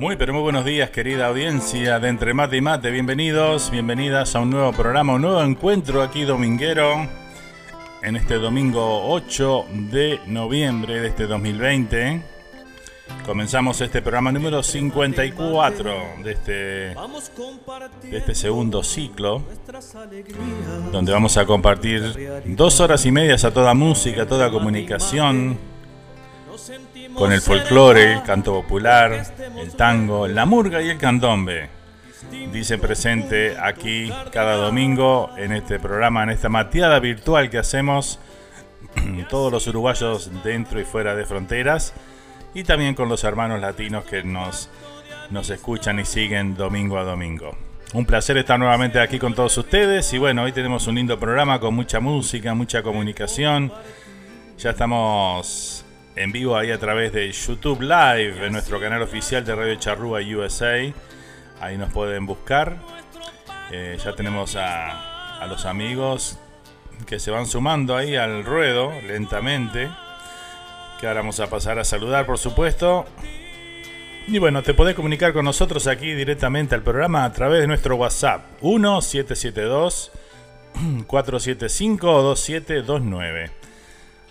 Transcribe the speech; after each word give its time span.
Muy 0.00 0.14
pero 0.14 0.32
muy 0.32 0.42
buenos 0.42 0.64
días 0.64 0.90
querida 0.90 1.26
audiencia 1.26 1.98
de 1.98 2.08
Entre 2.08 2.32
Mate 2.32 2.56
y 2.56 2.60
Mate, 2.60 2.92
bienvenidos, 2.92 3.68
bienvenidas 3.72 4.36
a 4.36 4.40
un 4.40 4.50
nuevo 4.50 4.72
programa, 4.72 5.14
un 5.14 5.22
nuevo 5.22 5.42
encuentro 5.42 6.02
aquí 6.02 6.22
dominguero 6.22 7.04
en 8.04 8.14
este 8.14 8.36
domingo 8.36 9.10
8 9.10 9.66
de 9.90 10.20
noviembre 10.28 11.00
de 11.00 11.08
este 11.08 11.26
2020. 11.26 12.22
Comenzamos 13.26 13.80
este 13.80 14.00
programa 14.00 14.30
número 14.30 14.62
54 14.62 15.92
de 16.22 16.30
este, 16.30 16.52
de 16.52 18.16
este 18.18 18.36
segundo 18.36 18.84
ciclo, 18.84 19.42
donde 20.92 21.10
vamos 21.10 21.36
a 21.38 21.44
compartir 21.44 22.44
dos 22.46 22.78
horas 22.78 23.04
y 23.04 23.10
medias 23.10 23.44
a 23.44 23.50
toda 23.52 23.74
música, 23.74 24.22
a 24.22 24.26
toda 24.26 24.48
comunicación, 24.48 25.58
con 27.14 27.32
el 27.32 27.40
folclore, 27.40 28.14
el 28.14 28.22
canto 28.22 28.52
popular, 28.52 29.24
el 29.56 29.72
tango, 29.74 30.26
la 30.28 30.46
murga 30.46 30.82
y 30.82 30.90
el 30.90 30.98
candombe. 30.98 31.68
dicen 32.52 32.80
presente 32.80 33.56
aquí 33.58 34.12
cada 34.32 34.56
domingo 34.56 35.30
en 35.36 35.52
este 35.52 35.78
programa, 35.78 36.22
en 36.22 36.30
esta 36.30 36.48
mateada 36.48 36.98
virtual 37.00 37.50
que 37.50 37.58
hacemos 37.58 38.18
todos 39.28 39.52
los 39.52 39.66
uruguayos 39.66 40.30
dentro 40.42 40.80
y 40.80 40.84
fuera 40.84 41.14
de 41.14 41.24
fronteras 41.24 41.94
y 42.54 42.64
también 42.64 42.94
con 42.94 43.08
los 43.08 43.24
hermanos 43.24 43.60
latinos 43.60 44.04
que 44.04 44.22
nos, 44.22 44.68
nos 45.30 45.50
escuchan 45.50 45.98
y 46.00 46.04
siguen 46.04 46.56
domingo 46.56 46.98
a 46.98 47.04
domingo. 47.04 47.56
Un 47.94 48.04
placer 48.04 48.36
estar 48.36 48.58
nuevamente 48.58 49.00
aquí 49.00 49.18
con 49.18 49.34
todos 49.34 49.56
ustedes 49.56 50.12
y 50.12 50.18
bueno, 50.18 50.42
hoy 50.42 50.52
tenemos 50.52 50.86
un 50.86 50.96
lindo 50.96 51.18
programa 51.18 51.58
con 51.58 51.74
mucha 51.74 52.00
música, 52.00 52.52
mucha 52.54 52.82
comunicación. 52.82 53.72
Ya 54.58 54.70
estamos 54.70 55.77
en 56.18 56.32
vivo 56.32 56.56
ahí 56.56 56.72
a 56.72 56.78
través 56.78 57.12
de 57.12 57.30
YouTube 57.30 57.80
Live, 57.80 58.44
en 58.44 58.52
nuestro 58.52 58.80
canal 58.80 59.02
oficial 59.02 59.44
de 59.44 59.54
Radio 59.54 59.74
Charrúa 59.76 60.20
USA. 60.20 60.92
Ahí 61.60 61.78
nos 61.78 61.92
pueden 61.92 62.26
buscar. 62.26 62.76
Eh, 63.70 63.96
ya 64.02 64.14
tenemos 64.16 64.56
a, 64.56 65.46
los 65.48 65.64
amigos 65.64 66.36
que 67.06 67.20
se 67.20 67.30
van 67.30 67.46
sumando 67.46 67.96
ahí 67.96 68.16
al 68.16 68.44
ruedo 68.44 68.92
lentamente. 69.06 69.88
Que 71.00 71.06
ahora 71.06 71.20
vamos 71.20 71.38
a 71.38 71.48
pasar 71.48 71.78
a 71.78 71.84
saludar, 71.84 72.26
por 72.26 72.38
supuesto. 72.38 73.06
Y 74.26 74.38
bueno, 74.38 74.62
te 74.62 74.74
podés 74.74 74.96
comunicar 74.96 75.32
con 75.32 75.44
nosotros 75.44 75.86
aquí 75.86 76.12
directamente 76.14 76.74
al 76.74 76.82
programa 76.82 77.24
a 77.24 77.32
través 77.32 77.60
de 77.60 77.68
nuestro 77.68 77.94
WhatsApp 77.94 78.60
1772 78.60 80.10
475 81.06 82.22
2729. 82.22 83.57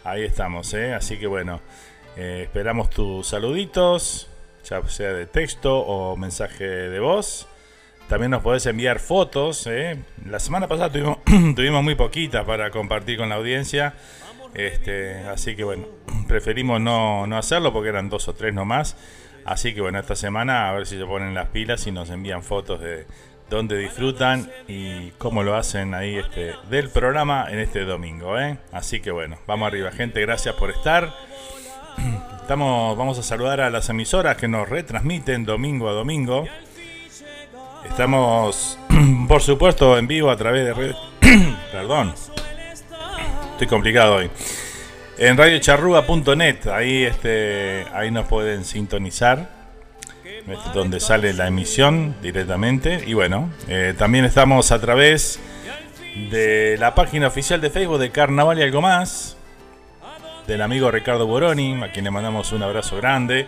Ahí 0.07 0.23
estamos, 0.23 0.73
¿eh? 0.73 0.93
Así 0.93 1.17
que 1.17 1.27
bueno, 1.27 1.59
eh, 2.15 2.43
esperamos 2.43 2.89
tus 2.89 3.27
saluditos, 3.27 4.29
ya 4.63 4.81
sea 4.87 5.11
de 5.11 5.25
texto 5.25 5.79
o 5.79 6.15
mensaje 6.15 6.63
de 6.63 6.99
voz. 7.01 7.45
También 8.07 8.31
nos 8.31 8.41
podés 8.41 8.65
enviar 8.67 8.99
fotos. 8.99 9.67
¿eh? 9.67 10.01
La 10.25 10.39
semana 10.39 10.69
pasada 10.69 10.89
tuvimos, 11.55 11.83
muy 11.83 11.95
poquitas 11.95 12.45
para 12.45 12.71
compartir 12.71 13.17
con 13.17 13.27
la 13.27 13.35
audiencia. 13.35 13.95
Este, 14.53 15.25
así 15.27 15.57
que 15.57 15.65
bueno, 15.65 15.85
preferimos 16.25 16.79
no, 16.79 17.27
no 17.27 17.37
hacerlo 17.37 17.73
porque 17.73 17.89
eran 17.89 18.07
dos 18.07 18.29
o 18.29 18.33
tres 18.33 18.53
nomás. 18.53 18.95
Así 19.43 19.73
que 19.73 19.81
bueno, 19.81 19.99
esta 19.99 20.15
semana 20.15 20.69
a 20.69 20.71
ver 20.71 20.87
si 20.87 20.97
se 20.97 21.05
ponen 21.05 21.33
las 21.33 21.49
pilas 21.49 21.85
y 21.85 21.91
nos 21.91 22.09
envían 22.11 22.43
fotos 22.43 22.79
de 22.79 23.05
dónde 23.49 23.77
disfrutan 23.77 24.51
y 24.67 25.11
cómo 25.17 25.43
lo 25.43 25.55
hacen 25.55 25.93
ahí 25.93 26.17
este, 26.17 26.53
del 26.69 26.89
programa 26.89 27.47
en 27.49 27.59
este 27.59 27.85
domingo. 27.85 28.39
¿eh? 28.39 28.57
Así 28.71 28.99
que 28.99 29.11
bueno, 29.11 29.37
vamos 29.47 29.67
arriba 29.67 29.91
gente, 29.91 30.21
gracias 30.21 30.55
por 30.55 30.69
estar. 30.69 31.13
Estamos, 32.41 32.97
vamos 32.97 33.19
a 33.19 33.23
saludar 33.23 33.61
a 33.61 33.69
las 33.69 33.89
emisoras 33.89 34.37
que 34.37 34.47
nos 34.47 34.67
retransmiten 34.69 35.45
domingo 35.45 35.89
a 35.89 35.93
domingo. 35.93 36.45
Estamos, 37.85 38.79
por 39.27 39.41
supuesto, 39.41 39.97
en 39.97 40.07
vivo 40.07 40.29
a 40.29 40.37
través 40.37 40.65
de... 40.65 40.73
Red... 40.73 40.95
Perdón, 41.71 42.13
estoy 43.53 43.67
complicado 43.67 44.15
hoy 44.15 44.29
en 45.17 45.35
radiocharruga.net, 45.35 46.67
ahí, 46.67 47.03
este, 47.03 47.85
ahí 47.93 48.11
nos 48.11 48.27
pueden 48.27 48.63
sintonizar, 48.63 49.49
donde 50.73 50.99
sale 50.99 51.33
la 51.33 51.47
emisión 51.47 52.15
directamente. 52.21 53.03
Y 53.05 53.13
bueno, 53.13 53.49
eh, 53.67 53.93
también 53.97 54.25
estamos 54.25 54.71
a 54.71 54.79
través 54.79 55.39
de 56.31 56.77
la 56.79 56.95
página 56.95 57.27
oficial 57.27 57.61
de 57.61 57.69
Facebook 57.69 57.99
de 57.99 58.11
Carnaval 58.11 58.57
y 58.59 58.63
algo 58.63 58.81
más, 58.81 59.37
del 60.47 60.61
amigo 60.61 60.89
Ricardo 60.89 61.27
Boroni, 61.27 61.83
a 61.83 61.91
quien 61.91 62.05
le 62.05 62.11
mandamos 62.11 62.51
un 62.53 62.63
abrazo 62.63 62.97
grande, 62.97 63.47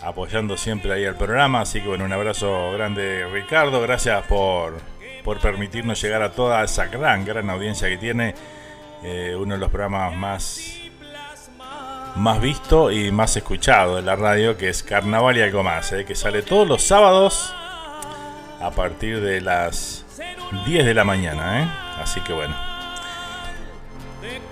apoyando 0.00 0.56
siempre 0.56 0.92
ahí 0.92 1.04
al 1.04 1.16
programa. 1.16 1.60
Así 1.60 1.80
que 1.80 1.88
bueno, 1.88 2.04
un 2.04 2.12
abrazo 2.12 2.72
grande 2.72 3.26
Ricardo, 3.32 3.80
gracias 3.82 4.24
por, 4.26 4.80
por 5.22 5.38
permitirnos 5.38 6.00
llegar 6.00 6.22
a 6.22 6.32
toda 6.32 6.64
esa 6.64 6.86
gran, 6.86 7.24
gran 7.24 7.48
audiencia 7.50 7.88
que 7.88 7.98
tiene 7.98 8.34
eh, 9.04 9.36
uno 9.38 9.54
de 9.54 9.60
los 9.60 9.70
programas 9.70 10.16
más, 10.16 10.77
más 12.18 12.40
visto 12.40 12.90
y 12.90 13.10
más 13.12 13.36
escuchado 13.36 13.96
de 13.96 14.02
la 14.02 14.16
radio, 14.16 14.56
que 14.56 14.68
es 14.68 14.82
Carnaval 14.82 15.36
y 15.36 15.42
algo 15.42 15.62
más, 15.62 15.92
eh, 15.92 16.04
que 16.04 16.14
sale 16.14 16.42
todos 16.42 16.66
los 16.66 16.82
sábados 16.82 17.54
a 18.60 18.70
partir 18.72 19.20
de 19.20 19.40
las 19.40 20.04
10 20.66 20.84
de 20.84 20.94
la 20.94 21.04
mañana. 21.04 21.62
Eh. 21.62 21.68
Así 22.02 22.20
que 22.20 22.32
bueno. 22.32 22.54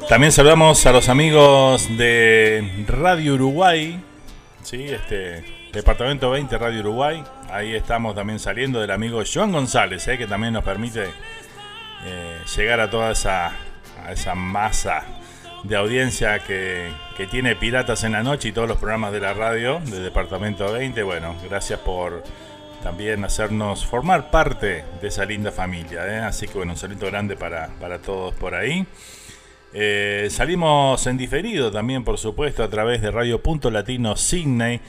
También 0.09 0.31
saludamos 0.31 0.87
a 0.87 0.93
los 0.93 1.09
amigos 1.09 1.89
de 1.97 2.85
Radio 2.87 3.35
Uruguay, 3.35 4.01
¿sí? 4.63 4.85
este, 4.85 5.45
Departamento 5.73 6.31
20 6.31 6.57
Radio 6.59 6.81
Uruguay. 6.81 7.25
Ahí 7.51 7.75
estamos 7.75 8.15
también 8.15 8.39
saliendo 8.39 8.81
del 8.81 8.93
amigo 8.93 9.23
Joan 9.31 9.51
González, 9.51 10.05
que 10.05 10.27
también 10.29 10.53
nos 10.53 10.63
permite 10.63 11.09
llegar 12.57 12.79
a 12.79 12.89
toda 12.89 13.11
esa 13.11 13.53
a 14.05 14.13
esa 14.13 14.37
masa 14.37 15.03
de 15.69 15.77
audiencia 15.77 16.39
que, 16.41 16.93
tiene 17.31 17.57
Piratas 17.57 18.05
en 18.05 18.13
la 18.13 18.23
Noche 18.23 18.49
y 18.49 18.53
todos 18.53 18.69
los 18.69 18.77
programas 18.77 19.13
de 19.13 19.21
la 19.21 19.35
radio 19.35 19.81
del 19.81 20.05
Departamento 20.05 20.71
20. 20.71 21.03
Bueno, 21.03 21.35
gracias 21.49 21.81
por 21.81 22.23
también 22.83 23.25
hacernos 23.25 23.85
formar 23.85 24.31
parte 24.31 24.85
de 25.01 25.09
esa 25.09 25.25
linda 25.25 25.51
familia. 25.51 26.07
¿eh? 26.07 26.21
Así 26.21 26.47
que 26.47 26.55
bueno, 26.59 26.73
un 26.73 26.79
saludo 26.79 27.07
grande 27.07 27.37
para, 27.37 27.69
todos 27.99 28.35
por 28.35 28.55
ahí. 28.55 28.87
Eh, 29.73 30.29
salimos 30.31 31.05
en 31.07 31.17
diferido 31.17 31.73
también, 31.73 32.05
por 32.05 32.19
supuesto, 32.19 32.63
a 32.63 32.71
través 32.71 33.03
de 33.03 33.11
Radio 33.11 33.43
Punto 33.43 33.71
Latino 33.71 34.17
Sydney 34.17 34.81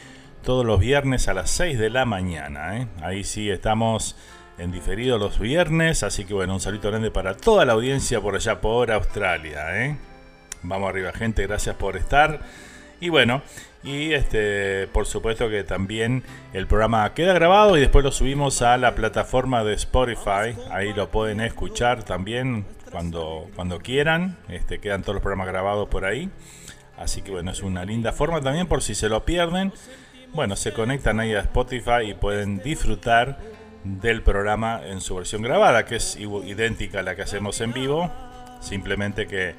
todos 0.44 0.66
los 0.66 0.80
viernes 0.80 1.28
a 1.28 1.34
las 1.34 1.50
6 1.52 1.80
de 1.80 1.90
la 1.90 2.06
mañana. 2.06 2.78
¿eh? 2.78 2.88
Ahí 3.02 3.24
sí 3.24 3.50
estamos 3.50 4.16
en 4.60 4.72
diferido 4.72 5.18
los 5.18 5.40
viernes. 5.40 6.04
Así 6.04 6.26
que 6.26 6.34
bueno, 6.34 6.54
un 6.54 6.60
saludo 6.60 6.90
grande 6.90 7.10
para 7.10 7.36
toda 7.36 7.66
la 7.66 7.74
audiencia 7.74 8.22
por 8.22 8.36
allá 8.36 8.62
por 8.62 8.92
Australia. 8.92 9.98
Vamos 10.68 10.90
arriba, 10.90 11.14
gente, 11.14 11.48
gracias 11.48 11.78
por 11.78 11.96
estar. 11.96 12.42
Y 13.00 13.08
bueno, 13.08 13.42
y 13.84 14.12
este, 14.12 14.88
por 14.88 15.06
supuesto 15.06 15.50
que 15.50 15.64
también 15.64 16.24
el 16.52 16.68
programa 16.68 17.14
queda 17.14 17.32
grabado 17.34 17.78
y 17.78 17.80
después 17.80 18.04
lo 18.04 18.12
subimos 18.12 18.62
a 18.62 18.76
la 18.76 18.94
plataforma 18.94 19.64
de 19.64 19.74
Spotify. 19.76 20.58
Ahí 20.70 20.94
lo 20.94 21.10
pueden 21.10 21.40
escuchar 21.40 22.04
también 22.04 22.66
cuando, 22.92 23.50
cuando 23.56 23.80
quieran. 23.80 24.38
Este, 24.50 24.80
quedan 24.80 25.04
todos 25.04 25.16
los 25.16 25.22
programas 25.22 25.48
grabados 25.48 25.88
por 25.88 26.04
ahí. 26.04 26.30
Así 26.98 27.22
que 27.22 27.32
bueno, 27.32 27.52
es 27.52 27.62
una 27.62 27.86
linda 27.86 28.12
forma 28.12 28.42
también 28.42 28.68
por 28.68 28.82
si 28.82 28.94
se 28.94 29.08
lo 29.08 29.24
pierden. 29.24 29.72
Bueno, 30.34 30.58
se 30.58 30.74
conectan 30.74 31.22
ahí 31.22 31.34
a 31.34 31.40
Spotify 31.40 32.10
y 32.10 32.14
pueden 32.14 32.58
disfrutar 32.58 33.40
del 33.86 34.22
programa 34.22 34.82
en 34.86 35.00
su 35.00 35.16
versión 35.16 35.44
grabada, 35.44 35.86
que 35.86 35.96
es 35.96 36.18
idéntica 36.18 37.00
a 37.00 37.04
la 37.04 37.16
que 37.16 37.22
hacemos 37.22 37.62
en 37.62 37.72
vivo, 37.72 38.12
simplemente 38.60 39.28
que 39.28 39.56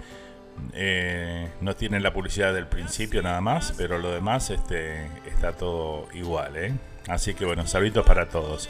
eh, 0.73 1.49
no 1.61 1.75
tienen 1.75 2.03
la 2.03 2.13
publicidad 2.13 2.55
del 2.55 2.67
principio 2.67 3.23
nada 3.23 3.41
más, 3.41 3.75
pero 3.77 3.99
lo 3.99 4.11
demás 4.11 4.51
este, 4.51 5.07
está 5.27 5.53
todo 5.53 6.09
igual. 6.15 6.57
¿eh? 6.57 6.73
Así 7.09 7.35
que 7.35 7.45
bueno, 7.45 7.67
saluditos 7.67 8.05
para 8.07 8.29
todos. 8.29 8.69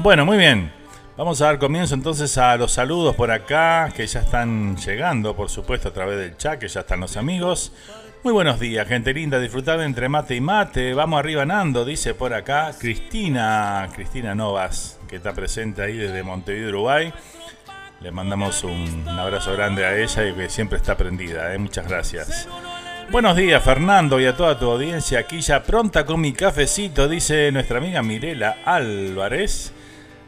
Bueno, 0.00 0.24
muy 0.24 0.38
bien. 0.38 0.72
Vamos 1.16 1.42
a 1.42 1.46
dar 1.46 1.58
comienzo 1.58 1.96
entonces 1.96 2.38
a 2.38 2.56
los 2.56 2.70
saludos 2.70 3.16
por 3.16 3.32
acá, 3.32 3.92
que 3.94 4.06
ya 4.06 4.20
están 4.20 4.76
llegando, 4.76 5.34
por 5.34 5.50
supuesto, 5.50 5.88
a 5.88 5.92
través 5.92 6.16
del 6.16 6.36
chat, 6.36 6.60
que 6.60 6.68
ya 6.68 6.80
están 6.80 7.00
los 7.00 7.16
amigos. 7.16 7.72
Muy 8.22 8.32
buenos 8.32 8.60
días, 8.60 8.86
gente 8.86 9.12
linda, 9.12 9.40
disfrutar 9.40 9.80
entre 9.80 10.08
mate 10.08 10.36
y 10.36 10.40
mate. 10.40 10.94
Vamos 10.94 11.18
arriba, 11.18 11.44
Nando, 11.44 11.84
dice 11.84 12.14
por 12.14 12.34
acá 12.34 12.72
Cristina, 12.78 13.88
Cristina 13.94 14.34
Novas, 14.34 14.98
que 15.08 15.16
está 15.16 15.32
presente 15.32 15.82
ahí 15.82 15.96
desde 15.96 16.22
Montevideo, 16.22 16.68
Uruguay. 16.68 17.12
Le 18.00 18.12
mandamos 18.12 18.62
un, 18.62 19.08
abrazo 19.08 19.52
grande 19.54 19.84
a 19.84 19.96
ella 19.96 20.28
y 20.28 20.32
que 20.32 20.48
siempre 20.48 20.78
está 20.78 20.96
prendida. 20.96 21.52
¿eh? 21.52 21.58
Muchas 21.58 21.88
gracias. 21.88 22.48
Buenos 23.10 23.36
días, 23.36 23.64
Fernando, 23.64 24.20
y 24.20 24.26
a 24.26 24.36
toda 24.36 24.58
tu 24.58 24.70
audiencia. 24.70 25.18
Aquí 25.18 25.40
ya 25.40 25.64
pronta 25.64 26.06
con 26.06 26.20
mi 26.20 26.32
cafecito, 26.32 27.08
dice 27.08 27.50
nuestra 27.50 27.78
amiga 27.78 28.02
Mirela 28.02 28.58
Álvarez. 28.64 29.72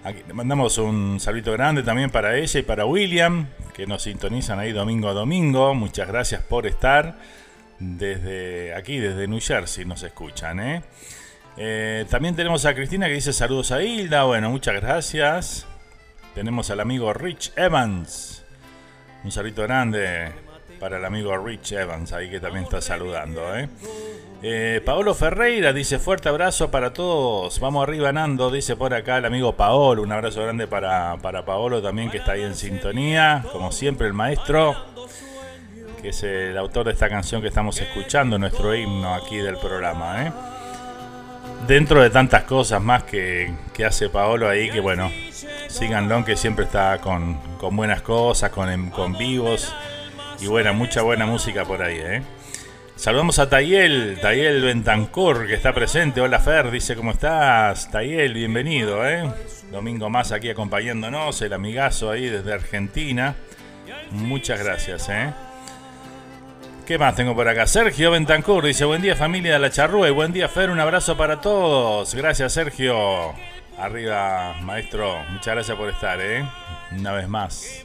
Aquí 0.03 0.23
le 0.27 0.33
mandamos 0.33 0.79
un 0.79 1.21
saludo 1.21 1.53
grande 1.53 1.83
también 1.83 2.11
para 2.11 2.37
ella 2.37 2.59
y 2.59 2.63
para 2.63 2.87
William, 2.87 3.47
que 3.75 3.87
nos 3.87 4.03
sintonizan 4.03 4.59
ahí 4.59 4.73
domingo 4.73 5.09
a 5.09 5.13
domingo. 5.13 5.73
Muchas 5.75 6.09
gracias 6.09 6.43
por 6.43 6.67
estar 6.67 7.19
desde 7.79 8.75
aquí, 8.75 8.99
desde 8.99 9.29
New 9.29 9.41
Jersey, 9.41 9.85
nos 9.85 10.03
escuchan. 10.03 10.59
¿eh? 10.59 10.83
¿eh? 11.57 12.05
también 12.11 12.35
tenemos 12.35 12.65
a 12.65 12.75
Cristina 12.75 13.07
que 13.07 13.15
dice 13.15 13.33
saludos 13.33 13.71
a 13.73 13.83
Hilda. 13.83 14.25
Bueno, 14.25 14.51
muchas 14.51 14.75
gracias. 14.75 15.67
Tenemos 16.35 16.71
al 16.71 16.81
amigo 16.81 17.13
Rich 17.13 17.53
Evans. 17.57 18.45
Un 19.25 19.33
saludo 19.33 19.65
grande 19.65 20.33
para 20.79 20.99
el 20.99 21.05
amigo 21.05 21.37
Rich 21.37 21.73
Evans, 21.73 22.13
ahí 22.13 22.31
que 22.31 22.41
también 22.41 22.65
está 22.65 22.81
saludando. 22.81 23.57
¿eh? 23.57 23.69
Eh, 24.43 24.81
Paolo 24.85 25.15
Ferreira 25.15 25.73
dice 25.73 25.99
fuerte 25.99 26.29
abrazo 26.29 26.71
para 26.71 26.93
todos. 26.93 27.59
Vamos 27.61 27.83
arriba, 27.83 28.13
Nando, 28.13 28.51
dice 28.51 28.77
por 28.77 28.95
acá 28.95 29.19
el 29.19 29.25
amigo 29.25 29.57
Paolo. 29.57 30.03
Un 30.03 30.13
abrazo 30.13 30.43
grande 30.43 30.67
para, 30.67 31.17
para 31.21 31.45
Paolo 31.45 31.83
también 31.83 32.11
que 32.11 32.19
está 32.19 32.33
ahí 32.33 32.43
en 32.43 32.55
sintonía. 32.55 33.45
Como 33.53 33.73
siempre, 33.73 34.07
el 34.07 34.13
maestro 34.13 34.77
que 36.01 36.11
es 36.11 36.23
el 36.23 36.57
autor 36.57 36.87
de 36.87 36.93
esta 36.93 37.11
canción 37.11 37.43
que 37.43 37.49
estamos 37.49 37.79
escuchando, 37.79 38.39
nuestro 38.39 38.75
himno 38.75 39.15
aquí 39.15 39.37
del 39.37 39.59
programa. 39.59 40.27
¿eh? 40.27 40.33
dentro 41.67 42.03
de 42.03 42.11
tantas 42.11 42.45
cosas 42.45 42.83
más 42.83 43.05
que, 43.05 43.53
hace 43.87 44.09
Paolo 44.09 44.49
ahí, 44.49 44.71
que 44.71 44.81
bueno, 44.81 45.11
síganlo, 45.71 46.25
que 46.25 46.37
siempre 46.37 46.65
está 46.65 46.99
con, 46.99 47.39
buenas 47.73 48.03
cosas, 48.03 48.51
con, 48.51 48.91
con 48.91 49.17
vivos 49.17 49.73
y 50.41 50.47
buena, 50.47 50.73
mucha 50.73 51.03
buena 51.03 51.27
música 51.27 51.65
por 51.65 51.83
ahí, 51.83 51.99
¿eh? 51.99 52.23
Saludamos 52.97 53.39
a 53.39 53.49
Tayel, 53.49 54.19
Tayel 54.21 54.61
Bentancur, 54.61 55.47
que 55.47 55.55
está 55.55 55.73
presente. 55.73 56.21
Hola 56.21 56.39
Fer, 56.39 56.71
dice, 56.71 56.95
¿cómo 56.95 57.13
estás? 57.13 57.91
Tayel, 57.91 58.35
bienvenido, 58.35 59.09
¿eh? 59.09 59.23
Domingo 59.71 60.11
más 60.11 60.33
aquí 60.33 60.51
acompañándonos, 60.51 61.41
el 61.41 61.55
amigazo 61.55 62.11
ahí 62.11 62.27
desde 62.27 62.53
Argentina. 62.53 63.37
Muchas 64.11 64.63
gracias, 64.63 65.09
¿eh? 65.09 65.33
¿Qué 66.85 66.99
más 66.99 67.15
tengo 67.15 67.35
por 67.35 67.49
acá? 67.49 67.67
Sergio 67.67 68.11
Bentancur 68.11 68.67
dice, 68.67 68.85
buen 68.85 69.01
día 69.01 69.17
familia 69.17 69.55
de 69.55 69.61
la 69.61 69.71
Charrúa 69.71 70.09
y 70.09 70.11
buen 70.11 70.33
día 70.33 70.49
Fer, 70.49 70.69
un 70.69 70.81
abrazo 70.81 71.17
para 71.17 71.41
todos. 71.41 72.15
Gracias 72.15 72.53
Sergio. 72.53 73.33
Arriba, 73.79 74.57
maestro, 74.63 75.23
muchas 75.31 75.55
gracias 75.55 75.77
por 75.77 75.89
estar, 75.89 76.21
¿eh? 76.21 76.47
Una 76.93 77.13
vez 77.13 77.29
más. 77.29 77.85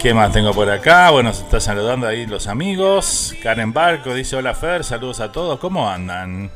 ¿Qué 0.00 0.14
más 0.14 0.32
tengo 0.32 0.52
por 0.52 0.68
acá? 0.68 1.10
Bueno, 1.10 1.32
se 1.32 1.44
está 1.44 1.60
saludando 1.60 2.06
ahí 2.08 2.26
los 2.26 2.46
amigos. 2.46 3.34
Karen 3.42 3.72
Barco 3.72 4.14
dice: 4.14 4.36
Hola 4.36 4.54
Fer, 4.54 4.82
saludos 4.82 5.20
a 5.20 5.30
todos. 5.30 5.60
¿Cómo 5.60 5.88
andan? 5.88 6.50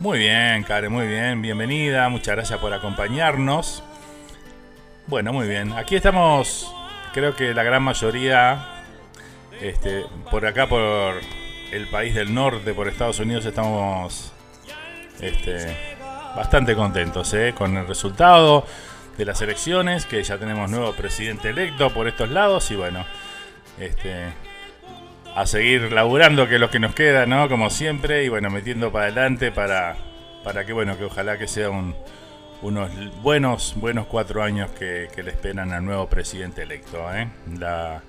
Muy 0.00 0.18
bien, 0.18 0.64
Karen, 0.64 0.90
muy 0.90 1.06
bien. 1.06 1.40
Bienvenida. 1.42 2.08
Muchas 2.08 2.34
gracias 2.34 2.58
por 2.58 2.72
acompañarnos. 2.72 3.82
Bueno, 5.06 5.32
muy 5.32 5.48
bien. 5.48 5.72
Aquí 5.72 5.96
estamos, 5.96 6.74
creo 7.12 7.34
que 7.36 7.54
la 7.54 7.62
gran 7.62 7.82
mayoría, 7.82 8.84
este, 9.60 10.04
por 10.30 10.44
acá, 10.44 10.68
por 10.68 11.14
el 11.72 11.88
país 11.88 12.14
del 12.14 12.34
norte, 12.34 12.74
por 12.74 12.88
Estados 12.88 13.18
Unidos, 13.20 13.44
estamos 13.46 14.32
este, 15.20 15.97
bastante 16.36 16.74
contentos 16.74 17.32
¿eh? 17.34 17.54
con 17.56 17.76
el 17.76 17.86
resultado 17.86 18.64
de 19.16 19.24
las 19.24 19.42
elecciones, 19.42 20.06
que 20.06 20.22
ya 20.22 20.38
tenemos 20.38 20.70
nuevo 20.70 20.92
presidente 20.92 21.50
electo 21.50 21.90
por 21.90 22.06
estos 22.06 22.30
lados 22.30 22.70
y 22.70 22.76
bueno, 22.76 23.04
este, 23.78 24.32
a 25.34 25.46
seguir 25.46 25.92
laburando 25.92 26.48
que 26.48 26.54
es 26.54 26.60
lo 26.60 26.70
que 26.70 26.78
nos 26.78 26.94
queda, 26.94 27.26
¿no? 27.26 27.48
Como 27.48 27.70
siempre 27.70 28.24
y 28.24 28.28
bueno, 28.28 28.50
metiendo 28.50 28.92
para 28.92 29.06
adelante 29.06 29.50
para, 29.50 29.96
para 30.44 30.64
que 30.64 30.72
bueno, 30.72 30.96
que 30.96 31.04
ojalá 31.04 31.36
que 31.38 31.48
sea 31.48 31.70
un, 31.70 31.96
unos 32.62 32.90
buenos, 33.22 33.74
buenos 33.76 34.06
cuatro 34.06 34.42
años 34.42 34.70
que, 34.70 35.08
le 35.16 35.30
esperan 35.30 35.72
al 35.72 35.84
nuevo 35.84 36.08
presidente 36.08 36.62
electo, 36.62 37.12
¿eh? 37.12 37.28
La, 37.58 38.02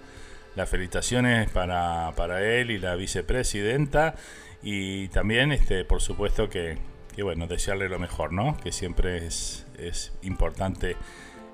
las 0.55 0.69
felicitaciones 0.69 1.49
para, 1.49 2.11
para 2.15 2.43
él 2.43 2.69
y 2.69 2.77
la 2.77 2.95
vicepresidenta 2.95 4.15
y 4.61 5.07
también, 5.07 5.51
este, 5.51 5.85
por 5.85 6.01
supuesto 6.01 6.49
que, 6.49 6.77
que 7.19 7.23
bueno, 7.23 7.47
desearle 7.47 7.89
lo 7.89 7.99
mejor, 7.99 8.31
¿no? 8.31 8.55
Que 8.63 8.71
siempre 8.71 9.27
es 9.27 9.65
es 9.77 10.13
importante 10.21 10.95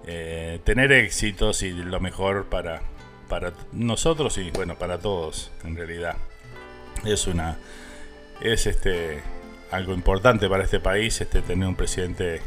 eh, 0.06 0.60
tener 0.64 0.92
éxitos 0.92 1.64
y 1.64 1.72
lo 1.72 2.00
mejor 2.00 2.46
para, 2.46 2.84
para 3.28 3.52
nosotros 3.72 4.38
y 4.38 4.52
bueno, 4.52 4.76
para 4.76 5.00
todos 5.00 5.50
en 5.64 5.76
realidad. 5.76 6.18
Es 7.04 7.26
una 7.26 7.58
es 8.42 8.68
este 8.68 9.24
algo 9.72 9.96
importante 9.96 10.48
para 10.48 10.66
este 10.66 10.80
país 10.80 11.20
este 11.20 11.42
tener 11.42 11.68
un 11.68 11.76
presidente 11.76 12.42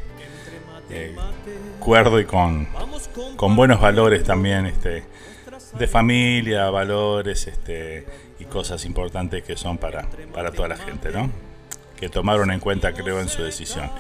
eh, 0.89 1.17
cuerdo 1.81 2.21
y 2.21 2.25
con, 2.25 2.69
con 3.35 3.57
buenos 3.57 3.81
valores 3.81 4.23
también 4.23 4.65
este 4.67 5.03
de 5.77 5.89
familia, 5.89 6.71
valores 6.71 7.49
este 7.49 8.07
y 8.39 8.45
cosas 8.45 8.85
importantes 8.85 9.43
que 9.43 9.57
son 9.57 9.77
para, 9.77 10.09
para 10.33 10.53
toda 10.53 10.69
la 10.69 10.77
gente, 10.77 11.11
¿no? 11.11 11.48
Que 11.99 12.09
tomaron 12.09 12.51
en 12.51 12.61
cuenta 12.61 12.93
creo 12.93 13.21
en 13.21 13.29
su 13.29 13.43
decisión. 13.43 13.91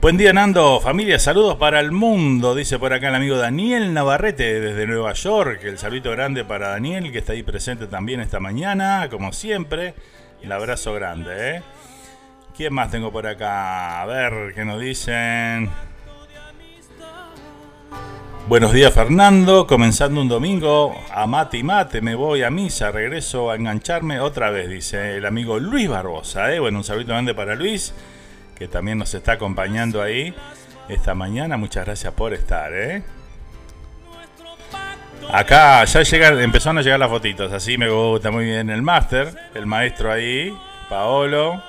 Buen 0.00 0.16
día 0.16 0.32
Nando, 0.32 0.80
familia, 0.80 1.18
saludos 1.18 1.56
para 1.56 1.80
el 1.80 1.90
mundo, 1.90 2.54
dice 2.54 2.78
por 2.78 2.92
acá 2.92 3.08
el 3.08 3.14
amigo 3.14 3.36
Daniel 3.38 3.94
Navarrete 3.94 4.60
desde 4.60 4.86
Nueva 4.86 5.12
York. 5.14 5.60
El 5.64 5.78
saludito 5.78 6.10
grande 6.10 6.44
para 6.44 6.68
Daniel 6.68 7.10
que 7.10 7.18
está 7.18 7.32
ahí 7.32 7.42
presente 7.42 7.86
también 7.86 8.20
esta 8.20 8.40
mañana, 8.40 9.08
como 9.10 9.32
siempre. 9.32 9.94
El 10.42 10.52
abrazo 10.52 10.92
grande, 10.92 11.56
¿eh? 11.56 11.62
¿Quién 12.56 12.74
más 12.74 12.90
tengo 12.90 13.10
por 13.10 13.26
acá? 13.26 14.02
A 14.02 14.06
ver, 14.06 14.52
¿qué 14.54 14.64
nos 14.64 14.80
dicen? 14.80 15.70
Buenos 18.46 18.74
días 18.74 18.92
Fernando, 18.92 19.66
comenzando 19.66 20.20
un 20.20 20.28
domingo 20.28 20.94
a 21.10 21.26
mate 21.26 21.56
y 21.56 21.62
mate, 21.62 22.02
me 22.02 22.14
voy 22.14 22.42
a 22.42 22.50
misa, 22.50 22.90
regreso 22.90 23.50
a 23.50 23.56
engancharme 23.56 24.20
otra 24.20 24.50
vez, 24.50 24.68
dice 24.68 25.16
el 25.16 25.24
amigo 25.24 25.58
Luis 25.58 25.88
Barbosa. 25.88 26.52
¿eh? 26.52 26.60
Bueno, 26.60 26.76
un 26.78 26.84
saludito 26.84 27.12
grande 27.12 27.32
para 27.32 27.54
Luis 27.54 27.94
que 28.54 28.68
también 28.68 28.98
nos 28.98 29.14
está 29.14 29.32
acompañando 29.32 30.02
ahí 30.02 30.34
esta 30.90 31.14
mañana. 31.14 31.56
Muchas 31.56 31.86
gracias 31.86 32.12
por 32.12 32.34
estar, 32.34 32.70
¿eh? 32.74 33.02
Acá 35.32 35.82
ya 35.86 36.02
llegan, 36.02 36.38
empezaron 36.38 36.76
a 36.76 36.82
llegar 36.82 37.00
las 37.00 37.08
fotitos, 37.08 37.50
así 37.50 37.78
me 37.78 37.88
gusta 37.88 38.30
muy 38.30 38.44
bien 38.44 38.68
el 38.68 38.82
máster, 38.82 39.34
el 39.54 39.64
maestro 39.64 40.12
ahí, 40.12 40.54
Paolo, 40.90 41.62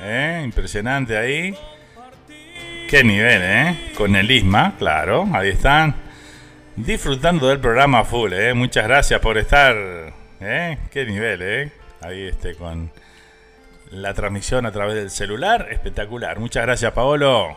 ¿eh? 0.00 0.42
impresionante 0.44 1.16
ahí. 1.16 1.54
Qué 2.88 3.04
nivel, 3.04 3.42
¿eh? 3.44 3.92
Con 3.96 4.16
el 4.16 4.28
ISMA, 4.28 4.74
claro, 4.76 5.28
ahí 5.32 5.50
están. 5.50 6.05
Disfrutando 6.76 7.48
del 7.48 7.58
programa 7.58 8.04
full, 8.04 8.34
¿eh? 8.34 8.52
Muchas 8.52 8.84
gracias 8.84 9.18
por 9.20 9.38
estar, 9.38 9.74
¿eh? 10.40 10.78
Qué 10.90 11.06
nivel, 11.06 11.40
¿eh? 11.40 11.72
Ahí 12.02 12.26
este 12.26 12.54
con 12.54 12.90
la 13.90 14.12
transmisión 14.12 14.66
a 14.66 14.72
través 14.72 14.94
del 14.96 15.10
celular. 15.10 15.68
Espectacular. 15.70 16.38
Muchas 16.38 16.64
gracias, 16.64 16.92
Paolo. 16.92 17.56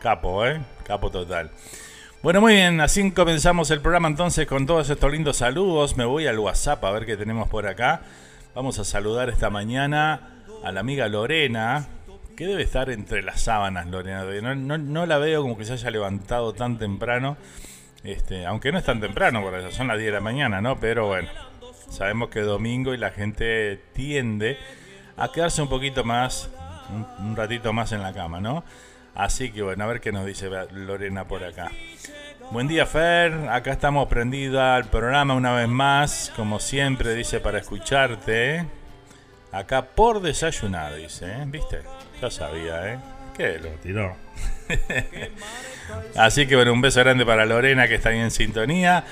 Capo, 0.00 0.44
¿eh? 0.44 0.60
Capo 0.84 1.08
total. 1.08 1.52
Bueno, 2.20 2.40
muy 2.40 2.54
bien, 2.54 2.80
así 2.80 3.12
comenzamos 3.12 3.70
el 3.70 3.80
programa 3.80 4.08
entonces 4.08 4.44
con 4.48 4.66
todos 4.66 4.90
estos 4.90 5.12
lindos 5.12 5.36
saludos. 5.36 5.96
Me 5.96 6.04
voy 6.04 6.26
al 6.26 6.40
WhatsApp 6.40 6.84
a 6.84 6.90
ver 6.90 7.06
qué 7.06 7.16
tenemos 7.16 7.48
por 7.48 7.68
acá. 7.68 8.00
Vamos 8.56 8.80
a 8.80 8.84
saludar 8.84 9.28
esta 9.28 9.50
mañana 9.50 10.42
a 10.64 10.72
la 10.72 10.80
amiga 10.80 11.06
Lorena, 11.06 11.86
que 12.36 12.48
debe 12.48 12.64
estar 12.64 12.90
entre 12.90 13.22
las 13.22 13.40
sábanas, 13.42 13.86
Lorena. 13.86 14.24
No, 14.56 15.06
la 15.06 15.18
veo 15.18 15.42
como 15.42 15.56
que 15.56 15.64
se 15.64 15.74
haya 15.74 15.90
levantado 15.92 16.54
tan 16.54 16.76
temprano. 16.76 17.36
Este, 18.04 18.46
aunque 18.46 18.70
no 18.72 18.78
es 18.78 18.84
tan 18.84 19.00
temprano, 19.00 19.42
porque 19.42 19.70
son 19.72 19.88
las 19.88 19.98
10 19.98 20.06
de 20.06 20.12
la 20.12 20.20
mañana, 20.20 20.60
¿no? 20.60 20.78
Pero 20.78 21.06
bueno, 21.06 21.28
sabemos 21.90 22.28
que 22.28 22.40
es 22.40 22.46
domingo 22.46 22.94
y 22.94 22.98
la 22.98 23.10
gente 23.10 23.80
tiende 23.92 24.58
a 25.16 25.32
quedarse 25.32 25.62
un 25.62 25.68
poquito 25.68 26.04
más, 26.04 26.50
un, 27.18 27.34
ratito 27.36 27.72
más 27.72 27.92
en 27.92 28.02
la 28.02 28.12
cama, 28.12 28.40
¿no? 28.40 28.64
Así 29.14 29.50
que 29.50 29.62
bueno, 29.62 29.84
a 29.84 29.86
ver 29.86 30.00
qué 30.00 30.12
nos 30.12 30.26
dice 30.26 30.50
Lorena 30.72 31.26
por 31.26 31.42
acá. 31.42 31.70
Buen 32.50 32.68
día 32.68 32.86
Fer, 32.86 33.48
acá 33.48 33.72
estamos 33.72 34.06
prendida 34.08 34.76
al 34.76 34.84
programa 34.84 35.34
una 35.34 35.52
vez 35.54 35.68
más, 35.68 36.32
como 36.36 36.60
siempre 36.60 37.14
dice 37.14 37.40
para 37.40 37.58
escucharte. 37.58 38.66
Acá 39.52 39.86
por 39.86 40.20
desayunar, 40.20 40.94
dice, 40.94 41.26
¿eh? 41.26 41.44
¿viste? 41.46 41.80
Ya 42.20 42.30
sabía, 42.30 42.92
¿eh? 42.92 42.98
¿Qué 43.36 43.58
lo 43.58 43.70
tiró? 43.82 44.16
Así 46.16 46.46
que 46.46 46.56
bueno, 46.56 46.72
un 46.72 46.80
beso 46.80 47.00
grande 47.00 47.26
para 47.26 47.44
Lorena 47.44 47.86
que 47.86 47.96
está 47.96 48.08
ahí 48.10 48.18
en 48.18 48.30
sintonía. 48.30 49.04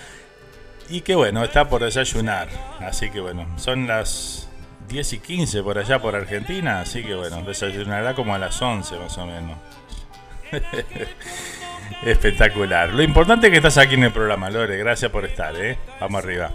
Y 0.88 1.00
que 1.00 1.14
bueno, 1.14 1.44
está 1.44 1.68
por 1.68 1.82
desayunar. 1.82 2.48
Así 2.80 3.10
que 3.10 3.20
bueno, 3.20 3.46
son 3.58 3.86
las 3.86 4.48
10 4.88 5.12
y 5.14 5.18
15 5.18 5.62
por 5.62 5.78
allá 5.78 6.00
por 6.00 6.14
Argentina, 6.14 6.80
así 6.80 7.02
que 7.02 7.14
bueno, 7.14 7.42
desayunará 7.42 8.14
como 8.14 8.34
a 8.34 8.38
las 8.38 8.60
11 8.60 8.98
más 8.98 9.16
o 9.18 9.26
menos. 9.26 9.58
Espectacular. 12.04 12.90
Lo 12.90 13.02
importante 13.02 13.46
es 13.46 13.50
que 13.50 13.56
estás 13.58 13.78
aquí 13.78 13.94
en 13.94 14.04
el 14.04 14.12
programa, 14.12 14.50
Lore. 14.50 14.76
Gracias 14.78 15.10
por 15.10 15.24
estar, 15.24 15.54
¿eh? 15.56 15.78
Vamos 16.00 16.22
arriba. 16.22 16.50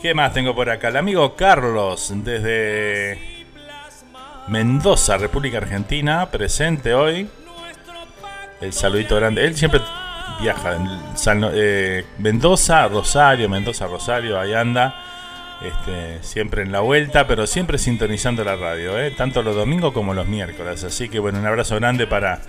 ¿Qué 0.00 0.12
más 0.14 0.32
tengo 0.34 0.54
por 0.54 0.68
acá? 0.68 0.88
El 0.88 0.98
amigo 0.98 1.34
Carlos, 1.34 2.12
desde 2.16 3.33
Mendoza, 4.48 5.16
República 5.16 5.58
Argentina, 5.58 6.30
presente 6.30 6.94
hoy. 6.94 7.28
El 8.60 8.72
saludito 8.72 9.16
grande. 9.16 9.44
Él 9.44 9.56
siempre 9.56 9.80
viaja. 10.40 10.76
En 10.76 10.88
eh, 11.54 12.04
Mendoza, 12.18 12.86
Rosario, 12.88 13.48
Mendoza, 13.48 13.86
Rosario, 13.86 14.38
ahí 14.38 14.54
anda 14.54 14.94
este, 15.62 16.22
siempre 16.22 16.62
en 16.62 16.72
la 16.72 16.80
vuelta, 16.80 17.26
pero 17.26 17.46
siempre 17.46 17.78
sintonizando 17.78 18.44
la 18.44 18.56
radio, 18.56 18.98
¿eh? 18.98 19.12
tanto 19.12 19.42
los 19.42 19.56
domingos 19.56 19.92
como 19.92 20.12
los 20.14 20.26
miércoles. 20.26 20.84
Así 20.84 21.08
que 21.08 21.18
bueno, 21.18 21.38
un 21.38 21.46
abrazo 21.46 21.76
grande 21.76 22.06
para, 22.06 22.40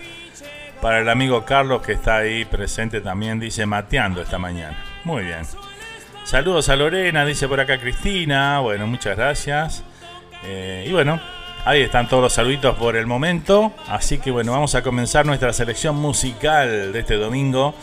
para 0.82 1.00
el 1.00 1.10
amigo 1.10 1.46
Carlos 1.46 1.82
que 1.82 1.94
está 1.94 2.18
ahí 2.18 2.46
presente 2.46 3.02
también, 3.02 3.40
dice 3.40 3.66
mateando 3.66 4.22
esta 4.22 4.38
mañana. 4.38 4.78
Muy 5.06 5.24
bien. 5.24 5.44
Saludos 6.26 6.70
a 6.70 6.76
Lorena, 6.76 7.26
dice 7.26 7.48
por 7.48 7.60
acá 7.60 7.80
Cristina. 7.80 8.60
Bueno, 8.60 8.88
muchas 8.88 9.16
gracias. 9.16 9.84
Eh, 10.44 10.86
y 10.88 10.92
bueno, 10.92 11.20
ahí 11.66 11.82
están 11.82 12.08
todos 12.08 12.24
los 12.24 12.34
saluditos 12.34 12.76
por 12.78 12.96
el 12.96 13.06
momento. 13.06 13.74
Así 13.88 14.20
que 14.20 14.32
bueno, 14.32 14.54
vamos 14.54 14.76
a 14.76 14.82
comenzar 14.82 15.26
nuestra 15.26 15.52
selección 15.52 15.98
musical 15.98 16.94
de 16.94 17.00
este 17.00 17.16
domingo. 17.16 17.76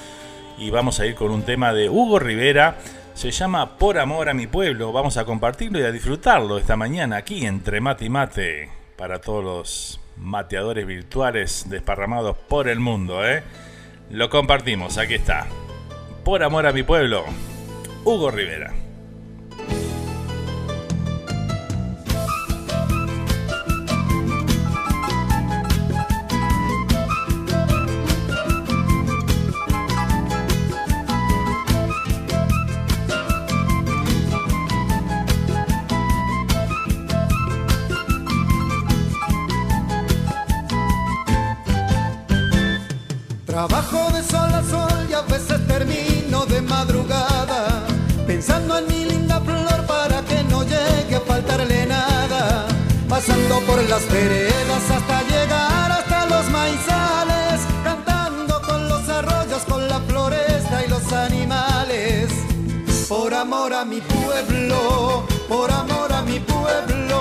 Y 0.58 0.70
vamos 0.70 1.00
a 1.00 1.06
ir 1.06 1.14
con 1.14 1.30
un 1.30 1.42
tema 1.42 1.72
de 1.72 1.90
Hugo 1.90 2.18
Rivera 2.18 2.76
se 3.14 3.30
llama 3.30 3.78
Por 3.78 3.98
amor 3.98 4.28
a 4.28 4.34
mi 4.34 4.46
pueblo. 4.46 4.92
Vamos 4.92 5.16
a 5.16 5.24
compartirlo 5.24 5.78
y 5.78 5.82
a 5.82 5.92
disfrutarlo 5.92 6.58
esta 6.58 6.76
mañana 6.76 7.16
aquí 7.16 7.46
entre 7.46 7.80
Mate 7.80 8.06
y 8.06 8.08
Mate 8.08 8.70
para 8.96 9.20
todos 9.20 9.44
los 9.44 10.00
mateadores 10.16 10.86
virtuales 10.86 11.66
desparramados 11.68 12.36
por 12.36 12.68
el 12.68 12.80
mundo, 12.80 13.26
¿eh? 13.26 13.42
Lo 14.10 14.28
compartimos, 14.30 14.98
aquí 14.98 15.14
está. 15.14 15.46
Por 16.24 16.42
amor 16.42 16.66
a 16.66 16.72
mi 16.72 16.82
pueblo, 16.82 17.24
Hugo 18.04 18.30
Rivera. 18.30 18.81
Las 53.92 54.10
veredas 54.10 54.90
hasta 54.90 55.22
llegar 55.24 55.92
hasta 55.92 56.24
los 56.24 56.48
maizales, 56.48 57.60
cantando 57.84 58.62
con 58.62 58.88
los 58.88 59.06
arroyos, 59.06 59.62
con 59.68 59.86
la 59.86 60.00
floresta 60.08 60.82
y 60.86 60.88
los 60.88 61.12
animales, 61.12 62.30
por 63.06 63.34
amor 63.34 63.74
a 63.74 63.84
mi 63.84 64.00
pueblo, 64.00 65.26
por 65.46 65.70
amor 65.70 66.10
a 66.10 66.22
mi 66.22 66.40
pueblo, 66.40 67.11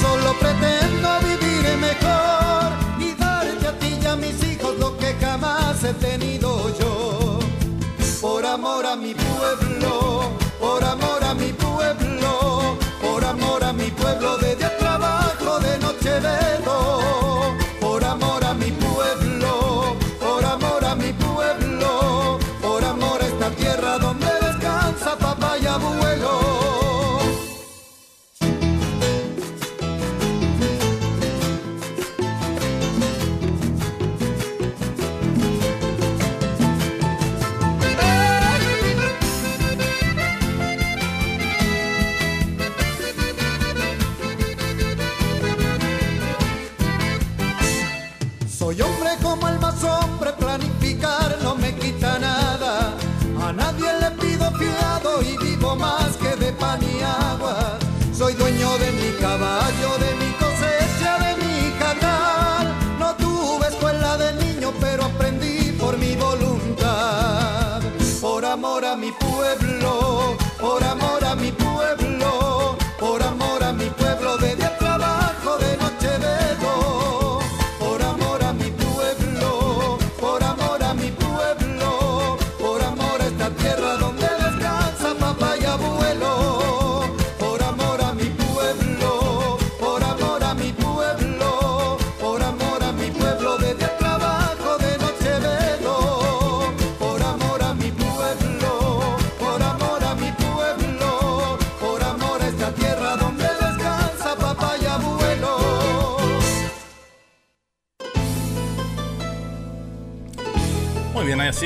solo 0.00 0.34
pretendo 0.40 1.08
vivir 1.20 1.64
mejor 1.78 2.72
y 2.98 3.12
darte 3.14 3.66
a 3.68 3.78
ti 3.78 3.98
y 4.02 4.06
a 4.06 4.16
mis 4.16 4.42
hijos 4.44 4.78
lo 4.78 4.96
que 4.98 5.14
jamás 5.20 5.82
he 5.84 5.94
tenido 5.94 6.48
yo. 6.78 7.38
Por 8.20 8.46
amor 8.46 8.86
a 8.86 8.96
mi 8.96 9.14
pueblo, 9.14 9.63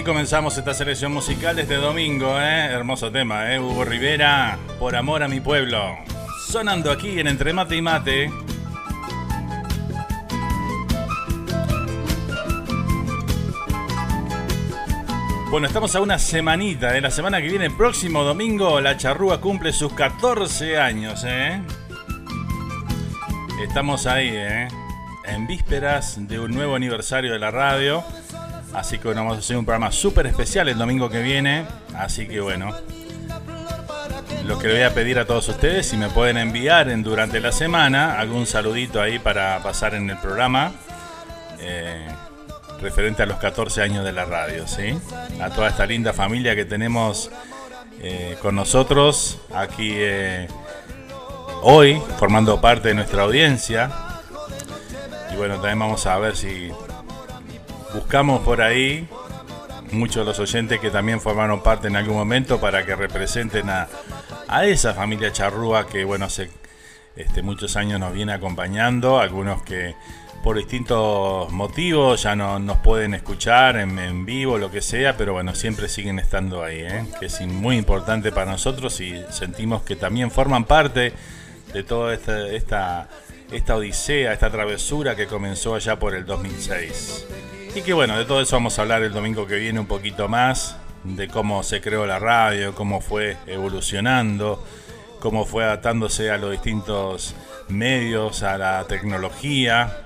comenzamos 0.09 0.57
esta 0.57 0.73
selección 0.73 1.13
musical 1.13 1.55
de 1.55 1.63
este 1.63 1.75
domingo, 1.75 2.41
¿eh? 2.41 2.65
Hermoso 2.71 3.13
tema, 3.13 3.53
¿eh? 3.53 3.61
Hugo 3.61 3.85
Rivera, 3.85 4.59
Por 4.79 4.97
Amor 4.97 5.23
a 5.23 5.29
mi 5.29 5.39
Pueblo. 5.39 5.99
Sonando 6.47 6.91
aquí 6.91 7.21
en 7.21 7.27
Entre 7.27 7.53
Mate 7.53 7.77
y 7.77 7.83
Mate. 7.83 8.31
Bueno, 15.51 15.67
estamos 15.67 15.95
a 15.95 16.01
una 16.01 16.19
semanita, 16.19 16.91
de 16.93 16.99
¿eh? 16.99 17.01
la 17.03 17.11
semana 17.11 17.43
que 17.43 17.49
viene, 17.49 17.69
próximo 17.69 18.25
domingo, 18.25 18.81
la 18.81 18.97
charrúa 18.97 19.43
cumple 19.43 19.75
sus 19.75 19.93
14 19.93 20.79
años, 20.79 21.23
¿eh? 21.27 21.61
Estamos 23.63 24.07
ahí, 24.07 24.31
¿eh? 24.33 24.69
En 25.27 25.47
vísperas 25.47 26.27
de 26.27 26.41
un 26.41 26.53
nuevo 26.53 26.77
aniversario 26.77 27.31
de 27.31 27.39
la 27.39 27.51
radio. 27.51 28.03
Así 28.79 28.99
que 28.99 29.13
vamos 29.13 29.35
a 29.35 29.41
hacer 29.41 29.57
un 29.57 29.65
programa 29.65 29.91
súper 29.91 30.29
especial 30.29 30.69
el 30.69 30.79
domingo 30.79 31.11
que 31.11 31.21
viene. 31.21 31.67
Así 31.97 32.29
que 32.29 32.41
bueno, 32.41 32.73
lo 34.45 34.57
que 34.57 34.69
le 34.69 34.75
voy 34.75 34.83
a 34.85 34.95
pedir 34.95 35.19
a 35.19 35.25
todos 35.25 35.49
ustedes, 35.49 35.89
si 35.89 35.97
me 35.97 36.09
pueden 36.09 36.39
enviar 36.39 36.89
en, 36.89 37.03
durante 37.03 37.41
la 37.41 37.51
semana 37.51 38.21
algún 38.21 38.47
saludito 38.47 39.03
ahí 39.03 39.19
para 39.19 39.61
pasar 39.65 39.97
en 39.97 40.09
el 40.09 40.17
programa. 40.19 40.71
Eh, 41.59 42.07
referente 42.81 43.25
a 43.25 43.27
los 43.27 43.39
14 43.39 43.83
años 43.83 44.05
de 44.05 44.13
la 44.13 44.25
radio, 44.25 44.69
¿sí? 44.69 44.97
A 45.43 45.51
toda 45.51 45.71
esta 45.71 45.85
linda 45.85 46.13
familia 46.13 46.55
que 46.55 46.65
tenemos 46.65 47.33
eh, 48.01 48.37
con 48.41 48.55
nosotros 48.55 49.39
aquí 49.53 49.91
eh, 49.97 50.47
hoy, 51.63 52.01
formando 52.17 52.61
parte 52.61 52.89
de 52.89 52.95
nuestra 52.95 53.25
audiencia. 53.25 53.91
Y 55.33 55.37
bueno, 55.37 55.55
también 55.55 55.81
vamos 55.81 56.07
a 56.07 56.17
ver 56.19 56.37
si 56.37 56.71
buscamos 57.95 58.41
por 58.41 58.61
ahí 58.61 59.09
muchos 59.93 60.17
de 60.17 60.25
los 60.25 60.39
oyentes 60.39 60.81
que 60.81 60.91
también 60.91 61.21
formaron 61.21 61.63
parte 61.63 61.89
en 61.89 61.97
algún 61.97 62.17
momento 62.17 62.61
para 62.61 62.85
que 62.85 62.95
representen 62.95 63.69
a, 63.71 63.89
esa 64.65 64.95
familia 64.95 65.33
charrúa 65.33 65.87
que 65.87 66.05
bueno 66.05 66.27
hace 66.27 66.51
este, 67.17 67.43
muchos 67.43 67.77
años 67.77 67.99
nos 67.99 68.13
viene 68.13 68.33
acompañando, 68.33 69.19
algunos 69.19 69.63
que 69.63 69.95
por 70.43 70.57
distintos 70.57 71.51
motivos 71.51 72.23
ya 72.23 72.37
no 72.37 72.61
nos 72.61 72.79
pueden 72.79 73.13
escuchar 73.13 73.77
en, 73.77 74.25
vivo, 74.25 74.57
lo 74.57 74.71
que 74.71 74.81
sea, 74.81 75.17
pero 75.17 75.33
bueno, 75.33 75.55
siempre 75.55 75.89
siguen 75.89 76.21
estando 76.21 76.63
ahí, 76.63 76.79
¿eh? 76.79 77.07
que 77.19 77.27
es 77.27 77.41
muy 77.41 77.77
importante 77.77 78.31
para 78.31 78.53
nosotros 78.53 79.01
y 79.01 79.21
sentimos 79.31 79.83
que 79.83 79.97
también 79.97 80.31
forman 80.31 80.65
parte 80.65 81.13
de 81.73 81.83
toda 81.83 82.15
esta, 82.15 82.49
esta, 82.49 83.09
esta 83.51 83.77
odisea, 83.77 84.33
esta 84.33 84.51
travesura 84.51 85.17
que 85.17 85.27
comenzó 85.27 85.75
allá 85.75 85.99
por 85.99 86.15
el 86.15 86.25
2006. 86.25 87.27
Y 87.79 87.83
que 87.83 87.93
bueno, 87.93 88.19
de 88.19 88.25
todo 88.25 88.41
eso 88.41 88.57
vamos 88.57 88.77
a 88.77 88.83
hablar 88.83 89.05
el 89.05 89.13
domingo 89.13 89.47
que 89.47 89.55
viene 89.55 89.79
un 89.79 89.87
poquito 89.87 90.27
más, 90.27 90.77
de 91.05 91.29
cómo 91.29 91.63
se 91.63 91.81
creó 91.81 92.07
la 92.07 92.19
radio, 92.19 92.75
cómo 92.75 93.01
fue 93.01 93.37
evolucionando, 93.47 94.67
cómo 95.21 95.45
fue 95.45 95.63
adaptándose 95.63 96.33
a 96.33 96.39
los 96.39 96.51
distintos 96.51 97.37
medios, 97.69 98.43
a 98.43 98.59
la 98.59 98.85
tecnología, 98.89 99.99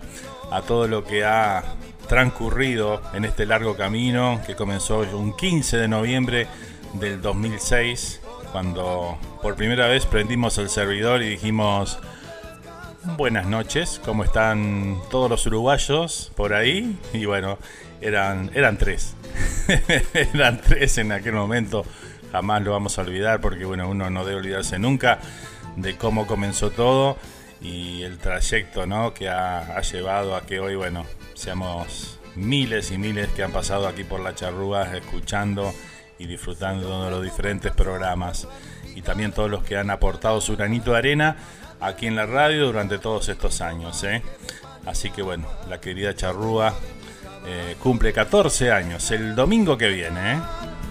a 0.51 0.61
todo 0.61 0.87
lo 0.87 1.03
que 1.05 1.25
ha 1.25 1.65
transcurrido 2.09 3.01
en 3.15 3.25
este 3.25 3.47
largo 3.47 3.75
camino 3.75 4.43
que 4.47 4.55
comenzó 4.55 4.99
un 5.15 5.35
15 5.35 5.79
de 5.79 5.89
noviembre 5.89 6.49
del 6.93 7.23
2006, 7.23 8.21
cuando 8.53 9.17
por 9.41 9.57
primera 9.57 9.87
vez 9.87 10.05
prendimos 10.05 10.59
el 10.59 10.69
servidor 10.69 11.23
y 11.23 11.31
dijimos, 11.31 11.99
buenas 13.05 13.47
noches, 13.47 14.01
¿cómo 14.05 14.25
están 14.25 15.01
todos 15.11 15.29
los 15.31 15.47
uruguayos 15.47 16.33
por 16.37 16.55
ahí? 16.55 16.99
Y 17.13 17.25
bueno, 17.25 17.59
eran, 18.01 18.51
eran 18.55 18.79
tres. 18.79 19.15
eran 20.35 20.61
tres 20.61 20.99
en 20.99 21.13
aquel 21.13 21.35
momento, 21.35 21.85
jamás 22.31 22.63
lo 22.63 22.73
vamos 22.73 22.99
a 22.99 23.03
olvidar 23.03 23.41
porque 23.41 23.65
bueno, 23.65 23.89
uno 23.89 24.11
no 24.11 24.25
debe 24.25 24.41
olvidarse 24.41 24.79
nunca 24.79 25.19
de 25.77 25.97
cómo 25.97 26.27
comenzó 26.27 26.71
todo 26.71 27.17
y 27.61 28.03
el 28.03 28.19
trayecto 28.19 28.87
¿no? 28.87 29.15
que 29.15 29.29
ha, 29.29 29.81
llevado 29.81 30.37
a 30.37 30.43
que 30.43 30.61
hoy, 30.61 30.75
bueno, 30.75 31.05
seamos 31.35 32.19
miles 32.35 32.91
y 32.91 32.99
miles 32.99 33.29
que 33.29 33.43
han 33.43 33.53
pasado 33.53 33.87
aquí 33.89 34.05
por 34.05 34.21
la 34.21 34.35
charrúa 34.35 34.97
escuchando 34.97 35.73
y 36.19 36.27
disfrutando 36.27 37.05
de 37.05 37.11
los 37.11 37.23
diferentes 37.23 37.73
programas 37.73 38.49
y 38.95 39.03
también 39.03 39.33
todos 39.33 39.51
los 39.51 39.65
que 39.65 39.77
han 39.77 39.91
aportado 39.91 40.41
su 40.41 40.57
granito 40.57 40.93
de 40.93 40.99
arena 40.99 41.37
aquí 41.83 42.07
en 42.07 42.17
la 42.17 42.27
radio 42.27 42.67
durante 42.67 42.99
todos 42.99 43.29
estos 43.29 43.61
años. 43.61 44.03
¿eh? 44.05 44.23
Así 44.87 45.11
que 45.11 45.23
bueno, 45.23 45.47
la 45.69 45.81
querida 45.81 46.15
charrúa 46.15 46.75
eh, 47.47 47.77
cumple 47.83 48.13
14 48.13 48.71
años 48.71 49.11
el 49.11 49.35
domingo 49.35 49.77
que 49.77 49.89
viene. 49.89 50.35
¿eh? 50.35 50.41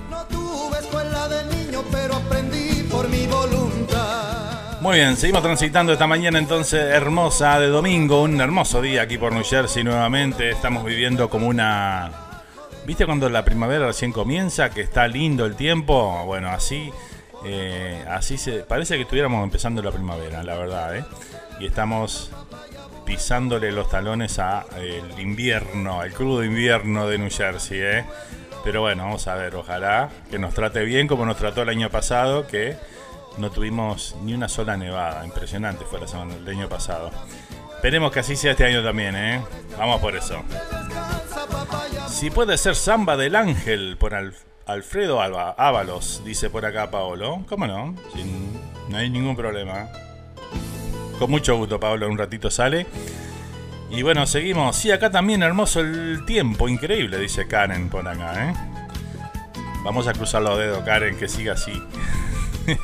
No 0.10 0.26
tuve 0.26 0.80
escuela 0.80 1.28
de 1.28 1.46
niño, 1.56 1.84
pero 1.92 2.16
aprendí 2.16 2.84
por 2.92 3.08
mi 3.10 3.26
voluntad. 3.28 4.80
Muy 4.82 4.98
bien, 4.98 5.16
seguimos 5.16 5.44
transitando 5.44 5.94
esta 5.94 6.08
mañana 6.08 6.40
entonces 6.40 6.82
hermosa 6.82 7.60
de 7.60 7.68
domingo, 7.68 8.24
un 8.24 8.42
hermoso 8.42 8.82
día 8.82 9.04
aquí 9.04 9.18
por 9.18 9.32
New 9.32 9.44
Jersey 9.44 9.84
nuevamente. 9.84 10.50
Estamos 10.50 10.84
viviendo 10.84 11.30
como 11.30 11.48
una... 11.48 12.12
¿Viste 12.86 13.06
cuando 13.06 13.30
la 13.30 13.46
primavera 13.46 13.86
recién 13.86 14.12
comienza? 14.12 14.72
Que 14.72 14.82
está 14.82 15.08
lindo 15.08 15.46
el 15.46 15.56
tiempo. 15.56 16.24
Bueno, 16.26 16.50
así, 16.50 16.92
eh, 17.46 18.06
así 18.10 18.38
se 18.38 18.64
parece 18.64 18.96
que 18.96 19.04
estuviéramos 19.04 19.44
empezando 19.44 19.82
la 19.82 19.92
primavera, 19.92 20.44
la 20.44 20.56
verdad. 20.56 20.98
¿eh? 20.98 21.06
Y 21.60 21.66
estamos 21.66 22.32
pisándole 23.06 23.72
los 23.72 23.90
talones 23.90 24.40
a 24.40 24.66
el 24.78 25.20
invierno, 25.20 26.04
el 26.04 26.14
crudo 26.14 26.44
invierno 26.44 27.08
de 27.08 27.18
New 27.18 27.30
Jersey. 27.30 27.80
¿eh? 27.82 28.06
Pero 28.64 28.82
bueno, 28.82 29.04
vamos 29.04 29.28
a 29.28 29.36
ver, 29.36 29.56
ojalá 29.56 30.10
que 30.30 30.38
nos 30.38 30.54
trate 30.54 30.84
bien 30.84 31.08
como 31.08 31.26
nos 31.26 31.38
trató 31.38 31.64
el 31.64 31.70
año 31.70 31.90
pasado, 31.90 32.46
que 32.46 32.76
no 33.38 33.50
tuvimos 33.50 34.16
ni 34.24 34.34
una 34.34 34.48
sola 34.48 34.78
nevada. 34.78 35.26
Impresionante 35.26 35.86
fue 35.86 36.00
la 36.00 36.08
semana 36.08 36.36
del 36.36 36.48
año 36.48 36.70
pasado. 36.70 37.12
Esperemos 37.76 38.12
que 38.12 38.20
así 38.20 38.36
sea 38.36 38.52
este 38.52 38.66
año 38.66 38.84
también, 38.84 39.16
¿eh? 39.16 39.42
Vamos 39.78 40.00
por 40.00 40.16
eso. 40.16 40.44
Si 42.08 42.30
puede 42.30 42.58
ser 42.60 42.76
Samba 42.76 43.18
del 43.18 43.36
Ángel 43.36 43.98
por 43.98 44.14
Alfredo 44.72 45.22
Alba, 45.22 45.56
Ábalos, 45.58 46.22
dice 46.24 46.50
por 46.50 46.66
acá 46.66 46.90
Paolo. 46.90 47.44
¿Cómo 47.48 47.68
no? 47.68 47.96
no 48.90 48.98
hay 48.98 49.10
ningún 49.10 49.36
problema. 49.36 49.88
Con 51.20 51.30
mucho 51.30 51.56
gusto, 51.58 51.80
Paolo, 51.80 52.10
un 52.10 52.18
ratito 52.18 52.50
sale. 52.50 52.88
Y 53.90 54.02
bueno, 54.02 54.26
seguimos. 54.26 54.76
Sí, 54.78 54.92
acá 54.92 55.12
también 55.12 55.44
hermoso 55.44 55.82
el 55.82 56.24
tiempo, 56.26 56.70
increíble, 56.70 57.20
dice 57.20 57.48
Karen 57.48 57.90
por 57.90 58.08
acá, 58.08 58.50
¿eh? 58.50 58.54
Vamos 59.84 60.08
a 60.08 60.14
cruzar 60.14 60.42
los 60.42 60.58
dedos, 60.58 60.84
Karen, 60.84 61.18
que 61.18 61.28
siga 61.28 61.54
así. 61.54 61.74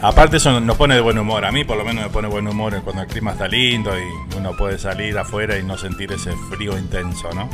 Aparte 0.00 0.36
eso 0.36 0.60
nos 0.60 0.76
pone 0.76 0.94
de 0.94 1.00
buen 1.00 1.18
humor, 1.18 1.44
a 1.44 1.50
mí 1.50 1.64
por 1.64 1.76
lo 1.76 1.84
menos 1.84 2.04
me 2.04 2.10
pone 2.10 2.28
buen 2.28 2.46
humor 2.46 2.80
cuando 2.84 3.02
el 3.02 3.08
clima 3.08 3.32
está 3.32 3.48
lindo 3.48 3.90
y 3.98 4.36
uno 4.36 4.56
puede 4.56 4.78
salir 4.78 5.18
afuera 5.18 5.58
y 5.58 5.64
no 5.64 5.76
sentir 5.76 6.12
ese 6.12 6.32
frío 6.50 6.78
intenso, 6.78 7.32
¿no? 7.34 7.50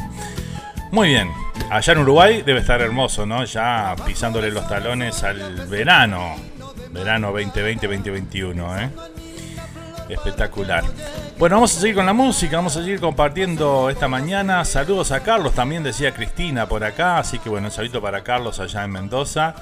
Muy 0.95 1.09
bien, 1.09 1.29
allá 1.71 1.93
en 1.93 1.99
Uruguay 1.99 2.43
debe 2.43 2.61
estar 2.61 2.81
hermoso, 2.81 3.27
¿no? 3.27 3.45
Ya 3.45 3.97
pisándole 4.07 4.53
los 4.53 4.69
talones 4.69 5.25
al 5.25 5.67
verano, 5.67 6.37
verano 6.93 7.33
2020-2021, 7.37 8.81
¿eh? 8.81 8.91
Espectacular. 10.09 10.85
Bueno, 11.37 11.57
vamos 11.57 11.77
a 11.77 11.81
seguir 11.81 11.97
con 11.97 12.07
la 12.07 12.13
música, 12.13 12.59
vamos 12.59 12.77
a 12.77 12.81
seguir 12.85 13.01
compartiendo 13.01 13.91
esta 13.91 14.07
mañana. 14.07 14.65
Saludos 14.65 15.11
a 15.11 15.19
Carlos, 15.19 15.53
también 15.53 15.83
decía 15.83 16.15
Cristina 16.15 16.69
por 16.69 16.85
acá, 16.85 17.19
así 17.19 17.41
que 17.41 17.49
bueno, 17.49 17.67
un 17.67 17.73
saludo 17.73 18.01
para 18.01 18.23
Carlos 18.23 18.61
allá 18.61 18.85
en 18.85 18.93
Mendoza. 18.93 19.57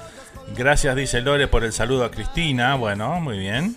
Gracias, 0.55 0.95
dice 0.95 1.23
Lore, 1.23 1.49
por 1.49 1.65
el 1.65 1.73
saludo 1.73 2.05
a 2.05 2.11
Cristina. 2.11 2.75
Bueno, 2.75 3.21
muy 3.21 3.39
bien. 3.39 3.75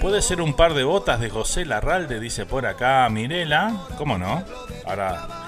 Puede 0.00 0.22
ser 0.22 0.40
un 0.40 0.54
par 0.54 0.74
de 0.74 0.84
botas 0.84 1.18
de 1.18 1.30
José 1.30 1.64
Larralde, 1.64 2.20
dice 2.20 2.46
por 2.46 2.64
acá 2.64 3.08
Mirela. 3.10 3.74
¿Cómo 3.98 4.18
no? 4.18 4.44
Ahora 4.86 5.45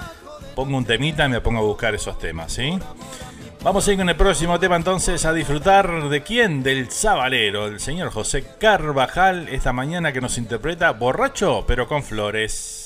pongo 0.59 0.77
un 0.77 0.85
temita 0.85 1.25
y 1.25 1.29
me 1.29 1.41
pongo 1.41 1.61
a 1.61 1.63
buscar 1.63 1.95
esos 1.95 2.19
temas, 2.19 2.53
¿sí? 2.53 2.77
Vamos 3.63 3.87
a 3.87 3.93
ir 3.93 3.97
con 3.97 4.09
el 4.09 4.17
próximo 4.17 4.59
tema 4.59 4.75
entonces 4.75 5.25
a 5.25 5.33
disfrutar 5.33 6.09
de 6.09 6.25
quién, 6.25 6.65
del 6.65 6.91
sabalero, 6.91 7.69
el 7.69 7.79
señor 7.79 8.11
José 8.11 8.45
Carvajal, 8.59 9.49
esta 9.51 9.73
mañana 9.73 10.13
que 10.13 10.21
nos 10.21 10.37
interpreta 10.37 10.91
borracho 10.91 11.63
pero 11.65 11.87
con 11.87 12.03
flores. 12.03 12.78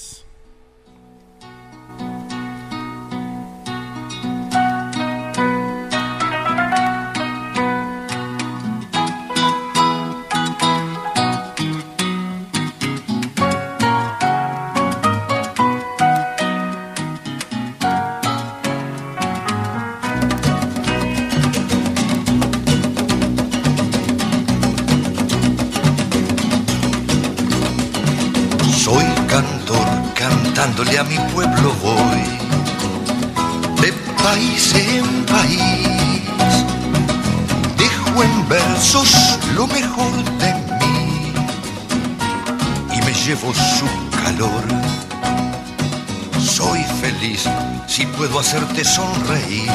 Sonreír, 48.94 49.70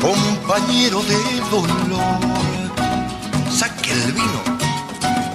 compañero 0.00 1.02
de 1.02 1.18
dolor. 1.50 2.20
Saque 3.50 3.92
el 3.92 4.12
vino, 4.12 4.40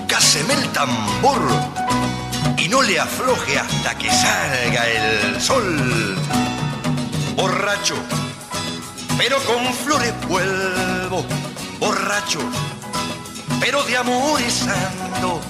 cáseme 0.07 0.55
el 0.55 0.67
tambor 0.69 1.39
y 2.57 2.67
no 2.67 2.81
le 2.81 2.99
afloje 2.99 3.59
hasta 3.59 3.95
que 3.99 4.09
salga 4.09 4.87
el 4.87 5.39
sol. 5.39 6.15
Borracho, 7.35 7.95
pero 9.19 9.37
con 9.43 9.63
flores 9.83 10.13
vuelvo, 10.27 11.23
borracho, 11.79 12.39
pero 13.59 13.83
de 13.83 13.97
amores 13.97 14.65
ando. 14.67 15.41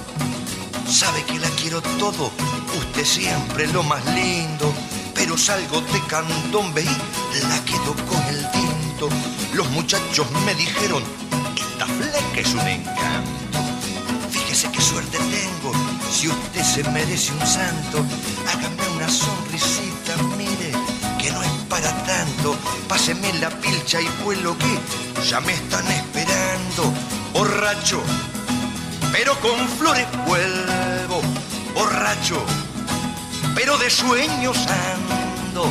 Sabe 0.86 1.22
que 1.24 1.38
la 1.38 1.48
quiero 1.50 1.80
todo, 1.98 2.30
usted 2.78 3.04
siempre 3.04 3.66
lo 3.68 3.82
más 3.82 4.04
lindo, 4.14 4.72
pero 5.16 5.36
salgo 5.36 5.80
de 5.80 6.00
candombe 6.06 6.82
y 6.82 7.48
la 7.48 7.64
quedo 7.64 7.94
con 8.06 8.22
el 8.28 8.50
tinto. 8.52 9.08
Los 9.54 9.68
muchachos 9.70 10.30
me 10.44 10.54
dijeron, 10.54 11.02
esta 11.56 11.86
fleca 11.86 12.40
es 12.40 12.54
un 12.54 12.68
encanto. 12.68 13.58
Fíjese 14.30 14.70
qué 14.70 14.80
suerte 14.80 15.18
tengo 15.18 15.72
si 16.10 16.28
usted 16.28 16.62
se 16.62 16.82
merece 16.90 17.32
un 17.32 17.46
santo, 17.46 18.04
hágame 18.48 18.96
una 18.96 19.08
sonrisita, 19.08 20.16
mire, 20.38 20.72
que 21.18 21.30
no 21.30 21.42
es 21.42 21.50
para 21.68 21.90
tanto. 22.04 22.56
Páseme 22.88 23.32
la 23.34 23.50
pilcha 23.50 24.00
y 24.00 24.08
vuelo 24.24 24.56
que 24.56 25.22
ya 25.28 25.40
me 25.40 25.52
están 25.52 25.86
esperando. 25.88 26.92
Borracho, 27.32 28.02
pero 29.12 29.38
con 29.40 29.68
flores 29.78 30.06
vuelvo. 30.26 31.20
Borracho, 31.74 32.42
pero 33.56 33.76
de 33.78 33.90
sueños 33.90 34.56
ando. 34.68 35.66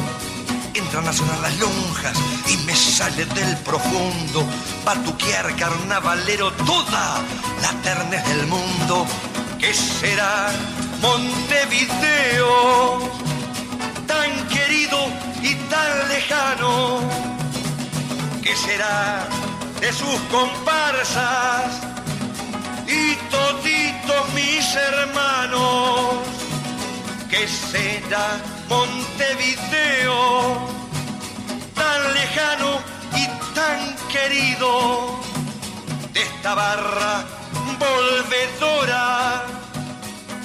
Entran 0.74 1.08
a 1.08 1.14
sonar 1.14 1.40
las 1.40 1.58
lonjas 1.58 2.18
y 2.48 2.58
me 2.66 2.76
sale 2.76 3.24
del 3.26 3.56
profundo 3.60 4.46
batuquear 4.84 5.56
carnavalero 5.56 6.52
toda 6.52 7.22
la 7.62 7.72
ternez 7.82 8.28
del 8.28 8.46
mundo 8.48 9.08
¿Qué 9.60 9.74
será 9.74 10.52
Montevideo? 11.02 13.00
Tan 14.06 14.48
querido 14.48 15.08
y 15.42 15.56
tan 15.70 16.10
lejano. 16.10 17.00
¿Qué 18.44 18.56
será 18.56 19.28
de 19.80 19.92
sus 19.92 20.20
comparsas 20.30 21.82
y 22.86 23.16
toditos 23.32 24.34
mis 24.36 24.76
hermanos? 24.76 26.35
¿Qué 27.30 27.48
será 27.48 28.38
Montevideo 28.70 30.58
tan 31.74 32.14
lejano 32.14 32.80
y 33.16 33.28
tan 33.54 33.96
querido 34.08 35.20
de 36.14 36.22
esta 36.22 36.56
barra 36.56 37.26
volvedora? 37.80 39.44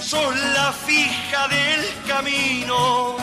Sos 0.01 0.35
la 0.37 0.73
fija 0.73 1.49
del 1.49 1.87
camino 2.09 3.16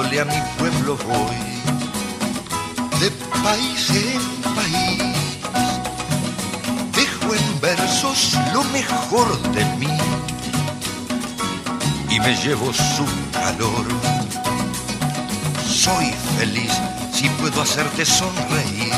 a 0.00 0.24
mi 0.24 0.40
pueblo 0.58 0.96
voy, 0.96 1.36
de 3.00 3.10
país 3.42 3.90
en 3.90 4.54
país, 4.54 5.02
dejo 6.94 7.34
en 7.34 7.60
versos 7.60 8.32
lo 8.54 8.64
mejor 8.64 9.28
de 9.52 9.62
mí 9.76 9.98
y 12.08 12.18
me 12.18 12.34
llevo 12.34 12.72
su 12.72 13.04
calor. 13.30 13.86
Soy 15.68 16.10
feliz 16.38 16.72
si 17.12 17.28
puedo 17.28 17.60
hacerte 17.60 18.06
sonreír, 18.06 18.94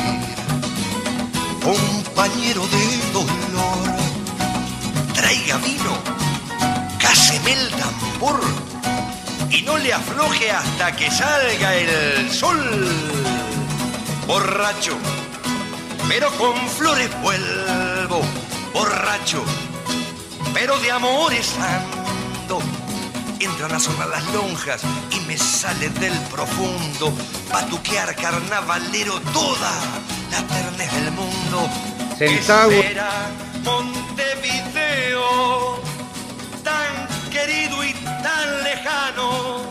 compañero 1.65 2.63
de 2.69 3.13
dolor. 3.13 3.97
Traiga 5.15 5.57
vino, 5.59 5.99
cáseme 7.01 7.53
el 7.55 7.71
tambor 7.71 8.72
y 9.53 9.63
no 9.63 9.77
le 9.79 9.93
afloje 9.93 10.51
hasta 10.51 10.97
que 10.97 11.11
salga 11.11 11.75
el 11.75 12.31
sol. 12.31 12.59
Borracho, 14.27 14.97
pero 16.09 16.31
con 16.39 16.57
flores 16.71 17.11
vuelvo, 17.21 18.23
borracho, 18.73 19.45
pero 20.55 20.79
de 20.79 20.91
amores 20.91 21.55
ando. 21.59 22.61
Entran 23.39 23.73
a 23.73 23.81
sonar 23.81 24.09
las 24.09 24.25
lonjas 24.33 24.81
y 25.11 25.21
me 25.27 25.37
sale 25.37 25.91
del 25.91 26.19
profundo 26.31 27.13
patuquear 27.51 28.15
carnavalero 28.15 29.21
toda 29.33 29.71
la 30.31 30.43
ternez 30.47 30.93
del 30.93 31.11
mundo. 31.11 31.69
será 32.17 33.31
Montevideo, 33.65 35.13
tan 36.63 37.09
querido 37.31 37.85
y 37.85 37.93
tan 38.23 38.63
lejano, 38.63 39.63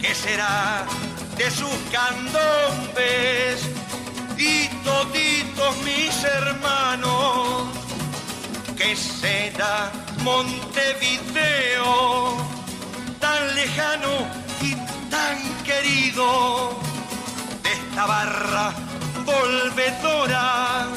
¿qué 0.00 0.14
será 0.14 0.86
de 1.36 1.50
sus 1.50 1.76
candombes 1.92 3.68
y 4.36 4.68
toditos 4.84 5.76
mis 5.84 6.24
hermanos? 6.24 7.68
¿Qué 8.76 8.96
será 8.96 9.92
Montevideo, 10.22 11.84
tan 13.20 13.54
lejano 13.54 14.26
y 14.62 14.74
tan 15.10 15.38
querido 15.64 16.72
de 17.62 17.72
esta 17.72 18.06
barra 18.06 18.72
volvedora? 19.26 20.88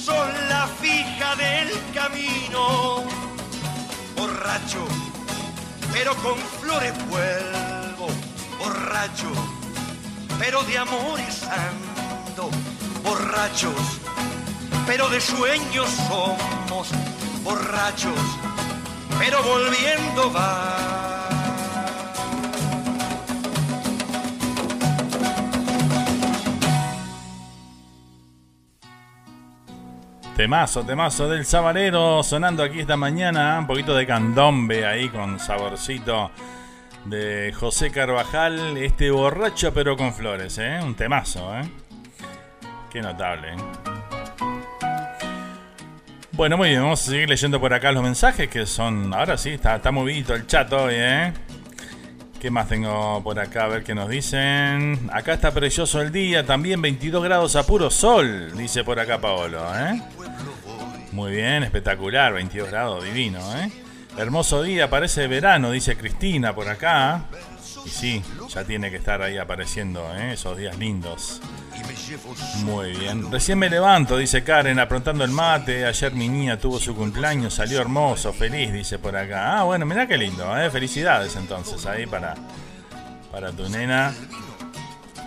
Son 0.00 0.28
la 0.48 0.68
fija 0.80 1.34
del 1.34 1.70
camino, 1.92 3.02
borracho 4.16 4.86
pero 5.98 6.14
con 6.16 6.36
flores 6.60 6.92
vuelvo, 7.08 8.08
borracho, 8.58 9.32
pero 10.38 10.62
de 10.64 10.76
amores 10.76 11.42
ando, 11.44 12.50
borrachos, 13.02 13.72
pero 14.86 15.08
de 15.08 15.18
sueños 15.22 15.88
somos, 16.06 16.88
borrachos, 17.42 18.20
pero 19.18 19.42
volviendo 19.42 20.30
va. 20.34 21.25
Temazo, 30.36 30.84
temazo 30.84 31.30
del 31.30 31.46
sabanero 31.46 32.22
sonando 32.22 32.62
aquí 32.62 32.80
esta 32.80 32.98
mañana. 32.98 33.58
Un 33.58 33.66
poquito 33.66 33.94
de 33.94 34.06
candombe 34.06 34.84
ahí 34.84 35.08
con 35.08 35.40
saborcito 35.40 36.30
de 37.06 37.54
José 37.58 37.90
Carvajal. 37.90 38.76
Este 38.76 39.10
borracho 39.10 39.72
pero 39.72 39.96
con 39.96 40.12
flores, 40.12 40.58
¿eh? 40.58 40.78
Un 40.82 40.94
temazo, 40.94 41.56
¿eh? 41.56 41.62
Qué 42.90 43.00
notable. 43.00 43.54
¿eh? 43.54 43.56
Bueno, 46.32 46.58
muy 46.58 46.68
bien, 46.68 46.82
vamos 46.82 47.00
a 47.00 47.10
seguir 47.10 47.30
leyendo 47.30 47.58
por 47.58 47.72
acá 47.72 47.90
los 47.90 48.02
mensajes 48.02 48.50
que 48.50 48.66
son. 48.66 49.14
Ahora 49.14 49.38
sí, 49.38 49.52
está, 49.52 49.76
está 49.76 49.90
movido 49.90 50.34
el 50.34 50.46
chat 50.46 50.70
hoy, 50.70 50.96
¿eh? 50.96 51.32
¿Qué 52.46 52.50
más 52.52 52.68
tengo 52.68 53.20
por 53.24 53.40
acá? 53.40 53.64
A 53.64 53.66
ver 53.66 53.82
qué 53.82 53.92
nos 53.92 54.08
dicen. 54.08 55.10
Acá 55.12 55.34
está 55.34 55.50
precioso 55.50 56.00
el 56.00 56.12
día, 56.12 56.46
también 56.46 56.80
22 56.80 57.24
grados 57.24 57.56
a 57.56 57.66
puro 57.66 57.90
sol, 57.90 58.56
dice 58.56 58.84
por 58.84 59.00
acá 59.00 59.20
Paolo, 59.20 59.60
¿eh? 59.74 60.00
Muy 61.10 61.32
bien, 61.32 61.64
espectacular, 61.64 62.32
22 62.34 62.70
grados, 62.70 63.02
divino, 63.02 63.40
¿eh? 63.56 63.68
Hermoso 64.16 64.62
día, 64.62 64.88
parece 64.88 65.26
verano, 65.26 65.72
dice 65.72 65.96
Cristina 65.96 66.54
por 66.54 66.68
acá. 66.68 67.24
Y 67.86 67.88
sí, 67.88 68.22
ya 68.48 68.64
tiene 68.64 68.90
que 68.90 68.96
estar 68.96 69.22
ahí 69.22 69.38
apareciendo, 69.38 70.04
¿eh? 70.16 70.32
esos 70.32 70.58
días 70.58 70.76
lindos. 70.76 71.40
Muy 72.64 72.90
bien. 72.96 73.30
Recién 73.30 73.60
me 73.60 73.70
levanto, 73.70 74.16
dice 74.16 74.42
Karen, 74.42 74.80
aprontando 74.80 75.22
el 75.22 75.30
mate. 75.30 75.86
Ayer 75.86 76.12
mi 76.12 76.28
niña 76.28 76.58
tuvo 76.58 76.80
su 76.80 76.96
cumpleaños, 76.96 77.54
salió 77.54 77.80
hermoso, 77.80 78.32
feliz, 78.32 78.72
dice 78.72 78.98
por 78.98 79.16
acá. 79.16 79.60
Ah, 79.60 79.62
bueno, 79.62 79.86
mirá 79.86 80.08
qué 80.08 80.16
lindo, 80.16 80.58
¿eh? 80.58 80.68
Felicidades 80.68 81.36
entonces 81.36 81.86
ahí 81.86 82.06
para, 82.06 82.34
para 83.30 83.52
tu 83.52 83.68
nena. 83.68 84.12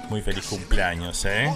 Muy 0.09 0.21
feliz 0.21 0.45
cumpleaños, 0.47 1.23
¿eh? 1.25 1.49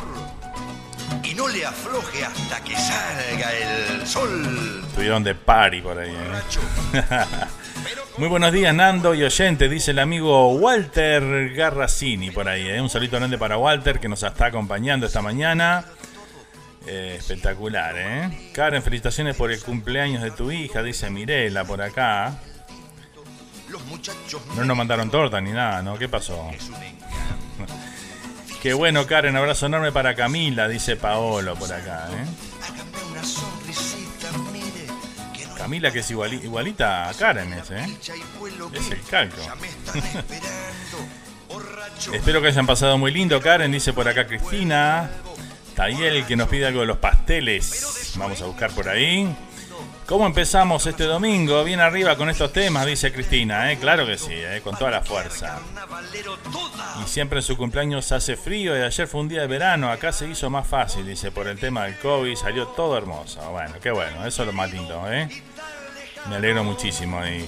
y 1.24 1.34
no 1.36 1.48
le 1.48 1.66
afloje 1.66 2.24
hasta 2.24 2.64
que 2.64 2.76
salga 2.76 3.52
el 3.54 4.08
sol. 4.08 4.86
Tuvieron 4.96 5.24
de 5.24 5.36
party 5.36 5.82
por 5.82 5.98
ahí. 5.98 6.12
¿eh? 6.12 7.02
Muy 8.16 8.28
buenos 8.28 8.52
días, 8.52 8.76
Nando 8.76 9.16
y 9.16 9.24
oyente, 9.24 9.68
dice 9.68 9.90
el 9.90 9.98
amigo 9.98 10.54
Walter 10.54 11.52
Garracini 11.56 12.30
por 12.30 12.48
ahí. 12.48 12.68
¿eh? 12.68 12.80
Un 12.80 12.88
saludo 12.88 13.18
grande 13.18 13.40
para 13.40 13.58
Walter 13.58 14.00
que 14.00 14.08
nos 14.08 14.22
está 14.22 14.46
acompañando 14.46 15.08
esta 15.08 15.24
mañana. 15.24 15.84
Eh, 16.86 17.16
espectacular, 17.18 17.96
¿eh? 17.98 18.52
Karen, 18.54 18.84
felicitaciones 18.84 19.36
por 19.36 19.52
el 19.52 19.60
cumpleaños 19.64 20.22
de 20.22 20.30
tu 20.30 20.52
hija, 20.52 20.84
dice 20.84 21.10
Mirela 21.10 21.66
por 21.66 21.82
acá. 21.82 22.38
No 24.56 24.64
nos 24.64 24.78
mandaron 24.78 25.10
torta 25.10 25.42
ni 25.42 25.52
nada, 25.52 25.82
¿no? 25.82 25.98
¿Qué 25.98 26.08
pasó? 26.08 26.52
Qué 28.62 28.74
bueno, 28.74 29.08
Karen. 29.08 29.36
Abrazo 29.36 29.66
enorme 29.66 29.92
para 29.92 30.14
Camila, 30.14 30.68
dice 30.68 30.98
Paolo 30.98 31.56
por 31.56 31.74
acá. 31.74 32.10
¿eh? 32.12 32.53
Camila, 35.64 35.92
que 35.92 36.00
es 36.00 36.12
igualita 36.12 37.08
a 37.08 37.14
Karen, 37.14 37.54
¿eh? 37.54 37.62
Es 38.74 38.92
el 38.92 39.02
calco. 39.04 39.38
Espero 42.14 42.42
que 42.42 42.48
hayan 42.48 42.68
pasado 42.68 42.98
muy 42.98 43.12
lindo, 43.12 43.40
Karen, 43.40 43.72
dice 43.72 43.94
por 43.94 44.06
acá 44.06 44.28
Cristina. 44.28 45.10
Tayel, 45.74 46.26
que 46.26 46.36
nos 46.36 46.50
pide 46.50 46.66
algo 46.66 46.82
de 46.82 46.88
los 46.88 46.98
pasteles. 46.98 48.12
Vamos 48.18 48.42
a 48.42 48.46
buscar 48.46 48.72
por 48.72 48.90
ahí. 48.90 49.34
¿Cómo 50.06 50.26
empezamos 50.26 50.86
este 50.86 51.06
domingo? 51.06 51.64
Bien 51.64 51.80
arriba 51.80 52.18
con 52.18 52.30
estos 52.30 52.52
temas, 52.52 52.86
dice 52.86 53.14
Cristina, 53.14 53.72
¿eh? 53.72 53.78
Claro 53.78 54.06
que 54.06 54.18
sí, 54.18 54.34
¿eh? 54.34 54.60
con 54.62 54.78
toda 54.78 54.92
la 54.92 55.02
fuerza. 55.02 55.60
Y 57.02 57.08
siempre 57.08 57.40
en 57.40 57.44
su 57.44 57.56
cumpleaños 57.56 58.12
hace 58.12 58.36
frío 58.36 58.78
y 58.78 58.82
ayer 58.82 59.08
fue 59.08 59.22
un 59.22 59.30
día 59.30 59.42
de 59.42 59.48
verano, 59.48 59.90
acá 59.90 60.12
se 60.12 60.28
hizo 60.28 60.50
más 60.50 60.68
fácil, 60.68 61.08
dice, 61.08 61.32
por 61.32 61.48
el 61.48 61.58
tema 61.58 61.86
del 61.86 61.98
COVID, 62.00 62.36
salió 62.36 62.68
todo 62.68 62.98
hermoso. 62.98 63.50
Bueno, 63.52 63.76
qué 63.82 63.92
bueno, 63.92 64.28
eso 64.28 64.44
es 64.44 64.48
lo 64.48 64.54
más 64.54 64.74
lindo, 64.74 65.10
¿eh? 65.10 65.30
Me 66.30 66.36
alegro 66.36 66.64
muchísimo 66.64 67.20
ahí. 67.20 67.48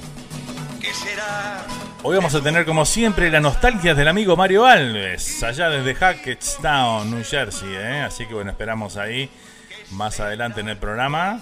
Hoy 2.04 2.16
vamos 2.16 2.36
a 2.36 2.42
tener 2.42 2.66
como 2.66 2.86
siempre 2.86 3.32
la 3.32 3.40
nostalgia 3.40 3.96
del 3.96 4.08
amigo 4.08 4.36
Mario 4.36 4.66
Alves, 4.66 5.42
allá 5.44 5.70
desde 5.70 5.96
Hackettstown, 5.96 7.10
New 7.10 7.24
Jersey, 7.24 7.74
¿eh? 7.74 8.02
Así 8.02 8.26
que 8.28 8.34
bueno, 8.34 8.52
esperamos 8.52 8.98
ahí 8.98 9.30
más 9.92 10.20
adelante 10.20 10.62
en 10.62 10.70
el 10.70 10.78
programa 10.78 11.42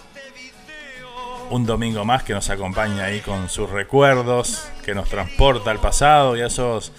un 1.49 1.65
domingo 1.65 2.03
más 2.05 2.23
que 2.23 2.33
nos 2.33 2.49
acompaña 2.49 3.05
ahí 3.05 3.19
con 3.19 3.49
sus 3.49 3.69
recuerdos, 3.69 4.67
que 4.83 4.95
nos 4.95 5.09
transporta 5.09 5.71
al 5.71 5.79
pasado 5.79 6.35
y 6.35 6.41
a 6.41 6.47
esos 6.47 6.91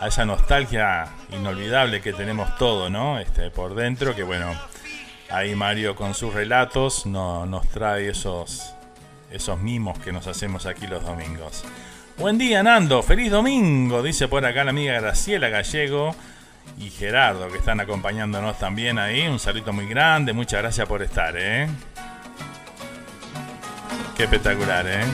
a 0.00 0.08
esa 0.08 0.24
nostalgia 0.24 1.08
inolvidable 1.30 2.00
que 2.00 2.12
tenemos 2.12 2.56
todo, 2.56 2.88
¿no? 2.88 3.18
Este 3.18 3.50
por 3.50 3.74
dentro 3.74 4.14
que 4.14 4.22
bueno, 4.22 4.54
ahí 5.28 5.54
Mario 5.54 5.96
con 5.96 6.14
sus 6.14 6.32
relatos 6.32 7.04
no, 7.04 7.46
nos 7.46 7.68
trae 7.68 8.08
esos 8.08 8.74
esos 9.30 9.60
mimos 9.60 9.98
que 9.98 10.12
nos 10.12 10.26
hacemos 10.26 10.66
aquí 10.66 10.86
los 10.86 11.04
domingos. 11.04 11.64
Buen 12.16 12.38
día, 12.38 12.62
Nando. 12.62 13.02
Feliz 13.02 13.30
domingo, 13.30 14.02
dice 14.02 14.26
por 14.28 14.44
acá 14.44 14.64
la 14.64 14.70
amiga 14.70 15.00
Graciela 15.00 15.48
Gallego 15.48 16.14
y 16.78 16.90
Gerardo 16.90 17.48
que 17.48 17.58
están 17.58 17.80
acompañándonos 17.80 18.58
también 18.58 18.98
ahí. 18.98 19.26
Un 19.26 19.38
saludo 19.38 19.72
muy 19.72 19.86
grande, 19.86 20.32
muchas 20.32 20.60
gracias 20.60 20.88
por 20.88 21.02
estar, 21.02 21.34
¿eh? 21.36 21.68
Qué 24.16 24.24
espectacular, 24.24 24.84
¿eh? 24.86 25.04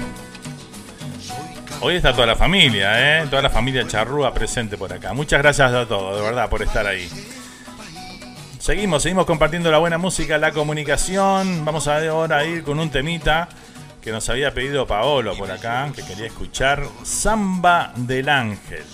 Hoy 1.80 1.96
está 1.96 2.14
toda 2.14 2.26
la 2.26 2.36
familia, 2.36 3.22
¿eh? 3.22 3.26
Toda 3.28 3.42
la 3.42 3.50
familia 3.50 3.86
charrúa 3.86 4.32
presente 4.32 4.78
por 4.78 4.90
acá. 4.92 5.12
Muchas 5.12 5.42
gracias 5.42 5.72
a 5.72 5.86
todos, 5.86 6.16
de 6.16 6.22
verdad, 6.22 6.48
por 6.48 6.62
estar 6.62 6.86
ahí. 6.86 7.06
Seguimos, 8.58 9.02
seguimos 9.02 9.26
compartiendo 9.26 9.70
la 9.70 9.76
buena 9.76 9.98
música, 9.98 10.38
la 10.38 10.52
comunicación. 10.52 11.66
Vamos 11.66 11.86
a 11.86 11.98
ahora 12.08 12.46
ir 12.46 12.62
con 12.62 12.80
un 12.80 12.88
temita 12.88 13.50
que 14.04 14.12
nos 14.12 14.28
había 14.28 14.52
pedido 14.52 14.86
Paolo 14.86 15.34
por 15.34 15.50
acá, 15.50 15.90
que 15.96 16.04
quería 16.04 16.26
escuchar 16.26 16.86
Samba 17.04 17.90
del 17.96 18.28
Ángel 18.28 18.84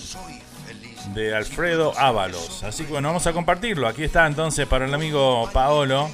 de 1.12 1.34
Alfredo 1.34 1.92
Ábalos. 1.98 2.62
Así 2.62 2.84
que 2.84 2.92
bueno, 2.92 3.08
vamos 3.08 3.26
a 3.26 3.32
compartirlo. 3.32 3.88
Aquí 3.88 4.04
está 4.04 4.24
entonces 4.24 4.68
para 4.68 4.84
el 4.84 4.94
amigo 4.94 5.50
Paolo, 5.52 6.08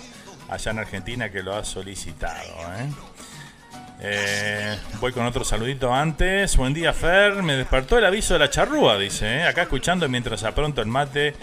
allá 0.48 0.70
en 0.70 0.78
Argentina, 0.78 1.30
que 1.30 1.42
lo 1.42 1.54
ha 1.54 1.62
solicitado. 1.62 2.54
¿eh? 2.78 2.90
Eh, 4.00 4.78
voy 4.98 5.12
con 5.12 5.26
otro 5.26 5.44
saludito 5.44 5.92
antes. 5.92 6.56
Buen 6.56 6.72
día, 6.72 6.94
Fer. 6.94 7.42
Me 7.42 7.54
despertó 7.54 7.98
el 7.98 8.06
aviso 8.06 8.32
de 8.32 8.40
la 8.40 8.48
charrúa, 8.48 8.96
dice. 8.96 9.26
¿eh? 9.26 9.44
Acá 9.44 9.62
escuchando 9.62 10.08
mientras 10.08 10.42
apronto 10.42 10.80
el 10.80 10.88
mate. 10.88 11.34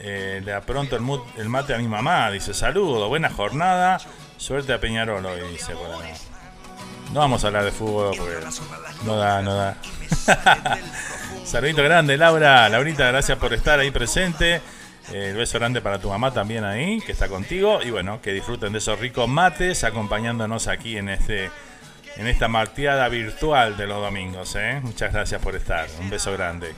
le 0.00 0.52
apronto 0.54 0.96
el, 0.96 1.48
mate 1.50 1.74
a 1.74 1.78
mi 1.78 1.86
mamá. 1.86 2.30
Dice, 2.30 2.54
saludo, 2.54 3.10
buena 3.10 3.28
jornada. 3.28 3.98
Suerte 4.38 4.72
a 4.72 4.80
Peñarol 4.80 5.26
hoy, 5.26 5.40
dice 5.52 5.74
No 7.16 7.22
vamos 7.22 7.42
a 7.44 7.46
hablar 7.46 7.64
de 7.64 7.72
fútbol 7.72 8.14
porque 8.14 8.34
no 9.06 9.16
da, 9.16 9.40
no 9.40 9.54
da. 9.54 9.78
Saludito 11.46 11.82
grande, 11.82 12.18
Laura. 12.18 12.68
Laurita, 12.68 13.06
gracias 13.06 13.38
por 13.38 13.54
estar 13.54 13.80
ahí 13.80 13.90
presente. 13.90 14.56
Eh, 15.10 15.30
el 15.30 15.36
beso 15.36 15.58
grande 15.58 15.80
para 15.80 15.98
tu 15.98 16.10
mamá 16.10 16.30
también 16.34 16.62
ahí, 16.64 17.00
que 17.00 17.12
está 17.12 17.28
contigo. 17.28 17.80
Y 17.82 17.88
bueno, 17.88 18.20
que 18.20 18.34
disfruten 18.34 18.70
de 18.70 18.80
esos 18.80 19.00
ricos 19.00 19.26
mates 19.30 19.82
acompañándonos 19.82 20.68
aquí 20.68 20.98
en 20.98 21.08
este 21.08 21.50
en 22.16 22.26
esta 22.26 22.48
marteada 22.48 23.08
virtual 23.08 23.78
de 23.78 23.86
los 23.86 23.98
domingos. 23.98 24.54
¿eh? 24.54 24.80
Muchas 24.82 25.10
gracias 25.10 25.40
por 25.40 25.56
estar. 25.56 25.88
Un 25.98 26.10
beso 26.10 26.30
grande. 26.34 26.74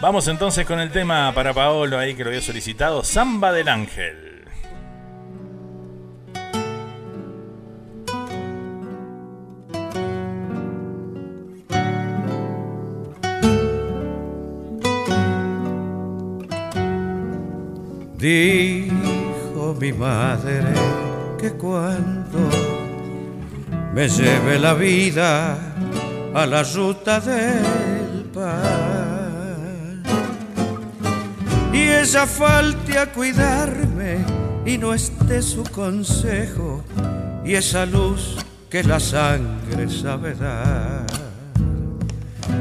Vamos 0.00 0.28
entonces 0.28 0.64
con 0.64 0.80
el 0.80 0.90
tema 0.90 1.30
para 1.34 1.52
Paolo 1.52 1.98
ahí 1.98 2.14
que 2.14 2.24
lo 2.24 2.30
había 2.30 2.40
solicitado, 2.40 3.04
Samba 3.04 3.52
del 3.52 3.68
Ángel. 3.68 4.25
Dijo 18.26 19.76
mi 19.80 19.92
madre 19.92 20.74
que 21.38 21.52
cuando 21.52 22.50
me 23.94 24.08
lleve 24.08 24.58
la 24.58 24.74
vida 24.74 25.56
a 26.34 26.44
la 26.44 26.64
ruta 26.64 27.20
del 27.20 28.24
pan 28.34 30.02
y 31.72 31.82
ella 31.82 32.26
falte 32.26 32.98
a 32.98 33.12
cuidarme 33.12 34.24
y 34.64 34.76
no 34.76 34.92
esté 34.92 35.40
su 35.40 35.62
consejo 35.62 36.82
y 37.44 37.54
esa 37.54 37.86
luz 37.86 38.38
que 38.68 38.82
la 38.82 38.98
sangre 38.98 39.88
sabe 39.88 40.34
dar. 40.34 41.06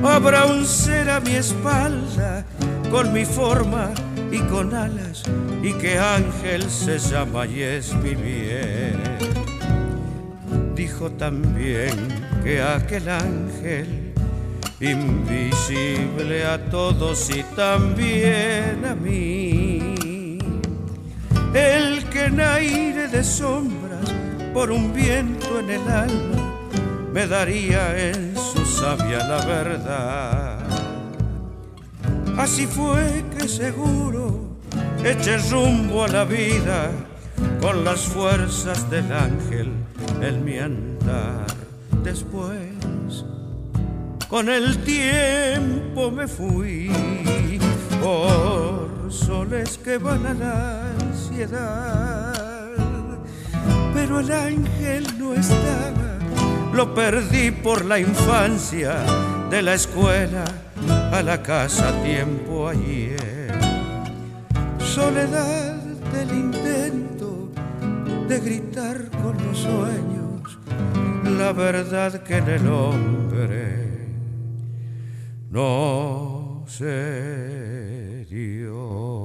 Habrá 0.04 0.45
un 0.45 0.63
ser 0.63 1.10
a 1.10 1.19
mi 1.19 1.34
espalda 1.34 2.45
con 2.91 3.12
mi 3.12 3.25
forma 3.25 3.89
y 4.36 4.39
con 4.50 4.74
alas 4.74 5.24
y 5.63 5.71
que 5.74 5.98
ángel 5.98 6.69
se 6.69 7.00
llama 7.00 7.45
y 7.45 7.62
es 7.62 7.93
mi 7.95 8.15
bien. 8.15 9.02
Dijo 10.76 11.10
también 11.12 11.95
que 12.43 12.62
aquel 12.62 13.08
ángel 13.08 14.13
invisible 14.82 16.45
a 16.45 16.58
todos 16.69 17.30
y 17.30 17.43
también 17.56 18.84
a 18.86 18.93
mí, 18.93 20.38
el 21.54 22.04
que 22.10 22.26
en 22.26 22.41
aire 22.41 23.08
de 23.08 23.24
sombras 23.24 24.12
por 24.54 24.69
un 24.69 24.93
viento 24.93 25.62
en 25.62 25.69
el 25.69 25.88
alma 25.89 26.69
me 27.13 27.26
daría 27.26 27.98
en 28.10 28.36
su 28.36 28.65
sabia 28.65 29.19
la 29.19 29.45
verdad 29.45 30.85
Así 32.38 32.67
fue 32.67 33.24
que 33.38 33.48
seguro 33.48 34.58
eché 35.04 35.38
rumbo 35.50 36.04
a 36.04 36.08
la 36.10 36.26
vida 36.26 36.91
con 37.62 37.86
las 37.86 38.02
fuerzas 38.02 38.89
del 38.89 39.12
ángel 39.12 39.71
en 40.21 40.43
mi 40.43 40.60
andar. 40.60 41.48
Después, 42.04 43.26
con 44.28 44.50
el 44.50 44.78
tiempo 44.84 46.12
me 46.12 46.28
fui 46.28 46.91
por 48.02 49.12
soles 49.12 49.78
que 49.78 49.98
van 49.98 50.26
a 50.26 50.34
la 50.34 50.91
ansiedad. 50.91 52.34
Pero 53.93 54.19
el 54.19 54.32
ángel 54.32 55.08
no 55.17 55.34
estaba, 55.34 56.19
lo 56.74 56.93
perdí 56.93 57.52
por 57.52 57.86
la 57.86 57.98
infancia 57.98 58.98
de 59.50 59.62
la 59.62 59.74
escuela 59.74 60.43
a 60.89 61.21
la 61.21 61.41
casa 61.41 61.91
tiempo 62.04 62.67
ayer. 62.67 63.52
Soledad 64.80 65.76
del 66.13 66.32
intento 66.32 67.50
de 68.28 68.39
gritar 68.39 69.10
con 69.21 69.38
los 69.45 69.58
sueños 69.58 70.15
la 71.38 71.52
verdad 71.52 72.24
que 72.24 72.38
en 72.38 72.50
el 72.50 72.67
hombre 72.67 74.08
no 75.50 76.63
se 76.67 78.26
dio. 78.30 79.25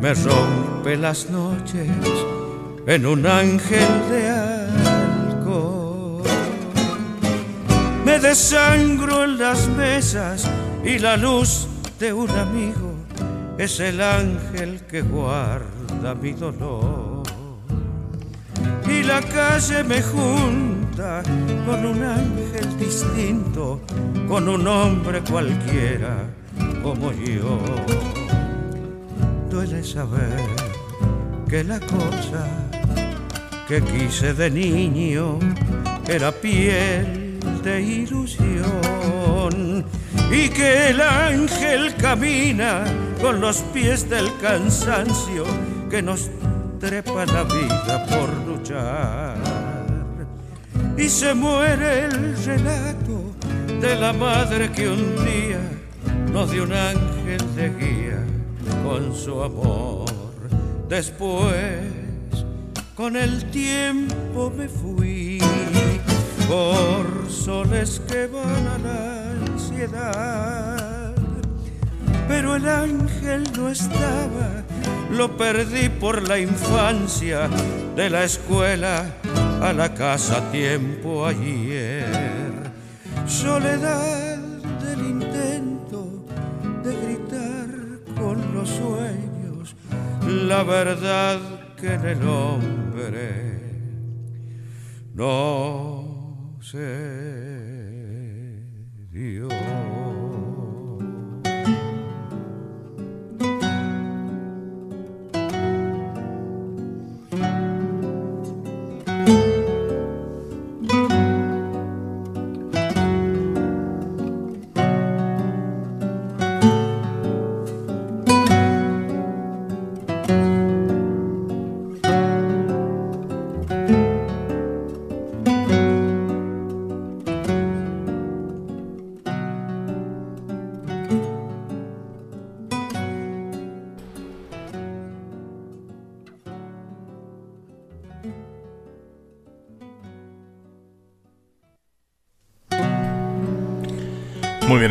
Me 0.00 0.14
rompe 0.14 0.96
las 0.96 1.30
noches 1.30 1.88
en 2.86 3.06
un 3.06 3.26
ángel 3.26 3.88
de 4.10 4.28
alcohol. 4.28 6.22
Me 8.04 8.18
desangro 8.18 9.24
en 9.24 9.38
las 9.38 9.68
mesas 9.68 10.50
y 10.84 10.98
la 10.98 11.16
luz 11.16 11.66
de 11.98 12.12
un 12.12 12.30
amigo 12.30 12.94
es 13.56 13.80
el 13.80 14.00
ángel 14.00 14.82
que 14.90 15.00
guarda 15.02 16.14
mi 16.20 16.32
dolor. 16.32 17.22
Y 18.86 19.02
la 19.02 19.20
calle 19.22 19.82
me 19.84 20.02
junta 20.02 21.22
con 21.66 21.86
un 21.86 22.02
ángel 22.02 22.78
distinto 22.78 23.80
con 24.28 24.48
un 24.48 24.66
hombre 24.66 25.22
cualquiera 25.22 26.26
como 26.82 27.12
yo. 27.12 27.58
Duele 29.64 29.82
saber 29.82 30.44
que 31.48 31.64
la 31.64 31.80
cosa 31.80 32.46
que 33.66 33.80
quise 33.80 34.34
de 34.34 34.50
niño 34.50 35.38
era 36.06 36.30
piel 36.32 37.40
de 37.62 37.80
ilusión 37.80 38.66
y 40.30 40.50
que 40.50 40.90
el 40.90 41.00
ángel 41.00 41.94
camina 41.96 42.84
con 43.22 43.40
los 43.40 43.62
pies 43.72 44.10
del 44.10 44.28
cansancio 44.42 45.44
que 45.88 46.02
nos 46.02 46.30
trepa 46.78 47.24
la 47.24 47.44
vida 47.44 48.04
por 48.04 48.28
luchar. 48.46 49.38
Y 50.98 51.08
se 51.08 51.32
muere 51.32 52.04
el 52.04 52.36
relato 52.44 53.32
de 53.80 53.96
la 53.96 54.12
madre 54.12 54.70
que 54.70 54.90
un 54.90 55.24
día 55.24 55.60
nos 56.30 56.50
dio 56.50 56.64
un 56.64 56.72
ángel 56.74 57.54
de 57.56 57.70
guía 57.70 58.13
con 58.84 59.14
su 59.14 59.42
amor. 59.42 60.04
Después, 60.88 61.80
con 62.94 63.16
el 63.16 63.50
tiempo 63.50 64.52
me 64.56 64.68
fui 64.68 65.40
por 66.46 67.30
soles 67.30 68.00
que 68.06 68.26
van 68.26 68.66
a 68.66 68.78
la 68.78 69.30
ansiedad. 69.30 71.14
Pero 72.28 72.56
el 72.56 72.68
ángel 72.68 73.44
no 73.56 73.68
estaba, 73.68 74.62
lo 75.10 75.36
perdí 75.36 75.88
por 75.88 76.28
la 76.28 76.38
infancia, 76.38 77.48
de 77.96 78.10
la 78.10 78.24
escuela 78.24 79.06
a 79.62 79.72
la 79.72 79.94
casa 79.94 80.50
tiempo 80.50 81.26
ayer. 81.26 82.06
Soledad 83.26 84.23
los 88.64 88.70
sueños 88.70 89.76
la 90.48 90.62
verdad 90.62 91.38
que 91.76 91.92
en 91.92 92.04
el 92.06 92.22
hombre 92.26 93.60
no 95.14 96.58
se 96.62 96.78
dio. 99.12 99.48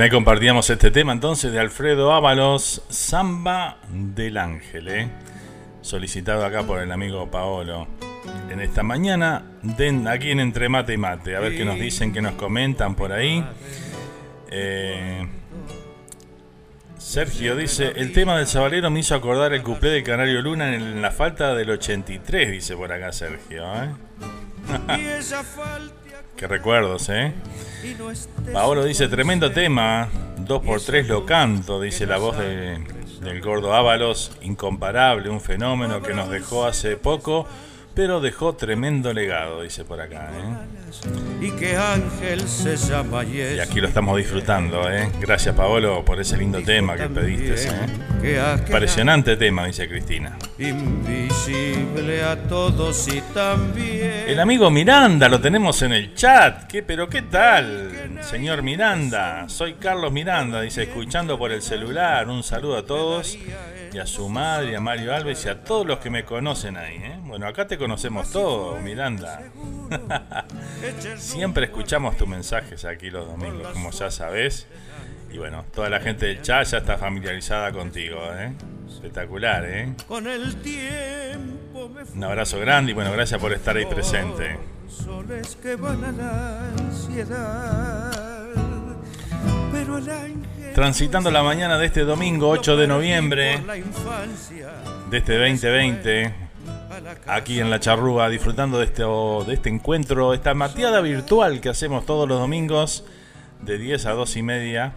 Ahí 0.04 0.10
compartíamos 0.10 0.70
este 0.70 0.91
tema 0.91 1.14
entonces 1.14 1.54
de 1.54 1.62
Alfredo 1.62 2.12
Ábalos, 2.12 2.84
Samba 2.89 3.78
del 3.89 4.38
Ángel, 4.38 4.89
¿eh? 4.89 5.10
solicitado 5.82 6.45
acá 6.45 6.64
por 6.64 6.82
el 6.82 6.91
amigo 6.91 7.32
Paolo. 7.32 7.88
En 8.49 8.60
esta 8.60 8.84
mañana, 8.84 9.43
aquí 10.08 10.32
en 10.32 10.41
Entre 10.41 10.68
Mate 10.68 10.93
y 10.93 10.97
Mate, 10.97 11.38
a 11.38 11.39
ver 11.39 11.56
qué 11.56 11.64
nos 11.64 11.80
dicen, 11.80 12.12
qué 12.12 12.22
nos 12.22 12.34
comentan 12.34 12.95
por 12.95 13.14
ahí. 13.14 13.45
Eh, 14.51 15.26
Sergio 16.97 17.56
dice, 17.56 17.93
el 17.95 18.12
tema 18.12 18.38
del 18.38 18.47
sabalero 18.47 18.89
me 18.89 18.99
hizo 18.99 19.16
acordar 19.16 19.54
el 19.54 19.64
cuplé 19.64 19.91
de 19.91 20.04
Canario 20.04 20.41
Luna 20.41 20.76
en 20.76 21.01
la 21.01 21.12
falta 21.12 21.56
del 21.56 21.70
83, 21.70 22.51
dice 22.51 22.76
por 22.76 22.91
acá 22.91 23.14
Sergio. 23.14 23.64
¿eh? 23.74 23.89
Qué 26.36 26.48
recuerdos, 26.48 27.10
¿eh? 27.10 27.34
Paolo 28.52 28.84
dice, 28.84 29.08
tremendo 29.08 29.52
tema, 29.52 30.10
2x3 30.40 31.06
lo 31.08 31.26
canto, 31.26 31.80
dice 31.80 32.06
la 32.06 32.18
voz 32.18 32.38
de, 32.38 32.80
del 33.22 33.42
gordo 33.42 33.74
Ábalos, 33.74 34.32
incomparable, 34.42 35.30
un 35.30 35.42
fenómeno 35.42 36.02
que 36.02 36.14
nos 36.14 36.30
dejó 36.30 36.66
hace 36.66 36.98
poco 36.98 37.48
pero 37.94 38.22
dejó 38.22 38.54
tremendo 38.54 39.14
legado, 39.14 39.62
dice 39.62 39.86
por 39.86 40.02
acá. 40.02 40.32
¿eh? 40.34 41.46
Y 41.46 41.52
que 41.52 41.76
Ángel 41.76 42.48
se 42.48 42.76
llama 42.76 43.24
Y 43.24 43.60
aquí 43.60 43.80
lo 43.82 43.88
estamos 43.88 44.18
disfrutando, 44.18 44.89
¿eh? 44.89 45.10
Gracias, 45.20 45.56
Paolo, 45.56 46.04
por 46.04 46.20
ese 46.20 46.38
lindo 46.38 46.62
tema 46.62 46.96
que 46.96 47.08
pediste. 47.08 47.70
¿eh? 48.24 48.56
Impresionante 48.58 49.36
tema, 49.38 49.66
dice 49.66 49.88
Cristina. 49.88 50.38
Invisible 50.58 52.24
a 52.24 52.36
todos 52.48 53.08
y 53.08 53.22
también. 53.34 54.26
El 54.28 54.39
amigo 54.39 54.72
Miranda 54.72 55.30
lo 55.30 55.39
tenemos 55.39 55.82
en 55.84 55.94
el 55.94 56.16
chat. 56.16 56.68
¿Qué, 56.68 56.82
pero 56.82 57.10
qué 57.10 57.24
tal, 57.24 58.20
señor 58.22 58.64
Miranda? 58.64 59.48
Soy 59.50 59.74
Carlos 59.74 60.12
Miranda, 60.12 60.62
dice, 60.62 60.84
escuchando 60.84 61.38
por 61.38 61.52
el 61.52 61.62
celular. 61.62 62.28
Un 62.28 62.44
saludo 62.44 62.78
a 62.78 62.86
todos 62.86 63.38
y 63.94 64.00
a 64.00 64.08
su 64.08 64.28
madre, 64.28 64.76
a 64.76 64.80
Mario 64.80 65.14
Alves 65.14 65.46
y 65.46 65.50
a 65.50 65.64
todos 65.64 65.86
los 65.86 66.00
que 66.00 66.10
me 66.10 66.24
conocen 66.24 66.78
ahí. 66.78 66.96
¿eh? 66.96 67.20
Bueno, 67.24 67.48
acá 67.48 67.68
te 67.68 67.78
conocemos 67.84 68.32
todos, 68.32 68.82
Miranda. 68.82 69.42
Siempre 71.18 71.66
escuchamos 71.66 72.16
tus 72.16 72.26
mensajes 72.26 72.86
aquí 72.86 73.10
los 73.10 73.28
domingos, 73.28 73.74
como 73.74 73.92
ya 73.92 74.10
sabes. 74.10 74.68
Y 75.34 75.38
bueno, 75.38 75.66
toda 75.76 75.90
la 75.90 76.00
gente 76.00 76.28
del 76.28 76.42
chat 76.42 76.66
ya 76.66 76.78
está 76.78 76.98
familiarizada 76.98 77.74
contigo. 77.74 78.20
¿eh? 78.36 78.54
Espectacular, 78.88 79.66
¿eh? 79.66 79.94
Con 80.08 80.28
el 80.28 80.56
tiempo 80.62 81.92
Un 82.16 82.24
abrazo 82.24 82.58
grande 82.58 82.92
y 82.92 82.96
bueno, 82.96 83.12
gracias 83.12 83.42
por 83.42 83.52
estar 83.52 83.76
ahí 83.76 83.86
presente. 83.86 84.58
que 85.62 85.76
van 85.76 86.06
a 86.06 86.12
la 86.14 86.60
ansiedad, 86.86 88.48
pero 89.74 89.98
el 89.98 90.06
Transitando 90.74 91.32
la 91.32 91.44
mañana 91.44 91.78
de 91.78 91.88
este 91.88 92.02
domingo 92.06 92.48
8 92.48 92.78
de 92.78 92.88
noviembre 92.88 93.62
de 95.10 95.18
este 95.18 95.38
2020, 95.38 96.43
aquí 97.28 97.60
en 97.60 97.70
La 97.70 97.80
Charrúa, 97.80 98.30
disfrutando 98.30 98.80
de 98.80 98.86
este, 98.86 99.04
de 99.04 99.54
este 99.54 99.70
encuentro, 99.70 100.34
esta 100.34 100.54
mateada 100.54 101.02
virtual 101.02 101.62
que 101.62 101.70
hacemos 101.70 102.06
todos 102.06 102.28
los 102.28 102.39
domingos 102.39 103.06
de 103.62 103.78
10 103.78 104.06
a 104.06 104.12
2 104.12 104.38
y 104.38 104.44
media, 104.44 104.94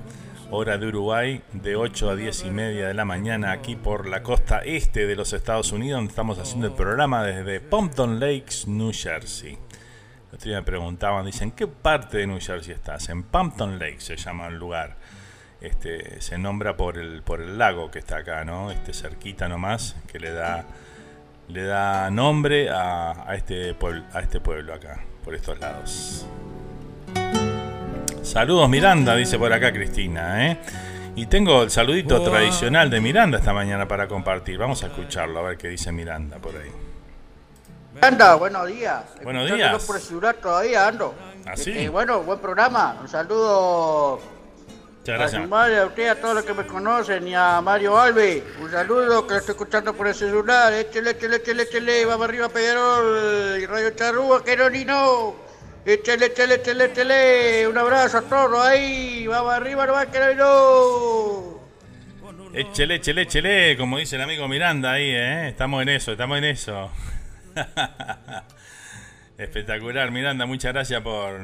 hora 0.51 0.79
de 0.79 0.87
Uruguay, 0.87 1.43
de 1.53 1.77
8 1.77 2.11
a 2.11 2.17
10 2.17 2.45
y 2.45 2.51
media 2.51 2.89
de 2.89 2.95
la 2.95 3.05
mañana, 3.05 3.53
aquí 3.53 3.77
por 3.77 4.07
la 4.07 4.23
costa 4.23 4.59
este 4.59 5.07
de 5.07 5.17
los 5.17 5.33
Estados 5.33 5.73
Unidos, 5.73 5.99
donde 5.99 6.11
estamos 6.11 6.39
haciendo 6.39 6.67
el 6.67 6.73
programa 6.75 7.23
desde 7.25 7.61
Pompton 7.61 8.21
Lakes, 8.21 8.67
New 8.67 8.93
Jersey. 8.93 9.59
Los 10.33 10.45
me 10.45 10.63
preguntaban, 10.63 11.25
dicen, 11.25 11.53
¿qué 11.53 11.67
parte 11.67 12.19
de 12.19 12.27
New 12.27 12.41
Jersey 12.41 12.75
estás? 12.75 13.09
En 13.09 13.23
Pompton 13.23 13.79
Lake 13.79 14.01
se 14.01 14.17
llama 14.17 14.49
el 14.49 14.57
lugar. 14.57 14.97
Este, 15.61 16.21
se 16.21 16.37
nombra 16.37 16.77
por 16.77 16.99
el, 16.99 17.23
por 17.23 17.41
el 17.41 17.57
lago 17.57 17.91
que 17.91 17.99
está 17.99 18.19
acá, 18.19 18.45
¿no? 18.45 18.71
Este 18.71 18.93
cerquita 18.93 19.49
nomás, 19.49 19.97
que 20.07 20.19
le 20.19 20.33
da, 20.33 20.67
le 21.49 21.65
da 21.65 22.11
nombre 22.11 22.69
a, 22.71 23.27
este 23.35 23.75
pueblo, 23.75 24.05
a 24.13 24.21
este 24.21 24.41
pueblo 24.41 24.75
acá, 24.75 25.01
por 25.25 25.35
estos 25.35 25.59
lados. 25.59 26.27
Saludos 28.23 28.69
Miranda, 28.69 29.15
dice 29.15 29.39
por 29.39 29.53
acá 29.53 29.73
Cristina, 29.73 30.47
¿eh? 30.47 30.59
Y 31.15 31.27
tengo 31.27 31.63
el 31.63 31.71
saludito 31.71 32.21
tradicional 32.23 32.91
de 32.91 33.01
Miranda 33.01 33.39
esta 33.39 33.55
mañana 33.55 33.89
para 33.89 34.07
compartir. 34.07 34.59
Vamos 34.59 34.83
a 34.83 34.89
escucharlo, 34.89 35.39
a 35.39 35.43
ver 35.43 35.57
qué 35.57 35.69
dice 35.69 35.91
Miranda 35.91 36.37
por 36.37 36.55
ahí. 36.55 36.71
Miranda, 37.95 38.35
buenos 38.35 38.67
días. 38.67 39.05
Buenos 39.23 39.51
días. 39.51 39.83
por 39.85 39.97
el 39.97 40.35
todavía 40.35 40.87
ando. 40.87 41.15
¿Así? 41.47 41.71
¿Ah, 41.71 41.75
este, 41.75 41.89
bueno, 41.89 42.21
buen 42.21 42.39
programa. 42.39 42.99
Un 43.01 43.09
saludo 43.09 44.21
a 45.15 45.29
su 45.29 45.41
madre, 45.49 45.79
a 45.79 45.87
usted, 45.87 46.09
a 46.09 46.15
todos 46.17 46.35
los 46.37 46.45
que 46.45 46.55
me 46.55 46.67
conocen 46.67 47.27
y 47.29 47.35
a 47.35 47.61
Mario 47.61 47.99
Alves. 47.99 48.43
Un 48.61 48.71
saludo 48.71 49.27
que 49.27 49.35
lo 49.35 49.41
estoy 49.41 49.53
escuchando 49.53 49.95
por 49.95 50.09
el 50.09 50.15
celular. 50.15 50.73
Échale, 50.73 51.11
échale, 51.11 51.37
échale, 51.37 51.63
échale. 51.63 52.05
Vamos 52.05 52.29
arriba, 52.29 52.49
Pedro 52.49 53.57
y 53.59 53.67
Radio 53.67 53.91
Charrúa, 53.91 54.45
que 54.45 54.57
no 54.57 54.69
ni 54.71 54.85
no. 54.85 55.37
Échale, 55.85 56.27
échale, 56.27 56.57
échale, 56.57 56.85
échale. 56.87 57.69
Un 57.69 57.79
abrazo 57.79 58.19
a 58.19 58.23
todos 58.23 58.67
ahí. 58.67 59.27
Vamos 59.27 59.53
arriba, 59.53 59.87
no 59.87 59.93
va 59.93 60.07
que 60.07 60.35
no. 60.35 61.57
Échele, 62.53 62.97
échele, 62.97 63.23
échele, 63.23 63.77
como 63.77 63.99
dice 63.99 64.17
el 64.17 64.23
amigo 64.23 64.49
Miranda 64.49 64.93
ahí, 64.93 65.11
¿eh? 65.11 65.49
Estamos 65.49 65.83
en 65.83 65.91
eso, 65.91 66.13
estamos 66.13 66.39
en 66.39 66.45
eso. 66.45 66.91
Espectacular, 69.39 70.11
Miranda, 70.11 70.47
muchas 70.47 70.73
gracias 70.73 71.03
por, 71.03 71.41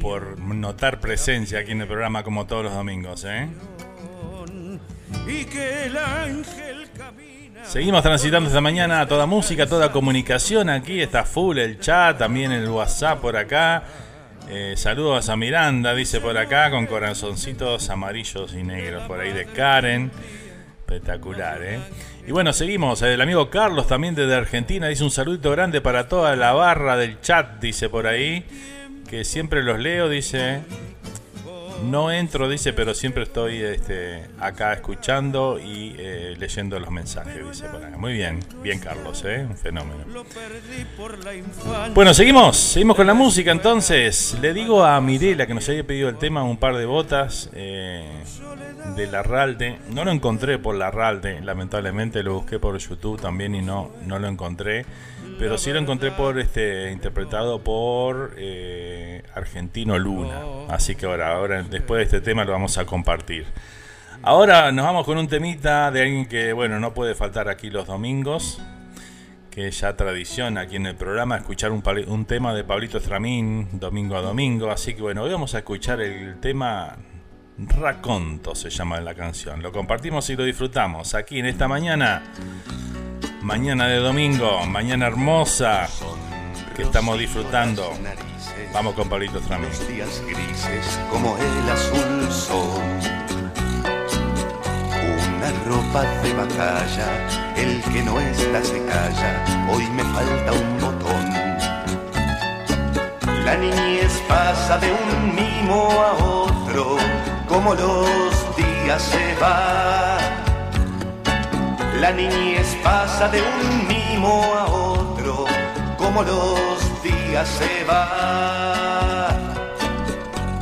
por 0.00 0.38
notar 0.38 0.98
presencia 0.98 1.58
aquí 1.58 1.72
en 1.72 1.82
el 1.82 1.86
programa 1.86 2.22
como 2.22 2.46
todos 2.46 2.64
los 2.64 2.74
domingos. 2.74 3.26
¿eh? 3.28 3.48
Seguimos 7.64 8.02
transitando 8.02 8.48
esta 8.48 8.62
mañana 8.62 9.06
toda 9.06 9.26
música, 9.26 9.66
toda 9.66 9.92
comunicación. 9.92 10.70
Aquí 10.70 11.02
está 11.02 11.24
full 11.24 11.58
el 11.58 11.78
chat, 11.78 12.18
también 12.18 12.52
el 12.52 12.68
WhatsApp 12.68 13.20
por 13.20 13.36
acá. 13.36 13.84
Eh, 14.48 14.74
saludos 14.76 15.28
a 15.28 15.36
Miranda, 15.36 15.94
dice 15.94 16.20
por 16.20 16.36
acá, 16.38 16.70
con 16.70 16.86
corazoncitos 16.86 17.90
amarillos 17.90 18.54
y 18.54 18.62
negros 18.62 19.04
por 19.06 19.20
ahí 19.20 19.32
de 19.32 19.44
Karen. 19.44 20.10
Espectacular, 20.80 21.62
¿eh? 21.62 21.78
Y 22.26 22.32
bueno, 22.32 22.52
seguimos. 22.52 23.02
El 23.02 23.20
amigo 23.20 23.50
Carlos 23.50 23.86
también 23.86 24.14
desde 24.14 24.34
Argentina 24.34 24.88
dice 24.88 25.04
un 25.04 25.10
saludito 25.10 25.50
grande 25.50 25.80
para 25.80 26.08
toda 26.08 26.36
la 26.36 26.52
barra 26.52 26.96
del 26.96 27.20
chat, 27.20 27.60
dice 27.60 27.88
por 27.88 28.06
ahí. 28.06 28.44
que 29.08 29.24
siempre 29.24 29.62
los 29.62 29.78
leo, 29.78 30.08
dice. 30.08 30.60
No 31.84 32.10
entro, 32.10 32.48
dice, 32.48 32.72
pero 32.72 32.94
siempre 32.94 33.22
estoy 33.22 33.62
este, 33.62 34.26
acá 34.38 34.72
escuchando 34.72 35.58
y 35.58 35.94
eh, 35.98 36.36
leyendo 36.38 36.78
los 36.78 36.90
mensajes, 36.90 37.46
dice 37.48 37.66
Muy 37.96 38.12
bien, 38.12 38.40
bien 38.62 38.78
Carlos, 38.78 39.24
¿eh? 39.24 39.46
un 39.48 39.56
fenómeno. 39.56 40.04
Bueno, 41.94 42.14
seguimos, 42.14 42.56
seguimos 42.56 42.96
con 42.96 43.06
la 43.06 43.14
música 43.14 43.50
entonces. 43.50 44.36
Le 44.40 44.52
digo 44.52 44.84
a 44.84 45.00
Mirela 45.00 45.46
que 45.46 45.54
nos 45.54 45.68
había 45.68 45.84
pedido 45.84 46.08
el 46.08 46.16
tema 46.16 46.42
un 46.42 46.56
par 46.56 46.76
de 46.76 46.86
botas 46.86 47.50
eh, 47.54 48.04
de 48.96 49.06
la 49.06 49.22
Ralde. 49.22 49.78
No 49.90 50.04
lo 50.04 50.10
encontré 50.10 50.58
por 50.58 50.74
la 50.74 50.90
Ralde, 50.90 51.40
lamentablemente 51.40 52.22
lo 52.22 52.34
busqué 52.34 52.58
por 52.58 52.76
YouTube 52.78 53.20
también 53.20 53.54
y 53.54 53.62
no, 53.62 53.90
no 54.06 54.18
lo 54.18 54.28
encontré. 54.28 54.84
Pero 55.40 55.56
sí 55.56 55.72
lo 55.72 55.78
encontré 55.78 56.10
por 56.10 56.38
este 56.38 56.92
interpretado 56.92 57.64
por 57.64 58.34
eh, 58.36 59.22
Argentino 59.34 59.98
Luna. 59.98 60.42
Así 60.68 60.94
que 60.96 61.06
ahora, 61.06 61.32
ahora, 61.32 61.62
después 61.62 61.96
de 62.00 62.04
este 62.04 62.20
tema 62.20 62.44
lo 62.44 62.52
vamos 62.52 62.76
a 62.76 62.84
compartir. 62.84 63.46
Ahora 64.22 64.70
nos 64.70 64.84
vamos 64.84 65.06
con 65.06 65.16
un 65.16 65.28
temita 65.28 65.90
de 65.90 66.02
alguien 66.02 66.26
que, 66.26 66.52
bueno, 66.52 66.78
no 66.78 66.92
puede 66.92 67.14
faltar 67.14 67.48
aquí 67.48 67.70
los 67.70 67.86
domingos. 67.86 68.60
Que 69.50 69.70
ya 69.70 69.96
tradición 69.96 70.58
aquí 70.58 70.76
en 70.76 70.84
el 70.84 70.94
programa 70.94 71.38
escuchar 71.38 71.72
un, 71.72 71.82
un 72.06 72.26
tema 72.26 72.52
de 72.52 72.62
Pablito 72.62 72.98
Estramín 72.98 73.80
domingo 73.80 74.16
a 74.16 74.20
domingo. 74.20 74.70
Así 74.70 74.92
que 74.92 75.00
bueno, 75.00 75.22
hoy 75.22 75.32
vamos 75.32 75.54
a 75.54 75.58
escuchar 75.60 76.02
el 76.02 76.38
tema 76.38 76.98
Raconto, 77.56 78.54
se 78.54 78.68
llama 78.68 79.00
la 79.00 79.14
canción. 79.14 79.62
Lo 79.62 79.72
compartimos 79.72 80.28
y 80.28 80.36
lo 80.36 80.44
disfrutamos 80.44 81.14
aquí 81.14 81.38
en 81.38 81.46
esta 81.46 81.66
mañana 81.66 82.24
mañana 83.42 83.88
de 83.88 83.96
domingo, 83.96 84.66
mañana 84.66 85.06
hermosa 85.06 85.88
que 86.74 86.82
estamos 86.82 87.18
disfrutando. 87.18 87.92
Vamos 88.72 88.94
con 88.94 89.08
Pablito 89.08 89.40
Tramín. 89.40 89.70
días 89.88 90.22
grises 90.26 90.98
como 91.10 91.36
el 91.36 91.70
azul 91.70 92.30
son. 92.30 93.00
Una 95.28 95.50
ropa 95.66 96.02
de 96.22 96.32
batalla, 96.34 97.54
el 97.56 97.82
que 97.82 98.02
no 98.02 98.20
está 98.20 98.62
se 98.62 98.84
calla, 98.84 99.44
hoy 99.72 99.86
me 99.90 100.04
falta 100.04 100.52
un 100.52 100.80
botón. 100.80 101.30
La 103.44 103.56
niñez 103.56 104.22
pasa 104.28 104.78
de 104.78 104.92
un 104.92 105.34
mimo 105.34 105.90
a 105.90 106.12
otro, 106.24 106.96
como 107.48 107.74
los 107.74 108.56
días 108.56 109.02
se 109.02 109.34
van 109.40 110.39
la 112.00 112.12
niñez 112.12 112.76
pasa 112.82 113.28
de 113.28 113.42
un 113.42 113.86
mimo 113.86 114.42
a 114.54 114.64
otro, 114.66 115.44
como 115.98 116.22
los 116.22 117.02
días 117.02 117.46
se 117.46 117.84
van. 117.84 119.36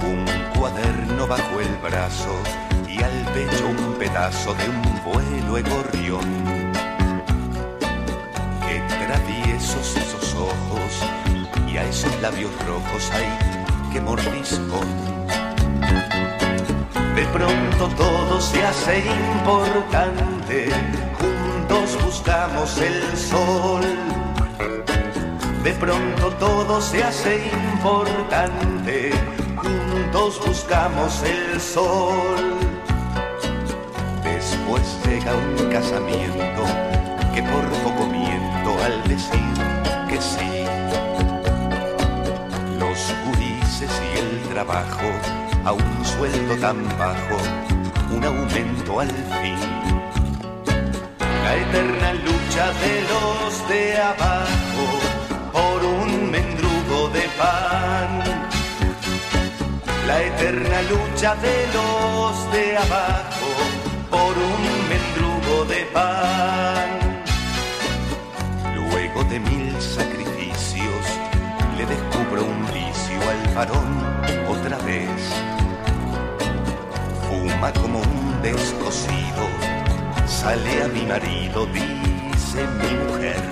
Un 0.03 0.26
cuaderno 0.59 1.28
bajo 1.28 1.61
el 1.61 1.76
brazo 1.76 2.34
y 2.89 3.01
al 3.03 3.24
pecho 3.32 3.68
un 3.68 3.95
pedazo 3.99 4.53
de 4.55 4.68
un 4.68 4.82
vuelo 5.05 5.55
de 5.55 5.62
gorrión. 5.62 6.28
Qué 8.66 8.82
traviesos 9.05 9.97
esos 9.97 10.34
ojos 10.34 10.91
y 11.68 11.76
a 11.76 11.84
esos 11.84 12.20
labios 12.20 12.51
rojos 12.66 13.11
hay 13.12 13.93
que 13.93 14.01
mordiscón. 14.01 14.89
De 17.14 17.24
pronto 17.26 17.89
todo 17.97 18.41
se 18.41 18.64
hace 18.64 18.99
importante 19.36 20.68
juntos 21.68 22.02
buscamos 22.02 22.78
el 22.78 23.16
sol. 23.16 23.82
De 25.62 25.72
pronto 25.74 26.30
todo 26.38 26.80
se 26.80 27.02
hace 27.02 27.50
importante, 27.74 29.10
juntos 29.56 30.40
buscamos 30.46 31.22
el 31.22 31.60
sol. 31.60 32.56
Después 34.22 34.82
llega 35.04 35.34
un 35.34 35.70
casamiento 35.70 36.62
que 37.34 37.42
por 37.42 37.64
poco 37.82 38.06
miento 38.06 38.82
al 38.84 39.02
decir 39.08 39.54
que 40.08 40.20
sí. 40.20 40.64
Los 42.78 42.98
judices 43.24 43.90
y 44.14 44.18
el 44.18 44.48
trabajo 44.54 45.08
a 45.64 45.72
un 45.72 46.04
sueldo 46.04 46.56
tan 46.56 46.82
bajo, 46.98 47.36
un 48.14 48.24
aumento 48.24 49.00
al 49.00 49.08
fin 49.10 49.78
la 51.49 51.57
eterna 51.57 52.12
lucha 52.12 52.66
de 52.84 52.94
los 53.11 53.68
de 53.70 53.96
abajo 53.96 54.86
por 55.51 55.82
un 55.82 56.30
mendrugo 56.30 57.09
de 57.09 57.24
pan. 57.40 58.11
La 60.07 60.16
eterna 60.30 60.78
lucha 60.92 61.34
de 61.46 61.57
los 61.76 62.53
de 62.53 62.76
abajo 62.76 63.51
por 64.11 64.34
un 64.53 64.62
mendrugo 64.92 65.64
de 65.72 65.80
pan. 65.96 66.88
Luego 68.74 69.24
de 69.24 69.40
mil 69.40 69.72
sacrificios 69.80 71.05
le 71.78 71.86
descubro 71.86 72.44
un 72.44 72.61
vicio 72.78 73.20
al 73.32 73.42
varón 73.55 73.90
otra 74.55 74.76
vez. 74.90 75.20
Fuma 77.26 77.72
como 77.72 78.01
un 78.01 78.42
descosido 78.42 79.57
Sale 80.49 80.82
a 80.82 80.88
mi 80.88 81.05
marido, 81.05 81.66
dice 81.66 82.66
mi 82.80 82.92
mujer. 83.05 83.42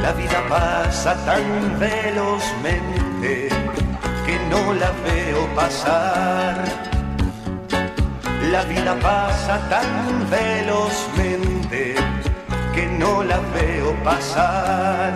La 0.00 0.12
vida 0.12 0.42
pasa 0.48 1.14
tan 1.26 1.78
velozmente 1.78 3.50
que 4.24 4.36
no 4.48 4.72
la 4.72 4.90
veo 5.04 5.46
pasar. 5.54 6.56
La 8.50 8.62
vida 8.64 8.96
pasa 8.98 9.60
tan 9.68 10.30
velozmente 10.30 11.94
que 12.74 12.86
no 12.98 13.22
la 13.22 13.40
veo 13.56 13.92
pasar. 14.02 15.12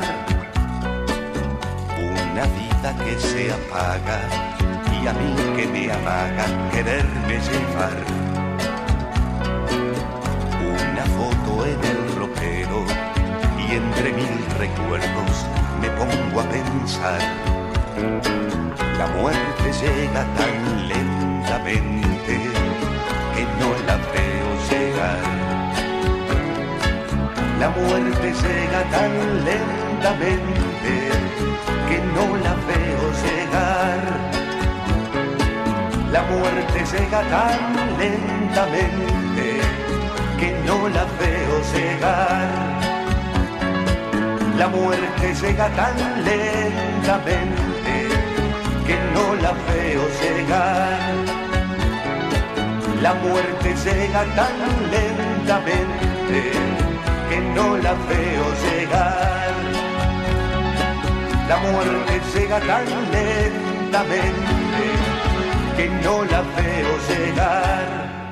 Una 1.98 2.44
vida 2.60 2.88
que 3.02 3.18
se 3.18 3.50
apaga 3.58 4.20
y 5.00 5.06
a 5.06 5.14
mí 5.14 5.34
que 5.56 5.66
me 5.66 5.90
amaga 5.90 6.44
quererme 6.72 7.40
llevar 7.48 8.25
recuerdos 14.58 15.46
me 15.80 15.88
pongo 15.90 16.40
a 16.40 16.44
pensar. 16.48 17.20
La 18.98 19.06
muerte 19.08 19.72
llega 19.82 20.24
tan 20.40 20.88
lentamente 20.88 22.34
que 23.34 23.44
no 23.60 23.68
la 23.86 23.96
veo 24.14 24.48
llegar. 24.70 25.22
La 27.60 27.68
muerte 27.70 28.32
llega 28.42 28.82
tan 28.90 29.12
lentamente 29.44 30.92
que 31.88 31.98
no 32.14 32.36
la 32.44 32.54
veo 32.70 33.02
llegar. 33.24 34.00
La 36.12 36.22
muerte 36.22 36.78
llega 36.92 37.20
tan 37.22 37.98
lentamente 37.98 39.60
que 40.38 40.48
no 40.66 40.88
la 40.88 41.04
veo 41.20 41.54
llegar. 41.74 42.95
La 44.58 44.68
muerte 44.68 45.34
llega 45.34 45.68
tan 45.68 45.94
lentamente 46.24 48.08
que 48.86 48.96
no 49.12 49.34
la 49.42 49.52
veo 49.68 50.02
llegar. 50.22 50.98
La 53.02 53.14
muerte 53.14 53.74
llega 53.84 54.24
tan 54.34 54.56
lentamente 54.90 56.52
que 57.28 57.38
no 57.54 57.76
la 57.76 57.92
veo 58.08 58.46
llegar. 58.64 59.52
La 61.48 61.56
muerte 61.58 62.20
llega 62.34 62.58
tan 62.60 62.84
lentamente 63.12 64.52
que 65.76 65.88
no 66.02 66.24
la 66.24 66.40
veo 66.56 66.92
llegar. 67.08 68.25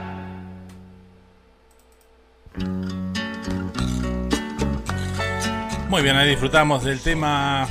Muy 5.94 6.02
bien, 6.02 6.16
ahí 6.16 6.30
disfrutamos 6.30 6.82
del 6.82 7.00
tema 7.00 7.68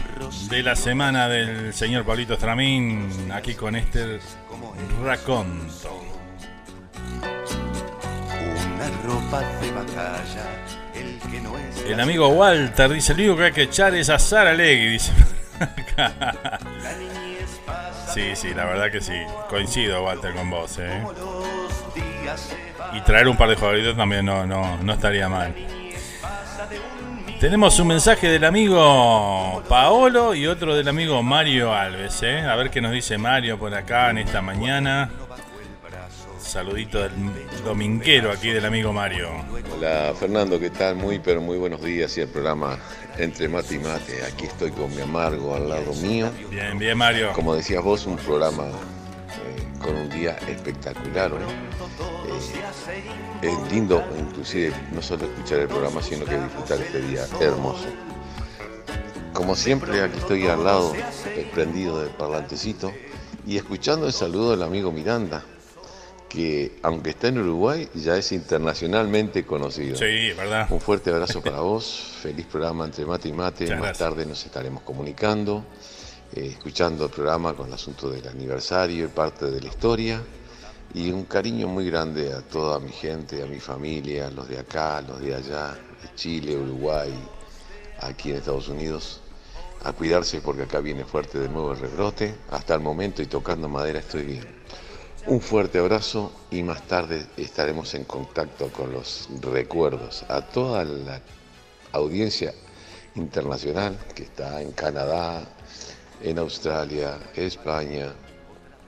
de 0.49 0.63
la 0.63 0.77
semana 0.77 1.27
del 1.27 1.73
señor 1.73 2.05
Pablito 2.05 2.37
Stramín, 2.37 3.29
aquí 3.33 3.53
con 3.53 3.75
este 3.75 4.21
raconto. 5.03 6.01
el 11.85 11.99
amigo 11.99 12.29
Walter 12.29 12.93
dice, 12.93 13.11
el 13.11 13.19
único 13.19 13.35
que 13.35 13.43
hay 13.43 13.51
que 13.51 13.63
echar 13.63 13.93
es 13.93 14.09
a 14.09 14.17
Sara 14.17 14.53
Legui, 14.53 14.91
dice. 14.91 15.11
sí, 18.13 18.37
sí, 18.37 18.53
la 18.53 18.63
verdad 18.63 18.89
que 18.89 19.01
sí. 19.01 19.19
Coincido, 19.49 20.01
Walter, 20.01 20.33
con 20.33 20.49
vos. 20.49 20.77
¿eh? 20.79 21.03
Y 22.93 23.01
traer 23.01 23.27
un 23.27 23.35
par 23.35 23.49
de 23.49 23.55
jugadores 23.55 23.97
también 23.97 24.25
no, 24.25 24.45
no, 24.45 24.77
no 24.77 24.93
estaría 24.93 25.27
mal. 25.27 25.53
Tenemos 27.43 27.77
un 27.77 27.89
mensaje 27.89 28.29
del 28.29 28.45
amigo 28.45 29.61
Paolo 29.67 30.33
y 30.33 30.47
otro 30.47 30.77
del 30.77 30.87
amigo 30.87 31.21
Mario 31.21 31.73
Alves. 31.73 32.23
¿eh? 32.23 32.39
A 32.39 32.55
ver 32.55 32.69
qué 32.69 32.79
nos 32.79 32.93
dice 32.93 33.17
Mario 33.17 33.59
por 33.59 33.75
acá 33.75 34.11
en 34.11 34.19
esta 34.19 34.41
mañana. 34.41 35.11
Saludito 36.39 37.01
del 37.01 37.11
dominguero 37.65 38.31
aquí 38.31 38.47
del 38.47 38.65
amigo 38.65 38.93
Mario. 38.93 39.27
Hola 39.75 40.13
Fernando, 40.17 40.57
¿qué 40.57 40.69
tal? 40.69 40.95
Muy 40.95 41.19
pero 41.19 41.41
muy 41.41 41.57
buenos 41.57 41.83
días 41.83 42.17
y 42.17 42.21
el 42.21 42.29
programa 42.29 42.79
Entre 43.17 43.49
Mate 43.49 43.75
y 43.75 43.79
Mate. 43.79 44.23
Aquí 44.23 44.45
estoy 44.45 44.71
con 44.71 44.95
mi 44.95 45.01
amargo 45.01 45.53
al 45.53 45.67
lado 45.67 45.93
mío. 45.95 46.31
Bien, 46.49 46.79
bien 46.79 46.97
Mario. 46.97 47.33
Como 47.33 47.55
decías 47.55 47.83
vos, 47.83 48.05
un 48.05 48.15
programa 48.15 48.67
con 49.83 49.95
un 49.95 50.09
día 50.09 50.31
espectacular. 50.47 51.31
¿eh? 51.33 51.73
es 53.41 53.71
lindo 53.71 54.03
inclusive 54.17 54.73
no 54.91 55.01
solo 55.01 55.25
escuchar 55.25 55.59
el 55.59 55.67
programa, 55.67 56.01
sino 56.01 56.25
que 56.25 56.37
disfrutar 56.37 56.79
este 56.81 57.01
día 57.01 57.25
hermoso. 57.39 57.85
Como 59.33 59.55
siempre, 59.55 60.01
aquí 60.01 60.17
estoy 60.17 60.47
al 60.47 60.63
lado, 60.63 60.93
prendido 61.53 61.99
del 61.99 62.09
parlantecito, 62.09 62.93
y 63.45 63.57
escuchando 63.57 64.07
el 64.07 64.13
saludo 64.13 64.51
del 64.51 64.63
amigo 64.63 64.91
Miranda, 64.91 65.43
que 66.29 66.77
aunque 66.81 67.11
está 67.11 67.27
en 67.27 67.39
Uruguay, 67.39 67.89
ya 67.93 68.17
es 68.17 68.31
internacionalmente 68.31 69.45
conocido. 69.45 69.97
Sí, 69.97 70.31
verdad. 70.33 70.67
Un 70.69 70.79
fuerte 70.79 71.09
abrazo 71.09 71.41
para 71.41 71.59
vos, 71.59 72.15
feliz 72.21 72.45
programa 72.45 72.85
entre 72.85 73.05
mate 73.05 73.29
y 73.29 73.33
mate, 73.33 73.75
más 73.75 73.97
tarde 73.97 74.25
nos 74.25 74.45
estaremos 74.45 74.83
comunicando, 74.83 75.65
eh, 76.35 76.47
escuchando 76.47 77.05
el 77.05 77.11
programa 77.11 77.53
con 77.53 77.67
el 77.67 77.73
asunto 77.73 78.09
del 78.09 78.27
aniversario 78.27 79.05
y 79.05 79.07
parte 79.07 79.51
de 79.51 79.61
la 79.61 79.67
historia 79.67 80.21
y 80.93 81.11
un 81.11 81.25
cariño 81.25 81.67
muy 81.67 81.89
grande 81.89 82.33
a 82.33 82.41
toda 82.41 82.79
mi 82.79 82.91
gente, 82.91 83.41
a 83.41 83.45
mi 83.45 83.59
familia, 83.59 84.29
los 84.29 84.47
de 84.47 84.59
acá, 84.59 85.01
los 85.01 85.19
de 85.19 85.33
allá, 85.33 85.73
de 85.73 86.15
Chile, 86.15 86.55
Uruguay, 86.55 87.13
aquí 87.99 88.31
en 88.31 88.37
Estados 88.37 88.67
Unidos. 88.67 89.21
A 89.83 89.91
cuidarse 89.91 90.39
porque 90.39 90.63
acá 90.63 90.79
viene 90.79 91.03
fuerte 91.03 91.39
de 91.39 91.49
nuevo 91.49 91.73
el 91.73 91.79
rebrote. 91.79 92.35
Hasta 92.51 92.75
el 92.75 92.81
momento 92.81 93.21
y 93.21 93.25
tocando 93.25 93.67
madera 93.67 93.99
estoy 93.99 94.23
bien. 94.23 94.45
Un 95.25 95.41
fuerte 95.41 95.79
abrazo 95.79 96.31
y 96.51 96.63
más 96.63 96.85
tarde 96.87 97.25
estaremos 97.37 97.93
en 97.95 98.03
contacto 98.03 98.69
con 98.71 98.91
los 98.91 99.29
recuerdos 99.41 100.23
a 100.27 100.41
toda 100.41 100.83
la 100.83 101.21
audiencia 101.91 102.53
internacional 103.15 103.97
que 104.15 104.23
está 104.23 104.61
en 104.61 104.71
Canadá, 104.71 105.43
en 106.23 106.39
Australia, 106.39 107.19
España, 107.35 108.13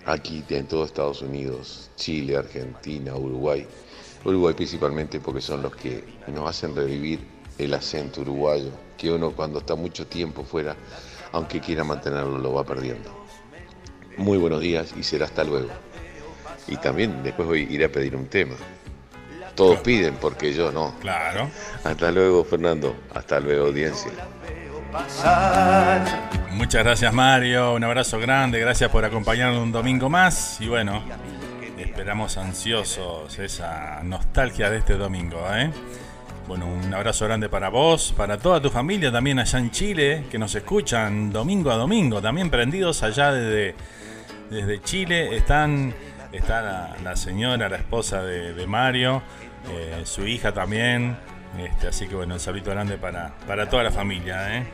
aquí 0.06 0.44
en 0.50 0.68
todo 0.68 0.86
Estados 0.86 1.22
Unidos, 1.22 1.92
Chile, 1.98 2.38
Argentina, 2.38 3.16
Uruguay. 3.16 3.68
Uruguay 4.24 4.54
principalmente 4.54 5.20
porque 5.20 5.42
son 5.42 5.62
los 5.62 5.76
que 5.76 6.04
nos 6.28 6.50
hacen 6.50 6.76
revivir 6.76 7.20
el 7.58 7.74
acento 7.74 8.22
uruguayo, 8.22 8.72
que 8.98 9.12
uno 9.12 9.32
cuando 9.32 9.60
está 9.60 9.76
mucho 9.76 10.08
tiempo 10.08 10.44
fuera, 10.44 10.76
aunque 11.34 11.60
quiera 11.60 11.84
mantenerlo, 11.84 12.38
lo 12.38 12.54
va 12.54 12.64
perdiendo. 12.64 13.12
Muy 14.18 14.38
buenos 14.38 14.62
días 14.62 14.94
y 14.98 15.04
será 15.04 15.26
hasta 15.26 15.44
luego. 15.44 15.70
Y 16.68 16.78
también 16.78 17.22
después 17.22 17.48
voy 17.48 17.68
a 17.70 17.72
ir 17.72 17.84
a 17.84 17.90
pedir 17.90 18.16
un 18.16 18.28
tema. 18.28 18.56
Todos 19.56 19.80
piden 19.82 20.16
porque 20.16 20.54
yo 20.54 20.72
no. 20.72 20.96
Claro. 21.00 21.50
Hasta 21.84 22.12
luego, 22.12 22.44
Fernando. 22.44 22.96
Hasta 23.14 23.40
luego, 23.40 23.68
audiencia. 23.68 24.12
Muchas 26.52 26.84
gracias 26.84 27.14
Mario, 27.14 27.74
un 27.74 27.84
abrazo 27.84 28.20
grande, 28.20 28.60
gracias 28.60 28.90
por 28.90 29.04
acompañarnos 29.04 29.62
un 29.62 29.72
domingo 29.72 30.10
más 30.10 30.60
y 30.62 30.68
bueno, 30.68 31.04
esperamos 31.78 32.38
ansiosos 32.38 33.38
esa 33.40 34.02
nostalgia 34.04 34.70
de 34.70 34.78
este 34.78 34.96
domingo. 34.96 35.46
¿eh? 35.54 35.70
Bueno, 36.48 36.68
un 36.68 36.94
abrazo 36.94 37.26
grande 37.26 37.50
para 37.50 37.70
vos, 37.70 38.14
para 38.16 38.38
toda 38.38 38.62
tu 38.62 38.70
familia 38.70 39.12
también 39.12 39.40
allá 39.40 39.60
en 39.60 39.72
Chile, 39.72 40.26
que 40.30 40.38
nos 40.38 40.54
escuchan 40.56 41.32
domingo 41.32 41.72
a 41.72 41.76
domingo, 41.76 42.22
también 42.22 42.50
prendidos 42.50 43.04
allá 43.04 43.32
desde, 43.32 43.76
desde 44.50 44.82
Chile. 44.82 45.36
Están, 45.36 45.94
está 46.32 46.96
la, 47.04 47.16
señora, 47.16 47.68
la 47.68 47.78
esposa 47.78 48.22
de, 48.24 48.68
Mario, 48.68 49.24
eh, 49.72 50.02
su 50.06 50.28
hija 50.28 50.54
también. 50.54 51.18
Este, 51.60 51.88
así 51.88 52.08
que 52.08 52.16
bueno, 52.16 52.34
un 52.36 52.40
saludo 52.40 52.72
grande 52.72 52.98
para, 52.98 53.34
para 53.48 53.70
toda 53.70 53.84
la 53.84 53.92
familia. 53.92 54.58
¿eh? 54.58 54.66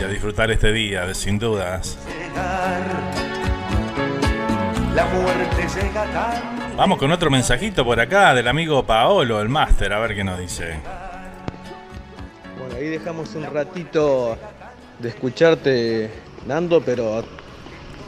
Y 0.00 0.02
a 0.02 0.08
disfrutar 0.08 0.50
este 0.50 0.72
día, 0.72 1.12
sin 1.14 1.38
dudas. 1.38 1.98
Vamos 6.76 6.98
con 6.98 7.10
otro 7.12 7.30
mensajito 7.30 7.84
por 7.84 8.00
acá 8.00 8.34
del 8.34 8.48
amigo 8.48 8.84
Paolo, 8.84 9.40
el 9.40 9.48
máster, 9.48 9.92
a 9.92 9.98
ver 9.98 10.14
qué 10.14 10.24
nos 10.24 10.38
dice. 10.38 10.78
Bueno, 12.58 12.76
ahí 12.76 12.88
dejamos 12.88 13.34
un 13.34 13.44
ratito 13.44 14.36
de 14.98 15.08
escucharte, 15.08 16.10
Nando, 16.46 16.80
pero 16.80 17.24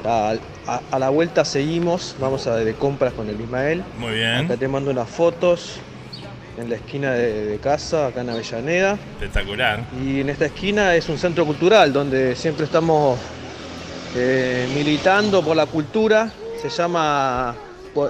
a, 0.05 0.99
la 0.99 1.09
vuelta 1.11 1.45
seguimos. 1.45 2.16
Vamos 2.20 2.47
a 2.47 2.57
de 2.57 2.74
compras 2.74 3.12
con 3.12 3.29
el 3.29 3.41
Ismael. 3.41 3.83
Muy 3.99 4.14
bien. 4.14 4.45
Acá 4.45 4.57
te 4.57 4.68
mando 4.68 4.91
unas 4.91 5.09
fotos 5.09 5.81
en 6.57 6.70
la 6.70 6.76
esquina 6.76 7.12
de, 7.12 7.59
casa, 7.62 8.09
acá 8.09 8.22
en 8.22 8.30
Avellaneda. 8.30 8.92
Espectacular. 8.92 9.84
Y 10.02 10.20
en 10.20 10.30
esta 10.30 10.46
esquina 10.46 10.94
es 10.94 11.09
un 11.09 11.18
centro 11.18 11.44
cultural 11.44 11.92
donde 11.92 12.34
siempre 12.34 12.64
estamos 12.64 13.18
eh, 14.14 14.68
militando 14.74 15.42
por 15.42 15.57
la 15.57 15.66
cultura. 15.66 16.30
Se 16.61 16.68
llama 16.68 17.54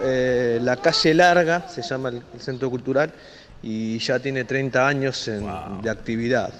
eh, 0.03 0.59
La 0.63 0.77
Calle 0.77 1.15
Larga, 1.15 1.69
se 1.69 1.83
llama 1.83 2.11
el, 2.11 2.23
centro 2.39 2.71
cultural, 2.71 3.13
y 3.63 3.99
ya 3.99 4.19
tiene 4.19 4.45
30 4.45 4.87
años 4.87 5.31
de 5.83 5.91
actividad. 5.91 6.53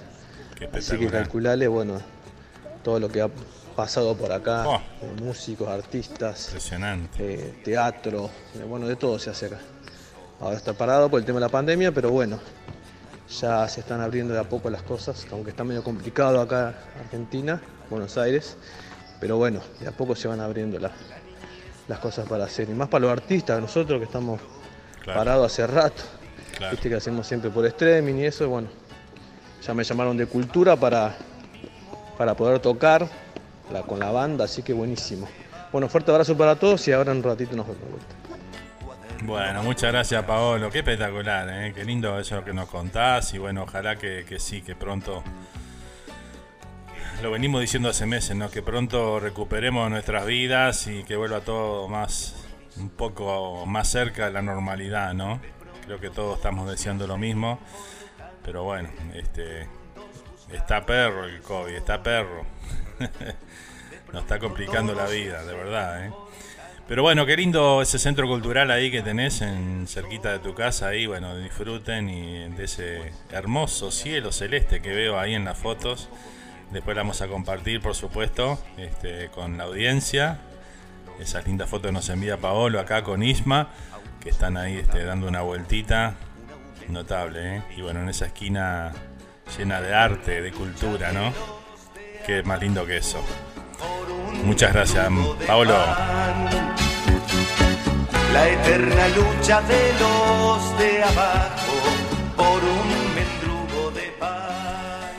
Así 0.73 0.97
que 0.97 1.07
calculale, 1.07 1.67
bueno, 1.67 2.01
todo 2.83 2.99
lo 2.99 3.09
que 3.09 3.21
ha 3.21 3.29
pasado 3.75 4.15
por 4.17 4.31
acá, 4.31 4.67
oh. 4.67 4.81
músicos, 5.21 5.67
artistas, 5.67 6.47
Impresionante. 6.47 7.53
teatro, 7.63 8.29
bueno, 8.67 8.87
de 8.87 8.95
todo 8.95 9.19
se 9.19 9.29
hace 9.29 9.45
acá. 9.45 9.59
Ahora 10.39 10.55
está 10.55 10.73
parado 10.73 11.09
por 11.09 11.19
el 11.19 11.25
tema 11.25 11.39
de 11.39 11.45
la 11.45 11.49
pandemia, 11.49 11.91
pero 11.91 12.11
bueno, 12.11 12.39
ya 13.39 13.67
se 13.67 13.79
están 13.79 14.01
abriendo 14.01 14.33
de 14.35 14.39
a 14.39 14.43
poco 14.43 14.69
las 14.69 14.83
cosas, 14.83 15.25
aunque 15.31 15.49
está 15.49 15.63
medio 15.63 15.83
complicado 15.83 16.39
acá 16.39 16.75
en 16.95 17.01
Argentina, 17.05 17.61
Buenos 17.89 18.17
Aires, 18.17 18.55
pero 19.19 19.37
bueno, 19.37 19.61
de 19.79 19.87
a 19.87 19.91
poco 19.91 20.15
se 20.15 20.27
van 20.27 20.39
abriendo 20.39 20.79
las 20.79 21.99
cosas 21.99 22.27
para 22.29 22.45
hacer, 22.45 22.69
y 22.69 22.73
más 22.73 22.87
para 22.87 23.03
los 23.03 23.11
artistas, 23.11 23.59
nosotros 23.59 23.97
que 23.97 24.05
estamos 24.05 24.39
parados 25.05 25.51
hace 25.51 25.65
rato, 25.65 26.03
viste 26.69 26.87
que 26.87 26.95
hacemos 26.95 27.25
siempre 27.25 27.49
por 27.49 27.65
streaming 27.65 28.15
y 28.15 28.25
eso, 28.25 28.47
bueno, 28.47 28.67
ya 29.65 29.73
me 29.73 29.83
llamaron 29.83 30.15
de 30.17 30.27
cultura 30.27 30.75
para, 30.75 31.15
para 32.15 32.35
poder 32.35 32.59
tocar 32.59 33.07
con 33.87 33.99
la 33.99 34.11
banda, 34.11 34.45
así 34.45 34.61
que 34.61 34.71
buenísimo. 34.71 35.27
Bueno, 35.71 35.89
fuerte 35.89 36.11
abrazo 36.11 36.37
para 36.37 36.55
todos 36.55 36.87
y 36.87 36.91
ahora 36.91 37.11
en 37.11 37.17
un 37.17 37.23
ratito 37.23 37.55
nos 37.55 37.65
vemos. 37.67 38.26
Bueno, 39.23 39.63
muchas 39.63 39.91
gracias 39.91 40.23
Paolo, 40.23 40.69
qué 40.69 40.79
espectacular, 40.79 41.49
¿eh? 41.49 41.73
qué 41.73 41.83
lindo 41.83 42.19
eso 42.19 42.43
que 42.45 42.53
nos 42.53 42.69
contás 42.69 43.33
y 43.33 43.39
bueno, 43.39 43.63
ojalá 43.63 43.95
que, 43.95 44.25
sí, 44.39 44.61
que 44.61 44.75
pronto, 44.75 45.23
lo 47.21 47.31
venimos 47.31 47.61
diciendo 47.61 47.89
hace 47.89 48.05
meses, 48.05 48.35
¿no? 48.35 48.49
que 48.49 48.61
pronto 48.61 49.19
recuperemos 49.19 49.89
nuestras 49.89 50.25
vidas 50.25 50.87
y 50.87 51.03
que 51.03 51.15
vuelva 51.15 51.41
todo 51.41 51.87
más, 51.87 52.35
un 52.77 52.89
poco 52.89 53.65
más 53.65 53.89
cerca 53.89 54.27
de 54.27 54.31
la 54.31 54.41
normalidad, 54.41 55.13
¿no? 55.13 55.41
Creo 55.85 55.99
que 55.99 56.09
todos 56.09 56.37
estamos 56.37 56.69
deseando 56.69 57.07
lo 57.07 57.17
mismo, 57.17 57.59
pero 58.43 58.63
bueno, 58.63 58.89
este, 59.13 59.67
está 60.51 60.85
perro 60.85 61.25
el 61.25 61.41
COVID, 61.41 61.73
está 61.73 62.03
perro, 62.03 62.45
nos 64.13 64.21
está 64.21 64.39
complicando 64.39 64.93
la 64.93 65.07
vida, 65.07 65.43
de 65.43 65.53
verdad, 65.55 66.05
¿eh? 66.05 66.11
Pero 66.87 67.01
bueno, 67.01 67.25
qué 67.25 67.35
lindo 67.35 67.81
ese 67.81 67.99
centro 67.99 68.27
cultural 68.27 68.71
ahí 68.71 68.89
que 68.89 69.01
tenés 69.01 69.41
en 69.41 69.87
cerquita 69.87 70.31
de 70.31 70.39
tu 70.39 70.53
casa 70.53 70.87
ahí, 70.87 71.05
bueno, 71.05 71.37
disfruten 71.37 72.09
y 72.09 72.47
de 72.47 72.63
ese 72.63 73.11
hermoso 73.29 73.91
cielo 73.91 74.31
celeste 74.31 74.81
que 74.81 74.93
veo 74.93 75.19
ahí 75.19 75.33
en 75.35 75.43
las 75.43 75.57
fotos. 75.57 76.07
Después 76.71 76.95
la 76.95 77.03
vamos 77.03 77.21
a 77.21 77.27
compartir, 77.27 77.81
por 77.81 77.93
supuesto, 77.93 78.57
este, 78.77 79.27
con 79.29 79.57
la 79.57 79.65
audiencia. 79.65 80.39
Esas 81.19 81.45
lindas 81.45 81.69
fotos 81.69 81.91
nos 81.91 82.07
envía 82.07 82.37
Paolo 82.37 82.79
acá 82.79 83.03
con 83.03 83.21
Isma, 83.21 83.67
que 84.21 84.29
están 84.29 84.55
ahí 84.55 84.77
este, 84.77 85.03
dando 85.03 85.27
una 85.27 85.41
vueltita. 85.41 86.15
Notable, 86.87 87.57
¿eh? 87.57 87.63
Y 87.75 87.81
bueno, 87.81 88.01
en 88.01 88.07
esa 88.07 88.27
esquina 88.27 88.93
llena 89.57 89.81
de 89.81 89.93
arte, 89.93 90.41
de 90.41 90.51
cultura, 90.53 91.11
¿no? 91.11 91.33
Qué 92.25 92.43
más 92.43 92.61
lindo 92.61 92.85
que 92.85 92.95
eso. 92.95 93.21
Muchas 94.43 94.73
gracias, 94.73 95.07
Paolo. 95.45 95.75
La 98.33 98.49
eterna 98.49 99.07
lucha 99.09 99.61
de 99.61 99.93
los 99.99 100.77
de 100.79 101.03
abajo 101.03 101.73
por 102.35 102.63
un 102.63 103.15
mendrugo 103.15 103.91
de 103.91 104.07
paz. 104.19 105.11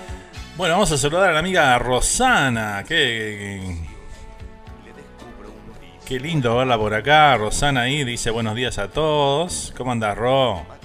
Bueno, 0.56 0.74
vamos 0.74 0.92
a 0.92 0.98
saludar 0.98 1.30
a 1.30 1.32
la 1.32 1.38
amiga 1.40 1.78
Rosana. 1.78 2.84
Qué, 2.86 3.76
qué 6.06 6.20
lindo 6.20 6.56
verla 6.56 6.78
por 6.78 6.94
acá. 6.94 7.36
Rosana 7.36 7.82
ahí 7.82 8.04
dice 8.04 8.30
buenos 8.30 8.54
días 8.54 8.78
a 8.78 8.88
todos. 8.88 9.72
¿Cómo 9.76 9.92
andas, 9.92 10.16
Ro? 10.16 10.78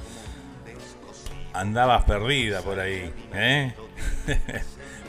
andabas 1.53 2.03
perdida 2.03 2.61
por 2.61 2.80
ahí. 2.80 3.13
¿eh? 3.34 3.74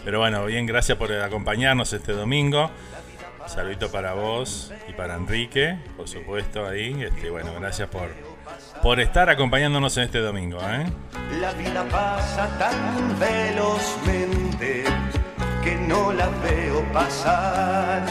Pero 0.04 0.18
bueno, 0.18 0.44
bien, 0.44 0.66
gracias 0.66 0.98
por 0.98 1.10
acompañarnos 1.12 1.92
este 1.92 2.12
domingo. 2.12 2.70
Saludito 3.46 3.90
para 3.90 4.14
vos 4.14 4.72
y 4.88 4.92
para 4.92 5.14
Enrique, 5.14 5.78
por 5.96 6.08
supuesto, 6.08 6.66
ahí. 6.66 7.02
Este, 7.02 7.30
bueno, 7.30 7.52
gracias 7.58 7.88
por, 7.88 8.10
por 8.82 9.00
estar 9.00 9.30
acompañándonos 9.30 9.96
en 9.96 10.04
este 10.04 10.18
domingo. 10.18 10.58
¿eh? 10.62 10.86
La 11.40 11.52
vida 11.52 11.84
pasa 11.90 12.48
tan 12.58 13.18
velozmente 13.18 14.84
que 15.62 15.74
no 15.76 16.12
la 16.12 16.28
veo 16.28 16.82
pasar. 16.92 18.02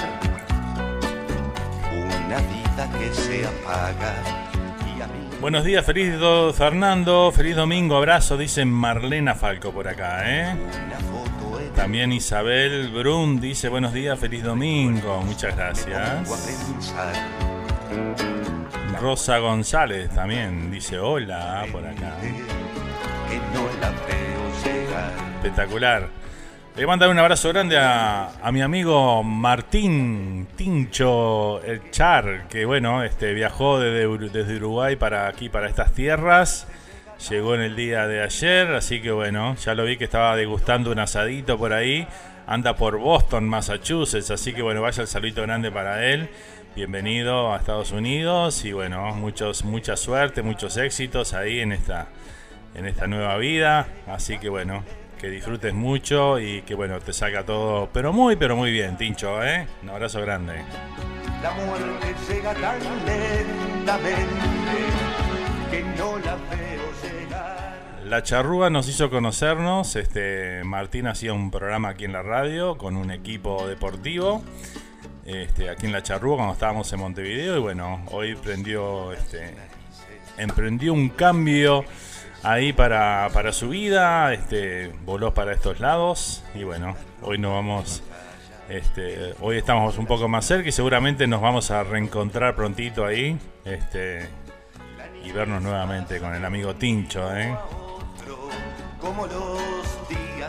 Una 1.91 2.37
vida 2.37 2.99
que 2.99 3.13
se 3.13 3.45
apaga. 3.45 4.15
Buenos 5.43 5.65
días, 5.65 5.85
feliz 5.85 6.17
do 6.17 6.53
Fernando, 6.53 7.29
feliz 7.33 7.53
domingo, 7.57 7.97
abrazo, 7.97 8.37
dice 8.37 8.63
Marlena 8.63 9.35
Falco 9.35 9.73
por 9.73 9.89
acá, 9.89 10.23
¿eh? 10.25 10.55
También 11.75 12.13
Isabel 12.13 12.87
Brun 12.87 13.41
dice 13.41 13.67
buenos 13.67 13.91
días, 13.91 14.17
feliz 14.17 14.41
domingo, 14.41 15.21
muchas 15.23 15.53
gracias. 15.53 16.29
Rosa 19.01 19.39
González 19.39 20.09
también 20.11 20.71
dice 20.71 20.97
hola 20.97 21.65
por 21.73 21.85
acá. 21.85 22.15
Espectacular. 25.43 26.22
Le 26.75 26.87
mandar 26.87 27.09
un 27.09 27.19
abrazo 27.19 27.49
grande 27.49 27.77
a, 27.77 28.31
mi 28.51 28.63
amigo 28.63 29.21
Martín 29.21 30.47
Tincho 30.55 31.61
El 31.61 31.91
Char, 31.91 32.47
que 32.47 32.65
bueno, 32.65 33.03
este, 33.03 33.35
viajó 33.35 33.79
desde, 33.79 34.07
desde 34.29 34.55
Uruguay 34.55 34.95
para 34.95 35.27
aquí, 35.27 35.49
para 35.49 35.69
estas 35.69 35.93
tierras. 35.93 36.67
Llegó 37.29 37.53
en 37.53 37.61
el 37.61 37.75
día 37.75 38.07
de 38.07 38.23
ayer, 38.23 38.73
así 38.73 39.03
que 39.03 39.11
bueno, 39.11 39.55
ya 39.57 39.75
lo 39.75 39.85
vi 39.85 39.97
que 39.97 40.05
estaba 40.05 40.35
degustando 40.35 40.91
un 40.91 40.97
asadito 40.97 41.59
por 41.59 41.73
ahí. 41.73 42.07
Anda 42.47 42.75
por 42.75 42.97
Boston, 42.97 43.47
Massachusetts, 43.47 44.31
así 44.31 44.51
que 44.51 44.63
bueno, 44.63 44.81
vaya 44.81 45.03
el 45.03 45.07
saludito 45.07 45.43
grande 45.43 45.71
para 45.71 46.07
él. 46.07 46.27
Bienvenido 46.75 47.53
a 47.53 47.57
Estados 47.57 47.91
Unidos 47.91 48.65
y 48.65 48.73
bueno, 48.73 49.13
muchos, 49.13 49.63
mucha 49.63 49.95
suerte, 49.95 50.41
muchos 50.41 50.75
éxitos 50.77 51.35
ahí 51.35 51.59
en 51.59 51.71
esta, 51.71 52.07
en 52.73 52.87
esta 52.87 53.05
nueva 53.05 53.37
vida. 53.37 53.85
Así 54.07 54.39
que 54.39 54.49
bueno, 54.49 54.83
que 55.23 55.29
disfrutes 55.29 55.73
mucho 55.73 56.37
y 56.37 56.63
que 56.63 56.75
bueno, 56.75 56.99
te 56.99 57.13
salga 57.13 57.45
todo, 57.45 57.87
pero 57.93 58.11
muy, 58.11 58.35
pero 58.35 58.57
muy 58.57 58.73
bien, 58.73 58.97
Tincho, 58.97 59.41
¿eh? 59.41 59.65
Un 59.81 59.91
abrazo 59.91 60.19
grande. 60.19 60.55
La 61.41 61.51
muerte 61.51 62.13
llega 62.27 62.53
tan 62.53 62.77
lentamente 63.05 64.19
que 65.71 65.81
no 65.97 66.19
la 66.19 66.35
veo 66.35 66.83
la 68.05 68.21
charrúa 68.21 68.69
nos 68.69 68.89
hizo 68.89 69.09
conocernos. 69.09 69.95
Este, 69.95 70.61
Martín 70.65 71.07
hacía 71.07 71.31
un 71.31 71.49
programa 71.49 71.89
aquí 71.89 72.03
en 72.03 72.11
la 72.11 72.21
radio 72.21 72.77
con 72.77 72.97
un 72.97 73.09
equipo 73.09 73.65
deportivo. 73.65 74.43
Este, 75.25 75.69
aquí 75.69 75.85
en 75.85 75.93
la 75.93 76.03
charrúa 76.03 76.35
cuando 76.35 76.53
estábamos 76.53 76.91
en 76.91 76.99
Montevideo. 76.99 77.57
Y 77.57 77.61
bueno, 77.61 78.03
hoy 78.11 78.35
prendió, 78.35 79.13
este, 79.13 79.55
emprendió 80.37 80.93
un 80.93 81.09
cambio 81.09 81.85
ahí 82.43 82.73
para, 82.73 83.29
para 83.33 83.51
su 83.51 83.69
vida. 83.69 84.33
Este, 84.33 84.91
voló 85.05 85.33
para 85.33 85.53
estos 85.53 85.79
lados. 85.79 86.43
Y 86.53 86.63
bueno, 86.63 86.95
hoy 87.21 87.37
nos 87.37 87.53
vamos. 87.53 88.03
Este, 88.69 89.33
hoy 89.41 89.57
estamos 89.57 89.97
un 89.97 90.05
poco 90.05 90.27
más 90.27 90.45
cerca 90.45 90.69
y 90.69 90.71
seguramente 90.71 91.27
nos 91.27 91.41
vamos 91.41 91.71
a 91.71 91.83
reencontrar 91.83 92.55
prontito 92.55 93.05
ahí. 93.05 93.37
Este, 93.65 94.29
y 95.23 95.31
vernos 95.31 95.61
nuevamente 95.61 96.19
con 96.19 96.35
el 96.35 96.43
amigo 96.43 96.75
Tincho, 96.75 97.35
¿eh? 97.35 97.55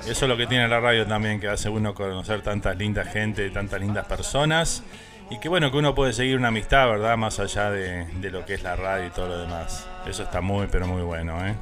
Eso 0.07 0.25
es 0.25 0.29
lo 0.29 0.37
que 0.37 0.47
tiene 0.47 0.69
la 0.69 0.81
radio 0.81 1.07
también, 1.07 1.41
que 1.41 1.49
hace 1.49 1.69
uno 1.69 1.95
conocer 1.95 2.43
tantas 2.43 2.77
lindas 2.77 3.09
gente, 3.09 3.49
tantas 3.51 3.81
lindas 3.81 4.07
personas. 4.07 4.83
Y 5.35 5.39
que 5.39 5.49
bueno, 5.49 5.73
que 5.73 5.79
uno 5.79 5.97
puede 5.97 6.13
seguir 6.13 6.37
una 6.37 6.49
amistad, 6.49 6.87
¿verdad? 6.87 7.17
Más 7.17 7.41
allá 7.41 7.69
de, 7.69 8.07
lo 8.31 8.45
que 8.45 8.55
es 8.55 8.63
la 8.63 8.77
radio 8.77 9.09
y 9.09 9.11
todo 9.11 9.27
lo 9.27 9.39
demás. 9.39 9.85
Eso 10.07 10.23
está 10.23 10.41
muy, 10.41 10.69
pero 10.71 10.87
muy 10.87 11.03
bueno, 11.03 11.45
¿eh? 11.45 11.57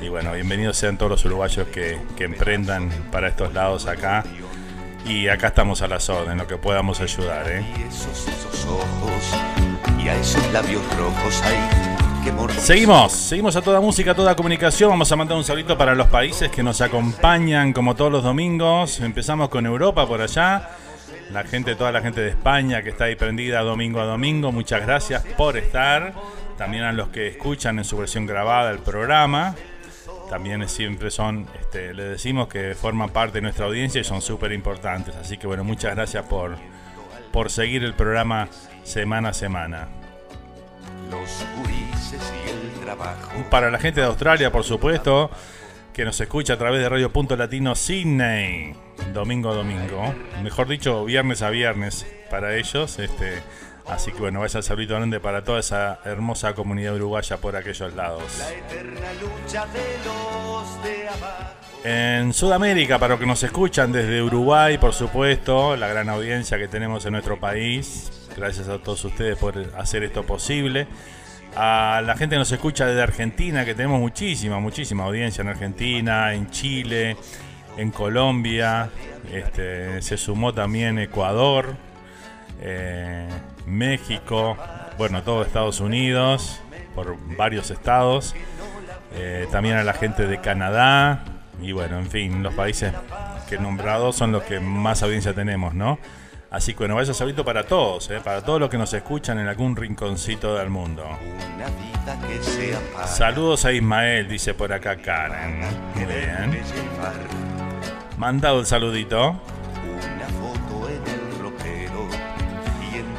Y 0.00 0.08
bueno, 0.08 0.32
bienvenidos 0.32 0.78
sean 0.78 0.96
todos 0.96 1.10
los 1.10 1.24
uruguayos 1.26 1.68
que, 1.68 2.00
que 2.16 2.24
emprendan 2.24 2.88
para 3.12 3.28
estos 3.28 3.52
lados 3.52 3.86
acá. 3.86 4.24
Y 5.04 5.28
acá 5.28 5.48
estamos 5.48 5.82
a 5.82 5.88
las 5.88 6.08
órdenes, 6.08 6.38
lo 6.38 6.46
que 6.46 6.56
podamos 6.56 7.02
ayudar, 7.02 7.46
¿eh? 7.50 7.66
Seguimos, 12.60 13.12
seguimos 13.12 13.56
a 13.56 13.60
toda 13.60 13.78
música, 13.82 14.12
a 14.12 14.14
toda 14.14 14.34
comunicación. 14.34 14.88
Vamos 14.88 15.12
a 15.12 15.16
mandar 15.16 15.36
un 15.36 15.44
saludito 15.44 15.76
para 15.76 15.94
los 15.94 16.06
países 16.06 16.50
que 16.50 16.62
nos 16.62 16.80
acompañan 16.80 17.74
como 17.74 17.94
todos 17.94 18.10
los 18.10 18.24
domingos. 18.24 19.00
Empezamos 19.00 19.50
con 19.50 19.66
Europa 19.66 20.06
por 20.06 20.22
allá. 20.22 20.70
La 21.32 21.44
gente, 21.44 21.76
toda 21.76 21.92
la 21.92 22.02
gente 22.02 22.20
de 22.20 22.30
España 22.30 22.82
que 22.82 22.90
está 22.90 23.04
ahí 23.04 23.16
prendida 23.16 23.60
domingo 23.60 24.00
a 24.00 24.04
domingo. 24.04 24.50
Muchas 24.52 24.82
gracias 24.82 25.24
por 25.36 25.56
estar. 25.56 26.12
También 26.58 26.82
a 26.82 26.92
los 26.92 27.08
que 27.08 27.28
escuchan 27.28 27.78
en 27.78 27.84
su 27.84 27.96
versión 27.96 28.26
grabada 28.26 28.70
el 28.70 28.80
programa. 28.80 29.54
También 30.28 30.68
siempre 30.68 31.10
son, 31.10 31.46
este, 31.60 31.94
les 31.94 32.10
decimos 32.10 32.48
que 32.48 32.74
forman 32.74 33.10
parte 33.10 33.38
de 33.38 33.42
nuestra 33.42 33.66
audiencia 33.66 34.00
y 34.00 34.04
son 34.04 34.22
súper 34.22 34.52
importantes. 34.52 35.16
Así 35.16 35.38
que 35.38 35.46
bueno, 35.46 35.64
muchas 35.64 35.94
gracias 35.94 36.24
por, 36.26 36.56
por 37.32 37.50
seguir 37.50 37.84
el 37.84 37.94
programa 37.94 38.48
semana 38.82 39.30
a 39.30 39.32
semana. 39.32 39.88
Los 41.10 41.44
para 43.50 43.70
la 43.70 43.78
gente 43.78 44.00
de 44.00 44.06
Australia, 44.06 44.50
por 44.50 44.64
supuesto, 44.64 45.30
que 45.92 46.04
nos 46.04 46.20
escucha 46.20 46.54
a 46.54 46.58
través 46.58 46.80
de 46.80 46.88
Radio 46.88 47.12
Punto 47.12 47.36
Latino 47.36 47.74
Sydney, 47.74 48.74
domingo 49.12 49.50
a 49.50 49.54
domingo. 49.54 50.14
Mejor 50.42 50.68
dicho, 50.68 51.04
viernes 51.04 51.42
a 51.42 51.50
viernes 51.50 52.06
para 52.30 52.56
ellos. 52.56 52.98
Este, 52.98 53.42
así 53.86 54.12
que 54.12 54.18
bueno, 54.18 54.40
vaya 54.40 54.62
saludito 54.62 54.94
grande 54.94 55.18
para 55.20 55.42
toda 55.42 55.60
esa 55.60 56.00
hermosa 56.04 56.54
comunidad 56.54 56.94
uruguaya 56.94 57.38
por 57.38 57.56
aquellos 57.56 57.94
lados. 57.94 58.22
En 61.82 62.32
Sudamérica, 62.32 62.98
para 62.98 63.14
los 63.14 63.20
que 63.20 63.26
nos 63.26 63.42
escuchan 63.42 63.90
desde 63.90 64.22
Uruguay, 64.22 64.78
por 64.78 64.92
supuesto, 64.92 65.76
la 65.76 65.88
gran 65.88 66.08
audiencia 66.08 66.58
que 66.58 66.68
tenemos 66.68 67.04
en 67.06 67.12
nuestro 67.12 67.40
país. 67.40 68.12
Gracias 68.36 68.68
a 68.68 68.78
todos 68.78 69.04
ustedes 69.04 69.36
por 69.36 69.58
hacer 69.76 70.04
esto 70.04 70.22
posible 70.24 70.86
a 71.56 72.02
la 72.04 72.16
gente 72.16 72.34
que 72.34 72.38
nos 72.38 72.52
escucha 72.52 72.86
desde 72.86 73.02
Argentina, 73.02 73.64
que 73.64 73.74
tenemos 73.74 74.00
muchísima, 74.00 74.60
muchísima 74.60 75.04
audiencia 75.04 75.42
en 75.42 75.48
Argentina, 75.48 76.34
en 76.34 76.50
Chile, 76.50 77.16
en 77.76 77.90
Colombia, 77.90 78.90
este, 79.32 80.02
se 80.02 80.16
sumó 80.16 80.52
también 80.54 80.98
Ecuador, 80.98 81.76
eh, 82.60 83.28
México, 83.66 84.56
bueno, 84.98 85.22
todo 85.22 85.42
Estados 85.42 85.80
Unidos, 85.80 86.60
por 86.94 87.16
varios 87.36 87.70
estados, 87.70 88.34
eh, 89.14 89.46
también 89.50 89.76
a 89.76 89.84
la 89.84 89.92
gente 89.92 90.26
de 90.26 90.40
Canadá, 90.40 91.24
y 91.62 91.72
bueno, 91.72 91.98
en 91.98 92.10
fin, 92.10 92.42
los 92.42 92.54
países 92.54 92.92
que 93.48 93.56
he 93.56 93.58
nombrado 93.58 94.12
son 94.12 94.32
los 94.32 94.42
que 94.44 94.60
más 94.60 95.02
audiencia 95.02 95.34
tenemos, 95.34 95.74
¿no? 95.74 95.98
Así 96.50 96.72
que 96.72 96.78
bueno, 96.78 96.96
vaya 96.96 97.14
saludito 97.14 97.44
para 97.44 97.62
todos, 97.62 98.10
¿eh? 98.10 98.20
para 98.24 98.42
todos 98.42 98.58
los 98.58 98.68
que 98.68 98.76
nos 98.76 98.92
escuchan 98.92 99.38
en 99.38 99.46
algún 99.46 99.76
rinconcito 99.76 100.56
del 100.56 100.68
mundo. 100.68 101.04
Saludos 103.06 103.64
a 103.64 103.72
Ismael, 103.72 104.28
dice 104.28 104.54
por 104.54 104.72
acá 104.72 104.96
Karen. 104.96 105.60
Bien. 105.94 106.60
Mandado 108.18 108.58
el 108.58 108.66
saludito. 108.66 109.40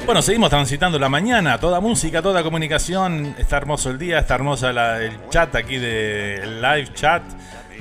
Bueno, 0.05 0.21
seguimos 0.21 0.49
transitando 0.49 0.99
la 0.99 1.07
mañana, 1.07 1.57
toda 1.57 1.79
música, 1.79 2.21
toda 2.21 2.43
comunicación. 2.43 3.33
Está 3.37 3.55
hermoso 3.57 3.91
el 3.91 3.97
día, 3.97 4.19
está 4.19 4.35
hermosa 4.35 4.71
el 4.99 5.29
chat 5.29 5.55
aquí 5.55 5.77
de 5.77 6.35
el 6.35 6.61
live 6.61 6.93
chat 6.93 7.23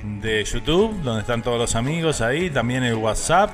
de 0.04 0.44
YouTube, 0.44 1.02
donde 1.02 1.22
están 1.22 1.42
todos 1.42 1.58
los 1.58 1.74
amigos 1.74 2.20
ahí, 2.20 2.50
también 2.50 2.84
el 2.84 2.94
WhatsApp. 2.94 3.50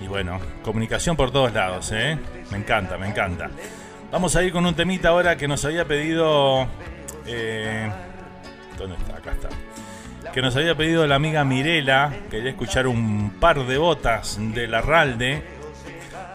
Y 0.00 0.06
bueno, 0.06 0.40
comunicación 0.62 1.16
por 1.16 1.30
todos 1.30 1.52
lados, 1.52 1.90
¿eh? 1.92 2.18
Me 2.50 2.58
encanta, 2.58 2.96
me 2.98 3.08
encanta. 3.08 3.50
Vamos 4.10 4.36
a 4.36 4.42
ir 4.42 4.52
con 4.52 4.64
un 4.64 4.74
temita 4.74 5.10
ahora 5.10 5.36
que 5.36 5.48
nos 5.48 5.64
había 5.64 5.84
pedido... 5.84 6.66
Eh, 7.26 7.90
¿Dónde 8.78 8.96
está? 8.96 9.16
Acá 9.16 9.32
está. 9.32 9.48
Que 10.32 10.40
nos 10.40 10.56
había 10.56 10.74
pedido 10.74 11.06
la 11.06 11.16
amiga 11.16 11.44
Mirela. 11.44 12.12
Quería 12.30 12.50
escuchar 12.50 12.86
un 12.86 13.34
par 13.40 13.66
de 13.66 13.76
botas 13.76 14.38
de 14.40 14.66
la 14.66 14.80
Ralde. 14.80 15.42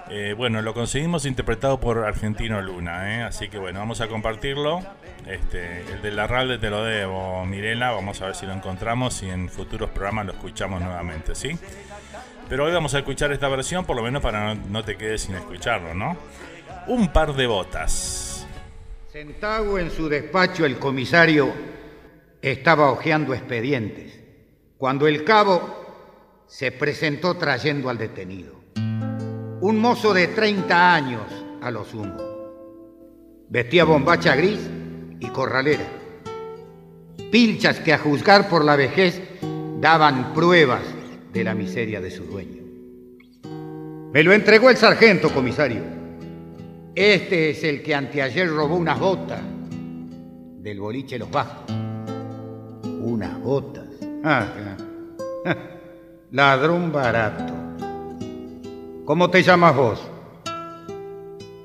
Eh, 0.09 0.35
bueno, 0.37 0.61
lo 0.61 0.73
conseguimos 0.73 1.25
interpretado 1.25 1.79
por 1.79 2.05
Argentino 2.05 2.61
Luna, 2.61 3.15
¿eh? 3.15 3.23
así 3.23 3.47
que 3.47 3.57
bueno, 3.57 3.79
vamos 3.79 4.01
a 4.01 4.07
compartirlo. 4.07 4.81
Este, 5.25 5.81
el 5.91 6.01
de 6.01 6.11
la 6.11 6.27
Ralde 6.27 6.57
te 6.59 6.69
lo 6.69 6.83
debo, 6.83 7.45
Mirela. 7.45 7.91
Vamos 7.91 8.21
a 8.21 8.27
ver 8.27 8.35
si 8.35 8.45
lo 8.45 8.53
encontramos 8.53 9.23
y 9.23 9.29
en 9.29 9.49
futuros 9.49 9.89
programas 9.89 10.27
lo 10.27 10.33
escuchamos 10.33 10.81
nuevamente, 10.81 11.33
¿sí? 11.33 11.57
Pero 12.49 12.65
hoy 12.65 12.71
vamos 12.71 12.93
a 12.93 12.99
escuchar 12.99 13.31
esta 13.31 13.47
versión, 13.47 13.85
por 13.85 13.95
lo 13.95 14.03
menos 14.03 14.21
para 14.21 14.53
no, 14.53 14.83
te 14.83 14.97
quedes 14.97 15.21
sin 15.21 15.35
escucharlo, 15.35 15.93
¿no? 15.93 16.17
Un 16.87 17.11
par 17.11 17.33
de 17.33 17.47
botas. 17.47 18.45
Sentado 19.11 19.79
en 19.79 19.89
su 19.89 20.09
despacho 20.09 20.65
el 20.65 20.77
comisario 20.77 21.53
estaba 22.41 22.91
hojeando 22.91 23.33
expedientes 23.33 24.19
cuando 24.77 25.07
el 25.07 25.23
cabo 25.23 26.43
se 26.47 26.71
presentó 26.71 27.35
trayendo 27.37 27.89
al 27.89 27.97
detenido. 27.97 28.61
Un 29.61 29.79
mozo 29.79 30.13
de 30.13 30.27
30 30.27 30.93
años 30.93 31.23
a 31.61 31.71
lo 31.71 31.85
sumo. 31.85 32.17
Vestía 33.47 33.85
bombacha 33.85 34.35
gris 34.35 34.59
y 35.19 35.27
corralera. 35.27 35.85
Pilchas 37.31 37.79
que 37.79 37.93
a 37.93 37.97
juzgar 37.97 38.49
por 38.49 38.65
la 38.65 38.75
vejez 38.75 39.21
daban 39.79 40.33
pruebas 40.33 40.83
de 41.33 41.43
la 41.43 41.55
miseria 41.55 41.99
de 41.99 42.11
su 42.11 42.23
dueño. 42.25 42.61
Me 44.13 44.21
lo 44.21 44.31
entregó 44.31 44.69
el 44.69 44.77
sargento, 44.77 45.33
comisario. 45.33 45.81
Este 46.93 47.49
es 47.49 47.63
el 47.63 47.81
que 47.81 47.95
anteayer 47.95 48.47
robó 48.47 48.75
unas 48.75 48.99
botas 48.99 49.41
del 50.59 50.79
boliche 50.79 51.17
Los 51.17 51.31
Bajos. 51.31 51.65
Unas 53.01 53.41
botas. 53.41 53.87
Ah, 54.23 54.45
Ladrón 56.31 56.91
barato. 56.91 57.53
¿Cómo 59.05 59.29
te 59.29 59.41
llamas 59.41 59.75
vos? 59.75 60.09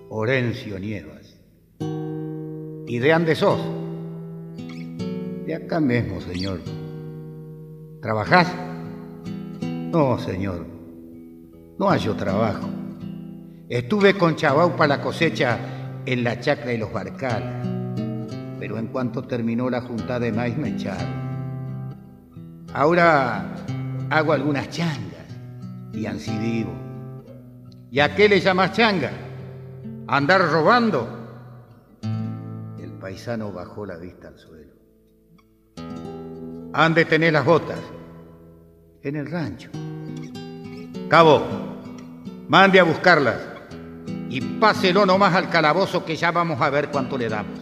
Orencio 0.09 0.79
Nievas. 0.79 1.37
¿Y 1.81 2.99
de 2.99 3.13
dónde 3.13 3.35
sos? 3.35 3.61
De 5.47 5.55
acá 5.55 5.79
mismo, 5.79 6.21
señor. 6.23 6.61
¿Trabajás? 8.01 8.49
No, 9.91 10.19
señor. 10.19 10.67
No 11.79 11.89
hallo 11.89 12.15
trabajo. 12.15 12.69
Estuve 13.71 14.19
con 14.19 14.37
Chabau 14.37 14.77
para 14.77 14.97
la 14.97 15.03
cosecha 15.03 15.59
en 16.05 16.25
la 16.25 16.39
chacra 16.41 16.67
de 16.67 16.79
los 16.79 16.93
Barcales, 16.93 17.67
pero 18.59 18.79
en 18.79 18.89
cuanto 18.89 19.23
terminó 19.23 19.71
la 19.71 19.81
junta 19.81 20.21
de 20.21 20.31
maíz 20.31 20.59
me 20.59 20.71
echaron. 20.71 21.09
Ahora 22.75 23.55
hago 24.11 24.33
algunas 24.35 24.69
changas 24.69 25.27
y 25.95 26.05
ansí 26.05 26.37
vivo. 26.39 26.73
¿Y 27.91 28.01
a 28.01 28.15
qué 28.15 28.29
le 28.29 28.41
llamas 28.41 28.73
changa? 28.73 29.11
¿Andar 30.07 30.51
robando? 30.51 31.09
El 32.79 32.93
paisano 33.01 33.53
bajó 33.53 33.87
la 33.87 33.97
vista 33.97 34.29
al 34.29 34.39
suelo. 34.39 34.75
¿Han 36.75 36.93
de 36.93 37.07
tener 37.07 37.33
las 37.33 37.47
botas? 37.47 37.79
En 39.09 39.17
el 39.17 39.31
rancho. 39.31 39.71
Cabo, 41.09 41.43
mande 42.47 42.79
a 42.79 42.85
buscarlas 42.85 43.39
y 44.29 44.43
páselo 44.43 45.07
nomás 45.07 45.35
al 45.35 45.49
calabozo 45.49 46.05
que 46.05 46.15
ya 46.15 46.31
vamos 46.31 46.61
a 46.61 46.69
ver 46.69 46.91
cuánto 46.91 47.17
le 47.17 47.31
damos. 47.31 47.59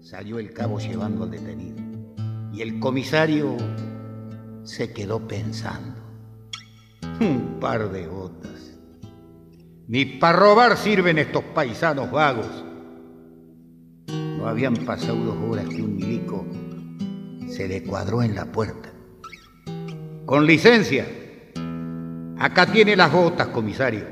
Salió 0.00 0.38
el 0.38 0.52
cabo 0.52 0.78
llevando 0.78 1.24
al 1.24 1.32
detenido 1.32 1.82
y 2.52 2.62
el 2.62 2.78
comisario 2.78 3.56
se 4.62 4.92
quedó 4.92 5.26
pensando. 5.26 6.00
Un 7.18 7.58
par 7.58 7.90
de 7.90 8.06
botas. 8.06 8.78
Ni 9.88 10.04
para 10.04 10.38
robar 10.38 10.76
sirven 10.76 11.18
estos 11.18 11.42
paisanos 11.42 12.12
vagos. 12.12 12.64
No 14.06 14.46
habían 14.46 14.76
pasado 14.76 15.16
dos 15.16 15.38
horas 15.50 15.68
que 15.68 15.82
un 15.82 15.96
milico 15.96 16.46
se 17.48 17.66
le 17.66 17.82
cuadró 17.82 18.22
en 18.22 18.36
la 18.36 18.44
puerta. 18.44 18.93
Con 20.26 20.46
licencia. 20.46 21.06
Acá 22.38 22.66
tiene 22.66 22.96
las 22.96 23.12
botas, 23.12 23.48
comisario. 23.48 24.06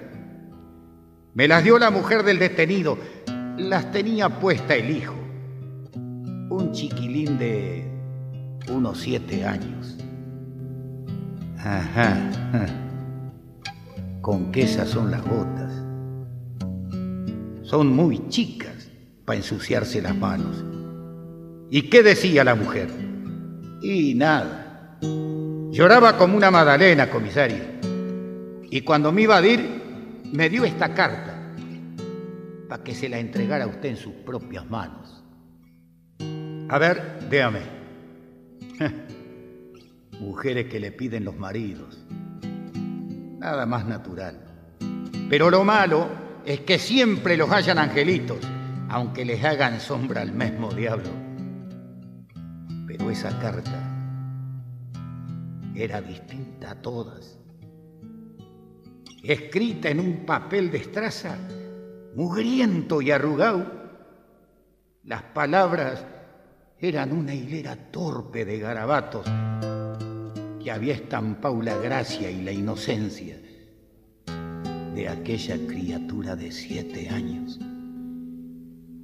Me 1.34 1.48
las 1.48 1.64
dio 1.64 1.78
la 1.78 1.90
mujer 1.90 2.22
del 2.22 2.38
detenido. 2.38 2.98
Las 3.56 3.90
tenía 3.92 4.28
puesta 4.28 4.74
el 4.74 4.90
hijo. 4.90 5.14
Un 6.50 6.72
chiquilín 6.72 7.38
de 7.38 7.90
unos 8.68 8.98
siete 8.98 9.46
años. 9.46 9.96
Ajá. 11.58 12.18
¿Con 14.20 14.52
qué 14.52 14.64
esas 14.64 14.90
son 14.90 15.10
las 15.10 15.24
botas? 15.24 15.72
Son 17.62 17.88
muy 17.88 18.28
chicas 18.28 18.90
para 19.24 19.38
ensuciarse 19.38 20.02
las 20.02 20.14
manos. 20.14 20.62
¿Y 21.70 21.88
qué 21.88 22.02
decía 22.02 22.44
la 22.44 22.54
mujer? 22.54 22.90
Y 23.80 24.14
nada. 24.14 24.98
Lloraba 25.72 26.18
como 26.18 26.36
una 26.36 26.50
madalena, 26.50 27.08
comisario. 27.08 27.64
Y 28.70 28.82
cuando 28.82 29.10
me 29.10 29.22
iba 29.22 29.38
a 29.38 29.46
ir, 29.46 30.20
me 30.30 30.50
dio 30.50 30.66
esta 30.66 30.92
carta 30.92 31.34
para 32.68 32.84
que 32.84 32.94
se 32.94 33.08
la 33.08 33.18
entregara 33.18 33.64
a 33.64 33.68
usted 33.68 33.88
en 33.88 33.96
sus 33.96 34.12
propias 34.12 34.68
manos. 34.68 35.24
A 36.68 36.78
ver, 36.78 37.26
déame. 37.30 37.60
Mujeres 40.20 40.66
que 40.66 40.78
le 40.78 40.92
piden 40.92 41.24
los 41.24 41.38
maridos. 41.38 42.04
Nada 43.38 43.64
más 43.64 43.86
natural. 43.86 44.44
Pero 45.30 45.50
lo 45.50 45.64
malo 45.64 46.06
es 46.44 46.60
que 46.60 46.78
siempre 46.78 47.38
los 47.38 47.50
hayan 47.50 47.78
angelitos, 47.78 48.46
aunque 48.90 49.24
les 49.24 49.42
hagan 49.42 49.80
sombra 49.80 50.20
al 50.20 50.32
mismo 50.32 50.70
diablo. 50.70 51.08
Pero 52.86 53.10
esa 53.10 53.30
carta 53.38 53.91
era 55.84 56.00
distinta 56.00 56.72
a 56.72 56.74
todas 56.82 57.42
escrita 59.22 59.88
en 59.88 60.00
un 60.00 60.26
papel 60.26 60.70
de 60.70 60.78
estraza, 60.78 61.36
mugriento 62.14 63.00
y 63.00 63.10
arrugado. 63.10 63.80
Las 65.04 65.22
palabras 65.22 66.04
eran 66.78 67.12
una 67.12 67.34
hilera 67.34 67.76
torpe 67.76 68.44
de 68.44 68.58
garabatos 68.58 69.24
que 70.62 70.70
había 70.70 70.94
estampado 70.94 71.60
la 71.62 71.76
gracia 71.76 72.30
y 72.30 72.42
la 72.42 72.52
inocencia 72.52 73.36
de 74.94 75.08
aquella 75.08 75.56
criatura 75.66 76.36
de 76.36 76.50
siete 76.52 77.08
años. 77.08 77.58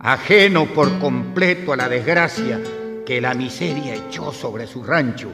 Ajeno 0.00 0.66
por 0.66 0.98
completo 1.00 1.72
a 1.72 1.76
la 1.76 1.88
desgracia 1.88 2.60
que 3.04 3.20
la 3.20 3.34
miseria 3.34 3.94
echó 3.94 4.32
sobre 4.32 4.66
su 4.66 4.84
rancho, 4.84 5.32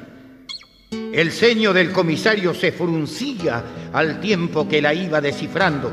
el 1.14 1.30
ceño 1.30 1.72
del 1.72 1.92
comisario 1.92 2.52
se 2.54 2.72
fruncía 2.72 3.62
al 3.92 4.18
tiempo 4.18 4.68
que 4.68 4.82
la 4.82 4.92
iba 4.92 5.20
descifrando 5.20 5.92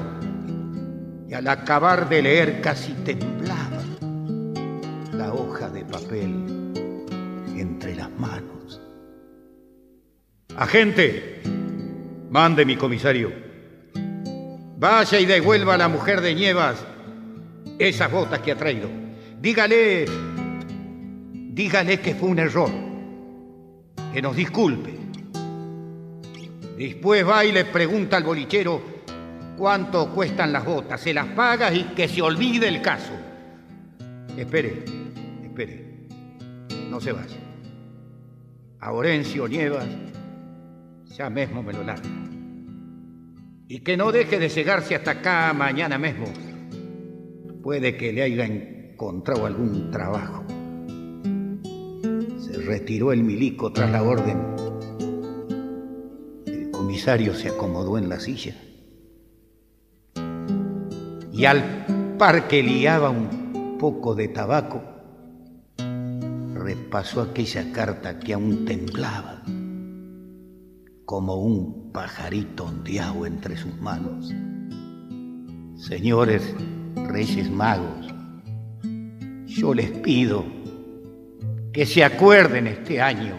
y 1.30 1.34
al 1.36 1.48
acabar 1.48 2.10
de 2.10 2.24
leer 2.24 2.60
casi 2.60 2.92
temblaba 3.06 3.84
la 5.14 5.32
hoja 5.32 5.70
de 5.70 5.86
papel 5.86 6.34
entre 7.56 7.96
las 7.96 8.10
manos. 8.18 8.82
Agente, 10.58 11.42
mande 12.32 12.66
mi 12.66 12.76
comisario. 12.76 13.32
Vaya 14.78 15.20
y 15.20 15.28
devuelva 15.28 15.76
a 15.76 15.78
la 15.78 15.88
mujer 15.88 16.22
de 16.22 16.34
Nievas 16.34 16.84
esas 17.78 18.12
botas 18.12 18.40
que 18.40 18.54
ha 18.54 18.58
traído. 18.58 18.90
Dígale, 19.40 20.06
dígale 21.32 22.00
que 22.00 22.16
fue 22.16 22.30
un 22.30 22.40
error 22.40 22.91
que 24.12 24.22
nos 24.22 24.36
disculpe. 24.36 24.98
Después 26.78 27.28
va 27.28 27.46
y 27.46 27.52
le 27.52 27.66
pregunta 27.66 28.18
al 28.18 28.24
bolichero 28.24 28.82
cuánto 29.58 30.12
cuestan 30.14 30.52
las 30.52 30.66
botas, 30.66 31.00
se 31.00 31.14
las 31.14 31.28
paga 31.28 31.74
y 31.74 31.84
que 31.96 32.08
se 32.08 32.22
olvide 32.22 32.68
el 32.68 32.82
caso. 32.82 33.14
Espere, 34.36 34.84
espere, 35.44 36.08
no 36.90 37.00
se 37.00 37.12
vaya. 37.12 37.38
A 38.80 38.92
Orencio 38.92 39.48
Nievas 39.48 39.86
ya 41.16 41.30
mismo 41.30 41.62
me 41.62 41.74
lo 41.74 41.84
larga. 41.84 42.10
Y 43.68 43.80
que 43.82 43.96
no 43.96 44.12
deje 44.12 44.40
de 44.40 44.50
llegarse 44.50 44.96
hasta 44.96 45.12
acá 45.12 45.54
mañana 45.54 45.98
mismo. 45.98 46.26
Puede 47.62 47.96
que 47.96 48.12
le 48.12 48.24
haya 48.24 48.46
encontrado 48.46 49.46
algún 49.46 49.92
trabajo 49.92 50.44
retiró 52.72 53.12
el 53.12 53.22
milico 53.22 53.74
tras 53.74 53.92
la 53.92 54.02
orden. 54.02 54.40
El 56.46 56.72
comisario 56.72 57.36
se 57.36 57.50
acomodó 57.50 57.98
en 57.98 58.08
la 58.08 58.18
silla. 58.18 58.56
Y 61.34 61.44
al 61.44 62.16
par 62.18 62.48
que 62.48 62.64
liaba 62.64 63.10
un 63.10 63.78
poco 63.78 64.16
de 64.16 64.30
tabaco, 64.30 64.82
repasó 66.54 67.22
aquella 67.22 67.74
carta 67.74 68.20
que 68.20 68.36
aún 68.36 68.64
temblaba, 68.64 69.44
como 71.04 71.36
un 71.42 71.92
pajarito 71.92 72.64
ondeado 72.64 73.26
entre 73.26 73.58
sus 73.58 73.76
manos. 73.82 74.34
Señores 75.76 76.56
reyes 76.96 77.52
magos, 77.52 78.08
yo 79.46 79.74
les 79.74 79.92
pido 79.92 80.61
que 81.74 81.86
se 81.86 82.04
acuerden 82.04 82.68
este 82.68 83.02
año 83.02 83.36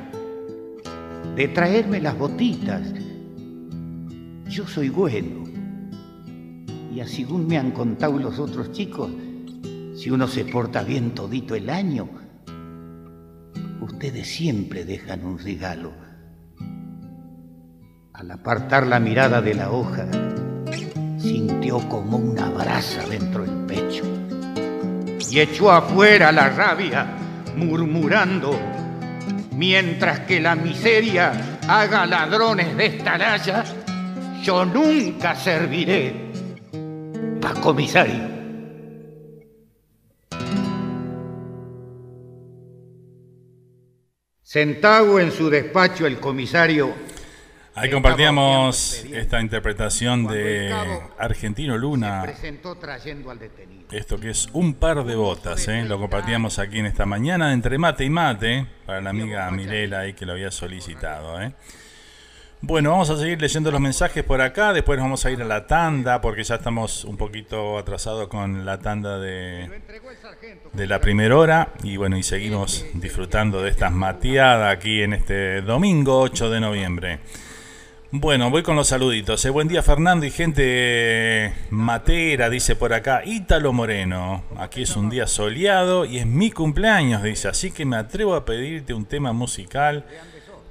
de 1.37 1.49
traerme 1.49 2.01
las 2.01 2.16
botitas. 2.16 2.83
Yo 4.49 4.66
soy 4.66 4.89
bueno. 4.89 5.45
Y 6.95 7.01
así 7.01 7.24
según 7.24 7.47
me 7.47 7.59
han 7.59 7.70
contado 7.70 8.18
los 8.18 8.39
otros 8.39 8.72
chicos, 8.72 9.11
si 9.97 10.11
uno 10.11 10.28
se 10.28 10.45
porta 10.45 10.83
bien 10.83 11.12
todito 11.12 11.55
el 11.55 11.70
año, 11.70 12.09
ustedes 13.80 14.26
siempre 14.28 14.85
dejan 14.85 15.24
un 15.24 15.39
regalo. 15.39 15.93
Al 18.12 18.30
apartar 18.30 18.87
la 18.87 19.01
mirada 19.01 19.41
de 19.41 19.55
la 19.55 19.70
hoja, 19.70 20.07
sintió 21.18 21.78
como 21.89 22.18
una 22.18 22.51
brasa 22.51 23.07
dentro 23.09 23.45
del 23.45 23.66
pecho 23.66 24.05
y 25.30 25.41
echó 25.41 25.70
afuera 25.70 26.30
la 26.30 26.51
rabia, 26.51 27.22
murmurando, 27.57 28.59
mientras 29.53 30.21
que 30.21 30.41
la 30.41 30.55
miseria 30.55 31.59
haga 31.69 32.07
ladrones 32.07 32.77
de 32.77 32.87
esta 32.87 33.19
laya, 33.19 33.65
yo 34.43 34.65
nunca 34.65 35.35
serviré 35.35 36.15
pa' 37.41 37.55
comisario. 37.55 38.43
Sentado 44.43 45.19
en 45.19 45.33
su 45.33 45.49
despacho 45.49 46.07
el 46.07 46.21
comisario 46.21 46.93
Ahí 47.75 47.91
compartíamos 47.91 49.03
esta 49.12 49.41
interpretación 49.41 50.27
de 50.27 50.75
Argentino 51.18 51.79
Luna. 51.79 52.25
Esto 53.91 54.20
que 54.20 54.31
es 54.31 54.49
un 54.53 54.75
par 54.75 55.03
de 55.05 55.14
botas, 55.14 55.68
¿eh? 55.68 55.83
lo 55.85 55.99
compartíamos 55.99 56.59
aquí 56.59 56.81
en 56.81 56.87
esta 56.87 57.07
mañana 57.07 57.53
entre 57.53 57.79
mate 57.79 58.05
y 58.05 58.11
mate 58.11 58.66
para 58.85 59.01
la 59.01 59.11
amiga 59.11 59.51
Mirela 59.51 60.01
ahí 60.01 60.12
que 60.12 60.27
lo 60.27 60.33
había 60.33 60.51
solicitado. 60.51 61.41
¿eh? 61.41 61.55
Bueno, 62.61 62.91
vamos 62.91 63.09
a 63.09 63.16
seguir 63.16 63.41
leyendo 63.41 63.70
los 63.70 63.81
mensajes 63.81 64.23
por 64.23 64.43
acá, 64.43 64.75
después 64.75 65.01
vamos 65.01 65.25
a 65.25 65.31
ir 65.31 65.41
a 65.41 65.47
la 65.47 65.66
tanda 65.66 66.20
porque 66.20 66.45
ya 66.45 66.57
estamos 66.57 67.05
un 67.05 67.16
poquito 67.16 67.79
atrasados 67.79 68.29
con 68.29 68.66
la 68.66 68.81
tanda 68.81 69.18
de, 69.18 69.81
de 70.75 70.87
la 70.87 71.01
primera 71.01 71.37
hora 71.37 71.73
y 71.83 71.97
bueno, 71.97 72.18
y 72.18 72.23
seguimos 72.23 72.85
disfrutando 72.95 73.62
de 73.62 73.70
estas 73.70 73.93
mateadas 73.93 74.77
aquí 74.77 75.03
en 75.03 75.14
este 75.14 75.62
domingo 75.62 76.20
8 76.20 76.51
de 76.51 76.61
noviembre. 76.61 77.20
Bueno, 78.15 78.51
voy 78.51 78.63
con 78.63 78.77
los 78.77 78.89
saluditos. 78.89 79.43
Eh. 79.47 79.49
Buen 79.49 79.69
día 79.69 79.83
Fernando 79.83 80.27
y 80.27 80.31
gente 80.31 81.51
matera, 81.71 82.51
dice 82.51 82.77
por 82.77 82.93
acá. 82.93 83.23
Ítalo 83.25 83.73
Moreno. 83.73 84.45
Aquí 84.59 84.83
es 84.83 84.97
un 84.97 85.09
día 85.09 85.27
soleado 85.27 86.05
y 86.05 86.19
es 86.19 86.27
mi 86.27 86.51
cumpleaños, 86.51 87.23
dice. 87.23 87.49
Así 87.49 87.71
que 87.71 87.87
me 87.87 87.97
atrevo 87.97 88.35
a 88.35 88.45
pedirte 88.45 88.93
un 88.93 89.07
tema 89.07 89.33
musical. 89.33 90.05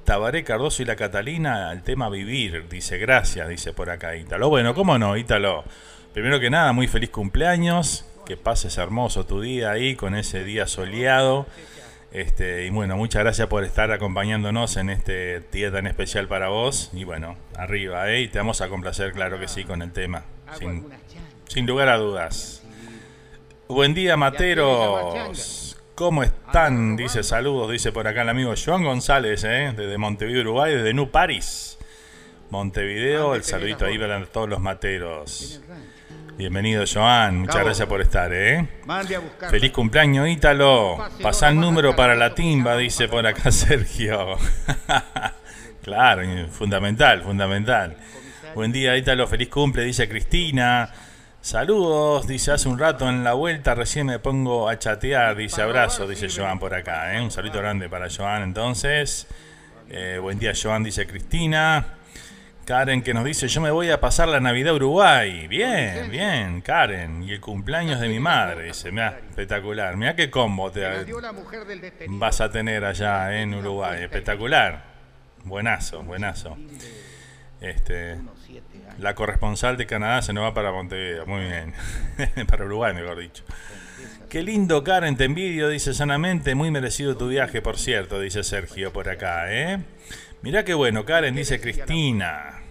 Tabaré 0.04 0.44
Cardoso 0.44 0.84
y 0.84 0.86
la 0.86 0.94
Catalina, 0.94 1.72
el 1.72 1.82
tema 1.82 2.08
Vivir. 2.08 2.68
Dice, 2.68 2.96
gracias, 2.98 3.48
dice 3.48 3.72
por 3.72 3.90
acá 3.90 4.14
Ítalo. 4.14 4.48
Bueno, 4.48 4.72
¿cómo 4.72 4.96
no, 4.96 5.16
Ítalo? 5.16 5.64
Primero 6.14 6.38
que 6.38 6.48
nada, 6.48 6.72
muy 6.72 6.86
feliz 6.86 7.10
cumpleaños. 7.10 8.04
Que 8.24 8.36
pases 8.36 8.78
hermoso 8.78 9.26
tu 9.26 9.40
día 9.40 9.72
ahí 9.72 9.96
con 9.96 10.14
ese 10.14 10.44
día 10.44 10.68
soleado. 10.68 11.48
Este, 12.12 12.66
y 12.66 12.70
bueno, 12.70 12.96
muchas 12.96 13.22
gracias 13.22 13.48
por 13.48 13.64
estar 13.64 13.90
acompañándonos 13.90 14.76
en 14.76 14.90
este 14.90 15.40
día 15.50 15.72
tan 15.72 15.86
especial 15.86 16.28
para 16.28 16.48
vos. 16.48 16.90
Y 16.92 17.04
bueno, 17.04 17.36
arriba, 17.56 18.10
¿eh? 18.10 18.20
Y 18.20 18.28
te 18.28 18.38
vamos 18.38 18.60
a 18.60 18.68
complacer, 18.68 19.12
claro 19.12 19.40
que 19.40 19.48
sí, 19.48 19.64
con 19.64 19.80
el 19.80 19.92
tema. 19.92 20.24
Sin, 20.58 20.86
sin 21.48 21.66
lugar 21.66 21.88
a 21.88 21.96
dudas. 21.96 22.62
Buen 23.66 23.94
día, 23.94 24.18
Materos. 24.18 25.78
¿Cómo 25.94 26.22
están? 26.22 26.96
Dice 26.96 27.22
saludos, 27.22 27.70
dice 27.70 27.92
por 27.92 28.06
acá 28.06 28.22
el 28.22 28.28
amigo 28.28 28.52
Joan 28.62 28.82
González, 28.82 29.44
¿eh? 29.44 29.72
desde 29.74 29.96
Montevideo, 29.96 30.42
Uruguay, 30.42 30.74
desde 30.74 30.92
New 30.92 31.10
Paris. 31.10 31.78
Montevideo, 32.50 33.34
el 33.34 33.44
saludito 33.44 33.86
ahí 33.86 33.98
para 33.98 34.22
todos 34.26 34.48
los 34.48 34.60
materos. 34.60 35.62
Bienvenido, 36.36 36.84
Joan. 36.92 37.40
Muchas 37.40 37.62
gracias 37.62 37.86
por 37.86 38.00
estar, 38.00 38.32
¿eh? 38.32 38.66
Feliz 39.50 39.70
cumpleaños, 39.70 40.28
Ítalo. 40.28 40.98
Pasá 41.22 41.50
el 41.50 41.60
número 41.60 41.94
para 41.94 42.14
la 42.14 42.34
timba, 42.34 42.76
dice 42.76 43.06
por 43.06 43.26
acá 43.26 43.50
Sergio. 43.52 44.36
claro, 45.82 46.22
fundamental, 46.50 47.22
fundamental. 47.22 47.96
Buen 48.54 48.72
día, 48.72 48.96
Ítalo. 48.96 49.26
Feliz 49.26 49.48
cumple, 49.48 49.84
dice 49.84 50.08
Cristina. 50.08 50.90
Saludos, 51.42 52.26
dice 52.26 52.52
hace 52.52 52.68
un 52.68 52.78
rato 52.78 53.08
en 53.08 53.24
la 53.24 53.34
vuelta, 53.34 53.74
recién 53.74 54.06
me 54.06 54.18
pongo 54.18 54.68
a 54.68 54.78
chatear, 54.78 55.36
dice 55.36 55.60
abrazo, 55.60 56.06
dice 56.06 56.28
Joan 56.28 56.58
por 56.58 56.72
acá. 56.72 57.16
¿eh? 57.16 57.20
Un 57.20 57.30
saludo 57.30 57.58
grande 57.58 57.88
para 57.88 58.08
Joan 58.08 58.42
entonces. 58.42 59.26
Eh, 59.90 60.18
buen 60.20 60.38
día, 60.38 60.52
Joan, 60.60 60.82
dice 60.82 61.06
Cristina. 61.06 61.98
Karen 62.72 63.02
que 63.02 63.12
nos 63.12 63.26
dice, 63.26 63.48
yo 63.48 63.60
me 63.60 63.70
voy 63.70 63.90
a 63.90 64.00
pasar 64.00 64.28
la 64.28 64.40
Navidad 64.40 64.70
a 64.70 64.76
Uruguay. 64.76 65.46
Bien, 65.46 66.10
bien, 66.10 66.62
Karen. 66.62 67.22
Y 67.22 67.32
el 67.32 67.38
cumpleaños 67.38 68.00
de 68.00 68.08
mi 68.08 68.18
madre. 68.18 68.64
Dice, 68.64 68.90
mira, 68.90 69.20
espectacular. 69.28 69.94
Mira 69.98 70.16
qué 70.16 70.30
combo 70.30 70.72
te 70.72 70.82
vas 72.08 72.40
a 72.40 72.50
tener 72.50 72.86
allá 72.86 73.38
en 73.38 73.52
Uruguay. 73.52 74.02
Espectacular. 74.02 74.84
Buenazo, 75.44 76.02
buenazo. 76.02 76.56
Este, 77.60 78.16
la 78.98 79.14
corresponsal 79.14 79.76
de 79.76 79.84
Canadá 79.84 80.22
se 80.22 80.32
nos 80.32 80.42
va 80.42 80.54
para 80.54 80.72
Montevideo. 80.72 81.26
Muy 81.26 81.42
bien. 81.42 81.74
para 82.48 82.64
Uruguay, 82.64 82.94
mejor 82.94 83.18
dicho. 83.18 83.44
Qué 84.30 84.42
lindo, 84.42 84.82
Karen, 84.82 85.18
te 85.18 85.24
envidio, 85.24 85.68
dice 85.68 85.92
sanamente. 85.92 86.54
Muy 86.54 86.70
merecido 86.70 87.18
tu 87.18 87.28
viaje, 87.28 87.60
por 87.60 87.76
cierto, 87.76 88.18
dice 88.18 88.42
Sergio 88.42 88.94
por 88.94 89.10
acá, 89.10 89.52
¿eh? 89.52 89.78
Mirá 90.40 90.64
qué 90.64 90.72
bueno, 90.72 91.04
Karen, 91.04 91.34
dice 91.34 91.60
Cristina. 91.60 92.61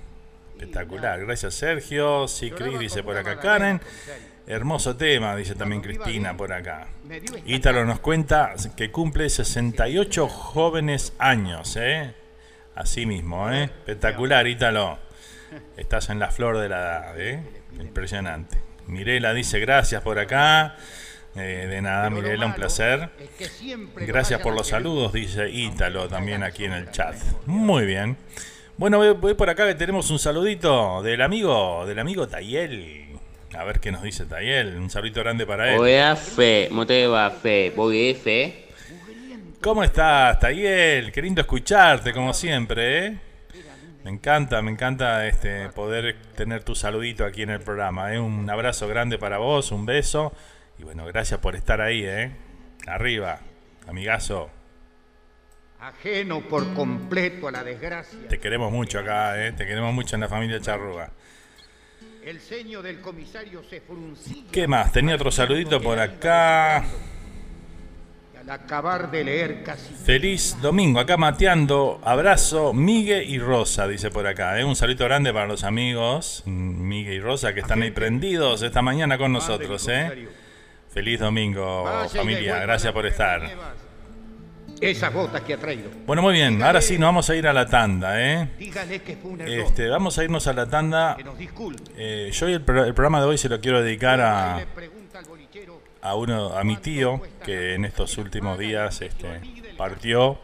Espectacular, 0.61 1.19
gracias 1.21 1.55
Sergio. 1.55 2.27
Sí, 2.27 2.51
Cris 2.51 2.77
dice 2.77 3.01
por 3.01 3.17
acá 3.17 3.39
Karen. 3.39 3.81
Hermoso 4.45 4.95
tema, 4.95 5.35
dice 5.35 5.55
también 5.55 5.81
Cristina 5.81 6.37
por 6.37 6.53
acá. 6.53 6.87
Ítalo 7.47 7.83
nos 7.83 7.99
cuenta 7.99 8.53
que 8.77 8.91
cumple 8.91 9.27
68 9.27 10.27
jóvenes 10.27 11.13
años, 11.17 11.75
¿eh? 11.77 12.13
Así 12.75 13.07
mismo, 13.07 13.51
¿eh? 13.51 13.63
Espectacular, 13.63 14.45
Ítalo. 14.45 14.99
Estás 15.77 16.09
en 16.09 16.19
la 16.19 16.29
flor 16.29 16.59
de 16.59 16.69
la 16.69 16.79
edad, 16.79 17.19
¿eh? 17.19 17.43
Impresionante. 17.79 18.59
Mirela 18.85 19.33
dice 19.33 19.59
gracias 19.59 20.03
por 20.03 20.19
acá. 20.19 20.75
Eh, 21.35 21.65
de 21.67 21.81
nada, 21.81 22.11
Mirela, 22.11 22.45
un 22.45 22.53
placer. 22.53 23.09
Gracias 23.95 24.39
por 24.41 24.53
los 24.53 24.67
saludos, 24.67 25.11
dice 25.11 25.49
Ítalo 25.49 26.07
también 26.07 26.43
aquí 26.43 26.65
en 26.65 26.73
el 26.73 26.91
chat. 26.91 27.15
Muy 27.47 27.87
bien. 27.87 28.15
Bueno, 28.81 28.97
voy, 28.97 29.35
por 29.35 29.47
acá 29.47 29.67
que 29.67 29.75
tenemos 29.75 30.09
un 30.09 30.17
saludito 30.17 31.03
del 31.03 31.21
amigo, 31.21 31.85
del 31.85 31.99
amigo 31.99 32.27
Tayel. 32.27 33.09
A 33.55 33.63
ver 33.63 33.79
qué 33.79 33.91
nos 33.91 34.01
dice 34.01 34.25
Tayel. 34.25 34.75
Un 34.75 34.89
saludito 34.89 35.19
grande 35.19 35.45
para 35.45 35.71
él. 35.71 35.77
fe, 36.15 36.67
fe, 37.29 38.15
fe. 38.15 38.65
¿Cómo 39.61 39.83
estás, 39.83 40.39
Tayel? 40.39 41.11
Qué 41.11 41.21
lindo 41.21 41.41
escucharte, 41.41 42.11
como 42.11 42.33
siempre, 42.33 43.05
¿eh? 43.05 43.17
Me 44.03 44.09
encanta, 44.09 44.63
me 44.63 44.71
encanta 44.71 45.27
este 45.27 45.69
poder 45.69 46.15
tener 46.35 46.63
tu 46.63 46.73
saludito 46.73 47.23
aquí 47.23 47.43
en 47.43 47.51
el 47.51 47.59
programa. 47.59 48.15
¿eh? 48.15 48.19
Un 48.19 48.49
abrazo 48.49 48.87
grande 48.87 49.19
para 49.19 49.37
vos, 49.37 49.71
un 49.71 49.85
beso. 49.85 50.33
Y 50.79 50.83
bueno, 50.85 51.05
gracias 51.05 51.39
por 51.39 51.55
estar 51.55 51.81
ahí, 51.81 52.03
¿eh? 52.03 52.31
Arriba, 52.87 53.41
amigazo. 53.87 54.49
Ajeno 55.81 56.41
por 56.41 56.75
completo 56.75 57.47
a 57.47 57.51
la 57.51 57.63
desgracia. 57.63 58.27
Te 58.29 58.39
queremos 58.39 58.71
mucho 58.71 58.99
acá, 58.99 59.43
¿eh? 59.43 59.51
Te 59.53 59.65
queremos 59.65 59.91
mucho 59.91 60.15
en 60.15 60.21
la 60.21 60.27
familia 60.27 60.61
Charruga. 60.61 61.09
El 62.23 62.39
ceño 62.39 62.83
del 62.83 63.01
comisario 63.01 63.63
se 63.67 63.81
¿Qué 64.51 64.67
más? 64.67 64.91
Tenía 64.91 65.15
otro 65.15 65.31
saludito 65.31 65.81
por 65.81 65.97
acá. 65.97 66.85
Al 68.39 68.49
acabar 68.49 69.09
de 69.09 69.23
leer 69.23 69.63
casi. 69.63 69.95
Feliz 69.95 70.55
domingo, 70.61 70.99
acá 70.99 71.17
mateando. 71.17 71.99
Abrazo, 72.03 72.73
Miguel 72.73 73.27
y 73.27 73.39
Rosa, 73.39 73.87
dice 73.87 74.11
por 74.11 74.27
acá. 74.27 74.59
¿eh? 74.59 74.63
Un 74.63 74.75
saludito 74.75 75.05
grande 75.05 75.33
para 75.33 75.47
los 75.47 75.63
amigos, 75.63 76.43
Miguel 76.45 77.15
y 77.15 77.19
Rosa, 77.21 77.55
que 77.55 77.61
están 77.61 77.81
ahí 77.81 77.89
prendidos 77.89 78.61
esta 78.61 78.83
mañana 78.83 79.17
con 79.17 79.33
nosotros. 79.33 79.87
¿eh? 79.87 80.27
Feliz 80.91 81.19
domingo, 81.19 82.07
familia. 82.13 82.59
Gracias 82.59 82.93
por 82.93 83.07
estar. 83.07 83.80
Esas 84.81 85.13
botas 85.13 85.41
que 85.41 85.53
ha 85.53 85.57
traído. 85.57 85.91
Bueno, 86.07 86.23
muy 86.23 86.33
bien. 86.33 86.61
Ahora 86.63 86.81
sí, 86.81 86.97
nos 86.97 87.09
vamos 87.09 87.29
a 87.29 87.35
ir 87.35 87.47
a 87.47 87.53
la 87.53 87.67
tanda, 87.67 88.19
¿eh? 88.19 88.49
Este, 89.45 89.87
vamos 89.87 90.17
a 90.17 90.23
irnos 90.23 90.47
a 90.47 90.53
la 90.53 90.67
tanda. 90.67 91.15
Eh, 91.95 92.31
yo 92.33 92.47
el, 92.47 92.63
programa 92.63 93.21
de 93.21 93.27
hoy 93.27 93.37
se 93.37 93.47
lo 93.47 93.61
quiero 93.61 93.83
dedicar 93.83 94.19
a, 94.19 94.65
a 96.01 96.15
uno, 96.15 96.57
a 96.57 96.63
mi 96.63 96.77
tío, 96.77 97.21
que 97.45 97.75
en 97.75 97.85
estos 97.85 98.17
últimos 98.17 98.57
días 98.57 99.01
este, 99.01 99.39
partió 99.77 100.39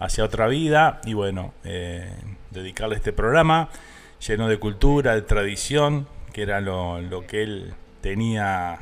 hacia 0.00 0.24
otra 0.24 0.48
vida. 0.48 1.00
Y 1.04 1.14
bueno, 1.14 1.54
eh, 1.62 2.12
dedicarle 2.50 2.96
este 2.96 3.12
programa 3.12 3.68
lleno 4.26 4.48
de 4.48 4.58
cultura, 4.58 5.14
de 5.14 5.22
tradición, 5.22 6.08
que 6.32 6.42
era 6.42 6.60
lo, 6.60 7.00
lo 7.00 7.26
que 7.28 7.44
él 7.44 7.74
tenía 8.00 8.80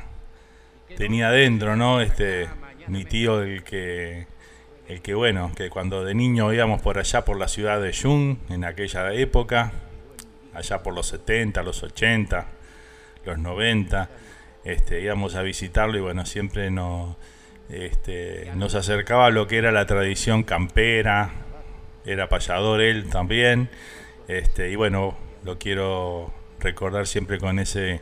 tenía 0.97 1.29
dentro, 1.31 1.75
¿no? 1.75 2.01
Este, 2.01 2.47
mi 2.87 3.05
tío, 3.05 3.41
el 3.41 3.63
que, 3.63 4.27
el 4.91 5.01
que, 5.01 5.13
bueno, 5.13 5.53
que 5.55 5.69
cuando 5.69 6.03
de 6.03 6.13
niño 6.13 6.51
íbamos 6.51 6.81
por 6.81 6.99
allá 6.99 7.23
por 7.23 7.39
la 7.39 7.47
ciudad 7.47 7.81
de 7.81 7.93
Jung, 7.93 8.37
en 8.49 8.65
aquella 8.65 9.13
época, 9.13 9.71
allá 10.53 10.83
por 10.83 10.93
los 10.93 11.07
70, 11.07 11.63
los 11.63 11.81
80, 11.81 12.45
los 13.25 13.39
90, 13.39 14.09
este, 14.65 14.99
íbamos 14.99 15.35
a 15.35 15.43
visitarlo 15.43 15.97
y 15.97 16.01
bueno, 16.01 16.25
siempre 16.25 16.69
nos, 16.71 17.15
este, 17.69 18.51
nos 18.55 18.75
acercaba 18.75 19.27
a 19.27 19.29
lo 19.29 19.47
que 19.47 19.59
era 19.59 19.71
la 19.71 19.85
tradición 19.85 20.43
campera, 20.43 21.31
era 22.05 22.27
payador 22.27 22.81
él 22.81 23.09
también, 23.09 23.69
este, 24.27 24.71
y 24.71 24.75
bueno, 24.75 25.17
lo 25.45 25.57
quiero 25.57 26.33
recordar 26.59 27.07
siempre 27.07 27.39
con 27.39 27.59
ese, 27.59 28.01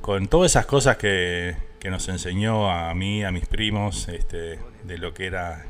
con 0.00 0.26
todas 0.26 0.50
esas 0.50 0.66
cosas 0.66 0.96
que, 0.96 1.54
que 1.78 1.90
nos 1.90 2.08
enseñó 2.08 2.72
a 2.72 2.92
mí, 2.92 3.22
a 3.22 3.30
mis 3.30 3.46
primos, 3.46 4.08
este, 4.08 4.58
de 4.82 4.98
lo 4.98 5.14
que 5.14 5.26
era 5.26 5.66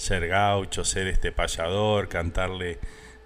ser 0.00 0.26
gaucho, 0.28 0.84
ser 0.84 1.06
este 1.06 1.30
payador, 1.30 2.08
cantarle 2.08 2.78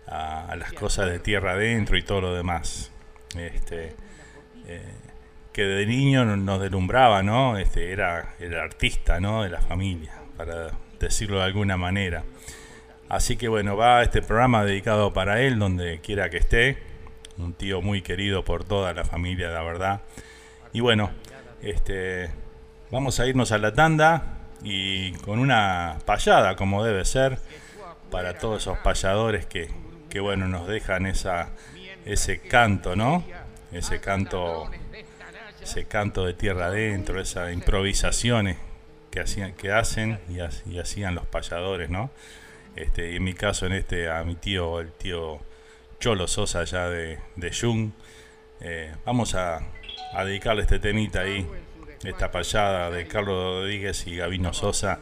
a, 0.06 0.54
las 0.56 0.72
cosas 0.72 1.10
de 1.10 1.18
tierra 1.18 1.52
adentro 1.52 1.96
y 1.96 2.02
todo 2.02 2.20
lo 2.20 2.34
demás. 2.34 2.90
Este, 3.36 3.94
eh, 4.66 4.94
que 5.52 5.62
de 5.62 5.86
niño 5.86 6.24
nos 6.24 6.60
deslumbraba, 6.60 7.22
¿no? 7.22 7.58
Este, 7.58 7.92
era 7.92 8.34
el 8.40 8.54
artista, 8.58 9.20
¿no? 9.20 9.44
De 9.44 9.50
la 9.50 9.60
familia, 9.60 10.12
para 10.36 10.72
decirlo 10.98 11.38
de 11.38 11.44
alguna 11.44 11.76
manera. 11.76 12.24
Así 13.08 13.36
que 13.36 13.48
bueno, 13.48 13.76
va 13.76 14.02
este 14.02 14.20
programa 14.20 14.64
dedicado 14.64 15.12
para 15.12 15.40
él, 15.42 15.58
donde 15.58 16.00
quiera 16.00 16.28
que 16.28 16.38
esté. 16.38 16.78
Un 17.38 17.54
tío 17.54 17.82
muy 17.82 18.02
querido 18.02 18.44
por 18.44 18.64
toda 18.64 18.92
la 18.94 19.04
familia, 19.04 19.50
la 19.50 19.62
verdad. 19.62 20.02
Y 20.72 20.80
bueno, 20.80 21.10
este, 21.62 22.30
vamos 22.90 23.20
a 23.20 23.26
irnos 23.26 23.52
a 23.52 23.58
la 23.58 23.72
tanda 23.72 24.43
y 24.64 25.12
con 25.18 25.38
una 25.38 25.98
payada, 26.04 26.56
como 26.56 26.82
debe 26.82 27.04
ser, 27.04 27.38
para 28.10 28.38
todos 28.38 28.62
esos 28.62 28.78
payadores 28.78 29.46
que, 29.46 29.70
que 30.10 30.20
bueno, 30.20 30.48
nos 30.48 30.66
dejan 30.66 31.06
esa, 31.06 31.50
ese 32.04 32.40
canto, 32.40 32.96
¿no? 32.96 33.22
Ese 33.72 34.00
canto 34.00 34.70
ese 35.64 35.86
canto 35.86 36.26
de 36.26 36.34
tierra 36.34 36.66
adentro, 36.66 37.20
esas 37.20 37.52
improvisaciones 37.52 38.58
que, 39.10 39.20
hacían, 39.20 39.54
que 39.54 39.72
hacen 39.72 40.20
y, 40.28 40.78
hacían 40.78 41.14
los 41.14 41.26
payadores, 41.26 41.88
¿no? 41.88 42.10
Este, 42.76 43.12
y 43.12 43.16
en 43.16 43.24
mi 43.24 43.34
caso, 43.34 43.66
en 43.66 43.72
este, 43.72 44.10
a 44.10 44.22
mi 44.24 44.34
tío, 44.34 44.80
el 44.80 44.92
tío 44.92 45.40
Cholo 46.00 46.28
Sosa 46.28 46.60
allá 46.60 46.88
de, 46.90 47.18
de 47.36 47.52
Jung, 47.52 47.92
eh, 48.60 48.94
vamos 49.06 49.34
a, 49.34 49.60
dedicarle 50.24 50.62
este 50.62 50.78
temita 50.78 51.20
ahí, 51.20 51.46
esta 52.07 52.30
payada 52.30 52.90
de 52.90 53.07
Carlos 53.07 53.61
Rodríguez 53.61 54.07
y 54.07 54.16
Gabino 54.16 54.52
Sosa. 54.52 54.98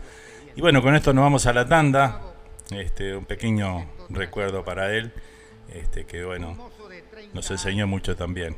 Y 0.55 0.61
bueno, 0.61 0.82
con 0.82 0.94
esto 0.94 1.12
nos 1.12 1.22
vamos 1.22 1.46
a 1.46 1.53
la 1.53 1.66
tanda, 1.66 2.20
este, 2.70 3.16
un 3.16 3.24
pequeño 3.24 3.86
recuerdo 4.11 4.64
para 4.64 4.92
él, 4.94 5.12
este, 5.72 6.05
que 6.05 6.24
bueno, 6.24 6.70
nos 7.32 7.50
enseñó 7.50 7.86
mucho 7.86 8.16
también. 8.16 8.57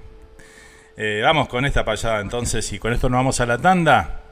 Eh, 0.97 1.21
vamos 1.23 1.49
con 1.49 1.65
esta 1.65 1.85
payada 1.85 2.21
entonces 2.21 2.73
y 2.73 2.79
con 2.79 2.93
esto 2.93 3.09
nos 3.09 3.19
vamos 3.19 3.41
a 3.41 3.47
la 3.47 3.59
tanda 3.59 4.23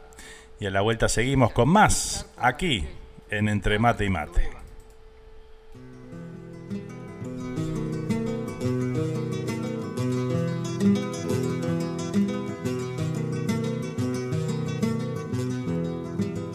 y 0.61 0.67
a 0.67 0.71
la 0.71 0.81
vuelta 0.81 1.09
seguimos 1.09 1.53
con 1.53 1.69
más 1.69 2.31
aquí 2.37 2.87
en 3.31 3.49
Entre 3.49 3.79
Mate 3.79 4.05
y 4.05 4.11
Mate. 4.11 4.62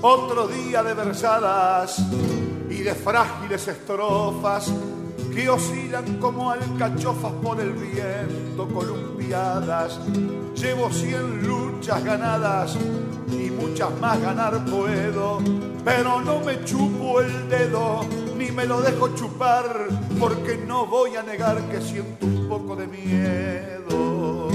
Otro 0.10 0.48
día 0.48 0.84
de 0.84 0.94
versadas 0.94 2.02
y 2.70 2.78
de 2.78 2.96
frágiles 2.96 3.68
estrofas 3.68 4.72
que 5.36 5.50
oscilan 5.50 6.18
como 6.18 6.50
alcachofas 6.50 7.34
por 7.44 7.60
el 7.60 7.74
viento 7.74 8.70
columpiadas. 8.74 10.00
Llevo 10.56 10.90
cien 10.92 11.46
luchas 11.46 12.02
ganadas 12.06 12.78
y 13.34 13.52
muchas 13.52 14.00
más 14.00 14.22
ganar 14.22 14.64
puedo, 14.64 15.40
pero 15.84 16.22
no 16.22 16.40
me 16.40 16.64
chupo 16.64 17.20
el 17.20 17.50
dedo 17.50 18.00
ni 18.38 18.50
me 18.50 18.66
lo 18.66 18.80
dejo 18.80 19.14
chupar 19.14 19.90
porque 20.18 20.56
no 20.56 20.86
voy 20.86 21.18
a 21.18 21.24
negar 21.24 21.62
que 21.64 21.82
siento 21.82 22.26
un 22.26 22.48
poco 22.48 22.78
de 22.78 22.88
miedo. 22.88 24.48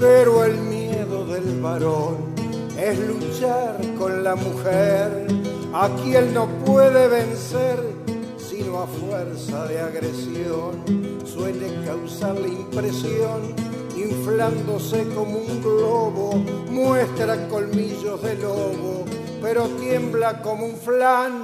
Pero 0.00 0.46
el 0.46 0.56
miedo 0.62 1.26
del 1.26 1.60
varón 1.60 2.33
es 2.78 2.98
luchar 2.98 3.78
con 3.98 4.24
la 4.24 4.34
mujer. 4.34 5.26
A 5.72 5.88
quien 6.02 6.32
no 6.32 6.46
puede 6.64 7.08
vencer 7.08 8.04
sino 8.56 8.80
a 8.80 8.86
fuerza 8.86 9.66
de 9.66 9.80
agresión, 9.80 10.84
suele 11.24 11.66
causar 11.84 12.38
la 12.38 12.46
impresión, 12.46 13.54
inflándose 13.96 15.08
como 15.14 15.38
un 15.38 15.60
globo, 15.60 16.34
muestra 16.70 17.48
colmillos 17.48 18.22
de 18.22 18.36
lobo, 18.36 19.04
pero 19.42 19.66
tiembla 19.80 20.40
como 20.42 20.66
un 20.66 20.76
flan, 20.76 21.42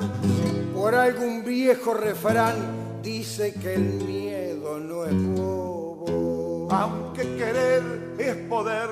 por 0.73 0.95
algún 0.95 1.45
viejo 1.45 1.95
refrán, 1.95 3.01
dice 3.03 3.55
que 3.55 3.75
el 3.75 4.05
miedo 4.05 4.79
no 4.79 5.05
es 5.05 5.37
bobo. 5.37 6.69
Aunque 6.71 7.23
querer 7.37 8.15
es 8.19 8.37
poder, 8.49 8.89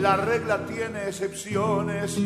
la 0.00 0.16
regla 0.16 0.66
tiene 0.66 1.08
excepciones 1.08 2.18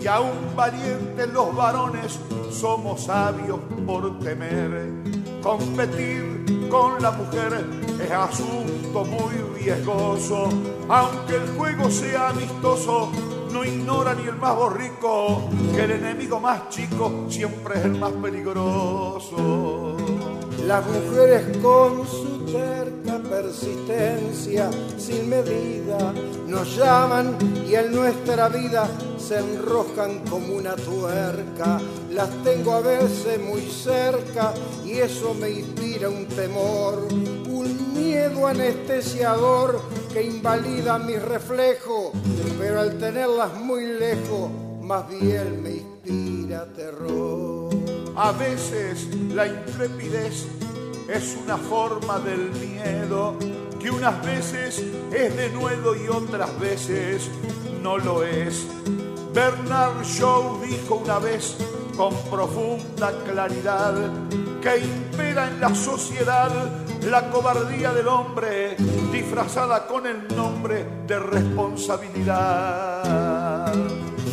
y 0.00 0.06
aún 0.06 0.54
valientes 0.54 1.28
los 1.32 1.54
varones 1.54 2.18
somos 2.50 3.04
sabios 3.04 3.58
por 3.86 4.18
temer. 4.20 4.92
Competir 5.42 6.68
con 6.70 7.00
la 7.00 7.10
mujer 7.12 7.64
es 8.02 8.10
asunto 8.10 9.04
muy 9.04 9.34
riesgoso, 9.60 10.48
aunque 10.88 11.36
el 11.36 11.48
juego 11.56 11.90
sea 11.90 12.30
amistoso. 12.30 13.10
No 13.52 13.64
ignora 13.64 14.14
ni 14.14 14.28
el 14.28 14.36
más 14.36 14.54
borrico 14.54 15.48
que 15.74 15.84
el 15.84 15.92
enemigo 15.92 16.40
más 16.40 16.68
chico 16.68 17.26
siempre 17.28 17.78
es 17.78 17.84
el 17.86 17.98
más 17.98 18.12
peligroso. 18.12 19.96
Las 20.66 20.84
mujeres 20.86 21.56
con 21.58 22.06
su 22.46 22.52
terca 22.52 23.18
persistencia 23.28 24.70
sin 24.98 25.28
medida 25.28 26.12
nos 26.46 26.76
llaman 26.76 27.36
y 27.68 27.74
en 27.74 27.94
nuestra 27.94 28.48
vida 28.48 28.88
se 29.18 29.38
enroscan 29.38 30.20
como 30.30 30.54
una 30.54 30.76
tuerca. 30.76 31.80
Las 32.10 32.30
tengo 32.44 32.74
a 32.74 32.80
veces 32.80 33.40
muy 33.40 33.62
cerca 33.62 34.54
y 34.84 34.92
eso 34.98 35.34
me 35.34 35.50
inspira 35.50 36.08
un 36.08 36.26
temor, 36.26 37.08
un 37.48 37.94
miedo 37.94 38.46
anestesiador 38.46 39.80
que 40.12 40.22
invalida 40.22 40.98
mi 40.98 41.16
reflejo, 41.16 42.12
pero 42.58 42.80
al 42.80 42.98
tenerlas 42.98 43.54
muy 43.54 43.84
lejos, 43.84 44.50
más 44.82 45.08
bien 45.08 45.62
me 45.62 45.70
inspira 45.70 46.66
terror. 46.74 47.70
A 48.16 48.32
veces 48.32 49.08
la 49.34 49.46
intrepidez 49.46 50.46
es 51.08 51.36
una 51.42 51.56
forma 51.56 52.18
del 52.18 52.50
miedo 52.50 53.34
que 53.78 53.90
unas 53.90 54.22
veces 54.24 54.82
es 55.12 55.36
de 55.36 55.50
nuevo 55.50 55.94
y 55.94 56.08
otras 56.08 56.58
veces 56.58 57.30
no 57.82 57.98
lo 57.98 58.24
es. 58.24 58.66
Bernard 59.32 60.02
Shaw 60.02 60.62
dijo 60.62 60.96
una 60.96 61.18
vez 61.18 61.56
con 61.96 62.14
profunda 62.30 63.12
claridad 63.24 63.94
que 64.60 64.78
impera 64.78 65.48
en 65.48 65.60
la 65.60 65.74
sociedad 65.74 66.50
la 67.02 67.30
cobardía 67.30 67.92
del 67.92 68.08
hombre 68.08 68.76
disfrazada 69.12 69.86
con 69.86 70.06
el 70.06 70.26
nombre 70.34 70.84
de 71.06 71.18
responsabilidad. 71.18 73.72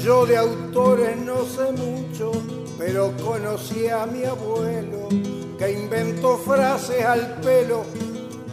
Yo 0.04 0.26
de 0.26 0.38
autores 0.38 1.18
no 1.18 1.44
sé 1.46 1.72
mucho 1.72 2.32
pero 2.78 3.14
conocí 3.24 3.88
a 3.88 4.06
mi 4.06 4.26
abuelo 4.26 5.08
que 5.58 5.72
inventó 5.72 6.38
frases 6.38 7.04
al 7.06 7.40
pelo 7.42 7.84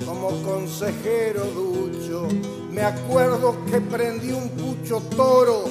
como 0.05 0.31
consejero 0.43 1.45
ducho. 1.45 2.29
Me 2.71 2.83
acuerdo 2.83 3.57
que 3.71 3.81
prendí 3.81 4.33
un 4.33 4.49
pucho 4.51 5.01
toro, 5.17 5.65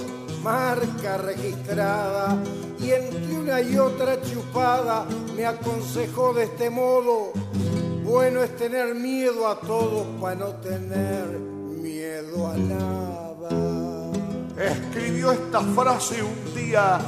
marca 0.43 1.17
registrada, 1.17 2.37
y 2.79 2.91
entre 2.91 3.37
una 3.37 3.61
y 3.61 3.77
otra 3.77 4.21
chupada 4.21 5.05
me 5.35 5.45
aconsejó 5.45 6.33
de 6.33 6.43
este 6.43 6.69
modo, 6.69 7.31
bueno 8.03 8.43
es 8.43 8.55
tener 8.55 8.95
miedo 8.95 9.47
a 9.47 9.59
todos 9.59 10.05
para 10.21 10.35
no 10.35 10.47
tener 10.55 11.39
miedo 11.81 12.47
a 12.47 12.57
nada. 12.57 13.49
Escribió 14.57 15.31
esta 15.31 15.61
frase 15.61 16.21
un 16.21 16.53
día 16.53 16.99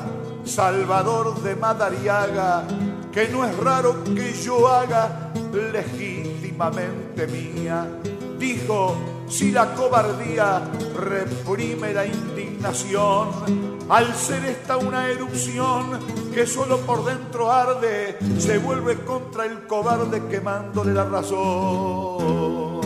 Salvador 0.45 1.41
de 1.41 1.55
Madariaga, 1.55 2.63
que 3.11 3.27
no 3.27 3.45
es 3.45 3.55
raro 3.57 4.03
que 4.03 4.33
yo 4.33 4.67
haga 4.67 5.31
legítimamente 5.73 7.27
mía. 7.27 7.87
Dijo, 8.39 8.95
si 9.27 9.51
la 9.51 9.73
cobardía 9.75 10.61
reprime 10.95 11.93
la 11.93 12.05
indignación, 12.05 13.29
al 13.89 14.15
ser 14.15 14.45
esta 14.45 14.77
una 14.77 15.09
erupción 15.09 15.99
que 16.33 16.47
solo 16.47 16.79
por 16.79 17.03
dentro 17.05 17.51
arde, 17.51 18.17
se 18.39 18.57
vuelve 18.57 19.03
contra 19.03 19.45
el 19.45 19.67
cobarde 19.67 20.27
quemándole 20.27 20.93
la 20.93 21.03
razón. 21.03 22.81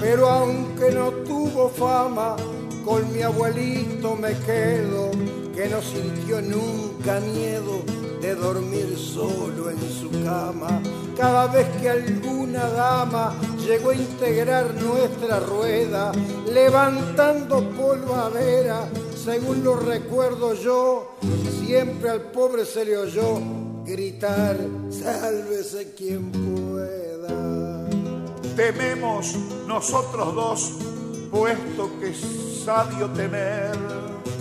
Pero 0.00 0.28
aunque 0.28 0.90
no 0.92 1.10
tuvo 1.10 1.68
fama, 1.70 2.36
con 2.84 3.12
mi 3.12 3.22
abuelito 3.22 4.16
me 4.16 4.32
quedo 4.40 5.10
que 5.54 5.68
no 5.68 5.80
sintió 5.82 6.40
nunca 6.40 7.20
miedo 7.20 7.82
de 8.20 8.34
dormir 8.34 8.96
solo 8.96 9.70
en 9.70 9.78
su 9.80 10.10
cama. 10.24 10.80
Cada 11.16 11.46
vez 11.48 11.66
que 11.80 11.90
alguna 11.90 12.68
dama 12.68 13.34
llegó 13.66 13.90
a 13.90 13.94
integrar 13.94 14.74
nuestra 14.74 15.40
rueda, 15.40 16.12
levantando 16.52 17.68
polvadera, 17.70 18.88
según 19.14 19.62
lo 19.64 19.76
recuerdo 19.76 20.54
yo, 20.54 21.16
siempre 21.64 22.10
al 22.10 22.30
pobre 22.30 22.64
se 22.64 22.84
le 22.84 22.96
oyó 22.96 23.40
gritar, 23.84 24.56
sálvese 24.90 25.94
quien 25.94 26.30
pueda. 26.30 27.88
Tememos 28.56 29.34
nosotros 29.66 30.34
dos, 30.34 30.72
puesto 31.30 31.90
que 31.98 32.14
sabio 32.64 33.08
temer 33.10 33.76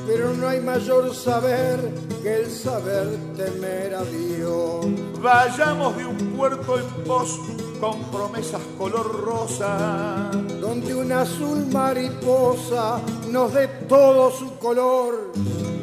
pero 0.08 0.34
no 0.34 0.48
hay 0.48 0.60
mayor 0.60 1.14
saber 1.14 1.80
que 2.22 2.42
el 2.42 2.50
saber 2.50 3.08
temer 3.36 3.96
a 3.96 4.04
Dios. 4.04 4.86
Vayamos 5.22 5.96
de 5.96 6.06
un 6.06 6.18
puerto 6.36 6.80
en 6.80 6.86
pos 7.06 7.40
con 7.80 8.00
promesas 8.12 8.62
color 8.78 9.22
rosa, 9.22 10.30
donde 10.60 10.96
un 10.96 11.12
azul 11.12 11.66
mariposa 11.72 13.00
nos 13.30 13.54
dé 13.54 13.68
todo 13.88 14.32
su 14.32 14.58
color, 14.58 15.32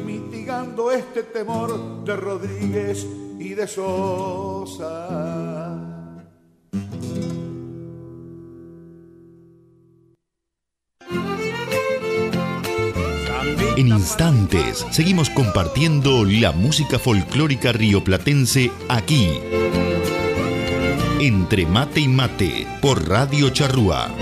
mitigando 0.05 0.91
este 0.91 1.23
temor 1.23 2.03
de 2.03 2.15
Rodríguez 2.15 3.05
y 3.39 3.53
de 3.53 3.67
Sosa. 3.67 5.58
En 13.79 13.87
instantes 13.87 14.85
seguimos 14.91 15.29
compartiendo 15.29 16.25
la 16.25 16.51
música 16.51 16.99
folclórica 16.99 17.71
rioplatense 17.71 18.71
aquí. 18.89 19.39
Entre 21.21 21.65
mate 21.65 22.01
y 22.01 22.09
mate 22.09 22.67
por 22.81 23.07
Radio 23.07 23.51
Charrúa. 23.51 24.13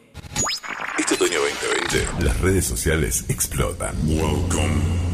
Este 0.99 1.13
otoño 1.13 1.39
2020, 1.39 2.25
las 2.25 2.41
redes 2.41 2.65
sociales 2.65 3.23
explotan. 3.29 3.95
Welcome. 4.05 5.12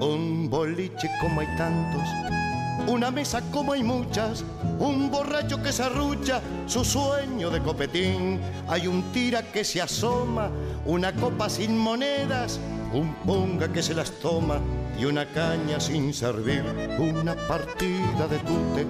Un 0.00 0.48
boliche 0.50 1.08
como 1.20 1.40
hay 1.40 1.46
tantos, 1.56 2.02
una 2.86 3.10
mesa 3.10 3.40
como 3.50 3.72
hay 3.72 3.82
muchas, 3.82 4.44
un 4.78 5.10
borracho 5.10 5.62
que 5.62 5.72
se 5.72 5.84
arrucha, 5.84 6.40
su 6.66 6.84
sueño 6.84 7.50
de 7.50 7.60
copetín. 7.60 8.40
Hay 8.68 8.86
un 8.86 9.02
tira 9.12 9.42
que 9.42 9.64
se 9.64 9.80
asoma, 9.80 10.50
una 10.84 11.12
copa 11.12 11.48
sin 11.48 11.78
monedas, 11.78 12.58
un 12.92 13.14
punga 13.24 13.72
que 13.72 13.82
se 13.82 13.94
las 13.94 14.10
toma 14.12 14.58
y 14.98 15.04
una 15.04 15.26
caña 15.26 15.80
sin 15.80 16.12
servir, 16.12 16.64
una 16.98 17.34
partida 17.48 18.26
de 18.28 18.38
tute 18.38 18.86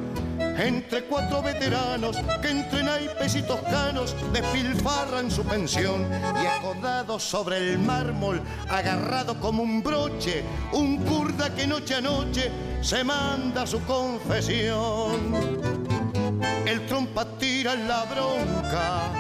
entre 0.57 1.05
cuatro 1.05 1.43
veteranos 1.43 2.17
que 2.41 2.51
entre 2.51 2.83
naipes 2.83 3.35
y 3.37 3.43
toscanos 3.43 4.15
despilfarran 4.33 5.31
su 5.31 5.45
pensión 5.45 6.09
y 6.43 6.47
acodado 6.47 7.19
sobre 7.19 7.59
el 7.59 7.79
mármol, 7.79 8.41
agarrado 8.69 9.39
como 9.41 9.63
un 9.63 9.83
broche, 9.83 10.45
un 10.73 10.99
kurda 11.05 11.55
que 11.55 11.67
noche 11.67 11.95
a 11.97 12.01
noche 12.01 12.51
se 12.81 13.03
manda 13.03 13.67
su 13.67 13.81
confesión. 13.85 15.35
El 16.67 16.87
trompa 16.87 17.25
tira 17.39 17.75
la 17.75 18.05
bronca 18.05 19.11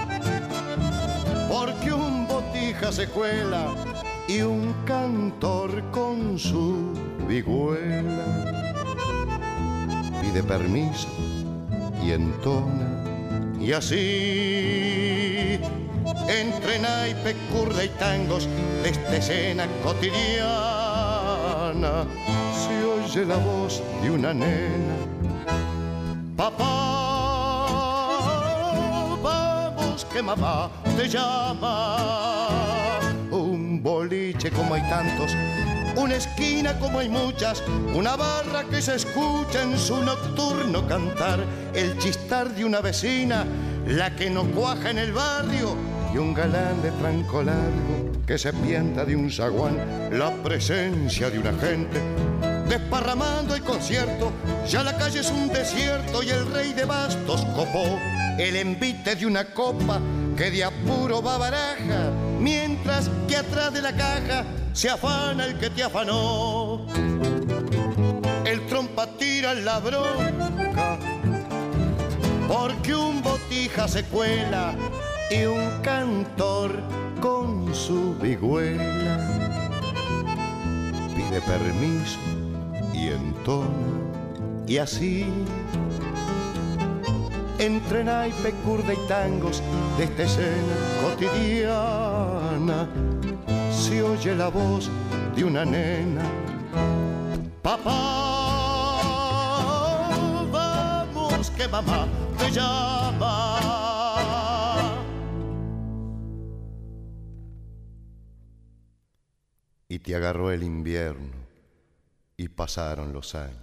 porque 1.48 1.92
un 1.92 2.26
botija 2.26 2.90
se 2.92 3.08
cuela 3.08 3.74
y 4.26 4.40
un 4.42 4.74
cantor 4.84 5.90
con 5.90 6.38
su 6.38 6.92
vihuela 7.28 8.63
pide 10.24 10.42
permiso 10.42 11.08
y 12.02 12.12
entona. 12.12 13.04
Y 13.60 13.72
así 13.72 15.58
entre 16.28 16.78
naipe, 16.78 17.34
curda 17.52 17.84
y 17.84 17.88
tangos 17.90 18.48
de 18.82 18.90
esta 18.90 19.16
escena 19.16 19.66
cotidiana 19.82 20.44
se 22.52 22.84
oye 22.84 23.24
la 23.26 23.36
voz 23.36 23.82
de 24.02 24.10
una 24.10 24.32
nena. 24.34 24.96
Papá 26.36 26.64
vamos 29.22 30.04
que 30.06 30.22
mamá 30.22 30.70
te 30.96 31.08
llama. 31.08 31.96
Un 33.30 33.82
boliche 33.82 34.50
como 34.50 34.74
hay 34.74 34.82
tantos 34.82 35.32
una 35.96 36.16
esquina 36.16 36.78
como 36.78 36.98
hay 36.98 37.08
muchas, 37.08 37.62
una 37.94 38.16
barra 38.16 38.64
que 38.64 38.82
se 38.82 38.96
escucha 38.96 39.62
en 39.62 39.78
su 39.78 40.02
nocturno 40.02 40.86
cantar, 40.86 41.44
el 41.74 41.96
chistar 41.98 42.54
de 42.54 42.64
una 42.64 42.80
vecina, 42.80 43.44
la 43.86 44.14
que 44.16 44.30
no 44.30 44.44
cuaja 44.44 44.90
en 44.90 44.98
el 44.98 45.12
barrio, 45.12 45.76
y 46.12 46.18
un 46.18 46.32
galán 46.32 46.80
de 46.80 46.92
tranco 46.92 47.42
largo 47.42 48.12
que 48.26 48.38
se 48.38 48.52
pienta 48.52 49.04
de 49.04 49.16
un 49.16 49.30
zaguán, 49.30 49.76
la 50.12 50.30
presencia 50.42 51.28
de 51.28 51.38
una 51.38 51.52
gente. 51.54 52.00
Desparramando 52.68 53.54
el 53.54 53.62
concierto, 53.62 54.32
ya 54.66 54.82
la 54.82 54.96
calle 54.96 55.20
es 55.20 55.30
un 55.30 55.48
desierto 55.48 56.22
y 56.22 56.30
el 56.30 56.50
rey 56.52 56.72
de 56.72 56.84
bastos 56.84 57.44
copó 57.56 57.98
el 58.38 58.56
envite 58.56 59.16
de 59.16 59.26
una 59.26 59.44
copa 59.44 60.00
que 60.36 60.50
de 60.50 60.64
apuro 60.64 61.22
va 61.22 61.36
baraja, 61.36 62.10
mientras 62.40 63.10
que 63.28 63.36
atrás 63.36 63.72
de 63.72 63.82
la 63.82 63.92
caja 63.92 64.44
se 64.74 64.90
afana 64.90 65.46
el 65.46 65.56
que 65.58 65.70
te 65.70 65.84
afanó. 65.84 66.84
El 68.44 68.66
trompa 68.66 69.06
tira 69.16 69.54
la 69.54 69.78
bronca, 69.78 70.98
porque 72.46 72.94
un 72.94 73.22
botija 73.22 73.88
se 73.88 74.02
cuela 74.04 74.74
y 75.30 75.44
un 75.44 75.80
cantor 75.82 76.72
con 77.20 77.74
su 77.74 78.14
vihuela 78.20 79.30
pide 81.16 81.40
permiso 81.40 82.18
y 82.92 83.08
entona 83.08 83.68
y 84.66 84.76
así 84.76 85.24
entre 87.58 88.04
naipe, 88.04 88.50
curda 88.64 88.92
y 88.92 89.08
tangos 89.08 89.62
de 89.96 90.04
esta 90.04 90.24
escena 90.24 90.76
cotidiana 91.02 92.88
se 93.94 94.02
oye 94.02 94.34
la 94.34 94.48
voz 94.48 94.90
de 95.36 95.44
una 95.44 95.64
nena. 95.64 96.24
Papá, 97.62 97.90
vamos 100.50 101.50
que 101.50 101.68
mamá 101.68 102.08
te 102.36 102.50
llama. 102.50 103.60
Y 109.88 109.98
te 110.00 110.16
agarró 110.16 110.50
el 110.50 110.64
invierno 110.64 111.36
y 112.36 112.48
pasaron 112.48 113.12
los 113.12 113.36
años. 113.36 113.54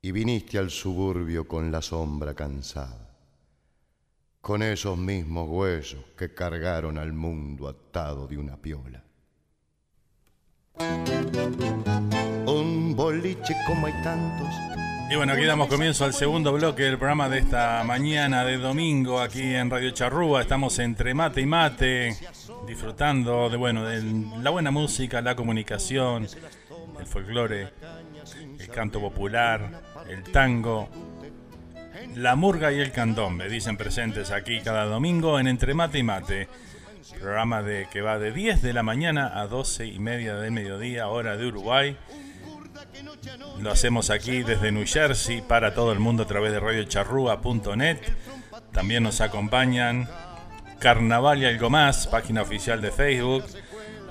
Y 0.00 0.10
viniste 0.10 0.58
al 0.58 0.70
suburbio 0.70 1.46
con 1.46 1.70
la 1.70 1.80
sombra 1.82 2.34
cansada 2.34 3.11
con 4.42 4.60
esos 4.60 4.98
mismos 4.98 5.48
huesos 5.48 6.00
que 6.18 6.34
cargaron 6.34 6.98
al 6.98 7.12
mundo 7.12 7.68
atado 7.68 8.26
de 8.26 8.36
una 8.36 8.56
piola. 8.56 9.00
Un 12.46 12.94
boliche 12.96 13.54
como 13.68 13.86
hay 13.86 13.92
tantos. 14.02 14.48
Y 15.12 15.14
bueno, 15.14 15.34
aquí 15.34 15.44
damos 15.44 15.68
comienzo 15.68 16.04
al 16.04 16.12
segundo 16.12 16.52
bloque 16.52 16.82
del 16.82 16.98
programa 16.98 17.28
de 17.28 17.38
esta 17.38 17.84
mañana 17.84 18.44
de 18.44 18.56
domingo 18.56 19.20
aquí 19.20 19.54
en 19.54 19.70
Radio 19.70 19.92
Charrúa. 19.92 20.42
Estamos 20.42 20.76
entre 20.80 21.14
mate 21.14 21.40
y 21.40 21.46
mate, 21.46 22.16
disfrutando 22.66 23.48
de 23.48 23.56
bueno, 23.56 23.84
de 23.84 24.02
la 24.42 24.50
buena 24.50 24.72
música, 24.72 25.20
la 25.20 25.36
comunicación, 25.36 26.26
el 26.98 27.06
folclore, 27.06 27.72
el 28.58 28.68
canto 28.68 29.00
popular, 29.00 29.82
el 30.08 30.24
tango, 30.32 30.88
la 32.14 32.36
Murga 32.36 32.72
y 32.72 32.80
el 32.80 32.92
Candombe, 32.92 33.48
dicen 33.48 33.76
presentes 33.76 34.30
aquí 34.30 34.60
cada 34.60 34.84
domingo 34.84 35.38
en 35.38 35.46
Entre 35.46 35.74
Mate 35.74 35.98
y 35.98 36.02
Mate. 36.02 36.48
Programa 37.20 37.62
de, 37.62 37.88
que 37.90 38.00
va 38.00 38.18
de 38.18 38.32
10 38.32 38.62
de 38.62 38.72
la 38.72 38.82
mañana 38.82 39.40
a 39.40 39.46
12 39.46 39.86
y 39.86 39.98
media 39.98 40.34
del 40.36 40.52
mediodía, 40.52 41.08
hora 41.08 41.36
de 41.36 41.46
Uruguay. 41.46 41.96
Lo 43.60 43.70
hacemos 43.70 44.10
aquí 44.10 44.42
desde 44.42 44.72
New 44.72 44.84
Jersey 44.86 45.40
para 45.40 45.74
todo 45.74 45.92
el 45.92 45.98
mundo 45.98 46.24
a 46.24 46.26
través 46.26 46.52
de 46.52 46.60
radiocharrúa.net. 46.60 47.98
También 48.72 49.02
nos 49.02 49.20
acompañan 49.20 50.08
Carnaval 50.78 51.42
y 51.42 51.44
algo 51.46 51.70
más, 51.70 52.06
página 52.08 52.42
oficial 52.42 52.80
de 52.80 52.90
Facebook. 52.90 53.44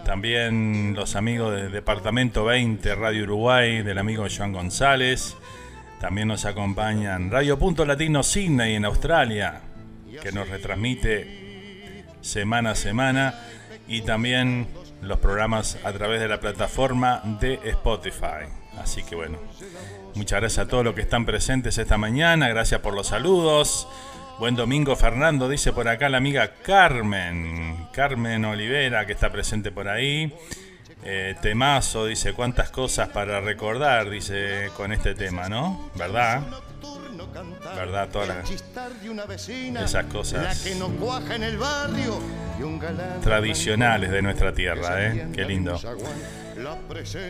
También 0.06 0.94
los 0.96 1.16
amigos 1.16 1.54
del 1.54 1.72
Departamento 1.72 2.46
20 2.46 2.96
Radio 2.96 3.24
Uruguay, 3.24 3.84
del 3.84 3.98
amigo 3.98 4.26
Joan 4.36 4.54
González. 4.54 5.36
También 6.02 6.30
nos 6.30 6.45
acompañan 6.45 7.30
Radio 7.30 7.60
Punto 7.60 7.86
Latino 7.86 8.23
Sydney 8.23 8.73
en 8.73 8.86
Australia, 8.86 9.61
que 10.19 10.32
nos 10.32 10.49
retransmite 10.49 12.06
semana 12.22 12.72
a 12.72 12.76
semana. 12.76 13.36
Y 13.88 14.02
también 14.02 14.68
los 15.03 15.19
programas 15.19 15.78
a 15.84 15.94
través 15.94 16.19
de 16.19 16.28
la 16.28 16.40
plataforma 16.40 17.22
de 17.40 17.60
Spotify. 17.65 18.49
Así 18.80 19.03
que 19.03 19.15
bueno, 19.15 19.38
muchas 20.15 20.41
gracias 20.41 20.65
a 20.65 20.68
todos 20.68 20.84
los 20.84 20.95
que 20.95 21.02
están 21.02 21.23
presentes 21.23 21.78
esta 21.78 21.99
mañana. 21.99 22.49
Gracias 22.49 22.82
por 22.82 22.95
los 22.95 23.06
saludos. 23.06 23.88
Buen 24.40 24.56
domingo, 24.56 24.95
Fernando, 24.95 25.48
dice 25.48 25.72
por 25.72 25.88
acá 25.88 26.10
la 26.10 26.18
amiga 26.18 26.56
Carmen. 26.64 27.90
Carmen 27.94 28.44
Olivera, 28.44 29.06
que 29.06 29.14
está 29.14 29.32
presente 29.32 29.72
por 29.72 29.88
ahí. 29.88 30.34
Eh, 31.03 31.36
temazo, 31.41 32.06
dice, 32.06 32.34
cuántas 32.34 32.69
cosas 32.69 33.10
para 33.10 33.41
recordar, 33.41 34.10
dice, 34.10 34.69
con 34.78 34.91
este 34.94 35.15
tema, 35.15 35.49
¿no? 35.49 35.90
¿Verdad? 35.95 36.41
¿Verdad? 37.76 38.10
Todas 38.10 38.49
esas 39.84 40.06
cosas 40.06 40.64
tradicionales 43.23 44.11
de 44.11 44.22
nuestra 44.22 44.53
tierra, 44.53 45.07
¿eh? 45.07 45.28
Qué 45.34 45.45
lindo. 45.45 45.80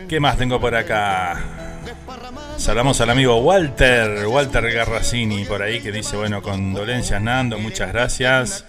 ¿Qué 0.08 0.20
más 0.20 0.36
tengo 0.36 0.60
por 0.60 0.74
acá? 0.74 1.40
Saludamos 2.58 3.00
al 3.00 3.10
amigo 3.10 3.36
Walter, 3.40 4.26
Walter 4.26 4.70
Garracini, 4.70 5.44
por 5.44 5.62
ahí, 5.62 5.80
que 5.80 5.90
dice, 5.90 6.16
bueno, 6.16 6.42
condolencias 6.42 7.20
Nando, 7.22 7.58
muchas 7.58 7.92
gracias. 7.92 8.66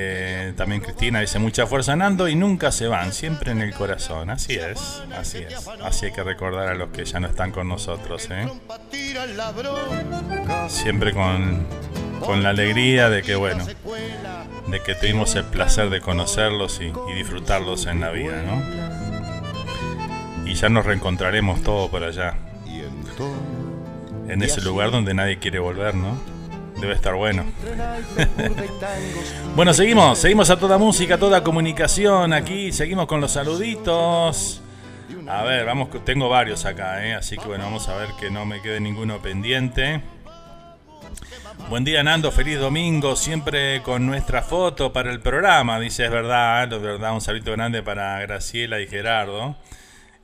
Eh, 0.00 0.52
también 0.56 0.80
Cristina 0.80 1.18
dice 1.18 1.40
mucha 1.40 1.66
fuerza 1.66 1.96
Nando 1.96 2.28
y 2.28 2.36
nunca 2.36 2.70
se 2.70 2.86
van, 2.86 3.12
siempre 3.12 3.50
en 3.50 3.62
el 3.62 3.74
corazón. 3.74 4.30
Así 4.30 4.54
es, 4.54 5.02
así 5.16 5.38
es. 5.38 5.66
Así 5.82 6.06
hay 6.06 6.12
que 6.12 6.22
recordar 6.22 6.68
a 6.68 6.74
los 6.76 6.90
que 6.90 7.04
ya 7.04 7.18
no 7.18 7.26
están 7.26 7.50
con 7.50 7.66
nosotros. 7.66 8.28
¿eh? 8.30 8.48
Siempre 10.68 11.12
con, 11.12 11.66
con, 12.20 12.44
la 12.44 12.50
alegría 12.50 13.10
de 13.10 13.24
que, 13.24 13.34
bueno, 13.34 13.66
de 14.68 14.80
que 14.82 14.94
tuvimos 14.94 15.34
el 15.34 15.44
placer 15.46 15.90
de 15.90 16.00
conocerlos 16.00 16.80
y, 16.80 16.92
y 17.10 17.14
disfrutarlos 17.14 17.86
en 17.86 17.98
la 17.98 18.10
vida, 18.10 18.40
¿no? 18.44 18.62
Y 20.48 20.54
ya 20.54 20.68
nos 20.68 20.86
reencontraremos 20.86 21.64
todos 21.64 21.90
por 21.90 22.04
allá. 22.04 22.36
En 24.28 24.42
ese 24.44 24.60
lugar 24.60 24.92
donde 24.92 25.12
nadie 25.12 25.40
quiere 25.40 25.58
volver, 25.58 25.96
¿no? 25.96 26.37
Debe 26.80 26.94
estar 26.94 27.14
bueno. 27.14 27.44
bueno, 29.56 29.74
seguimos, 29.74 30.18
seguimos 30.18 30.48
a 30.50 30.58
toda 30.58 30.78
música, 30.78 31.18
toda 31.18 31.42
comunicación 31.42 32.32
aquí, 32.32 32.72
seguimos 32.72 33.06
con 33.06 33.20
los 33.20 33.32
saluditos. 33.32 34.62
A 35.28 35.42
ver, 35.42 35.66
vamos, 35.66 35.88
tengo 36.04 36.28
varios 36.28 36.64
acá, 36.64 37.04
¿eh? 37.04 37.14
así 37.14 37.36
que 37.36 37.46
bueno, 37.46 37.64
vamos 37.64 37.88
a 37.88 37.96
ver 37.96 38.10
que 38.18 38.30
no 38.30 38.46
me 38.46 38.62
quede 38.62 38.80
ninguno 38.80 39.20
pendiente. 39.20 40.00
Buen 41.68 41.84
día 41.84 42.02
Nando, 42.02 42.30
feliz 42.30 42.58
domingo, 42.58 43.16
siempre 43.16 43.82
con 43.82 44.06
nuestra 44.06 44.42
foto 44.42 44.92
para 44.92 45.10
el 45.10 45.20
programa, 45.20 45.78
dice, 45.80 46.04
es 46.06 46.10
verdad, 46.10 46.72
es 46.72 46.80
verdad, 46.80 47.12
un 47.12 47.20
saludo 47.20 47.52
grande 47.52 47.82
para 47.82 48.20
Graciela 48.20 48.80
y 48.80 48.86
Gerardo. 48.86 49.56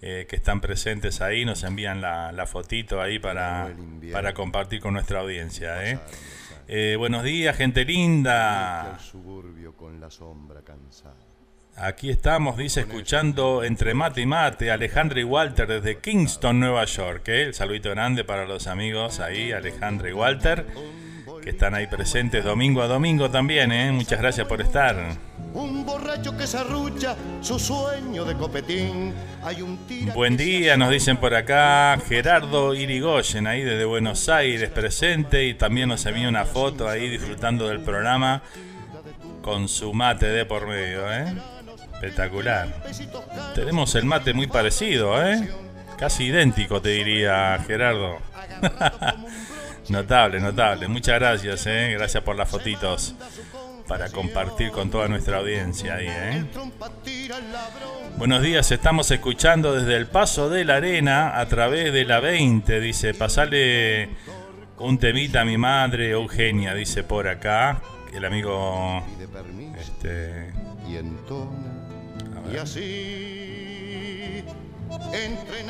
Eh, 0.07 0.27
que 0.29 0.37
están 0.37 0.61
presentes 0.61 1.23
ahí, 1.23 1.47
nos 1.47 1.63
envían 1.63 2.03
la, 2.03 2.31
la 2.31 2.47
fotito 2.47 3.01
ahí 3.01 3.19
para, 3.19 3.73
para 4.13 4.35
compartir 4.35 4.81
con 4.81 4.93
nuestra 4.93 5.21
audiencia. 5.21 5.83
¿eh? 5.91 5.99
Eh, 6.67 6.97
buenos 6.97 7.23
días, 7.23 7.55
gente 7.57 7.85
linda. 7.85 8.99
Aquí 11.77 12.09
estamos, 12.09 12.57
dice, 12.57 12.81
escuchando 12.81 13.65
entre 13.65 13.93
mate 13.93 14.23
y 14.23 14.27
mate, 14.27 14.71
Alejandra 14.71 15.21
y 15.21 15.25
Walter 15.25 15.67
desde 15.67 15.99
Kingston, 15.99 16.61
Nueva 16.61 16.87
York. 16.87 17.29
¿eh? 17.29 17.43
El 17.43 17.55
saludito 17.55 17.91
grande 17.91 18.25
para 18.25 18.47
los 18.47 18.67
amigos 18.67 19.21
ahí, 19.21 19.53
Alejandra 19.53 20.09
y 20.09 20.13
Walter, 20.13 20.67
que 21.45 21.51
están 21.51 21.75
ahí 21.75 21.87
presentes 21.87 22.43
domingo 22.43 22.81
a 22.81 22.87
domingo 22.87 23.31
también. 23.31 23.71
¿eh? 23.71 23.93
Muchas 23.93 24.19
gracias 24.19 24.47
por 24.49 24.63
estar. 24.63 24.97
Un 25.53 25.85
borracho 25.85 26.35
que 26.35 26.47
se 26.47 26.57
arrucha 26.57 27.15
su 27.43 27.59
sueño 27.59 28.25
de 28.25 28.35
copetín. 28.35 29.13
Hay 29.43 29.61
un 29.61 29.79
Buen 30.15 30.39
día, 30.39 30.79
nos 30.79 30.89
dicen 30.89 31.19
por 31.19 31.35
acá 31.35 31.99
Gerardo 32.09 32.75
Irigoyen, 32.75 33.47
ahí 33.47 33.63
desde 33.63 33.85
Buenos 33.85 34.31
Aires, 34.31 34.71
presente. 34.71 35.45
Y 35.45 35.53
también 35.53 35.91
nos 35.91 36.07
envía 36.07 36.31
una 36.31 36.47
foto 36.47 36.89
ahí 36.89 37.11
disfrutando 37.11 37.69
del 37.69 37.81
programa 37.81 38.41
con 39.43 39.69
su 39.69 39.93
mate 39.93 40.27
de 40.27 40.47
por 40.47 40.67
medio, 40.67 41.13
¿eh? 41.13 41.27
Espectacular. 41.93 42.83
Tenemos 43.55 43.95
el 43.97 44.07
mate 44.07 44.33
muy 44.33 44.47
parecido, 44.47 45.23
¿eh? 45.23 45.47
Casi 45.99 46.25
idéntico, 46.25 46.81
te 46.81 46.89
diría 46.89 47.63
Gerardo. 47.67 48.19
Notable, 49.89 50.41
notable. 50.41 50.89
Muchas 50.89 51.19
gracias, 51.19 51.67
¿eh? 51.67 51.95
Gracias 51.97 52.23
por 52.23 52.37
las 52.37 52.49
fotitos 52.49 53.15
para 53.87 54.09
compartir 54.09 54.71
con 54.71 54.91
toda 54.91 55.09
nuestra 55.09 55.39
audiencia 55.39 55.97
ahí, 55.97 56.07
¿eh? 56.09 56.45
Buenos 58.17 58.43
días, 58.43 58.71
estamos 58.71 59.11
escuchando 59.11 59.75
desde 59.75 59.97
el 59.97 60.07
Paso 60.07 60.49
de 60.49 60.65
la 60.65 60.77
Arena 60.77 61.39
a 61.39 61.47
través 61.47 61.93
de 61.93 62.05
la 62.05 62.21
20, 62.21 62.81
dice, 62.81 63.13
pasale 63.15 64.09
un 64.79 64.99
temita 64.99 65.43
a 65.43 65.45
mi 65.45 65.59
madre 65.59 66.11
Eugenia, 66.11 66.75
dice 66.75 67.05
por 67.05 67.29
acá, 67.29 67.83
el 68.15 68.25
amigo 68.25 69.05
este 69.79 70.53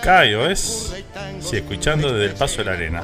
Cayo 0.03 0.47
es 0.49 0.95
sí, 1.41 1.57
escuchando 1.57 2.13
desde 2.13 2.33
el 2.33 2.39
Paso 2.39 2.59
de 2.59 2.65
la 2.65 2.73
Arena. 2.73 3.03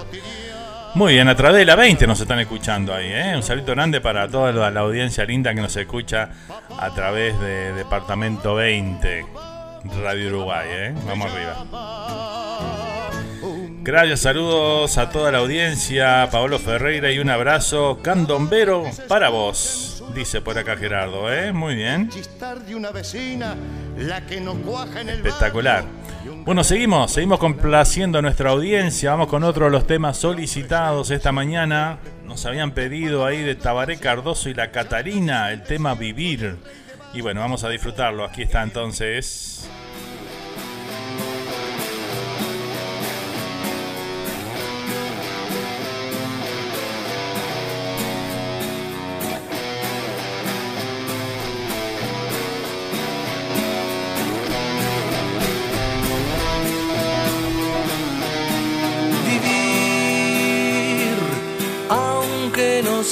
Muy 0.95 1.15
bien, 1.15 1.29
a 1.29 1.37
través 1.37 1.59
de 1.59 1.65
la 1.65 1.77
20 1.77 2.07
nos 2.07 2.21
están 2.21 2.41
escuchando 2.41 2.93
ahí, 2.93 3.07
¿eh? 3.07 3.33
Un 3.37 3.43
saludo 3.43 3.75
grande 3.75 4.01
para 4.01 4.29
toda 4.29 4.71
la 4.71 4.81
audiencia 4.81 5.25
linda 5.25 5.55
que 5.55 5.61
nos 5.61 5.77
escucha 5.77 6.31
a 6.79 6.91
través 6.91 7.39
de 7.41 7.73
Departamento 7.75 8.57
20, 8.57 9.25
Radio 10.03 10.29
Uruguay, 10.29 10.69
¿eh? 10.69 10.95
Vamos 11.07 11.31
arriba. 11.31 11.65
Gracias, 13.83 14.21
saludos 14.21 14.99
a 14.99 15.11
toda 15.11 15.33
la 15.33 15.39
audiencia, 15.39 16.29
Pablo 16.31 16.59
Ferreira 16.59 17.11
y 17.11 17.19
un 17.19 17.31
abrazo 17.31 18.01
candombero 18.03 18.85
para 19.09 19.31
vos, 19.31 19.90
dice 20.15 20.41
por 20.41 20.59
acá 20.59 20.77
Gerardo, 20.77 21.33
¿eh? 21.33 21.53
Muy 21.53 21.75
bien. 21.75 22.11
Espectacular. 25.27 25.85
Bueno, 26.45 26.65
seguimos, 26.65 27.13
seguimos 27.13 27.39
complaciendo 27.39 28.19
a 28.19 28.23
nuestra 28.23 28.51
audiencia. 28.51 29.11
Vamos 29.11 29.29
con 29.29 29.45
otro 29.45 29.67
de 29.67 29.71
los 29.71 29.87
temas 29.87 30.17
solicitados 30.17 31.11
esta 31.11 31.33
mañana. 31.33 31.99
Nos 32.25 32.47
habían 32.47 32.73
pedido 32.73 33.25
ahí 33.25 33.43
de 33.43 33.55
Tabaré 33.55 33.99
Cardoso 33.99 34.49
y 34.49 34.55
la 34.55 34.71
Catarina 34.71 35.51
el 35.51 35.63
tema 35.63 35.95
Vivir. 35.95 36.57
Y 37.13 37.21
bueno, 37.21 37.41
vamos 37.41 37.65
a 37.65 37.69
disfrutarlo. 37.69 38.25
Aquí 38.25 38.43
está 38.43 38.63
entonces. 38.63 39.69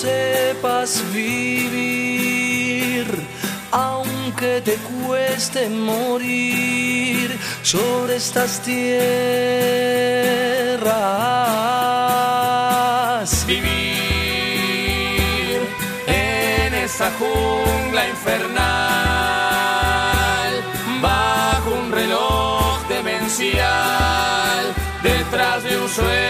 Sepas 0.01 1.03
vivir, 1.13 3.07
aunque 3.73 4.61
te 4.61 4.75
cueste 4.75 5.69
morir 5.69 7.37
sobre 7.63 8.17
estas 8.17 8.61
tierras. 8.63 8.79
Vivir 13.47 13.69
en 16.07 16.75
esa 16.75 17.11
jungla 17.19 18.09
infernal, 18.09 18.69
bajo 21.03 21.71
un 21.83 21.91
reloj 21.91 22.87
demencial, 22.89 24.75
detrás 25.03 25.65
de 25.65 25.77
un 25.77 25.89
sueño 25.89 26.28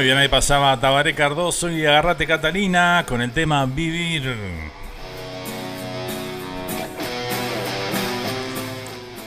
Muy 0.00 0.06
bien, 0.06 0.16
ahí 0.16 0.28
pasaba 0.28 0.80
Tabaré 0.80 1.14
Cardoso 1.14 1.70
y 1.70 1.84
Agarrate 1.84 2.26
Catalina 2.26 3.04
con 3.06 3.20
el 3.20 3.32
tema 3.32 3.66
Vivir. 3.66 4.34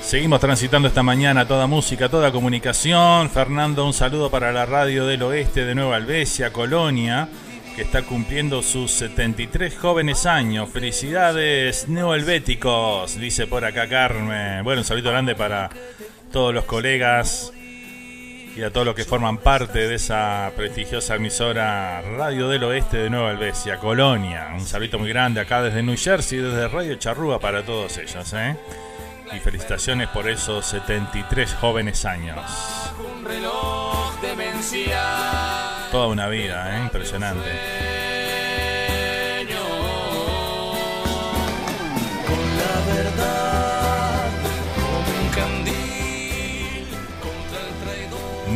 Seguimos 0.02 0.40
transitando 0.40 0.88
esta 0.88 1.04
mañana 1.04 1.48
toda 1.48 1.68
música, 1.68 2.10
toda 2.10 2.32
comunicación. 2.32 3.30
Fernando, 3.30 3.86
un 3.86 3.94
saludo 3.94 4.32
para 4.32 4.52
la 4.52 4.66
radio 4.66 5.06
del 5.06 5.22
oeste 5.22 5.64
de 5.64 5.76
Nueva 5.76 5.98
Albesia, 5.98 6.52
Colonia, 6.52 7.30
que 7.76 7.84
está 7.84 8.02
cumpliendo 8.02 8.64
sus 8.64 8.90
73 8.94 9.78
jóvenes 9.78 10.26
años. 10.26 10.72
Felicidades, 10.72 11.88
neohelvéticos, 11.88 13.20
dice 13.20 13.46
por 13.46 13.64
acá 13.64 13.88
Carmen. 13.88 14.64
Bueno, 14.64 14.82
un 14.82 14.86
saludo 14.86 15.12
grande 15.12 15.36
para 15.36 15.70
todos 16.32 16.52
los 16.52 16.66
colegas 16.66 17.54
y 18.56 18.62
a 18.62 18.72
todos 18.72 18.86
los 18.86 18.96
que 18.96 19.04
forman 19.04 19.38
parte 19.38 19.88
de 19.88 19.96
esa 19.96 20.52
prestigiosa 20.56 21.16
emisora 21.16 22.02
Radio 22.02 22.48
del 22.50 22.64
Oeste 22.64 22.98
de 22.98 23.10
Nueva 23.10 23.32
Albesia, 23.32 23.78
Colonia. 23.78 24.52
Un 24.54 24.66
saludo 24.66 25.00
muy 25.00 25.10
grande 25.10 25.42
acá 25.42 25.64
desde 25.64 25.82
New 25.82 25.98
Jersey, 25.98 26.40
desde 26.40 26.68
Radio 26.68 26.96
Charrúa 26.96 27.40
para 27.40 27.64
todos 27.64 27.98
ellos. 27.98 28.32
¿eh? 28.34 28.56
Y 29.36 29.40
felicitaciones 29.40 30.08
por 30.10 30.30
esos 30.30 30.66
73 30.68 31.54
jóvenes 31.56 32.06
años. 32.06 32.40
Toda 35.92 36.08
una 36.08 36.28
vida, 36.28 36.78
¿eh? 36.78 36.84
impresionante. 36.84 37.83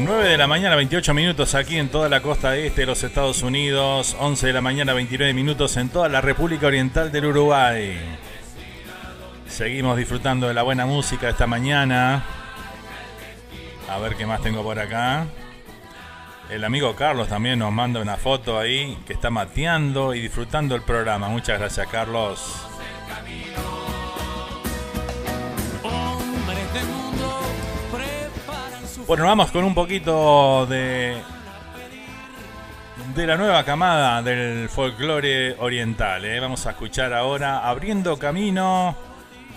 9 0.06 0.30
de 0.30 0.38
la 0.38 0.48
mañana, 0.48 0.76
28 0.76 1.14
minutos 1.14 1.56
aquí 1.56 1.78
en 1.78 1.90
toda 1.90 2.10
la 2.10 2.22
costa 2.22 2.56
este 2.56 2.82
de 2.82 2.88
los 2.88 3.04
Estados 3.04 3.42
Unidos. 3.42 4.16
11 4.20 4.48
de 4.48 4.54
la 4.54 4.62
mañana, 4.62 4.94
29 4.94 5.34
minutos 5.34 5.76
en 5.78 5.90
toda 5.90 6.08
la 6.10 6.22
República 6.22 6.68
Oriental 6.68 7.12
del 7.12 7.26
Uruguay. 7.26 7.98
Seguimos 9.48 9.98
disfrutando 9.98 10.48
de 10.48 10.54
la 10.54 10.64
buena 10.64 10.86
música 10.86 11.30
esta 11.30 11.48
mañana. 11.48 12.24
A 13.90 13.98
ver 14.00 14.16
qué 14.16 14.26
más 14.26 14.42
tengo 14.42 14.62
por 14.62 14.78
acá. 14.78 15.26
El 16.50 16.64
amigo 16.64 16.96
Carlos 16.96 17.28
también 17.28 17.60
nos 17.60 17.72
manda 17.72 18.00
una 18.00 18.18
foto 18.18 18.60
ahí 18.60 18.98
que 19.08 19.14
está 19.14 19.30
mateando 19.30 20.14
y 20.14 20.22
disfrutando 20.22 20.76
el 20.76 20.82
programa. 20.82 21.28
Muchas 21.30 21.60
gracias, 21.60 21.88
Carlos. 21.88 22.68
Bueno, 29.08 29.24
vamos 29.24 29.52
con 29.52 29.64
un 29.64 29.74
poquito 29.74 30.66
de 30.66 31.16
de 33.16 33.26
la 33.26 33.38
nueva 33.38 33.64
camada 33.64 34.22
del 34.22 34.68
folclore 34.68 35.56
oriental. 35.60 36.26
¿eh? 36.26 36.42
Vamos 36.42 36.68
a 36.68 36.72
escuchar 36.72 37.14
ahora 37.14 37.70
Abriendo 37.70 38.20
Camino 38.20 38.98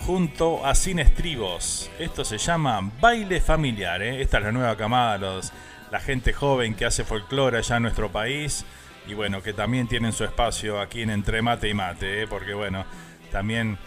junto 0.05 0.65
a 0.65 0.73
Sin 0.73 0.99
Estribos. 0.99 1.91
Esto 1.99 2.23
se 2.23 2.37
llama 2.37 2.91
Baile 3.01 3.41
Familiar. 3.41 4.01
¿eh? 4.01 4.21
Esta 4.21 4.37
es 4.37 4.45
la 4.45 4.51
nueva 4.53 4.77
camada, 4.77 5.17
los, 5.17 5.51
la 5.91 5.99
gente 5.99 6.31
joven 6.31 6.73
que 6.73 6.85
hace 6.85 7.03
folclore 7.03 7.57
allá 7.57 7.75
en 7.75 7.83
nuestro 7.83 8.09
país. 8.09 8.63
Y 9.05 9.15
bueno, 9.15 9.43
que 9.43 9.51
también 9.51 9.85
tienen 9.89 10.13
su 10.13 10.23
espacio 10.23 10.79
aquí 10.79 11.01
en 11.01 11.09
Entre 11.09 11.41
Mate 11.41 11.67
y 11.67 11.73
Mate. 11.73 12.21
¿eh? 12.21 12.27
Porque 12.27 12.53
bueno, 12.53 12.85
también 13.33 13.77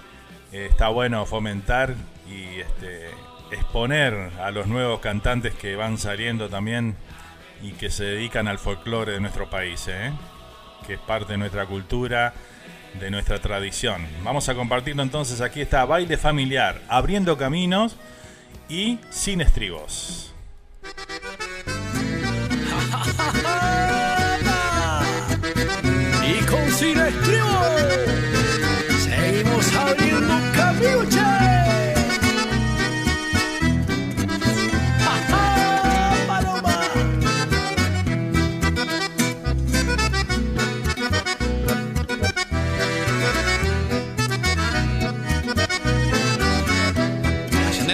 está 0.53 0.89
bueno 0.89 1.24
fomentar 1.24 1.95
y 2.28 2.61
este, 2.61 3.09
exponer 3.55 4.32
a 4.40 4.51
los 4.51 4.66
nuevos 4.66 5.01
cantantes 5.01 5.55
que 5.55 5.76
van 5.76 5.98
saliendo 5.98 6.48
también 6.48 6.97
y 7.62 7.72
que 7.72 7.90
se 7.90 8.05
dedican 8.05 8.48
al 8.48 8.59
folclore 8.59 9.12
de 9.12 9.20
nuestro 9.20 9.48
país, 9.48 9.86
¿eh? 9.89 10.12
que 10.86 10.94
es 10.94 11.01
parte 11.01 11.32
de 11.32 11.39
nuestra 11.39 11.66
cultura, 11.66 12.35
de 13.01 13.10
nuestra 13.10 13.40
tradición. 13.40 14.06
Vamos 14.22 14.48
a 14.48 14.55
compartirlo 14.55 15.02
entonces, 15.02 15.40
aquí 15.40 15.60
está 15.60 15.85
Baile 15.85 16.16
Familiar, 16.16 16.81
abriendo 16.89 17.36
caminos 17.36 17.97
y 18.68 18.98
sin 19.10 19.40
estribos. 19.40 20.32
y 26.26 26.44
con 26.44 26.70
sin 26.70 26.98
estribos 26.98 28.05
seguimos 29.05 29.74
abriendo 29.74 30.35
caminos. 30.55 31.23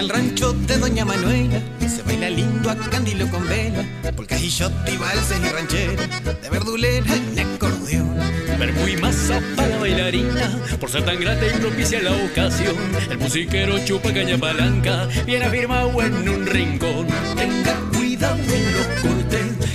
De 0.01 0.77
Doña 0.79 1.05
Manuela 1.05 1.61
se 1.87 2.01
baila 2.01 2.27
lindo 2.27 2.71
a 2.71 2.75
candilo 2.75 3.29
con 3.29 3.47
vela, 3.47 3.85
polcajillote 4.15 4.93
y 4.93 4.97
valses 4.97 5.39
y 5.39 5.49
ranchera, 5.49 6.07
de 6.41 6.49
verdulera 6.49 7.13
en 7.15 7.39
acordeón. 7.39 8.17
Ver 8.57 8.73
muy 8.73 8.97
masa 8.97 9.39
para 9.55 9.77
bailarina, 9.77 10.57
por 10.79 10.89
ser 10.89 11.05
tan 11.05 11.19
grande 11.19 11.51
y 11.53 11.59
propicia 11.59 12.01
la 12.01 12.13
ocasión. 12.13 12.75
El 13.11 13.19
musiquero 13.19 13.77
chupa 13.85 14.11
caña 14.11 14.39
palanca, 14.39 15.07
bien 15.27 15.43
afirmado 15.43 16.01
en 16.01 16.27
un 16.27 16.47
rincón. 16.47 17.05
Tenga 17.35 17.75
cuidado 17.95 18.37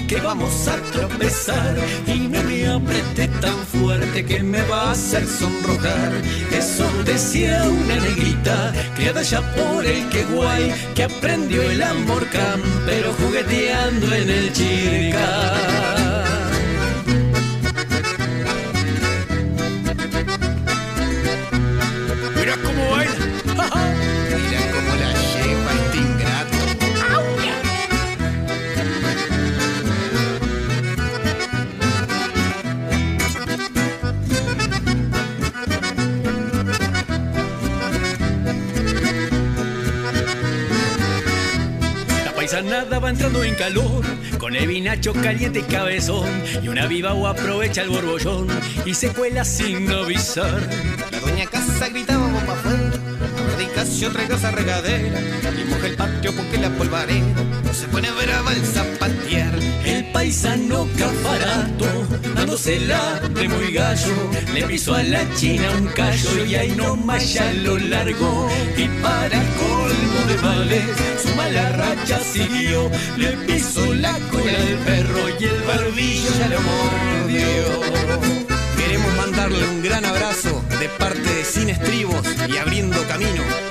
que 0.06 0.20
vamos 0.20 0.68
a 0.68 0.76
tropezar 0.92 1.76
y 2.06 2.28
no 2.28 2.42
me 2.42 2.68
apriete 2.68 3.28
tan 3.40 3.56
fuerte 3.66 4.24
que 4.24 4.42
me 4.42 4.62
va 4.62 4.88
a 4.88 4.90
hacer 4.92 5.26
sonrojar. 5.26 6.12
Eso 6.52 6.88
decía 7.04 7.64
una 7.68 7.96
negrita 7.96 8.72
criada 8.94 9.22
ya 9.22 9.40
por 9.54 9.84
el 9.84 10.08
que 10.10 10.24
guay 10.24 10.72
que 10.94 11.04
aprendió 11.04 11.62
el 11.62 11.82
amor 11.82 12.26
campero 12.28 13.12
jugueteando 13.14 14.14
en 14.14 14.30
el 14.30 14.52
chirca. 14.52 15.95
Nada 42.54 43.00
va 43.00 43.10
entrando 43.10 43.42
en 43.42 43.54
calor, 43.56 44.04
con 44.38 44.54
el 44.54 44.68
vinacho 44.68 45.12
caliente 45.12 45.58
y 45.58 45.62
cabezón, 45.62 46.28
y 46.62 46.68
una 46.68 46.86
viva 46.86 47.12
o 47.12 47.26
aprovecha 47.26 47.82
el 47.82 47.88
borbollón 47.88 48.46
y 48.84 48.94
se 48.94 49.08
cuela 49.08 49.44
sin 49.44 49.90
avisar. 49.90 50.60
La 51.10 51.20
doña 51.20 51.46
casa 51.46 51.88
gritaba 51.88 52.25
casi 53.86 54.04
otra 54.04 54.26
casa 54.26 54.50
regadera, 54.50 55.20
y 55.20 55.64
moja 55.70 55.86
el 55.86 55.94
patio 55.94 56.32
porque 56.34 56.58
la 56.58 56.70
polvareda 56.70 57.24
se 57.72 57.86
pone 57.86 58.10
brava 58.10 58.52
el 58.52 58.64
zapatear. 58.64 59.54
El 59.84 60.10
paisano 60.12 60.88
cafarato, 60.98 61.86
dándosela 62.34 63.20
de 63.32 63.48
muy 63.48 63.72
gallo, 63.72 64.30
le 64.52 64.62
pisó 64.64 64.94
a 64.94 65.02
la 65.02 65.22
china 65.34 65.70
un 65.78 65.86
callo 65.88 66.44
y 66.44 66.54
ahí 66.56 66.72
nomás 66.72 67.32
ya 67.32 67.52
lo 67.52 67.78
largó, 67.78 68.50
y 68.76 68.88
para 69.00 69.40
colmo 69.58 70.20
de 70.26 70.36
males, 70.42 70.84
su 71.22 71.34
mala 71.36 71.68
racha 71.70 72.18
siguió, 72.20 72.90
le 73.16 73.32
pisó 73.46 73.94
la 73.94 74.12
cola 74.30 74.58
del 74.58 74.78
perro 74.78 75.28
y 75.38 75.44
el 75.44 75.62
barbillo 75.62 76.30
ya 76.38 76.48
lo 76.48 76.60
mordió. 76.60 78.46
Queremos 78.76 79.16
mandarle 79.16 79.68
un 79.68 79.82
gran 79.82 80.04
abrazo 80.04 80.62
de 80.80 80.88
parte 80.88 81.20
de 81.20 81.44
Sin 81.44 81.70
Estribos 81.70 82.26
y 82.48 82.56
abriendo 82.56 83.00
camino 83.08 83.42
a 83.42 83.65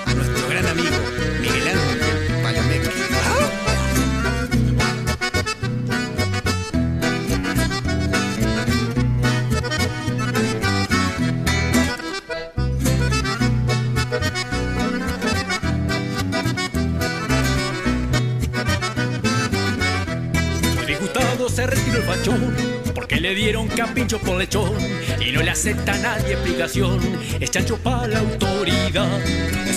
gran 0.55 0.67
amigo 0.67 0.95
Miguel 1.41 1.67
Ángel 1.67 2.41
Palamec. 2.41 3.05
se 21.47 21.67
retiró 21.67 21.97
el 21.99 22.03
fachón 22.03 22.74
porque 22.95 23.19
le 23.19 23.35
dieron 23.35 23.67
capincho 23.67 24.19
por 24.19 24.37
lechón 24.37 24.71
y 25.19 25.31
no 25.31 25.43
le 25.43 25.51
acepta 25.51 25.95
nadie 25.97 26.33
explicación. 26.33 26.99
Es 27.39 27.51
chancho 27.51 27.77
para 27.77 28.07
la 28.07 28.19
autoridad. 28.19 29.19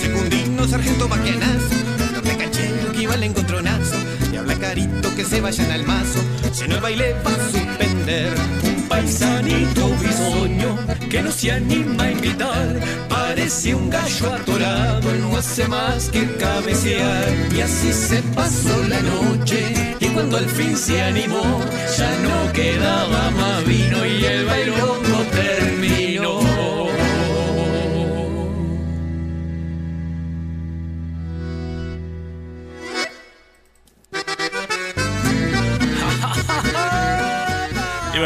Secundino 0.00 0.66
sargento 0.66 1.08
maquianazo, 1.08 1.74
los 2.14 2.22
de 2.22 2.36
canchero 2.36 2.92
que 2.92 3.02
iba 3.02 3.14
al 3.14 3.24
encontronazo 3.24 3.96
habla 4.38 4.54
carito 4.54 5.14
que 5.16 5.24
se 5.24 5.40
vayan 5.40 5.70
al 5.70 5.84
mazo, 5.84 6.20
si 6.52 6.66
no 6.68 6.76
el 6.76 6.80
baile 6.80 7.14
va 7.24 7.30
a 7.30 7.50
suspender. 7.50 8.67
Paisanito 8.98 9.90
bisoño 10.02 10.76
que 11.08 11.22
no 11.22 11.30
se 11.30 11.52
anima 11.52 12.02
a 12.02 12.10
invitar, 12.10 12.80
parece 13.08 13.72
un 13.72 13.88
gallo 13.88 14.34
atorado, 14.34 15.12
no 15.20 15.36
hace 15.36 15.68
más 15.68 16.08
que 16.08 16.26
cabecear. 16.34 17.28
Y 17.54 17.60
así 17.60 17.92
se 17.92 18.20
pasó 18.34 18.76
la 18.88 19.00
noche, 19.00 19.94
y 20.00 20.06
cuando 20.08 20.38
al 20.38 20.46
fin 20.46 20.76
se 20.76 21.00
animó, 21.00 21.60
ya 21.96 22.10
no 22.26 22.52
quedaba 22.52 23.30
más 23.30 23.64
vino 23.66 24.04
y 24.04 24.24
el 24.24 24.44
bailongo 24.46 24.97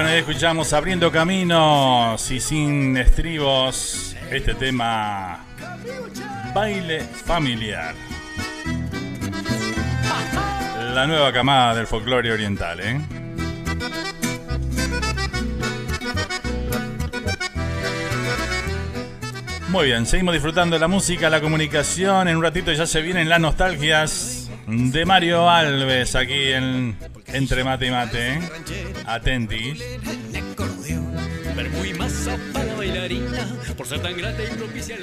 bueno, 0.02 0.16
ahí 0.16 0.20
escuchamos 0.20 0.72
Abriendo 0.72 1.12
Caminos 1.12 2.28
y 2.32 2.40
sin 2.40 2.96
estribos 2.96 4.16
este 4.32 4.54
tema 4.54 5.44
Baile 6.52 7.02
Familiar. 7.02 7.94
La 10.92 11.06
nueva 11.06 11.32
camada 11.32 11.76
del 11.76 11.86
folclore 11.86 12.32
oriental, 12.32 12.80
¿eh? 12.80 13.00
Muy 19.68 19.86
bien, 19.86 20.04
seguimos 20.04 20.34
disfrutando 20.34 20.74
de 20.74 20.80
la 20.80 20.88
música, 20.88 21.30
la 21.30 21.40
comunicación. 21.40 22.26
En 22.26 22.38
un 22.38 22.42
ratito 22.42 22.72
ya 22.72 22.86
se 22.86 23.02
vienen 23.02 23.28
las 23.28 23.38
nostalgias 23.38 24.31
de 24.66 25.04
Mario 25.04 25.48
Alves 25.48 26.14
aquí 26.14 26.52
en 26.52 26.96
Entre 27.26 27.64
Mate 27.64 27.86
y 27.86 27.90
Mate. 27.90 28.34
¿eh? 28.34 28.40
Atenti. 29.06 29.74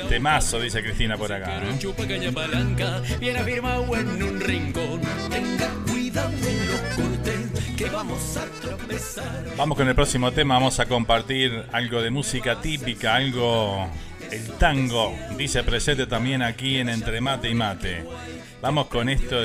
Temazo, 0.10 0.60
dice 0.60 0.82
Cristina 0.82 1.18
por 1.18 1.32
acá. 1.32 1.62
tropezar. 8.62 9.46
Vamos 9.58 9.78
con 9.78 9.88
el 9.88 9.96
próximo 9.96 10.32
tema, 10.32 10.56
vamos 10.56 10.80
a 10.80 10.86
compartir 10.86 11.66
algo 11.72 12.02
de 12.02 12.10
música 12.10 12.60
típica, 12.62 13.16
algo 13.16 13.90
el 14.32 14.52
tango, 14.58 15.16
dice 15.38 15.64
presente 15.64 16.06
también 16.08 16.42
aquí 16.42 16.78
en 16.78 16.90
Entre 16.90 17.22
Mate 17.22 17.50
y 17.50 17.56
Mate. 17.56 18.06
Vamos 18.62 18.88
con 18.88 19.08
esto, 19.08 19.38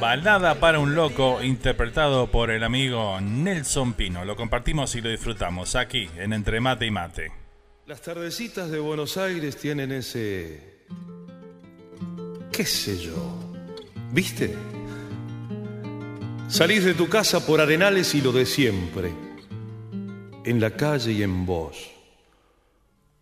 Balada 0.00 0.58
para 0.58 0.78
un 0.78 0.94
Loco, 0.94 1.42
interpretado 1.42 2.30
por 2.30 2.50
el 2.50 2.64
amigo 2.64 3.20
Nelson 3.20 3.92
Pino. 3.92 4.24
Lo 4.24 4.36
compartimos 4.36 4.94
y 4.94 5.02
lo 5.02 5.10
disfrutamos 5.10 5.76
aquí 5.76 6.08
en 6.16 6.32
Entre 6.32 6.58
Mate 6.58 6.86
y 6.86 6.90
Mate. 6.90 7.32
Las 7.86 8.00
tardecitas 8.00 8.70
de 8.70 8.78
Buenos 8.78 9.18
Aires 9.18 9.56
tienen 9.58 9.92
ese... 9.92 10.78
qué 12.50 12.64
sé 12.64 12.98
yo. 12.98 13.38
¿Viste? 14.12 14.54
Salís 16.48 16.84
de 16.84 16.94
tu 16.94 17.08
casa 17.08 17.44
por 17.44 17.60
arenales 17.60 18.14
y 18.14 18.22
lo 18.22 18.32
de 18.32 18.46
siempre. 18.46 19.12
En 20.44 20.58
la 20.58 20.70
calle 20.70 21.12
y 21.12 21.22
en 21.22 21.44
vos 21.44 21.98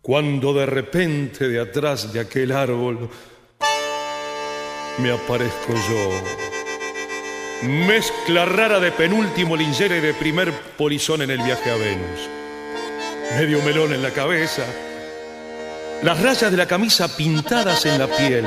cuando 0.07 0.53
de 0.53 0.65
repente 0.65 1.49
de 1.49 1.59
atrás 1.59 2.13
de 2.13 2.21
aquel 2.21 2.53
árbol 2.53 3.09
me 4.97 5.11
aparezco 5.11 5.73
yo. 5.73 7.67
Mezcla 7.67 8.45
rara 8.45 8.79
de 8.79 8.91
penúltimo 8.91 9.55
lingere 9.55 9.97
y 9.97 10.01
de 10.01 10.13
primer 10.13 10.53
polizón 10.77 11.21
en 11.21 11.31
el 11.31 11.41
viaje 11.41 11.71
a 11.71 11.75
Venus. 11.75 12.29
Medio 13.35 13.61
melón 13.63 13.93
en 13.93 14.01
la 14.01 14.11
cabeza, 14.11 14.63
las 16.03 16.21
rayas 16.21 16.51
de 16.51 16.57
la 16.57 16.67
camisa 16.67 17.15
pintadas 17.17 17.85
en 17.85 17.99
la 17.99 18.07
piel, 18.07 18.45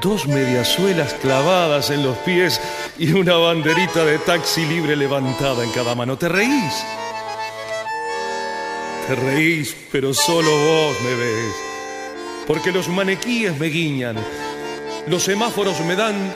dos 0.00 0.26
mediasuelas 0.26 1.14
clavadas 1.14 1.90
en 1.90 2.02
los 2.02 2.16
pies 2.18 2.60
y 2.98 3.12
una 3.12 3.34
banderita 3.34 4.04
de 4.04 4.18
taxi 4.18 4.66
libre 4.66 4.96
levantada 4.96 5.64
en 5.64 5.70
cada 5.70 5.94
mano. 5.94 6.18
¿Te 6.18 6.28
reís? 6.28 6.74
Te 9.06 9.14
reís, 9.14 9.76
pero 9.92 10.12
solo 10.12 10.50
vos 10.50 11.00
me 11.02 11.14
ves. 11.14 11.54
Porque 12.46 12.72
los 12.72 12.88
manequíes 12.88 13.56
me 13.58 13.68
guiñan, 13.68 14.16
los 15.06 15.22
semáforos 15.22 15.80
me 15.80 15.96
dan 15.96 16.34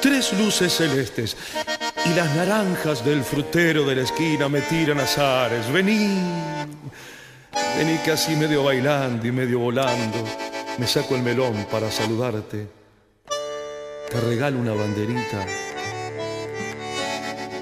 tres 0.00 0.32
luces 0.32 0.72
celestes 0.72 1.36
y 2.06 2.14
las 2.14 2.34
naranjas 2.34 3.04
del 3.04 3.22
frutero 3.22 3.84
de 3.86 3.96
la 3.96 4.02
esquina 4.02 4.48
me 4.48 4.60
tiran 4.62 5.00
azares. 5.00 5.70
Vení, 5.72 6.18
vení 7.76 7.98
casi 8.04 8.36
medio 8.36 8.64
bailando 8.64 9.26
y 9.26 9.32
medio 9.32 9.58
volando. 9.58 10.24
Me 10.78 10.86
saco 10.86 11.16
el 11.16 11.22
melón 11.22 11.66
para 11.70 11.90
saludarte. 11.90 12.66
Te 14.10 14.20
regalo 14.20 14.58
una 14.58 14.72
banderita 14.72 15.46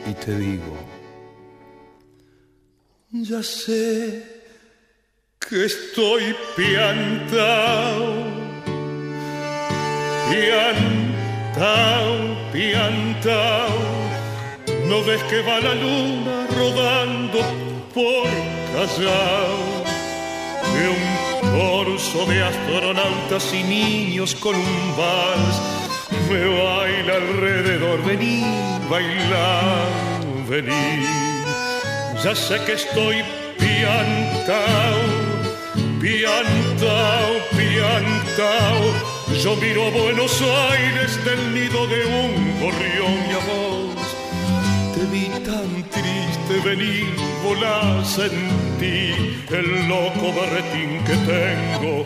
y 0.06 0.14
te 0.14 0.38
digo. 0.38 0.76
Ya 3.10 3.42
sé 3.42 4.38
que 5.38 5.64
estoy 5.64 6.36
piantao, 6.56 8.24
piantao, 10.30 12.14
piantao. 12.52 13.78
No 14.88 15.02
ves 15.05 15.22
que 15.24 15.40
va 15.42 15.60
la 15.60 15.74
luna 15.74 16.46
rodando 16.56 17.40
por 17.94 18.28
Callao. 18.72 19.59
De 20.74 20.84
un 20.96 21.05
corso 21.59 22.26
de 22.26 22.42
astronautas 22.42 23.52
y 23.52 23.62
niños 23.62 24.34
con 24.34 24.55
un 24.55 24.96
vals 24.96 25.56
me 26.30 26.44
baila 26.46 27.14
alrededor. 27.14 28.02
Vení, 28.05 28.44
bailar, 28.90 29.88
vení. 30.48 31.06
Ya 32.22 32.34
sé 32.34 32.59
que 32.64 32.72
estoy 32.72 33.22
piantao, 33.59 35.00
piantao, 36.00 37.32
piantao. 37.56 39.18
Yo 39.36 39.55
miro 39.56 39.86
a 39.86 39.90
Buenos 39.90 40.42
Aires 40.42 41.24
del 41.24 41.55
nido 41.55 41.86
de 41.86 42.06
un 42.06 42.60
gorrión 42.60 43.14
y 43.28 43.32
a 43.32 43.38
vos. 43.46 44.16
Te 44.94 45.05
vi 45.12 45.28
tan 45.44 45.88
triste 45.90 46.60
venir, 46.64 47.14
volá, 47.44 48.05
sentí 48.05 49.12
el 49.50 49.88
loco 49.88 50.32
berretín 50.34 51.05
que 51.05 51.14
tengo 51.28 52.05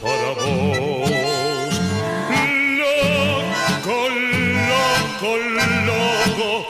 para 0.00 0.32
vos. 0.34 1.10
Loco, 2.78 4.08
loco, 4.68 5.36
loco 5.86 6.66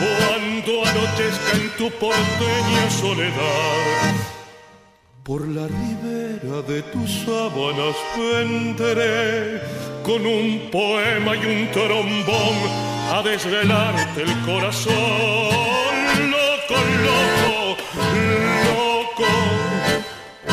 cuando 0.00 0.88
anochezca 0.88 1.52
en 1.56 1.68
tu 1.76 1.90
porteña 1.98 2.90
soledad. 2.90 4.31
Por 5.24 5.46
la 5.46 5.68
ribera 5.68 6.62
de 6.62 6.82
tus 6.82 7.08
sábanas 7.24 7.94
vendré 8.18 9.62
con 10.02 10.26
un 10.26 10.68
poema 10.68 11.36
y 11.36 11.46
un 11.46 11.70
trombón 11.70 12.56
a 13.08 13.22
desvelarte 13.22 14.22
el 14.22 14.40
corazón. 14.40 14.92
Loco, 16.28 16.74
loco, 17.06 17.76
loco, 18.66 19.30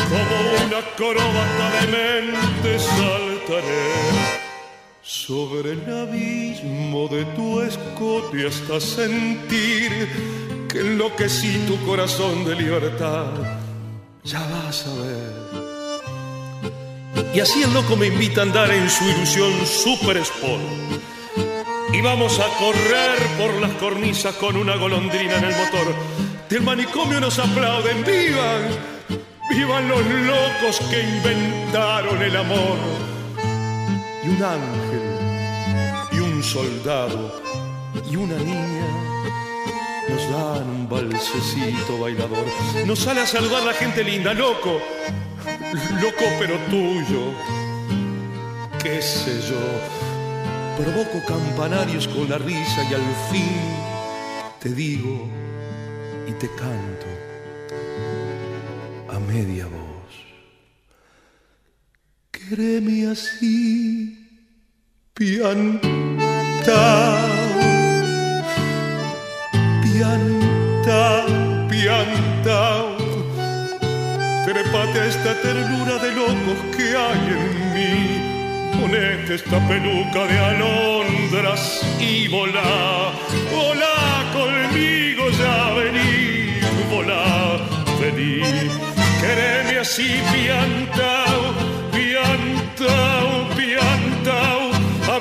como 0.08 0.66
una 0.66 0.78
acróbata 0.78 1.70
de 1.80 1.86
mente 1.88 2.78
saltaré 2.78 3.90
sobre 5.02 5.72
el 5.72 5.84
abismo 5.92 7.08
de 7.08 7.24
tu 7.34 7.60
escote 7.60 8.46
hasta 8.46 8.78
sentir 8.78 10.08
que 10.68 10.78
enloquecí 10.78 11.58
tu 11.66 11.76
corazón 11.84 12.44
de 12.44 12.54
libertad. 12.54 13.59
Ya 14.24 14.40
vas 14.40 14.86
a 14.86 14.94
ver. 15.02 15.32
Y 17.34 17.40
así 17.40 17.62
el 17.62 17.72
loco 17.72 17.96
me 17.96 18.06
invita 18.08 18.40
a 18.40 18.44
andar 18.44 18.70
en 18.70 18.88
su 18.90 19.04
ilusión 19.04 19.52
super 19.66 20.16
sport. 20.18 20.62
Y 21.92 22.00
vamos 22.00 22.38
a 22.38 22.46
correr 22.58 23.18
por 23.38 23.52
las 23.60 23.72
cornisas 23.74 24.34
con 24.36 24.56
una 24.56 24.76
golondrina 24.76 25.36
en 25.38 25.44
el 25.44 25.56
motor. 25.56 25.94
Del 26.48 26.62
manicomio 26.62 27.20
nos 27.20 27.38
aplauden, 27.38 28.04
vivan, 28.04 28.68
vivan 29.50 29.88
los 29.88 30.04
locos 30.04 30.80
que 30.90 31.02
inventaron 31.02 32.22
el 32.22 32.36
amor. 32.36 32.78
Y 34.24 34.28
un 34.28 34.42
ángel 34.42 35.10
un 36.40 36.42
soldado 36.42 37.40
y 38.10 38.16
una 38.16 38.36
niña 38.36 38.86
nos 40.10 40.30
dan 40.30 40.68
un 40.68 40.88
balsecito 40.88 41.98
bailador. 41.98 42.46
Nos 42.86 42.98
sale 42.98 43.20
a 43.20 43.26
saludar 43.26 43.62
la 43.62 43.72
gente 43.72 44.02
linda, 44.02 44.34
loco, 44.34 44.80
loco 46.02 46.24
pero 46.38 46.56
tuyo. 46.68 47.32
Qué 48.82 49.00
sé 49.00 49.40
yo, 49.48 49.62
provoco 50.76 51.24
campanarios 51.26 52.08
con 52.08 52.28
la 52.28 52.38
risa 52.38 52.82
y 52.90 52.94
al 52.94 53.14
fin 53.30 53.90
te 54.60 54.70
digo 54.70 55.28
y 56.26 56.32
te 56.32 56.48
canto 56.48 57.06
a 59.08 59.18
media 59.20 59.66
voz. 59.66 59.80
Quereme 62.30 63.06
así, 63.10 64.18
pianta, 65.14 65.80
pianta, 70.00 71.26
pianta. 71.68 72.60
Trepate 74.46 74.98
a 74.98 75.06
esta 75.06 75.34
ternura 75.42 75.98
de 75.98 76.10
locos 76.12 76.58
que 76.74 76.96
hay 76.96 77.22
en 77.36 77.74
mí 77.74 77.90
Ponete 78.80 79.34
esta 79.34 79.58
peluca 79.68 80.26
de 80.26 80.38
alondras 80.38 81.82
y 82.00 82.28
volá, 82.28 83.12
volá 83.52 84.24
conmigo 84.32 85.28
ya 85.38 85.74
vení, 85.74 86.60
volá, 86.90 87.58
vení. 88.00 88.40
Quereme 89.20 89.78
así 89.80 90.08
piantao, 90.32 91.42
piantao, 91.92 93.48
piantao, 93.54 93.59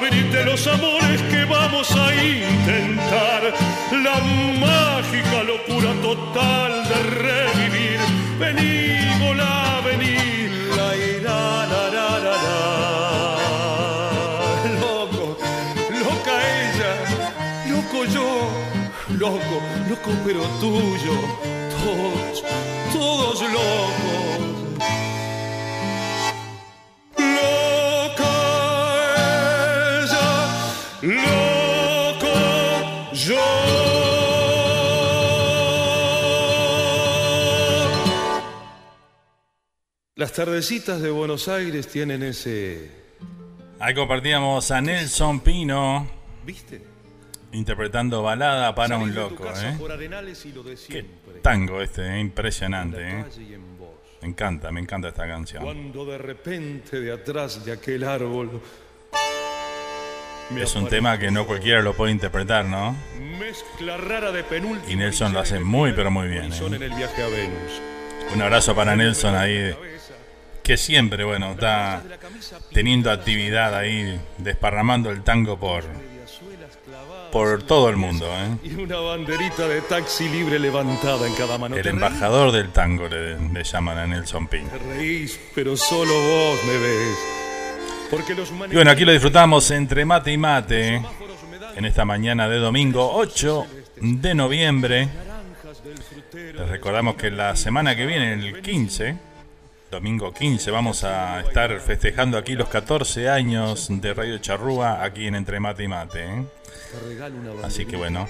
abrirte 0.09 0.43
los 0.43 0.65
amores 0.67 1.21
que 1.23 1.45
vamos 1.45 1.91
a 1.91 2.15
intentar, 2.15 3.53
la 3.91 4.19
mágica 4.59 5.43
locura 5.43 5.93
total 6.01 6.83
de 6.89 6.95
revivir. 7.25 7.99
Vení, 8.39 9.19
volá, 9.19 9.81
vení, 9.85 10.17
la 10.75 10.95
ira, 10.95 11.67
la, 11.67 11.89
la, 11.89 12.19
la, 12.19 12.43
la. 12.43 12.59
yo, 18.13 18.49
loco, 19.19 19.61
loco 19.89 20.11
pero 20.25 20.41
tuyo, 20.59 21.15
todos, 21.83 22.43
todos 22.93 23.41
locos. 23.41 23.98
Las 40.19 40.33
tardecitas 40.33 41.01
de 41.01 41.11
Buenos 41.11 41.47
Aires 41.47 41.87
tienen 41.87 42.23
ese... 42.23 42.91
Ahí 43.79 43.93
compartíamos 43.93 44.69
a 44.69 44.81
Nelson 44.81 45.39
Pino. 45.39 46.05
¿Viste? 46.45 46.81
Interpretando 47.53 48.21
balada 48.21 48.75
para 48.75 48.97
un 48.97 49.15
loco, 49.15 49.47
¿eh? 49.47 49.77
Qué 50.89 51.05
tango 51.41 51.81
este, 51.81 52.05
¿eh? 52.05 52.19
impresionante, 52.19 52.97
¿eh? 52.99 53.25
Me 54.21 54.27
encanta, 54.27 54.73
me 54.73 54.81
encanta 54.81 55.07
esta 55.07 55.25
canción. 55.25 55.63
Cuando 55.63 56.03
de 56.03 56.17
repente 56.17 56.99
de 56.99 57.13
atrás 57.13 57.63
de 57.63 57.71
aquel 57.71 58.03
árbol 58.03 58.61
es 60.53 60.75
un 60.75 60.89
tema 60.89 61.17
que 61.17 61.31
no 61.31 61.47
cualquiera 61.47 61.81
lo 61.81 61.93
puede 61.93 62.11
interpretar, 62.11 62.65
¿no? 62.65 62.93
Mezcla 63.39 63.95
rara 63.95 64.33
de 64.33 64.43
y 64.85 64.97
Nelson 64.97 65.31
lo 65.31 65.39
hace 65.39 65.61
muy, 65.61 65.93
pero 65.93 66.11
muy 66.11 66.27
bien. 66.27 66.51
¿eh? 66.51 66.57
En 66.61 66.73
el 66.73 66.93
viaje 66.93 67.23
a 67.23 67.27
Venus. 67.29 67.81
Un 68.33 68.41
abrazo 68.41 68.75
para 68.75 68.97
Nelson 68.97 69.33
ahí, 69.33 69.73
que 70.69 70.77
siempre, 70.77 71.23
bueno, 71.23 71.53
está 71.53 72.03
teniendo 72.71 73.09
actividad 73.09 73.73
ahí, 73.73 74.21
desparramando 74.37 75.09
el 75.09 75.23
tango 75.23 75.59
por, 75.59 75.83
por 77.31 77.63
todo 77.63 77.89
el 77.89 77.95
mundo. 77.95 78.27
¿eh? 78.27 78.67
Y 78.67 78.75
una 78.75 78.97
banderita 78.97 79.67
de 79.67 79.81
taxi 79.81 80.29
libre 80.29 80.59
levantada 80.59 81.25
en 81.25 81.33
cada 81.33 81.57
mano. 81.57 81.75
El 81.75 81.87
embajador 81.87 82.51
del 82.51 82.69
tango 82.69 83.07
le, 83.07 83.63
llaman 83.63 83.97
a 83.97 84.05
Nelson 84.05 84.45
Pin. 84.45 84.69
Reís, 84.89 85.39
pero 85.55 85.75
solo 85.75 86.13
vos 86.13 86.59
me 86.63 86.77
ves. 86.77 87.17
Porque 88.11 88.35
los 88.35 88.51
y 88.69 88.75
bueno, 88.75 88.91
aquí 88.91 89.05
lo 89.05 89.11
disfrutamos 89.11 89.71
entre 89.71 90.05
mate 90.05 90.31
y 90.31 90.37
mate 90.37 91.01
en 91.77 91.85
esta 91.85 92.05
mañana 92.05 92.47
de 92.47 92.57
domingo 92.57 93.11
8 93.15 93.65
de 94.01 94.35
noviembre. 94.35 95.09
Les 96.31 96.69
recordamos 96.69 97.15
que 97.15 97.31
la 97.31 97.55
semana 97.55 97.95
que 97.95 98.05
viene, 98.05 98.33
el 98.33 98.61
15, 98.61 99.28
domingo 99.89 100.33
15, 100.33 100.69
vamos 100.71 101.03
a 101.03 101.41
estar 101.41 101.79
festejando 101.79 102.37
aquí 102.37 102.55
los 102.55 102.69
14 102.69 103.29
años 103.29 103.87
de 103.89 104.13
Radio 104.13 104.37
Charrúa 104.37 105.03
aquí 105.03 105.27
en 105.27 105.35
Entre 105.35 105.59
Mate 105.59 105.83
y 105.83 105.87
Mate. 105.87 106.25
¿eh? 106.25 106.43
Así 107.63 107.85
que 107.85 107.95
bueno, 107.97 108.27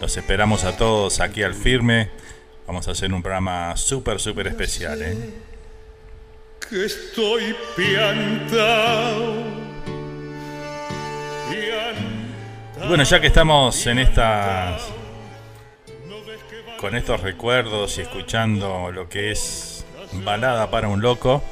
los 0.00 0.16
esperamos 0.16 0.64
a 0.64 0.76
todos 0.76 1.20
aquí 1.20 1.42
al 1.42 1.54
firme. 1.54 2.10
Vamos 2.66 2.86
a 2.86 2.90
hacer 2.90 3.12
un 3.12 3.22
programa 3.22 3.76
súper, 3.76 4.20
súper 4.20 4.48
especial. 4.48 5.00
¿eh? 5.02 5.16
Que 6.68 6.84
estoy 6.84 7.56
piantao, 7.74 9.44
Y 12.82 12.86
bueno, 12.86 13.04
ya 13.04 13.20
que 13.20 13.28
estamos 13.28 13.86
en 13.86 13.98
estas. 14.00 14.82
con 16.78 16.94
estos 16.94 17.20
recuerdos 17.22 17.98
y 17.98 18.02
escuchando 18.02 18.92
lo 18.92 19.08
que 19.08 19.32
es 19.32 19.77
balada 20.12 20.70
para 20.70 20.88
un 20.88 21.00
loco, 21.00 21.42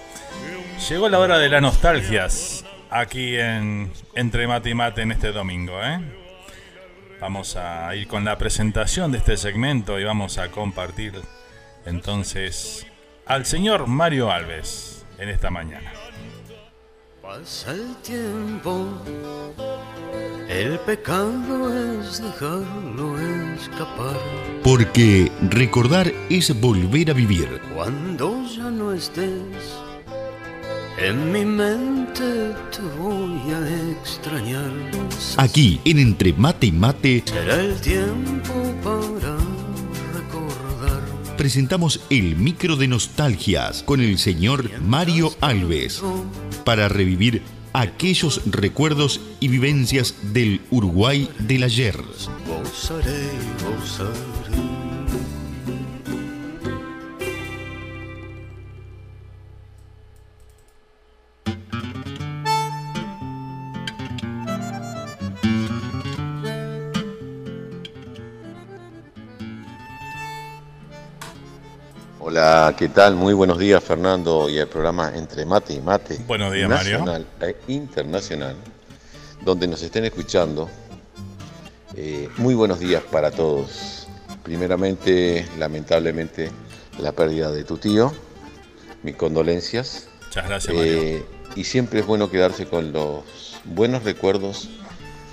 llegó 0.88 1.08
la 1.08 1.18
hora 1.18 1.38
de 1.38 1.48
las 1.48 1.62
nostalgias 1.62 2.64
aquí 2.90 3.36
en 3.36 3.92
Entre 4.14 4.46
Mate 4.46 4.70
y 4.70 4.74
Mate 4.74 5.02
en 5.02 5.12
este 5.12 5.32
domingo. 5.32 5.82
¿eh? 5.82 6.00
Vamos 7.20 7.56
a 7.56 7.94
ir 7.94 8.06
con 8.08 8.24
la 8.24 8.38
presentación 8.38 9.12
de 9.12 9.18
este 9.18 9.36
segmento 9.36 9.98
y 9.98 10.04
vamos 10.04 10.38
a 10.38 10.50
compartir 10.50 11.14
entonces 11.84 12.86
al 13.26 13.46
señor 13.46 13.86
Mario 13.86 14.30
Alves 14.30 15.04
en 15.18 15.28
esta 15.28 15.50
mañana. 15.50 15.92
Pasa 17.26 17.72
el 17.72 17.96
tiempo, 18.02 18.86
el 20.48 20.78
pecado 20.80 21.74
es 21.74 22.22
dejarlo 22.22 23.18
escapar. 23.56 24.16
Porque 24.62 25.32
recordar 25.50 26.12
es 26.30 26.58
volver 26.60 27.10
a 27.10 27.14
vivir. 27.14 27.60
Cuando 27.74 28.44
ya 28.46 28.70
no 28.70 28.92
estés 28.92 29.42
en 30.98 31.30
mi 31.30 31.44
mente 31.44 32.54
te 32.70 32.82
voy 32.98 33.40
a 33.52 33.90
extrañar. 33.90 34.70
Aquí, 35.36 35.80
en 35.84 35.98
Entre 35.98 36.32
Mate 36.32 36.68
y 36.68 36.72
Mate, 36.72 37.22
será 37.26 37.56
el 37.56 37.78
tiempo 37.80 38.54
para. 38.82 39.15
Presentamos 41.36 42.00
el 42.08 42.36
micro 42.36 42.76
de 42.76 42.88
nostalgias 42.88 43.82
con 43.82 44.00
el 44.00 44.18
señor 44.18 44.80
Mario 44.80 45.30
Alves 45.42 46.02
para 46.64 46.88
revivir 46.88 47.42
aquellos 47.74 48.40
recuerdos 48.46 49.20
y 49.38 49.48
vivencias 49.48 50.14
del 50.32 50.62
Uruguay 50.70 51.28
del 51.40 51.64
ayer. 51.64 52.00
Hola, 72.36 72.74
¿qué 72.76 72.90
tal? 72.90 73.14
Muy 73.14 73.32
buenos 73.32 73.58
días, 73.58 73.82
Fernando, 73.82 74.50
y 74.50 74.58
el 74.58 74.68
programa 74.68 75.10
Entre 75.14 75.46
Mate 75.46 75.72
y 75.72 75.80
Mate. 75.80 76.18
Buenos 76.26 76.52
días, 76.52 76.68
nacional 76.68 77.26
E 77.40 77.56
internacional, 77.68 78.54
donde 79.40 79.66
nos 79.66 79.80
estén 79.80 80.04
escuchando. 80.04 80.68
Eh, 81.94 82.28
muy 82.36 82.54
buenos 82.54 82.78
días 82.78 83.02
para 83.10 83.30
todos. 83.30 84.06
Primeramente, 84.42 85.48
lamentablemente, 85.58 86.50
la 86.98 87.12
pérdida 87.12 87.50
de 87.50 87.64
tu 87.64 87.78
tío. 87.78 88.12
Mis 89.02 89.16
condolencias. 89.16 90.06
Muchas 90.26 90.46
gracias, 90.46 90.76
Mario. 90.76 90.92
Eh, 90.92 91.24
y 91.54 91.64
siempre 91.64 92.00
es 92.00 92.06
bueno 92.06 92.30
quedarse 92.30 92.66
con 92.66 92.92
los 92.92 93.24
buenos 93.64 94.02
recuerdos 94.02 94.68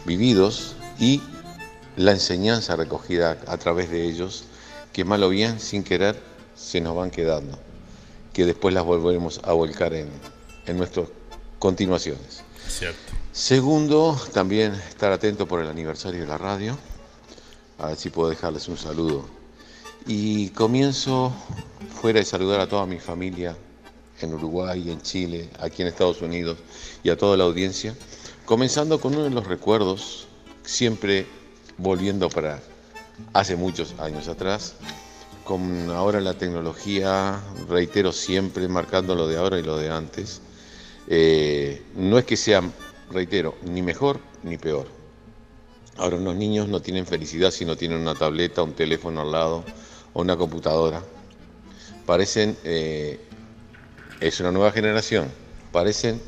vividos 0.05 0.77
y 0.99 1.21
la 1.97 2.11
enseñanza 2.11 2.77
recogida 2.77 3.37
a 3.45 3.57
través 3.57 3.89
de 3.89 4.05
ellos, 4.05 4.45
que 4.93 5.03
mal 5.03 5.21
o 5.23 5.27
bien, 5.27 5.59
sin 5.59 5.83
querer, 5.83 6.31
se 6.63 6.81
nos 6.81 6.95
van 6.95 7.11
quedando, 7.11 7.57
que 8.31 8.45
después 8.45 8.73
las 8.73 8.83
volveremos 8.83 9.41
a 9.43 9.53
volcar 9.53 9.93
en, 9.93 10.09
en 10.65 10.77
nuestras 10.77 11.07
continuaciones. 11.59 12.43
Cierto. 12.67 12.97
Segundo, 13.31 14.19
también 14.33 14.73
estar 14.73 15.11
atento 15.11 15.47
por 15.47 15.61
el 15.61 15.67
aniversario 15.67 16.21
de 16.21 16.27
la 16.27 16.37
radio, 16.37 16.77
a 17.79 17.87
ver 17.87 17.97
si 17.97 18.09
puedo 18.09 18.29
dejarles 18.29 18.67
un 18.67 18.77
saludo. 18.77 19.25
Y 20.05 20.49
comienzo 20.49 21.33
fuera 22.01 22.19
de 22.19 22.25
saludar 22.25 22.59
a 22.59 22.67
toda 22.67 22.85
mi 22.85 22.99
familia 22.99 23.55
en 24.21 24.33
Uruguay, 24.33 24.89
en 24.89 25.01
Chile, 25.01 25.49
aquí 25.59 25.81
en 25.81 25.87
Estados 25.87 26.21
Unidos 26.21 26.57
y 27.03 27.09
a 27.09 27.17
toda 27.17 27.37
la 27.37 27.43
audiencia, 27.45 27.95
Comenzando 28.45 28.99
con 28.99 29.13
uno 29.13 29.23
de 29.23 29.29
los 29.29 29.47
recuerdos, 29.47 30.27
siempre 30.65 31.25
volviendo 31.77 32.27
para 32.27 32.61
hace 33.31 33.55
muchos 33.55 33.97
años 33.99 34.27
atrás, 34.27 34.75
con 35.43 35.89
ahora 35.89 36.21
la 36.21 36.35
tecnología, 36.35 37.41
reitero 37.67 38.11
siempre, 38.11 38.67
marcando 38.67 39.15
lo 39.15 39.27
de 39.27 39.37
ahora 39.37 39.59
y 39.59 39.63
lo 39.63 39.77
de 39.77 39.89
antes, 39.89 40.41
eh, 41.07 41.81
no 41.95 42.17
es 42.17 42.25
que 42.25 42.37
sea, 42.37 42.61
reitero, 43.11 43.55
ni 43.63 43.81
mejor 43.81 44.19
ni 44.43 44.57
peor. 44.57 44.87
Ahora 45.97 46.17
los 46.17 46.35
niños 46.35 46.67
no 46.69 46.81
tienen 46.81 47.05
felicidad 47.05 47.51
si 47.51 47.65
no 47.65 47.75
tienen 47.75 47.99
una 47.99 48.15
tableta, 48.15 48.63
un 48.63 48.73
teléfono 48.73 49.21
al 49.21 49.31
lado 49.31 49.63
o 50.13 50.21
una 50.21 50.37
computadora. 50.37 51.03
Parecen, 52.05 52.57
eh, 52.63 53.19
es 54.19 54.39
una 54.39 54.51
nueva 54.51 54.71
generación, 54.71 55.29
parecen 55.71 56.21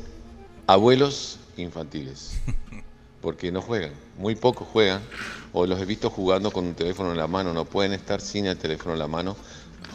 abuelos 0.66 1.38
infantiles, 1.56 2.32
porque 3.26 3.50
no 3.50 3.60
juegan, 3.60 3.90
muy 4.18 4.36
pocos 4.36 4.68
juegan, 4.68 5.02
o 5.52 5.66
los 5.66 5.80
he 5.80 5.84
visto 5.84 6.10
jugando 6.10 6.52
con 6.52 6.64
un 6.64 6.74
teléfono 6.74 7.10
en 7.10 7.16
la 7.16 7.26
mano, 7.26 7.52
no 7.52 7.64
pueden 7.64 7.92
estar 7.92 8.20
sin 8.20 8.46
el 8.46 8.56
teléfono 8.56 8.92
en 8.92 9.00
la 9.00 9.08
mano 9.08 9.34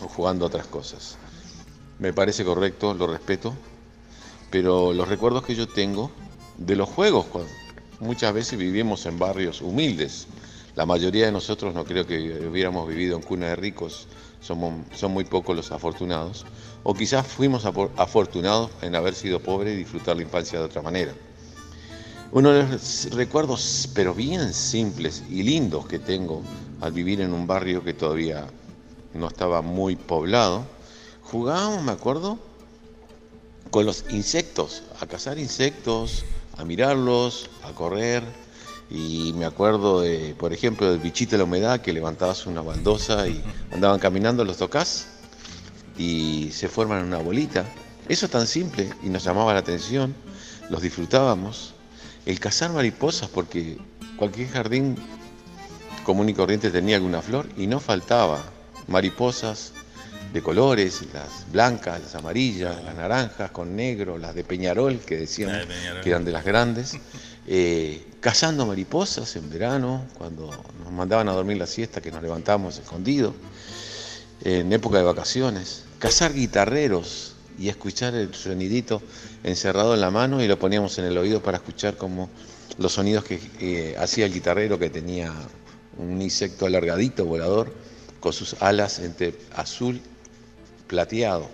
o 0.04 0.10
jugando 0.10 0.46
otras 0.46 0.68
cosas. 0.68 1.16
Me 1.98 2.12
parece 2.12 2.44
correcto, 2.44 2.94
lo 2.94 3.08
respeto, 3.08 3.54
pero 4.50 4.92
los 4.92 5.08
recuerdos 5.08 5.46
que 5.46 5.56
yo 5.56 5.66
tengo 5.66 6.12
de 6.58 6.76
los 6.76 6.90
juegos, 6.90 7.26
muchas 8.02 8.34
veces 8.34 8.60
vivimos 8.60 9.06
en 9.06 9.18
barrios 9.18 9.62
humildes, 9.62 10.28
la 10.76 10.86
mayoría 10.86 11.28
de 11.28 11.32
nosotros 11.32 11.74
no 11.74 11.86
creo 11.86 12.06
que 12.06 12.46
hubiéramos 12.46 12.86
vivido 12.86 13.16
en 13.16 13.24
cuna 13.24 13.48
de 13.48 13.56
ricos, 13.56 14.10
son 14.42 15.14
muy 15.14 15.24
pocos 15.24 15.56
los 15.56 15.72
afortunados, 15.72 16.46
o 16.84 16.94
quizás 16.94 17.26
fuimos 17.26 17.64
afortunados 17.66 18.72
en 18.82 18.94
haber 18.94 19.16
sido 19.16 19.40
pobres 19.40 19.74
y 19.74 19.78
disfrutar 19.78 20.18
la 20.18 20.24
infancia 20.24 20.60
de 20.60 20.66
otra 20.66 20.82
manera. 20.82 21.14
Uno 22.34 22.52
de 22.52 22.66
los 22.66 23.10
recuerdos, 23.12 23.90
pero 23.94 24.14
bien 24.14 24.54
simples 24.54 25.22
y 25.30 25.44
lindos 25.44 25.86
que 25.86 26.00
tengo 26.00 26.42
al 26.80 26.94
vivir 26.94 27.20
en 27.20 27.34
un 27.34 27.46
barrio 27.46 27.84
que 27.84 27.94
todavía 27.94 28.48
no 29.14 29.28
estaba 29.28 29.62
muy 29.62 29.98
poblado, 29.98 30.64
jugábamos, 31.24 31.84
me 31.84 31.92
acuerdo, 31.92 32.40
con 33.70 33.86
los 33.86 34.06
insectos, 34.12 34.84
a 35.02 35.08
cazar 35.08 35.40
insectos, 35.40 36.24
a 36.58 36.64
mirarlos, 36.64 37.50
a 37.64 37.74
correr. 37.74 38.24
Y 38.90 39.34
me 39.36 39.44
acuerdo, 39.44 40.00
de, 40.00 40.34
por 40.40 40.54
ejemplo, 40.54 40.90
del 40.90 41.00
bichito 41.00 41.32
de 41.32 41.40
la 41.40 41.44
humedad 41.44 41.82
que 41.82 41.92
levantabas 41.92 42.46
una 42.46 42.62
baldosa 42.62 43.28
y 43.28 43.44
andaban 43.74 44.00
caminando, 44.00 44.46
los 44.46 44.56
tocas 44.56 45.08
y 45.98 46.50
se 46.54 46.70
forman 46.70 47.04
una 47.04 47.18
bolita. 47.18 47.66
Eso 48.08 48.28
es 48.28 48.32
tan 48.32 48.48
simple 48.48 48.90
y 49.04 49.10
nos 49.10 49.26
llamaba 49.26 49.52
la 49.54 49.60
atención, 49.60 50.16
los 50.70 50.82
disfrutábamos 50.82 51.74
el 52.26 52.40
cazar 52.40 52.72
mariposas, 52.72 53.30
porque 53.30 53.78
cualquier 54.18 54.50
jardín 54.50 54.96
común 56.04 56.30
y 56.30 56.34
corriente 56.34 56.70
tenía 56.70 56.98
alguna 56.98 57.22
flor 57.22 57.48
y 57.58 57.68
no 57.68 57.80
faltaba 57.80 58.44
mariposas 58.88 59.74
de 60.34 60.42
colores, 60.42 61.02
las 61.14 61.52
blancas, 61.52 62.02
las 62.02 62.16
amarillas, 62.16 62.82
las 62.84 62.96
naranjas 62.96 63.52
con 63.52 63.76
negro, 63.76 64.18
las 64.18 64.34
de 64.34 64.44
Peñarol, 64.44 65.00
que 65.00 65.18
decían 65.18 65.68
que 66.02 66.10
eran 66.10 66.24
de 66.24 66.32
las 66.32 66.46
grandes, 66.46 66.98
eh, 67.48 68.08
cazando 68.22 68.66
mariposas 68.66 69.36
en 69.36 69.50
verano, 69.50 70.06
cuando 70.18 70.50
nos 70.84 70.92
mandaban 70.92 71.28
a 71.28 71.34
dormir 71.34 71.58
la 71.58 71.68
siesta, 71.68 72.02
que 72.02 72.12
nos 72.12 72.22
levantábamos 72.22 72.78
escondidos, 72.78 73.34
en 74.44 74.72
época 74.72 74.98
de 74.98 75.04
vacaciones, 75.04 75.84
cazar 76.00 76.34
guitarreros, 76.34 77.31
y 77.62 77.70
escuchar 77.70 78.16
el 78.16 78.34
sonidito 78.34 79.04
encerrado 79.44 79.94
en 79.94 80.02
la 80.02 80.10
mano 80.10 80.42
y 80.42 80.48
lo 80.48 80.58
poníamos 80.58 80.98
en 80.98 81.06
el 81.06 81.18
oído 81.18 81.44
para 81.44 81.58
escuchar 81.58 81.96
como 81.96 82.28
los 82.80 82.94
sonidos 82.94 83.24
que 83.24 83.96
hacía 84.00 84.26
el 84.26 84.34
guitarrero 84.34 84.80
que 84.80 84.90
tenía 84.90 85.32
un 85.98 86.20
insecto 86.22 86.66
alargadito, 86.66 87.24
volador, 87.24 87.72
con 88.20 88.34
sus 88.34 88.56
alas 88.62 88.98
entre 88.98 89.36
azul 89.54 90.02
plateado. 90.88 91.50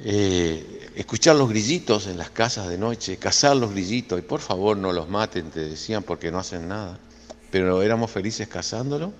Eh, 0.00 0.90
escuchar 0.96 1.36
los 1.36 1.48
grillitos 1.48 2.08
en 2.08 2.18
las 2.18 2.30
casas 2.30 2.68
de 2.68 2.78
noche, 2.78 3.16
cazar 3.16 3.56
los 3.56 3.70
grillitos, 3.70 4.18
y 4.18 4.22
por 4.22 4.40
favor 4.40 4.76
no 4.76 4.92
los 4.92 5.08
maten, 5.08 5.50
te 5.50 5.60
decían, 5.60 6.02
porque 6.02 6.32
no 6.32 6.38
hacen 6.40 6.66
nada. 6.66 6.98
Pero 7.52 7.80
éramos 7.82 8.10
felices 8.10 8.48
cazándolo 8.48 9.12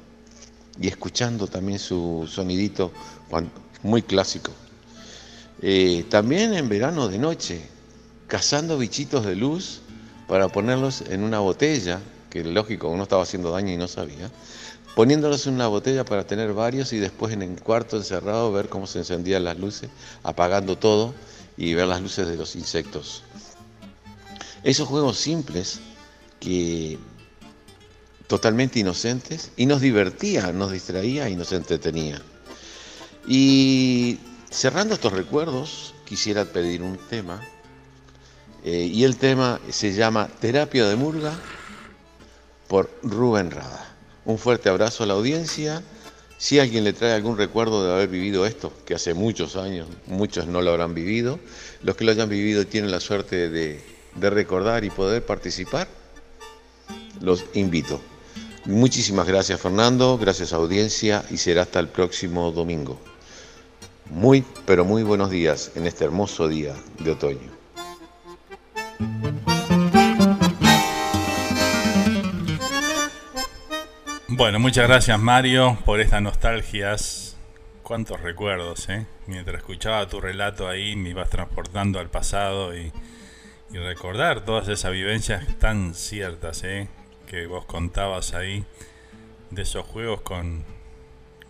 y 0.81 0.89
escuchando 0.89 1.47
también 1.47 1.78
su 1.78 2.28
sonidito 2.28 2.93
muy 3.82 4.02
clásico. 4.02 4.52
Eh, 5.60 6.05
también 6.09 6.55
en 6.55 6.68
verano 6.68 7.09
de 7.09 7.18
noche, 7.18 7.60
cazando 8.26 8.78
bichitos 8.78 9.24
de 9.24 9.35
luz 9.35 9.80
para 10.28 10.48
ponerlos 10.48 11.02
en 11.09 11.22
una 11.22 11.40
botella, 11.40 12.01
que 12.30 12.44
lógico, 12.44 12.89
uno 12.89 13.05
estaba 13.05 13.22
haciendo 13.22 13.51
daño 13.51 13.72
y 13.72 13.76
no 13.76 13.89
sabía, 13.89 14.30
poniéndolos 14.94 15.47
en 15.47 15.55
una 15.55 15.66
botella 15.66 16.05
para 16.05 16.26
tener 16.26 16.52
varios 16.52 16.93
y 16.93 16.98
después 16.98 17.32
en 17.32 17.43
el 17.43 17.60
cuarto 17.60 17.97
encerrado 17.97 18.52
ver 18.52 18.68
cómo 18.68 18.86
se 18.86 18.98
encendían 18.98 19.44
las 19.44 19.59
luces, 19.59 19.90
apagando 20.22 20.76
todo 20.76 21.14
y 21.56 21.74
ver 21.74 21.89
las 21.89 22.02
luces 22.02 22.28
de 22.28 22.36
los 22.36 22.55
insectos. 22.55 23.22
Esos 24.62 24.86
juegos 24.86 25.18
simples 25.18 25.80
que 26.40 26.98
totalmente 28.26 28.78
inocentes 28.78 29.51
y 29.56 29.66
nos 29.66 29.80
divertía, 29.80 30.52
nos 30.52 30.70
distraía 30.70 31.28
y 31.28 31.35
nos 31.35 31.52
entretenía. 31.52 32.20
Y 33.26 34.18
Cerrando 34.50 34.94
estos 34.94 35.12
recuerdos, 35.12 35.94
quisiera 36.06 36.46
pedir 36.46 36.82
un 36.82 36.96
tema. 36.96 37.40
Eh, 38.64 38.90
y 38.92 39.04
el 39.04 39.16
tema 39.16 39.60
se 39.70 39.92
llama 39.92 40.28
Terapia 40.40 40.86
de 40.88 40.96
Murga 40.96 41.38
por 42.66 42.90
Rubén 43.02 43.50
Rada. 43.50 43.94
Un 44.24 44.38
fuerte 44.38 44.70
abrazo 44.70 45.04
a 45.04 45.06
la 45.06 45.14
audiencia. 45.14 45.82
Si 46.38 46.58
alguien 46.58 46.84
le 46.84 46.94
trae 46.94 47.12
algún 47.12 47.36
recuerdo 47.36 47.84
de 47.84 47.92
haber 47.92 48.08
vivido 48.08 48.46
esto, 48.46 48.72
que 48.86 48.94
hace 48.94 49.12
muchos 49.12 49.54
años, 49.56 49.86
muchos 50.06 50.46
no 50.46 50.62
lo 50.62 50.70
habrán 50.70 50.94
vivido, 50.94 51.38
los 51.82 51.96
que 51.96 52.04
lo 52.04 52.12
hayan 52.12 52.28
vivido 52.28 52.66
tienen 52.66 52.90
la 52.90 53.00
suerte 53.00 53.50
de, 53.50 53.82
de 54.14 54.30
recordar 54.30 54.84
y 54.84 54.90
poder 54.90 55.26
participar, 55.26 55.88
los 57.20 57.44
invito. 57.54 58.00
Muchísimas 58.64 59.26
gracias 59.26 59.60
Fernando, 59.60 60.16
gracias 60.16 60.52
audiencia 60.52 61.24
y 61.30 61.38
será 61.38 61.62
hasta 61.62 61.80
el 61.80 61.88
próximo 61.88 62.52
domingo. 62.52 63.00
Muy, 64.10 64.43
pero 64.66 64.85
muy 64.85 65.02
buenos 65.02 65.30
días 65.30 65.72
en 65.74 65.86
este 65.86 66.05
hermoso 66.05 66.48
día 66.48 66.74
de 66.98 67.10
otoño. 67.10 67.51
Bueno, 74.28 74.59
muchas 74.60 74.89
gracias 74.89 75.18
Mario 75.18 75.78
por 75.85 76.01
estas 76.01 76.22
nostalgias. 76.22 77.36
Cuántos 77.82 78.20
recuerdos, 78.20 78.89
¿eh? 78.89 79.06
Mientras 79.26 79.59
escuchaba 79.59 80.06
tu 80.09 80.20
relato 80.20 80.68
ahí 80.68 80.97
me 80.97 81.10
ibas 81.10 81.28
transportando 81.28 81.98
al 81.98 82.09
pasado 82.09 82.76
y, 82.76 82.93
y 83.72 83.78
recordar 83.78 84.44
todas 84.44 84.68
esas 84.68 84.93
vivencias 84.93 85.59
tan 85.59 85.94
ciertas, 85.94 86.64
¿eh? 86.64 86.89
Que 87.26 87.47
vos 87.47 87.66
contabas 87.66 88.32
ahí 88.32 88.64
de 89.51 89.62
esos 89.62 89.86
juegos 89.86 90.20
con, 90.22 90.64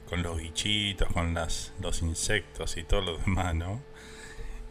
con 0.08 0.22
los 0.22 0.38
bichitos, 0.38 1.08
con 1.12 1.34
las, 1.34 1.72
los 1.80 2.02
insectos 2.02 2.76
y 2.76 2.84
todo 2.84 3.02
lo 3.02 3.18
demás, 3.18 3.54
¿no? 3.54 3.82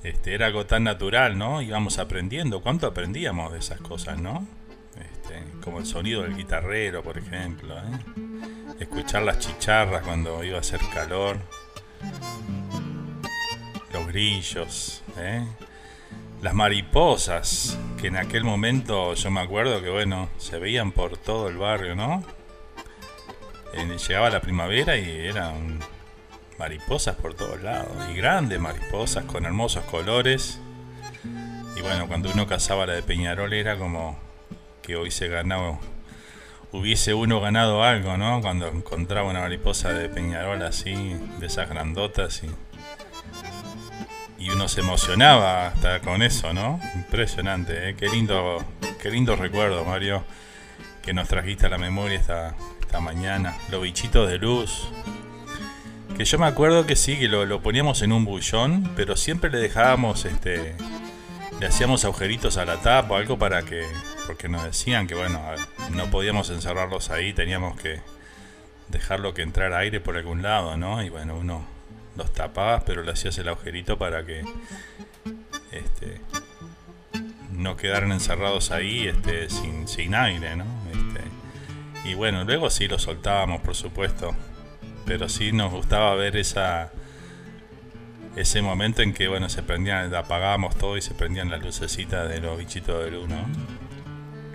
Este, 0.03 0.33
era 0.33 0.47
algo 0.47 0.65
tan 0.65 0.83
natural, 0.83 1.37
¿no? 1.37 1.61
Íbamos 1.61 1.99
aprendiendo. 1.99 2.61
¿Cuánto 2.61 2.87
aprendíamos 2.87 3.51
de 3.51 3.59
esas 3.59 3.81
cosas, 3.81 4.19
no? 4.19 4.47
Este, 4.99 5.43
como 5.61 5.79
el 5.79 5.85
sonido 5.85 6.23
del 6.23 6.35
guitarrero, 6.35 7.03
por 7.03 7.17
ejemplo. 7.17 7.75
¿eh? 7.77 7.81
Escuchar 8.79 9.23
las 9.23 9.39
chicharras 9.39 10.03
cuando 10.03 10.43
iba 10.43 10.57
a 10.57 10.61
hacer 10.61 10.79
calor. 10.93 11.37
Los 13.93 14.07
grillos, 14.07 15.03
¿eh? 15.17 15.45
Las 16.41 16.53
mariposas, 16.53 17.77
que 17.99 18.07
en 18.07 18.17
aquel 18.17 18.43
momento 18.43 19.15
yo 19.15 19.31
me 19.31 19.39
acuerdo 19.39 19.81
que, 19.81 19.89
bueno, 19.89 20.29
se 20.37 20.59
veían 20.59 20.91
por 20.91 21.17
todo 21.17 21.47
el 21.47 21.57
barrio, 21.57 21.95
¿no? 21.95 22.23
Llegaba 24.07 24.29
la 24.29 24.41
primavera 24.41 24.97
y 24.97 25.27
eran 25.27 25.79
mariposas 26.57 27.15
por 27.15 27.33
todos 27.33 27.61
lados. 27.61 27.91
Y 28.11 28.15
grandes 28.15 28.59
mariposas 28.59 29.25
con 29.25 29.45
hermosos 29.45 29.83
colores. 29.85 30.59
Y 31.75 31.81
bueno, 31.81 32.07
cuando 32.07 32.31
uno 32.31 32.47
cazaba 32.47 32.85
la 32.85 32.93
de 32.93 33.03
Peñarol 33.03 33.53
era 33.53 33.77
como 33.77 34.17
que 34.81 34.95
hoy 34.95 35.11
se 35.11 35.27
ganaba, 35.27 35.77
hubiese 36.71 37.13
uno 37.13 37.39
ganado 37.39 37.83
algo, 37.83 38.17
¿no? 38.17 38.41
Cuando 38.41 38.67
encontraba 38.67 39.29
una 39.29 39.41
mariposa 39.41 39.93
de 39.93 40.09
Peñarol 40.09 40.61
así, 40.63 41.15
de 41.39 41.45
esas 41.45 41.69
grandotas 41.69 42.41
y, 42.43 42.49
y 44.43 44.49
uno 44.49 44.67
se 44.67 44.81
emocionaba 44.81 45.67
hasta 45.67 45.99
con 45.99 46.23
eso, 46.23 46.53
¿no? 46.53 46.79
Impresionante, 46.95 47.89
¿eh? 47.89 47.95
Qué 47.95 48.07
lindo, 48.07 48.63
qué 49.01 49.11
lindo 49.11 49.35
recuerdo, 49.35 49.85
Mario, 49.85 50.23
que 51.03 51.13
nos 51.13 51.27
trajiste 51.27 51.67
a 51.67 51.69
la 51.69 51.77
memoria 51.77 52.17
esta, 52.17 52.55
esta 52.87 53.01
mañana. 53.01 53.57
Los 53.69 53.81
bichitos 53.81 54.29
de 54.29 54.37
luz. 54.37 54.87
Que 56.15 56.23
yo 56.23 56.39
me 56.39 56.45
acuerdo 56.45 56.85
que 56.85 56.95
sí, 56.95 57.19
que 57.19 57.27
lo, 57.27 57.61
poníamos 57.61 58.01
en 58.01 58.13
un 58.13 58.23
bullón, 58.23 58.89
pero 58.95 59.17
siempre 59.17 59.51
le 59.51 59.59
dejábamos 59.59 60.25
este 60.25 60.75
le 61.59 61.65
hacíamos 61.65 62.05
agujeritos 62.05 62.57
a 62.57 62.65
la 62.65 62.77
tapa 62.77 63.15
o 63.15 63.17
algo 63.17 63.37
para 63.39 63.63
que, 63.63 63.83
porque 64.27 64.47
nos 64.47 64.63
decían 64.63 65.07
que 65.07 65.15
bueno, 65.15 65.41
no 65.91 66.05
podíamos 66.11 66.51
encerrarlos 66.51 67.09
ahí, 67.09 67.33
teníamos 67.33 67.79
que 67.81 67.99
dejarlo 68.89 69.33
que 69.33 69.41
entrara 69.41 69.79
aire 69.79 69.99
por 69.99 70.17
algún 70.17 70.43
lado, 70.43 70.77
¿no? 70.77 71.03
Y 71.03 71.09
bueno, 71.09 71.35
uno 71.35 71.65
los 72.15 72.31
tapaba, 72.31 72.85
pero 72.85 73.01
le 73.03 73.11
hacías 73.11 73.37
el 73.39 73.47
agujerito 73.47 73.97
para 73.97 74.23
que 74.23 74.45
este, 75.71 76.21
no 77.51 77.75
quedaran 77.75 78.11
encerrados 78.11 78.69
ahí 78.69 79.07
este, 79.07 79.49
sin, 79.49 79.87
sin 79.87 80.13
aire, 80.13 80.55
¿no? 80.55 80.65
Y 82.07 82.13
bueno, 82.13 82.45
luego 82.45 82.69
sí 82.69 82.87
los 82.87 83.01
soltábamos, 83.01 83.59
por 83.59 83.75
supuesto, 83.75 84.33
pero 85.05 85.27
sí 85.27 85.51
nos 85.51 85.71
gustaba 85.71 86.15
ver 86.15 86.37
esa 86.37 86.89
ese 88.37 88.61
momento 88.61 89.01
en 89.01 89.13
que 89.13 89.27
bueno 89.27 89.49
se 89.49 89.61
prendían, 89.61 90.13
apagábamos 90.15 90.77
todo 90.77 90.95
y 90.95 91.01
se 91.01 91.13
prendían 91.15 91.49
las 91.49 91.61
lucecitas 91.61 92.29
de 92.29 92.39
los 92.39 92.57
bichitos 92.57 93.03
de 93.03 93.11
luz, 93.11 93.27
¿no? 93.27 93.45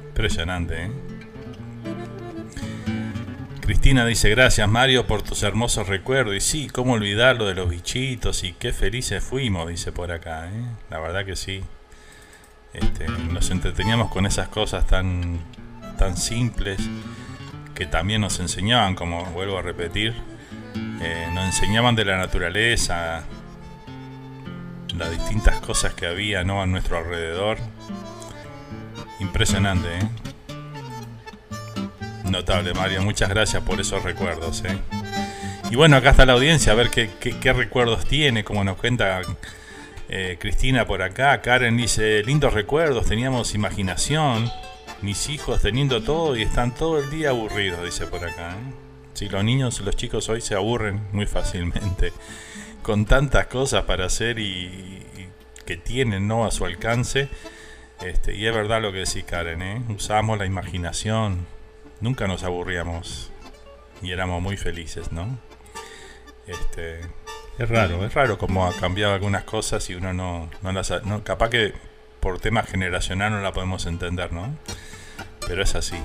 Impresionante, 0.09 0.85
¿eh? 0.85 0.93
Cristina 3.61 4.07
dice, 4.07 4.31
gracias 4.31 4.69
Mario 4.69 5.07
por 5.07 5.23
tus 5.23 5.43
hermosos 5.43 5.89
recuerdos. 5.89 6.35
Y 6.35 6.41
sí, 6.41 6.69
cómo 6.69 6.95
olvidar 6.95 7.37
lo 7.37 7.47
de 7.47 7.55
los 7.55 7.69
bichitos 7.69 8.45
y 8.45 8.55
qué 8.55 8.73
felices 8.73 9.23
fuimos, 9.23 9.69
dice 9.69 9.93
por 9.93 10.11
acá. 10.11 10.49
¿eh? 10.49 10.65
La 10.89 11.01
verdad 11.01 11.27
que 11.27 11.37
sí. 11.37 11.63
Este, 12.73 13.07
nos 13.09 13.51
entreteníamos 13.51 14.11
con 14.11 14.25
esas 14.25 14.49
cosas 14.49 14.87
tan, 14.87 15.39
tan 15.99 16.17
simples 16.17 16.81
que 17.75 17.87
también 17.87 18.21
nos 18.21 18.41
enseñaban, 18.41 18.95
como 18.95 19.25
vuelvo 19.27 19.59
a 19.59 19.63
repetir, 19.63 20.15
eh, 21.01 21.29
nos 21.33 21.45
enseñaban 21.47 21.95
de 21.95 22.05
la 22.05 22.17
naturaleza, 22.17 23.25
las 24.97 25.11
distintas 25.11 25.61
cosas 25.61 25.95
que 25.95 26.07
había 26.07 26.45
¿no? 26.45 26.63
a 26.63 26.67
nuestro 26.67 26.99
alrededor. 26.99 27.59
Impresionante, 29.21 29.89
¿eh? 29.99 30.09
Notable, 32.25 32.73
Mario. 32.75 33.03
Muchas 33.03 33.29
gracias 33.29 33.63
por 33.63 33.81
esos 33.81 34.03
recuerdos. 34.03 34.63
¿eh? 34.65 34.79
Y 35.71 35.77
bueno, 35.77 35.97
acá 35.97 36.11
está 36.11 36.27
la 36.27 36.33
audiencia, 36.33 36.73
a 36.73 36.75
ver 36.75 36.91
qué, 36.91 37.11
qué, 37.21 37.53
recuerdos 37.53 38.07
tiene, 38.07 38.43
como 38.43 38.65
nos 38.65 38.77
cuenta 38.77 39.21
eh, 40.09 40.37
Cristina 40.41 40.87
por 40.87 41.03
acá. 41.03 41.41
Karen 41.41 41.77
dice, 41.77 42.23
lindos 42.25 42.55
recuerdos, 42.55 43.07
teníamos 43.07 43.55
imaginación. 43.55 44.51
Mis 45.03 45.29
hijos 45.29 45.61
teniendo 45.61 46.01
todo 46.03 46.37
y 46.37 46.43
están 46.43 46.75
todo 46.75 47.01
el 47.01 47.11
día 47.11 47.31
aburridos, 47.31 47.85
dice 47.85 48.07
por 48.07 48.25
acá. 48.25 48.53
¿eh? 48.53 48.73
Si 49.15 49.29
los 49.29 49.43
niños, 49.43 49.81
los 49.81 49.97
chicos 49.97 50.29
hoy 50.29 50.41
se 50.41 50.55
aburren 50.55 51.09
muy 51.11 51.27
fácilmente 51.27 52.13
con 52.83 53.05
tantas 53.05 53.49
cosas 53.49 53.83
para 53.83 54.07
hacer 54.07 54.39
y, 54.39 55.05
que 55.67 55.77
tienen 55.77 56.29
¿no? 56.29 56.45
a 56.45 56.53
su 56.53 56.65
alcance. 56.65 57.29
Este, 58.01 58.37
y 58.37 58.47
es 58.47 58.55
verdad 58.55 58.81
lo 58.81 58.93
que 58.93 58.99
decís, 58.99 59.25
Karen, 59.25 59.63
¿eh? 59.63 59.83
usamos 59.89 60.39
la 60.39 60.47
imaginación, 60.47 61.47
nunca 62.01 62.29
nos 62.29 62.45
aburríamos 62.45 63.33
y 64.03 64.13
éramos 64.13 64.41
muy 64.41 64.57
felices, 64.57 65.11
¿no? 65.13 65.39
Este, 66.47 67.01
es 67.59 67.69
raro, 67.69 68.05
es 68.05 68.15
raro 68.15 68.39
cómo 68.39 68.67
ha 68.67 68.73
cambiado 68.73 69.15
algunas 69.15 69.45
cosas 69.45 69.89
y 69.91 69.95
uno 69.95 70.13
no, 70.13 70.49
no 70.63 70.73
las... 70.73 70.91
No, 71.05 71.23
capaz 71.23 71.51
que 71.51 71.75
por 72.21 72.39
tema 72.39 72.63
generacional 72.63 73.33
no 73.33 73.41
la 73.41 73.53
podemos 73.53 73.87
entender, 73.87 74.33
¿no? 74.33 74.57
Pero 75.47 75.63
es 75.63 75.75
así. 75.75 75.97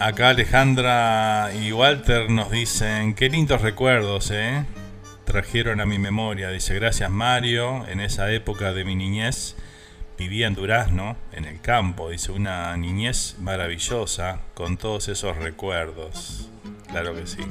Acá 0.00 0.30
Alejandra 0.30 1.50
y 1.54 1.72
Walter 1.72 2.30
nos 2.30 2.50
dicen, 2.50 3.14
qué 3.14 3.28
lindos 3.28 3.62
recuerdos, 3.62 4.30
¿eh? 4.30 4.64
Trajeron 5.24 5.80
a 5.80 5.86
mi 5.86 5.98
memoria. 5.98 6.50
Dice, 6.50 6.74
gracias 6.74 7.10
Mario, 7.10 7.86
en 7.88 8.00
esa 8.00 8.30
época 8.32 8.72
de 8.72 8.84
mi 8.84 8.94
niñez 8.94 9.56
vivía 10.16 10.46
en 10.46 10.54
Durazno, 10.54 11.16
en 11.32 11.44
el 11.44 11.60
campo. 11.60 12.10
Dice, 12.10 12.32
una 12.32 12.76
niñez 12.76 13.36
maravillosa 13.40 14.40
con 14.54 14.76
todos 14.76 15.08
esos 15.08 15.36
recuerdos. 15.36 16.48
Claro 16.88 17.14
que 17.14 17.26
sí. 17.26 17.42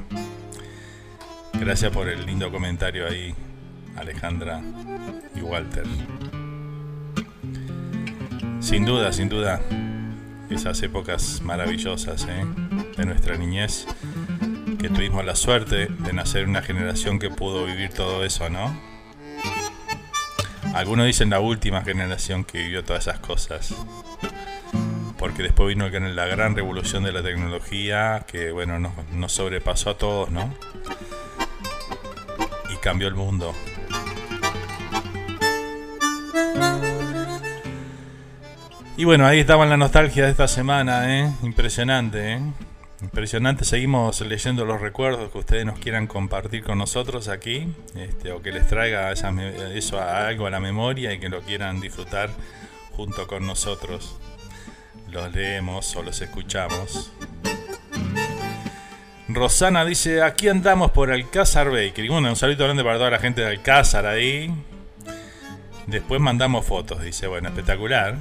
Gracias 1.54 1.92
por 1.92 2.08
el 2.08 2.26
lindo 2.26 2.52
comentario 2.52 3.08
ahí, 3.08 3.36
Alejandra 3.98 4.62
y 5.36 5.42
Walter. 5.42 5.86
Sin 8.68 8.84
duda, 8.84 9.14
sin 9.14 9.30
duda 9.30 9.62
esas 10.50 10.84
épocas 10.84 11.42
maravillosas 11.42 12.28
¿eh? 12.30 12.46
de 12.98 13.06
nuestra 13.06 13.38
niñez, 13.38 13.88
que 14.78 14.90
tuvimos 14.90 15.24
la 15.24 15.38
suerte 15.38 15.88
de 15.88 16.12
nacer 16.12 16.46
una 16.46 16.62
generación 16.62 17.18
que 17.18 17.30
pudo 17.30 17.66
vivir 17.66 17.94
todo 17.94 18.26
eso, 18.26 18.50
¿no? 18.50 18.78
Algunos 20.74 21.06
dicen 21.06 21.30
la 21.30 21.40
última 21.40 21.82
generación 21.82 22.44
que 22.44 22.58
vivió 22.58 22.84
todas 22.84 23.08
esas 23.08 23.20
cosas, 23.20 23.74
porque 25.18 25.44
después 25.44 25.70
vino 25.70 25.88
la 25.88 26.26
gran 26.26 26.54
revolución 26.54 27.04
de 27.06 27.14
la 27.14 27.24
tecnología 27.24 28.26
que, 28.28 28.52
bueno, 28.52 28.80
nos, 28.80 28.92
nos 29.14 29.32
sobrepasó 29.32 29.92
a 29.92 29.98
todos, 29.98 30.30
¿no? 30.30 30.54
Y 32.74 32.76
cambió 32.82 33.08
el 33.08 33.16
mundo. 33.16 33.56
Y 39.00 39.06
bueno, 39.06 39.28
ahí 39.28 39.40
estaba 39.40 39.64
la 39.68 39.78
nostalgia 39.78 40.26
de 40.26 40.32
esta 40.32 40.48
semana, 40.48 41.20
¿eh? 41.20 41.32
Impresionante, 41.44 42.34
¿eh? 42.34 42.40
Impresionante, 43.04 43.64
seguimos 43.64 44.22
leyendo 44.22 44.66
los 44.66 44.82
recuerdos 44.82 45.32
que 45.32 45.38
ustedes 45.38 45.68
nos 45.68 45.78
quieran 45.78 46.08
compartir 46.08 46.64
con 46.64 46.80
nosotros 46.80 47.28
aquí, 47.28 47.72
este, 47.96 48.32
o 48.32 48.42
que 48.42 48.52
les 48.52 48.66
traiga 48.66 49.12
eso 49.12 50.00
a 50.00 50.28
algo 50.28 50.48
a 50.48 50.50
la 50.50 50.60
memoria 50.60 51.14
y 51.14 51.20
que 51.20 51.30
lo 51.30 51.42
quieran 51.42 51.80
disfrutar 51.80 52.32
junto 52.94 53.28
con 53.28 53.46
nosotros. 53.46 54.18
Los 55.12 55.32
leemos 55.32 55.96
o 55.96 56.02
los 56.02 56.20
escuchamos. 56.20 57.12
Rosana 59.30 59.86
dice, 59.86 60.24
aquí 60.24 60.48
andamos 60.48 60.90
por 60.90 61.12
Alcázar 61.12 61.70
Baker. 61.70 62.04
Y 62.04 62.10
bueno, 62.10 62.30
un 62.30 62.36
saludo 62.36 62.64
grande 62.64 62.84
para 62.84 62.98
toda 62.98 63.12
la 63.12 63.20
gente 63.20 63.42
de 63.42 63.48
Alcázar 63.48 64.08
ahí. 64.08 64.52
Después 65.86 66.20
mandamos 66.20 66.66
fotos, 66.66 67.04
dice, 67.04 67.28
bueno, 67.28 67.50
espectacular. 67.50 68.18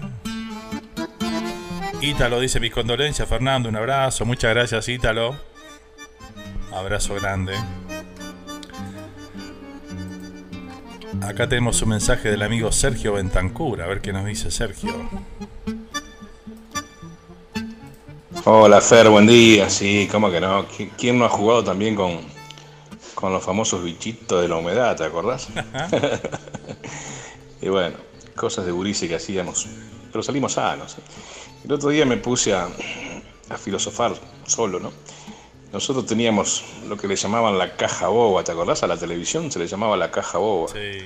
Ítalo 2.01 2.40
dice 2.40 2.60
mis 2.60 2.73
condolencias, 2.73 3.28
Fernando, 3.28 3.68
un 3.68 3.77
abrazo. 3.77 4.24
Muchas 4.24 4.55
gracias, 4.55 4.89
Ítalo. 4.89 5.35
Abrazo 6.73 7.14
grande. 7.14 7.55
Acá 11.23 11.48
tenemos 11.48 11.81
un 11.82 11.89
mensaje 11.89 12.31
del 12.31 12.43
amigo 12.43 12.70
Sergio 12.70 13.14
Bentancur. 13.14 13.81
A 13.81 13.86
ver 13.86 14.01
qué 14.01 14.12
nos 14.12 14.27
dice 14.27 14.51
Sergio. 14.51 14.93
Hola 18.44 18.81
Fer, 18.81 19.09
buen 19.09 19.27
día. 19.27 19.70
Sí, 19.70 20.06
cómo 20.10 20.31
que 20.31 20.40
no. 20.40 20.66
¿Quién 20.97 21.18
no 21.18 21.24
ha 21.24 21.31
jugado 21.31 21.64
también 21.64 21.97
con, 21.97 22.20
con 23.14 23.32
los 23.32 23.43
famosos 23.43 23.82
bichitos 23.82 24.43
de 24.43 24.48
la 24.48 24.56
humedad, 24.56 24.94
te 24.97 25.05
acordás? 25.05 25.48
y 27.62 27.68
bueno, 27.68 27.97
cosas 28.36 28.66
de 28.66 28.73
gurice 28.73 29.09
que 29.09 29.16
hacíamos. 29.16 29.66
Pero 30.12 30.23
salimos 30.23 30.52
sanos. 30.52 30.97
El 31.64 31.72
otro 31.72 31.90
día 31.90 32.06
me 32.06 32.16
puse 32.16 32.54
a, 32.54 32.68
filosofar 33.58 34.14
solo, 34.46 34.78
¿no? 34.78 34.92
Nosotros 35.72 36.06
teníamos 36.06 36.64
lo 36.88 36.96
que 36.96 37.08
le 37.08 37.16
llamaban 37.16 37.58
la 37.58 37.76
caja 37.76 38.08
boba, 38.08 38.44
¿te 38.44 38.52
acordás? 38.52 38.82
A 38.82 38.86
la 38.86 38.96
televisión 38.96 39.50
se 39.50 39.58
le 39.58 39.66
llamaba 39.66 39.96
la 39.96 40.10
caja 40.10 40.38
boba. 40.38 40.68
Sí. 40.68 41.04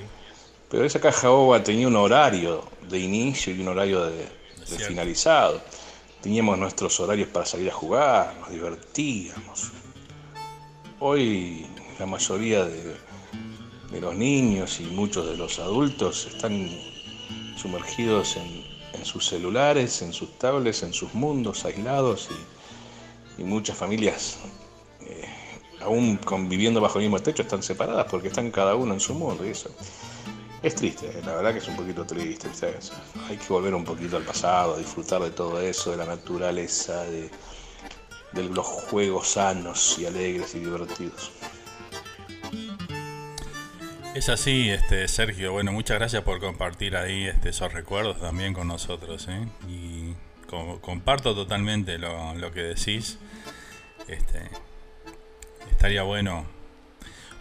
Pero 0.69 0.85
esa 0.85 1.01
caja 1.01 1.29
boba 1.29 1.63
tenía 1.63 1.89
un 1.89 1.97
horario 1.97 2.65
de 2.89 2.99
inicio 2.99 3.55
y 3.55 3.61
un 3.61 3.69
horario 3.69 4.05
de, 4.07 4.27
finalizado. 4.87 5.61
Teníamos 6.21 6.59
nuestros 6.59 7.01
horarios 7.01 7.29
para 7.29 7.47
salir 7.47 7.71
a 7.71 7.75
jugar, 7.75 8.37
nos 8.41 8.51
divertíamos. 8.51 9.73
Hoy 11.01 11.67
la 11.99 12.07
mayoría 12.07 12.65
de, 12.65 12.97
de 13.91 14.01
los 14.01 14.15
niños 14.15 14.79
y 14.81 14.85
muchos 14.85 15.27
de 15.27 15.37
los 15.37 15.59
adultos 15.59 16.27
están 16.27 16.69
sumergidos 17.57 18.37
en, 18.37 18.80
en 18.93 19.05
sus 19.05 19.27
celulares, 19.27 20.03
en 20.03 20.13
sus 20.13 20.39
tablets, 20.39 20.83
en 20.83 20.93
sus 20.93 21.15
mundos 21.15 21.65
aislados 21.65 22.29
y, 23.39 23.43
muchas 23.43 23.75
familias, 23.75 24.37
eh, 25.01 25.25
aún 25.81 26.19
conviviendo 26.19 26.79
bajo 26.79 26.99
el 26.99 27.05
mismo 27.05 27.21
techo, 27.21 27.41
están 27.41 27.63
separadas 27.63 28.05
porque 28.11 28.29
están 28.29 28.51
cada 28.51 28.75
uno 28.75 28.93
en 28.93 29.01
su 29.01 29.15
mundo 29.15 29.47
y 29.47 29.49
eso. 29.49 29.71
Es 30.63 30.75
triste, 30.75 31.07
eh, 31.07 31.23
la 31.25 31.37
verdad 31.37 31.53
que 31.53 31.59
es 31.59 31.69
un 31.69 31.77
poquito 31.77 32.05
triste. 32.05 32.49
Hay 33.29 33.39
que 33.39 33.49
volver 33.49 33.75
un 33.75 33.85
poquito 33.85 34.19
al 34.19 34.25
pasado, 34.25 34.77
disfrutar 34.77 35.23
de 35.23 35.31
todo 35.31 35.59
eso, 35.59 35.91
de 35.93 35.97
la 35.97 36.05
naturaleza, 36.05 37.03
de, 37.05 37.31
de 38.33 38.43
los 38.45 38.67
juegos 38.67 39.29
sanos 39.29 39.99
y 39.99 40.05
alegres 40.05 40.55
y 40.55 40.59
divertidos. 40.59 41.33
Es 44.21 44.29
así, 44.29 44.69
este 44.69 45.09
Sergio. 45.09 45.53
Bueno, 45.53 45.73
muchas 45.73 45.99
gracias 45.99 46.23
por 46.25 46.41
compartir 46.41 46.95
ahí 46.95 47.25
este, 47.25 47.49
esos 47.49 47.73
recuerdos 47.73 48.21
también 48.21 48.53
con 48.53 48.69
nosotros. 48.69 49.27
¿eh? 49.31 49.49
Y 49.67 50.15
comparto 50.83 51.35
totalmente 51.35 51.97
lo, 51.97 52.53
que 52.53 52.61
decís. 52.61 53.19
Este, 54.09 54.43
estaría 55.71 56.03
bueno 56.03 56.45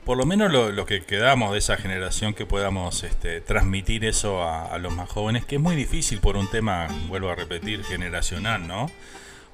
por 0.05 0.17
lo 0.17 0.25
menos 0.25 0.53
lo, 0.53 0.85
que 0.85 1.03
quedamos 1.03 1.51
de 1.51 1.57
esa 1.57 1.75
generación 1.75 2.33
que 2.33 2.45
podamos 2.45 3.03
este, 3.03 3.41
transmitir 3.41 4.05
eso 4.05 4.41
a, 4.41 4.77
los 4.77 4.93
más 4.93 5.09
jóvenes, 5.09 5.43
que 5.43 5.55
es 5.55 5.61
muy 5.61 5.75
difícil 5.75 6.21
por 6.21 6.37
un 6.37 6.49
tema, 6.49 6.87
vuelvo 7.09 7.29
a 7.29 7.35
repetir, 7.35 7.83
generacional, 7.83 8.65
¿no? 8.69 8.89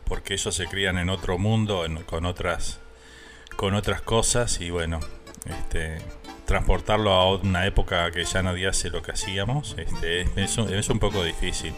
Porque 0.04 0.36
ellos 0.36 0.54
se 0.54 0.68
crían 0.68 1.00
en 1.00 1.10
otro 1.10 1.40
mundo, 1.40 1.88
con 2.06 2.28
otras 2.28 2.80
con 3.56 3.74
otras 3.74 4.02
cosas 4.02 4.62
y 4.62 4.70
bueno, 4.70 5.00
este, 5.46 5.98
transportarlo 6.46 7.12
a 7.12 7.36
una 7.36 7.66
época 7.66 8.12
que 8.12 8.24
ya 8.24 8.44
nadie 8.44 8.68
hace 8.68 8.90
lo 8.90 9.02
que 9.02 9.12
hacíamos, 9.12 9.76
este, 9.78 10.22
es, 10.36 10.58
es 10.58 10.90
un 10.90 11.00
poco 11.00 11.24
difícil. 11.24 11.74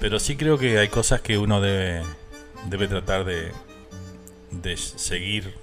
Pero 0.00 0.18
sí 0.18 0.36
creo 0.36 0.58
que 0.58 0.78
hay 0.78 0.88
cosas 0.88 1.20
que 1.20 1.38
uno 1.38 1.60
debe, 1.60 2.02
debe 2.66 2.88
tratar 2.88 3.24
de, 3.24 3.52
de 4.50 4.76
seguir, 4.76 5.54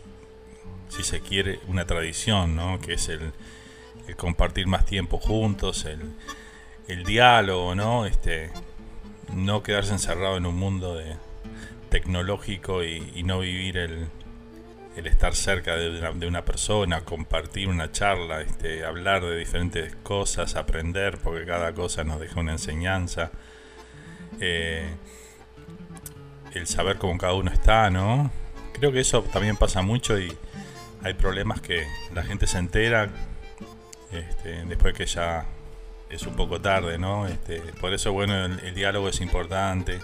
si 0.89 1.03
se 1.03 1.19
quiere, 1.21 1.59
una 1.67 1.85
tradición, 1.85 2.55
¿no? 2.55 2.79
Que 2.79 2.93
es 2.93 3.09
el, 3.09 3.33
compartir 4.17 4.67
más 4.67 4.85
tiempo 4.85 5.19
juntos, 5.19 5.85
el, 5.85 5.99
el 6.87 7.03
diálogo, 7.03 7.75
¿no? 7.75 8.05
Este, 8.05 8.51
no 9.33 9.63
quedarse 9.63 9.93
encerrado 9.93 10.37
en 10.37 10.45
un 10.45 10.55
mundo 10.55 10.95
de, 10.95 11.15
tecnológico 11.91 12.83
y, 12.83 13.21
no 13.23 13.39
vivir 13.39 13.77
el, 13.77 14.07
el 14.95 15.07
estar 15.07 15.35
cerca 15.35 15.75
de 15.75 15.99
una, 15.99 16.11
de 16.11 16.27
una, 16.27 16.43
persona, 16.43 17.01
compartir 17.01 17.67
una 17.67 17.91
charla, 17.91 18.41
este, 18.41 18.85
hablar 18.85 19.23
de 19.23 19.37
diferentes 19.37 19.95
cosas, 20.03 20.55
aprender, 20.55 21.17
porque 21.17 21.45
cada 21.45 21.73
cosa 21.73 22.03
nos 22.03 22.19
deja 22.19 22.39
una 22.39 22.53
enseñanza. 22.53 23.31
Eh, 24.39 24.89
el 26.53 26.67
saber 26.67 26.97
cómo 26.97 27.17
cada 27.17 27.33
uno 27.33 27.51
está, 27.51 27.89
¿no? 27.89 28.31
Creo 28.73 28.91
que 28.91 28.99
eso 28.99 29.23
también 29.23 29.57
pasa 29.57 29.81
mucho 29.81 30.19
y 30.19 30.35
hay 31.03 31.13
problemas 31.13 31.61
que 31.61 31.87
la 32.13 32.23
gente 32.23 32.47
se 32.47 32.57
entera 32.57 33.09
este, 34.11 34.65
después 34.65 34.93
que 34.93 35.05
ya 35.05 35.45
es 36.09 36.23
un 36.23 36.35
poco 36.35 36.59
tarde, 36.59 36.97
¿no? 36.97 37.27
Este, 37.27 37.59
por 37.79 37.93
eso, 37.93 38.11
bueno, 38.11 38.45
el, 38.45 38.75
diálogo 38.75 39.07
es 39.07 39.21
importante, 39.21 39.99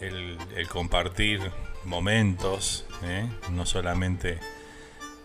el, 0.00 0.38
compartir 0.68 1.40
momentos, 1.84 2.84
¿eh? 3.02 3.26
no 3.50 3.66
solamente 3.66 4.38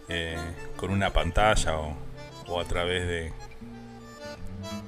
eh, 0.07 0.38
con 0.76 0.91
una 0.91 1.11
pantalla 1.11 1.77
o, 1.77 2.60
a 2.60 2.65
través 2.65 3.07
de, 3.07 3.34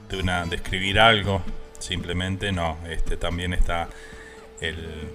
de, 0.10 0.18
una, 0.20 0.46
de 0.46 1.00
algo, 1.00 1.42
simplemente 1.80 2.52
no, 2.52 2.78
este, 2.88 3.18
también 3.18 3.54
está 3.54 3.90
el, 4.62 5.10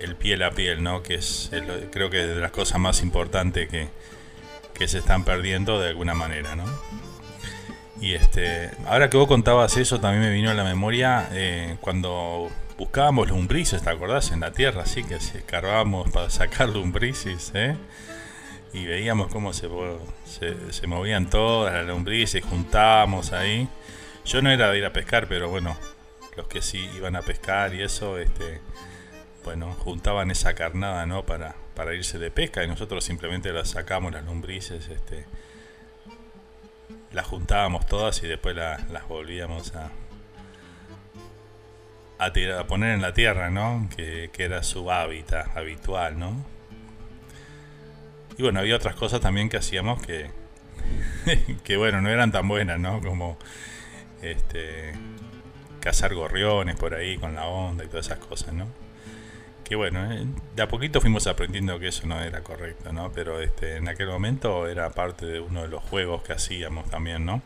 el 0.00 0.16
piel 0.16 0.42
a 0.42 0.50
piel, 0.50 0.82
¿no? 0.82 1.02
Que 1.02 1.14
es, 1.14 1.50
creo 1.90 2.10
que 2.10 2.18
de 2.18 2.40
las 2.40 2.50
cosas 2.50 2.78
más 2.78 3.02
importantes 3.02 3.68
que, 3.68 3.88
que 4.74 4.88
se 4.88 4.98
están 4.98 5.24
perdiendo 5.24 5.80
de 5.80 5.88
alguna 5.88 6.14
manera, 6.14 6.56
¿no? 6.56 6.64
Y 8.00 8.14
este, 8.14 8.70
ahora 8.86 9.08
que 9.08 9.16
vos 9.16 9.28
contabas 9.28 9.76
eso, 9.76 10.00
también 10.00 10.22
me 10.24 10.30
vino 10.30 10.50
a 10.50 10.54
la 10.54 10.64
memoria 10.64 11.28
eh, 11.32 11.76
cuando 11.80 12.50
buscábamos 12.82 13.30
lombrices, 13.30 13.80
¿te 13.80 13.90
acordás? 13.90 14.32
En 14.32 14.40
la 14.40 14.50
tierra, 14.50 14.82
así 14.82 15.04
que 15.04 15.14
escarbábamos 15.14 16.10
para 16.10 16.28
sacar 16.30 16.68
lombrices, 16.68 17.52
¿eh? 17.54 17.76
Y 18.72 18.86
veíamos 18.86 19.28
cómo 19.28 19.52
se, 19.52 19.68
se, 20.24 20.72
se 20.72 20.86
movían 20.88 21.30
todas 21.30 21.72
las 21.72 21.86
lombrices, 21.86 22.44
juntábamos 22.44 23.32
ahí. 23.32 23.68
Yo 24.24 24.42
no 24.42 24.50
era 24.50 24.68
de 24.72 24.78
ir 24.78 24.84
a 24.84 24.92
pescar, 24.92 25.28
pero 25.28 25.48
bueno, 25.48 25.76
los 26.36 26.48
que 26.48 26.60
sí 26.60 26.90
iban 26.96 27.14
a 27.14 27.22
pescar 27.22 27.72
y 27.72 27.82
eso, 27.82 28.18
este, 28.18 28.60
bueno, 29.44 29.72
juntaban 29.74 30.32
esa 30.32 30.54
carnada, 30.54 31.06
¿no? 31.06 31.24
Para, 31.24 31.54
para 31.76 31.94
irse 31.94 32.18
de 32.18 32.32
pesca 32.32 32.64
y 32.64 32.66
nosotros 32.66 33.04
simplemente 33.04 33.52
las 33.52 33.70
sacamos, 33.70 34.12
las 34.12 34.24
lombrices, 34.24 34.88
este, 34.88 35.24
las 37.12 37.28
juntábamos 37.28 37.86
todas 37.86 38.20
y 38.24 38.26
después 38.26 38.56
las 38.56 39.06
volvíamos 39.06 39.72
a, 39.76 39.92
a, 42.24 42.66
poner 42.66 42.94
en 42.94 43.02
la 43.02 43.12
tierra, 43.12 43.50
¿no? 43.50 43.88
Que, 43.96 44.30
era 44.38 44.62
su 44.62 44.90
hábitat 44.90 45.56
habitual, 45.56 46.18
¿no? 46.18 46.44
Y 48.38 48.42
bueno, 48.42 48.60
había 48.60 48.76
otras 48.76 48.94
cosas 48.94 49.20
también 49.20 49.48
que 49.48 49.56
hacíamos 49.56 50.04
que, 50.04 50.30
que 51.64 51.76
bueno, 51.76 52.00
no 52.00 52.08
eran 52.08 52.32
tan 52.32 52.48
buenas, 52.48 52.78
¿no? 52.78 53.00
Como 53.00 53.38
este 54.22 54.92
cazar 55.80 56.14
gorriones 56.14 56.76
por 56.76 56.94
ahí 56.94 57.18
con 57.18 57.34
la 57.34 57.46
onda 57.46 57.84
y 57.84 57.88
todas 57.88 58.06
esas 58.06 58.18
cosas, 58.18 58.54
¿no? 58.54 58.68
Que 59.64 59.74
bueno, 59.74 60.12
eh, 60.12 60.26
de 60.54 60.62
a 60.62 60.68
poquito 60.68 61.00
fuimos 61.00 61.26
aprendiendo 61.26 61.78
que 61.78 61.88
eso 61.88 62.06
no 62.06 62.22
era 62.22 62.42
correcto, 62.42 62.92
¿no? 62.92 63.12
Pero 63.12 63.40
este, 63.40 63.76
en 63.76 63.88
aquel 63.88 64.08
momento 64.08 64.68
era 64.68 64.90
parte 64.90 65.26
de 65.26 65.40
uno 65.40 65.62
de 65.62 65.68
los 65.68 65.82
juegos 65.82 66.22
que 66.22 66.32
hacíamos 66.32 66.88
también, 66.88 67.24
¿no? 67.24 67.42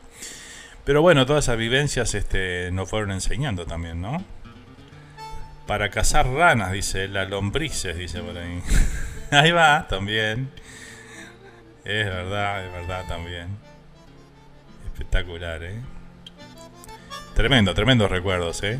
Pero 0.84 1.02
bueno, 1.02 1.26
todas 1.26 1.46
esas 1.46 1.56
vivencias 1.56 2.14
este, 2.14 2.70
nos 2.72 2.88
fueron 2.88 3.10
enseñando 3.10 3.66
también, 3.66 4.00
¿no? 4.00 4.24
Para 5.66 5.90
cazar 5.90 6.28
ranas, 6.28 6.72
dice, 6.72 7.08
las 7.08 7.28
lombrices, 7.28 7.96
dice 7.96 8.20
por 8.20 8.38
ahí. 8.38 8.62
ahí 9.30 9.50
va, 9.50 9.86
también. 9.88 10.50
Es 11.84 12.06
verdad, 12.06 12.64
es 12.64 12.72
verdad 12.72 13.04
también. 13.06 13.48
Espectacular, 14.92 15.62
¿eh? 15.62 15.80
Tremendo, 17.34 17.74
tremendos 17.74 18.10
recuerdos, 18.10 18.62
¿eh? 18.62 18.78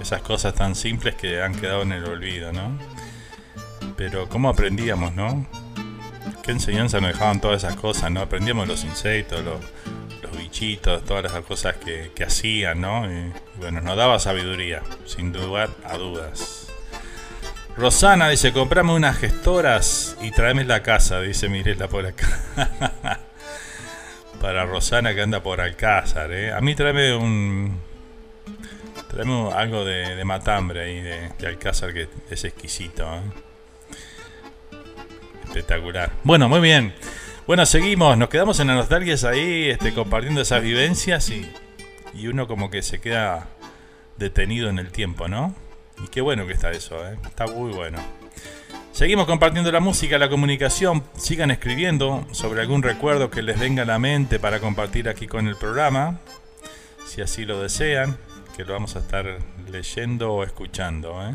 Esas 0.00 0.22
cosas 0.22 0.54
tan 0.54 0.74
simples 0.74 1.14
que 1.14 1.40
han 1.40 1.54
quedado 1.54 1.82
en 1.82 1.92
el 1.92 2.04
olvido, 2.04 2.52
¿no? 2.52 2.78
Pero 3.96 4.28
cómo 4.28 4.48
aprendíamos, 4.48 5.14
¿no? 5.14 5.46
Qué 6.42 6.50
enseñanza 6.50 7.00
nos 7.00 7.12
dejaban 7.12 7.40
todas 7.40 7.64
esas 7.64 7.76
cosas, 7.76 8.10
¿no? 8.10 8.20
Aprendíamos 8.20 8.68
los 8.68 8.84
insectos, 8.84 9.42
los, 9.44 9.60
bichitos, 10.36 11.04
todas 11.04 11.24
las 11.24 11.32
cosas 11.44 11.76
que, 11.76 12.24
hacían, 12.24 12.80
¿no? 12.80 13.10
Y, 13.10 13.32
bueno, 13.56 13.80
nos 13.80 13.96
daba 13.96 14.18
sabiduría, 14.18 14.82
sin 15.06 15.32
dudar 15.32 15.70
a 15.84 15.96
dudas. 15.96 16.68
Rosana 17.76 18.28
dice, 18.28 18.52
comprame 18.52 18.92
unas 18.92 19.18
gestoras 19.18 20.16
y 20.20 20.30
tráeme 20.30 20.64
la 20.64 20.82
casa, 20.82 21.20
dice 21.20 21.48
Mirela 21.48 21.88
por 21.88 22.06
acá. 22.06 22.28
Para 24.40 24.64
Rosana 24.66 25.14
que 25.14 25.22
anda 25.22 25.42
por 25.42 25.60
Alcázar, 25.60 26.32
¿eh? 26.32 26.52
A 26.52 26.60
mí 26.60 26.74
tráeme 26.74 27.16
un, 27.16 27.80
tenemos 29.10 29.54
algo 29.54 29.84
de, 29.84 30.24
matambre 30.24 30.82
ahí, 30.82 31.00
de, 31.00 31.46
Alcázar, 31.46 31.92
que 31.92 32.08
es 32.30 32.44
exquisito. 32.44 33.04
¿eh? 33.04 33.20
Espectacular. 35.44 36.10
Bueno, 36.24 36.48
muy 36.48 36.60
bien. 36.60 36.92
Bueno, 37.46 37.66
seguimos. 37.66 38.16
Nos 38.16 38.30
quedamos 38.30 38.58
en 38.60 38.68
las 38.68 38.76
nostalgias 38.76 39.22
ahí, 39.24 39.68
este, 39.68 39.92
compartiendo 39.92 40.40
esas 40.40 40.62
vivencias 40.62 41.28
y, 41.28 41.46
y 42.14 42.28
uno 42.28 42.48
como 42.48 42.70
que 42.70 42.80
se 42.80 43.02
queda 43.02 43.48
detenido 44.16 44.70
en 44.70 44.78
el 44.78 44.90
tiempo, 44.90 45.28
¿no? 45.28 45.54
Y 46.02 46.08
qué 46.08 46.22
bueno 46.22 46.46
que 46.46 46.54
está 46.54 46.70
eso, 46.70 47.06
¿eh? 47.06 47.18
Está 47.26 47.46
muy 47.46 47.70
bueno. 47.72 47.98
Seguimos 48.92 49.26
compartiendo 49.26 49.70
la 49.70 49.80
música, 49.80 50.16
la 50.16 50.30
comunicación. 50.30 51.04
Sigan 51.18 51.50
escribiendo 51.50 52.26
sobre 52.32 52.62
algún 52.62 52.82
recuerdo 52.82 53.30
que 53.30 53.42
les 53.42 53.60
venga 53.60 53.82
a 53.82 53.86
la 53.86 53.98
mente 53.98 54.38
para 54.38 54.58
compartir 54.58 55.10
aquí 55.10 55.26
con 55.26 55.46
el 55.46 55.56
programa, 55.56 56.20
si 57.04 57.20
así 57.20 57.44
lo 57.44 57.60
desean 57.60 58.16
que 58.56 58.64
lo 58.64 58.72
vamos 58.72 58.96
a 58.96 59.00
estar 59.00 59.26
leyendo 59.70 60.32
o 60.32 60.44
escuchando. 60.44 61.20
¿eh? 61.28 61.34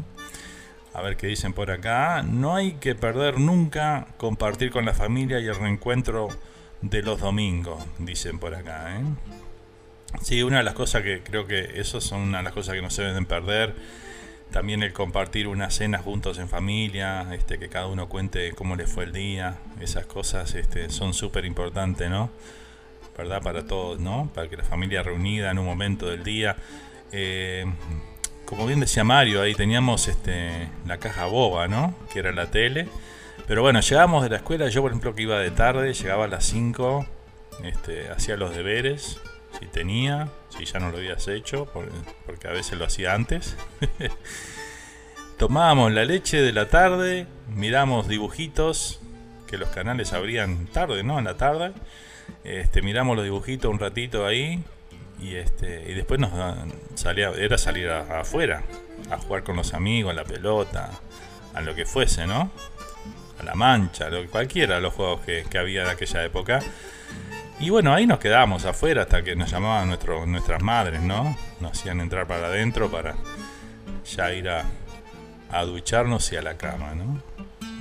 A 0.99 1.01
ver 1.01 1.15
qué 1.15 1.27
dicen 1.27 1.53
por 1.53 1.71
acá. 1.71 2.23
No 2.23 2.57
hay 2.57 2.73
que 2.73 2.93
perder 2.93 3.39
nunca 3.39 4.07
compartir 4.17 4.69
con 4.69 4.83
la 4.83 4.93
familia 4.93 5.39
y 5.39 5.47
el 5.47 5.55
reencuentro 5.55 6.27
de 6.81 7.01
los 7.01 7.21
domingos, 7.21 7.81
dicen 7.99 8.37
por 8.37 8.53
acá. 8.53 8.99
¿eh? 8.99 9.03
Sí, 10.21 10.43
una 10.43 10.57
de 10.57 10.63
las 10.63 10.73
cosas 10.73 11.03
que 11.03 11.23
creo 11.23 11.47
que 11.47 11.79
eso 11.79 12.01
son 12.01 12.19
una 12.19 12.39
de 12.39 12.43
las 12.43 12.51
cosas 12.51 12.75
que 12.75 12.81
no 12.81 12.89
se 12.89 13.03
deben 13.03 13.25
perder. 13.25 13.75
También 14.51 14.83
el 14.83 14.91
compartir 14.91 15.47
una 15.47 15.71
cena 15.71 15.99
juntos 15.99 16.37
en 16.37 16.49
familia, 16.49 17.33
este, 17.33 17.59
que 17.59 17.69
cada 17.69 17.87
uno 17.87 18.09
cuente 18.09 18.51
cómo 18.51 18.75
le 18.75 18.85
fue 18.85 19.05
el 19.05 19.13
día. 19.13 19.55
Esas 19.79 20.05
cosas 20.05 20.53
este, 20.55 20.89
son 20.89 21.13
súper 21.13 21.45
importantes, 21.45 22.09
¿no? 22.09 22.29
¿Verdad? 23.17 23.41
Para 23.41 23.65
todos, 23.65 24.01
¿no? 24.01 24.29
Para 24.35 24.49
que 24.49 24.57
la 24.57 24.65
familia 24.65 25.01
reunida 25.01 25.49
en 25.49 25.59
un 25.59 25.65
momento 25.65 26.07
del 26.07 26.25
día 26.25 26.57
eh, 27.13 27.63
como 28.49 28.65
bien 28.65 28.79
decía 28.79 29.03
Mario, 29.03 29.43
ahí 29.43 29.53
teníamos 29.53 30.07
este, 30.07 30.69
la 30.87 30.97
caja 30.97 31.27
boba, 31.27 31.67
¿no? 31.67 31.93
Que 32.11 32.17
era 32.17 32.31
la 32.31 32.49
tele. 32.49 32.87
Pero 33.47 33.61
bueno, 33.61 33.79
llegábamos 33.79 34.23
de 34.23 34.29
la 34.29 34.37
escuela, 34.37 34.67
yo 34.69 34.81
por 34.81 34.89
ejemplo 34.89 35.13
que 35.13 35.21
iba 35.21 35.37
de 35.37 35.51
tarde, 35.51 35.93
llegaba 35.93 36.25
a 36.25 36.27
las 36.27 36.45
5, 36.45 37.05
este, 37.63 38.09
hacía 38.09 38.37
los 38.37 38.55
deberes, 38.55 39.19
si 39.59 39.67
tenía, 39.67 40.29
si 40.49 40.65
ya 40.65 40.79
no 40.79 40.89
lo 40.89 40.97
habías 40.97 41.27
hecho, 41.27 41.67
porque 42.25 42.47
a 42.47 42.51
veces 42.51 42.79
lo 42.79 42.85
hacía 42.85 43.13
antes. 43.13 43.55
Tomábamos 45.37 45.91
la 45.91 46.03
leche 46.03 46.41
de 46.41 46.51
la 46.51 46.69
tarde, 46.69 47.27
miramos 47.53 48.07
dibujitos, 48.07 48.99
que 49.45 49.59
los 49.59 49.69
canales 49.69 50.11
abrían 50.11 50.65
tarde, 50.65 51.03
¿no? 51.03 51.19
En 51.19 51.25
la 51.25 51.37
tarde. 51.37 51.71
Este, 52.43 52.81
miramos 52.81 53.15
los 53.15 53.25
dibujitos 53.25 53.71
un 53.71 53.77
ratito 53.77 54.25
ahí, 54.25 54.63
y 55.21 55.35
este 55.35 55.91
y 55.91 55.93
después 55.93 56.19
nos 56.19 56.31
salía 56.95 57.31
era 57.31 57.57
salir 57.57 57.89
afuera 57.89 58.63
a 59.09 59.17
jugar 59.17 59.43
con 59.43 59.55
los 59.55 59.73
amigos 59.73 60.11
a 60.11 60.15
la 60.15 60.23
pelota 60.23 60.91
a 61.53 61.61
lo 61.61 61.75
que 61.75 61.85
fuese 61.85 62.25
no 62.25 62.51
a 63.39 63.43
la 63.43 63.55
mancha 63.55 64.09
lo 64.09 64.25
cualquiera 64.29 64.75
de 64.75 64.81
los 64.81 64.93
juegos 64.93 65.21
que, 65.21 65.45
había 65.57 65.83
de 65.85 65.91
aquella 65.91 66.23
época 66.23 66.59
Y 67.59 67.71
bueno, 67.71 67.93
ahí 67.93 68.07
nos 68.07 68.19
quedábamos 68.19 68.63
afuera 68.63 69.01
hasta 69.01 69.21
que 69.21 69.35
nos 69.35 69.51
llamaban 69.51 69.89
nuestro, 69.89 70.25
nuestras 70.25 70.63
madres, 70.63 71.01
¿no? 71.01 71.37
Nos 71.59 71.73
hacían 71.73 71.99
entrar 71.99 72.25
para 72.25 72.47
adentro 72.47 72.89
para 72.89 73.15
ya 74.05 74.33
ir 74.33 74.47
a, 74.47 74.63
a 75.51 75.63
ducharnos 75.65 76.31
y 76.31 76.37
a 76.37 76.41
la 76.41 76.57
cama, 76.57 76.93
¿no? 76.95 77.21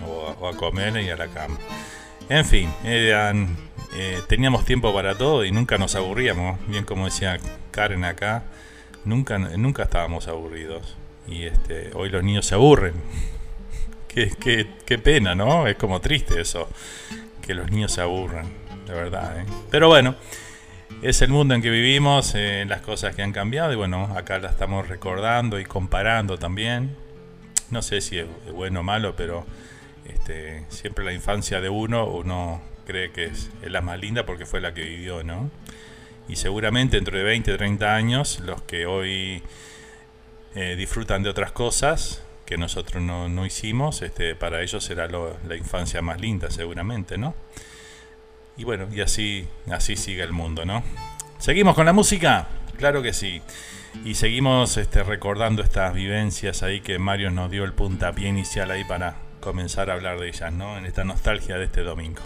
O, 0.06 0.48
a 0.48 0.56
comer 0.56 0.97
y 0.97 1.10
a 1.10 1.16
la 1.16 1.28
cama. 1.28 1.59
En 2.28 2.44
fin, 2.44 2.73
eran, 2.85 3.56
eh, 3.94 4.20
teníamos 4.28 4.65
tiempo 4.65 4.93
para 4.93 5.16
todo 5.16 5.44
y 5.44 5.52
nunca 5.52 5.78
nos 5.78 5.94
aburríamos. 5.94 6.59
Bien 6.66 6.85
como 6.85 7.06
decía 7.06 7.39
Karen 7.70 8.05
acá, 8.05 8.44
nunca, 9.05 9.39
nunca 9.39 9.85
estábamos 9.85 10.28
aburridos. 10.28 10.97
Y 11.27 11.44
este, 11.44 11.90
hoy 11.94 12.09
los 12.09 12.23
niños 12.23 12.47
se 12.47 12.55
aburren. 12.55 12.94
qué, 14.09 14.31
qué, 14.40 14.66
qué 14.86 14.98
pena, 14.98 15.35
¿no? 15.35 15.66
Es 15.66 15.77
como 15.77 16.01
triste 16.01 16.40
eso, 16.40 16.69
que 17.43 17.55
los 17.55 17.70
niños 17.70 17.93
se 17.93 18.01
aburran 18.01 18.47
de 18.89 18.94
verdad. 18.94 19.40
¿eh? 19.40 19.44
Pero 19.70 19.89
bueno, 19.89 20.16
es 21.02 21.23
el 21.23 21.31
mundo 21.31 21.55
en 21.55 21.62
que 21.62 21.70
vivimos, 21.70 22.35
eh, 22.35 22.65
las 22.66 22.81
cosas 22.81 23.15
que 23.15 23.23
han 23.23 23.32
cambiado 23.32 23.73
y 23.73 23.77
bueno, 23.77 24.12
acá 24.16 24.39
la 24.39 24.48
estamos 24.48 24.89
recordando 24.89 25.60
y 25.60 25.65
comparando 25.65 26.39
también. 26.39 26.97
No 27.70 27.82
sé 27.82 28.01
si 28.01 28.19
es 28.19 28.27
bueno 28.52 28.81
o 28.81 28.82
malo, 28.82 29.15
pero 29.15 29.44
este, 30.06 30.65
siempre 30.70 31.05
la 31.05 31.12
infancia 31.12 31.60
de 31.60 31.69
uno, 31.69 32.06
uno 32.06 32.62
cree 32.89 33.12
que 33.12 33.27
es, 33.27 33.51
la 33.62 33.82
más 33.82 34.01
linda 34.01 34.24
porque 34.24 34.47
fue 34.47 34.62
la 34.62 34.73
que 34.73 34.82
vivió, 34.82 35.23
¿no? 35.23 35.51
Y 36.27 36.36
seguramente 36.36 36.97
dentro 36.97 37.16
de 37.16 37.23
20, 37.23 37.56
30 37.56 37.94
años, 37.94 38.40
los 38.40 38.62
que 38.62 38.86
hoy 38.86 39.43
eh, 40.55 40.74
disfrutan 40.77 41.23
de 41.23 41.28
otras 41.28 41.52
cosas 41.52 42.23
que 42.47 42.56
nosotros 42.56 43.02
no, 43.02 43.44
hicimos, 43.44 44.01
este, 44.01 44.35
para 44.35 44.62
ellos 44.62 44.82
será 44.82 45.06
la 45.06 45.56
infancia 45.56 46.01
más 46.01 46.19
linda, 46.19 46.51
seguramente, 46.51 47.19
¿no? 47.19 47.35
Y 48.56 48.65
bueno, 48.65 48.89
y 48.90 49.02
así, 49.02 49.47
así 49.70 49.97
sigue 49.97 50.23
el 50.23 50.32
mundo, 50.32 50.65
¿no? 50.65 50.82
¿Seguimos 51.39 51.74
con 51.74 51.85
la 51.85 51.93
música? 51.93 52.48
Claro 52.78 53.02
que 53.02 53.12
sí. 53.12 53.43
Y 54.02 54.15
seguimos 54.15 54.78
este, 54.78 55.02
recordando 55.02 55.62
estas 55.62 55.93
vivencias 55.93 56.62
ahí 56.62 56.81
que 56.81 56.98
Mario 56.98 57.31
nos 57.31 57.51
dio 57.51 57.65
el 57.65 57.74
puntapié 57.74 58.28
inicial 58.28 58.70
ahí 58.70 58.85
para 58.85 59.16
comenzar 59.40 59.90
a 59.90 59.94
hablar 59.94 60.19
de 60.19 60.28
ellas, 60.28 60.52
¿no? 60.52 60.78
En 60.78 60.86
esta 60.86 61.05
nostalgia 61.05 61.59
de 61.59 61.65
este 61.65 61.82
domingo. 61.82 62.23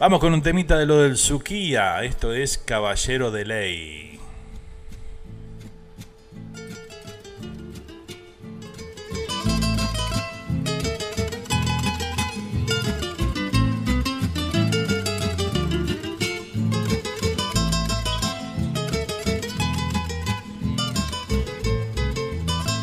Vamos 0.00 0.18
con 0.18 0.34
un 0.34 0.42
temita 0.42 0.76
de 0.76 0.86
lo 0.86 0.98
del 0.98 1.16
Suquía. 1.16 2.02
Esto 2.02 2.34
es 2.34 2.58
Caballero 2.58 3.30
de 3.30 3.44
Ley. 3.44 4.20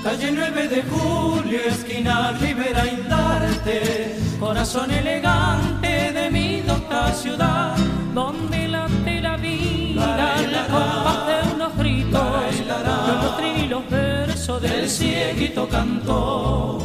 Calle 0.02 0.32
9 0.32 0.68
de 0.70 0.84
julio, 0.84 1.60
esquina 1.68 2.32
Rivera 2.40 2.88
Indarte, 2.88 4.16
corazón 4.40 4.92
elegante 4.92 5.70
ciudad, 7.14 7.76
donde 8.14 8.68
late 8.68 9.22
la 9.22 9.38
vida, 9.38 10.42
la 10.52 10.68
compás 10.68 11.28
de 11.28 11.56
unos 11.56 11.78
gritos, 11.78 12.22
los 13.70 13.90
versos 13.90 14.62
del 14.62 14.90
cieguito 14.90 15.68
cantor. 15.68 16.82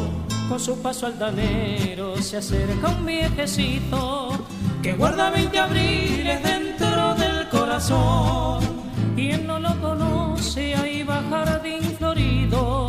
Con 0.49 0.61
su 0.61 0.81
paso 0.81 1.07
altanero 1.07 2.17
se 2.23 2.37
acerca 2.37 2.89
un 2.89 3.05
viejecito 3.05 4.29
que 4.83 4.93
guarda 4.95 5.31
20 5.31 5.59
abriles 5.59 6.43
dentro 6.43 7.15
del 7.15 7.49
corazón. 7.49 8.61
Quien 9.17 9.47
no 9.47 9.59
lo 9.59 9.81
conoce, 9.81 10.75
ahí 10.77 11.03
va 11.03 11.23
jardín 11.29 11.83
florido 11.99 12.89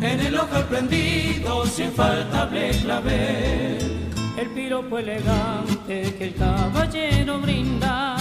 en 0.00 0.20
el 0.20 0.34
ojo 0.36 0.60
prendido, 0.68 1.66
sin 1.66 1.92
faltable 1.92 2.70
clavel. 2.82 4.05
El 4.36 4.48
piropo 4.50 4.98
elegante 4.98 6.14
que 6.18 6.24
el 6.24 6.34
caballero 6.34 7.40
brinda 7.40 8.16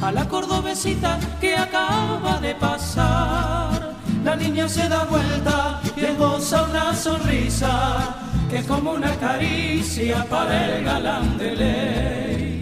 a 0.00 0.12
la 0.12 0.28
cordobesita 0.28 1.18
que 1.40 1.56
acaba 1.56 2.38
de 2.40 2.54
pasar. 2.54 3.94
La 4.24 4.36
niña 4.36 4.68
se 4.68 4.88
da 4.88 5.04
vuelta 5.04 5.80
y 5.96 6.04
esboza 6.04 6.64
una 6.64 6.94
sonrisa 6.94 8.16
que 8.48 8.58
es 8.58 8.66
como 8.66 8.92
una 8.92 9.14
caricia 9.16 10.24
para 10.30 10.76
el 10.76 10.84
galán 10.84 11.36
de 11.36 11.56
ley. 11.56 12.55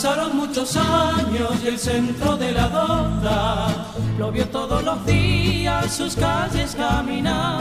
Pasaron 0.00 0.36
muchos 0.36 0.76
años 0.76 1.50
y 1.64 1.66
el 1.66 1.76
centro 1.76 2.36
de 2.36 2.52
la 2.52 2.68
donda 2.68 3.66
lo 4.16 4.30
vio 4.30 4.46
todos 4.46 4.84
los 4.84 5.04
días 5.04 5.92
sus 5.92 6.14
calles 6.14 6.76
caminar 6.76 7.58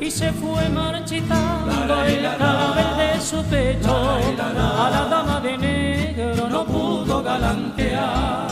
y 0.00 0.10
se 0.10 0.32
fue 0.32 0.66
marchitando 0.70 2.04
el 2.04 2.22
cabello 2.38 2.96
de 2.96 3.20
su 3.20 3.44
pecho. 3.44 3.94
A 3.94 4.88
la 4.88 5.08
dama 5.10 5.40
de 5.42 5.58
negro 5.58 6.48
no 6.48 6.64
pudo 6.64 7.22
galantear. 7.22 8.48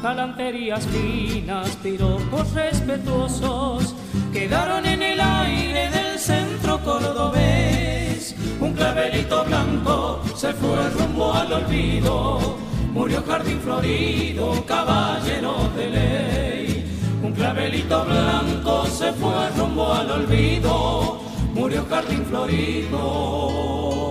Galanterías 0.00 0.86
finas, 0.86 1.70
piropos 1.82 2.52
respetuosos 2.52 3.96
quedaron 4.32 4.86
en 4.86 5.02
el 5.02 5.20
aire 5.20 5.90
del 5.90 6.18
centro 6.18 6.82
cordobés. 6.82 8.34
Un 8.60 8.72
clavelito 8.74 9.44
blanco 9.44 10.22
se 10.34 10.52
fue 10.52 10.90
rumbo 10.90 11.32
al 11.32 11.52
olvido 11.52 12.58
murió 12.98 13.22
jardín 13.22 13.60
florido, 13.60 14.64
caballero 14.66 15.54
de 15.76 15.90
ley. 15.90 16.84
Un 17.22 17.32
clavelito 17.32 18.04
blanco 18.04 18.86
se 18.86 19.12
fue 19.12 19.50
rumbo 19.56 19.92
al 19.92 20.10
olvido, 20.10 21.20
murió 21.54 21.86
jardín 21.88 22.24
florido. 22.26 24.07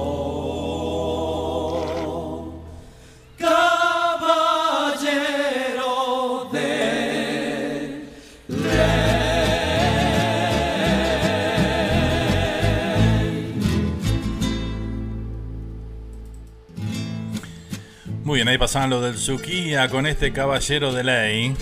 Muy 18.27 18.39
bien, 18.39 18.49
ahí 18.49 18.57
pasaban 18.57 18.89
los 18.89 19.01
del 19.01 19.17
Suquía 19.17 19.87
con 19.87 20.05
este 20.05 20.33
caballero 20.33 20.91
de 20.91 21.01
ley. 21.01 21.55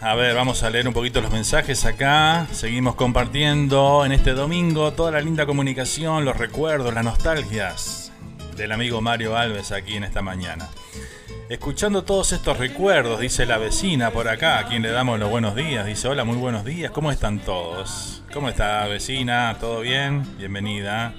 A 0.00 0.14
ver, 0.14 0.36
vamos 0.36 0.62
a 0.62 0.70
leer 0.70 0.86
un 0.86 0.94
poquito 0.94 1.20
los 1.20 1.32
mensajes 1.32 1.84
acá. 1.84 2.46
Seguimos 2.52 2.94
compartiendo 2.94 4.04
en 4.06 4.12
este 4.12 4.34
domingo 4.34 4.92
toda 4.92 5.10
la 5.10 5.20
linda 5.20 5.46
comunicación, 5.46 6.24
los 6.24 6.36
recuerdos, 6.36 6.94
las 6.94 7.02
nostalgias 7.02 8.12
del 8.56 8.70
amigo 8.70 9.00
Mario 9.00 9.36
Alves 9.36 9.72
aquí 9.72 9.96
en 9.96 10.04
esta 10.04 10.22
mañana. 10.22 10.68
Escuchando 11.48 12.04
todos 12.04 12.30
estos 12.30 12.58
recuerdos, 12.58 13.18
dice 13.18 13.46
la 13.46 13.58
vecina 13.58 14.12
por 14.12 14.28
acá, 14.28 14.60
a 14.60 14.66
quien 14.66 14.82
le 14.82 14.92
damos 14.92 15.18
los 15.18 15.28
buenos 15.28 15.56
días. 15.56 15.86
Dice, 15.86 16.06
hola, 16.06 16.22
muy 16.22 16.36
buenos 16.36 16.64
días, 16.64 16.92
¿cómo 16.92 17.10
están 17.10 17.40
todos? 17.40 18.22
¿Cómo 18.32 18.48
está 18.48 18.86
vecina? 18.86 19.56
¿Todo 19.58 19.80
bien? 19.80 20.36
Bienvenida. 20.38 21.12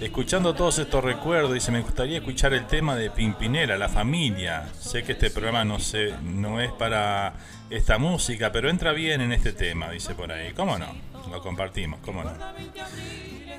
Escuchando 0.00 0.54
todos 0.54 0.78
estos 0.78 1.04
recuerdos, 1.04 1.52
dice, 1.52 1.70
me 1.70 1.82
gustaría 1.82 2.18
escuchar 2.18 2.54
el 2.54 2.66
tema 2.66 2.96
de 2.96 3.10
Pimpinela, 3.10 3.76
la 3.76 3.90
familia. 3.90 4.66
Sé 4.78 5.02
que 5.02 5.12
este 5.12 5.30
programa 5.30 5.62
no 5.62 6.60
es 6.60 6.72
para 6.72 7.34
esta 7.68 7.98
música, 7.98 8.50
pero 8.50 8.70
entra 8.70 8.92
bien 8.92 9.20
en 9.20 9.30
este 9.32 9.52
tema, 9.52 9.90
dice 9.90 10.14
por 10.14 10.32
ahí. 10.32 10.54
¿Cómo 10.54 10.78
no? 10.78 10.86
Lo 11.30 11.42
compartimos, 11.42 12.00
¿cómo 12.02 12.24
no? 12.24 12.32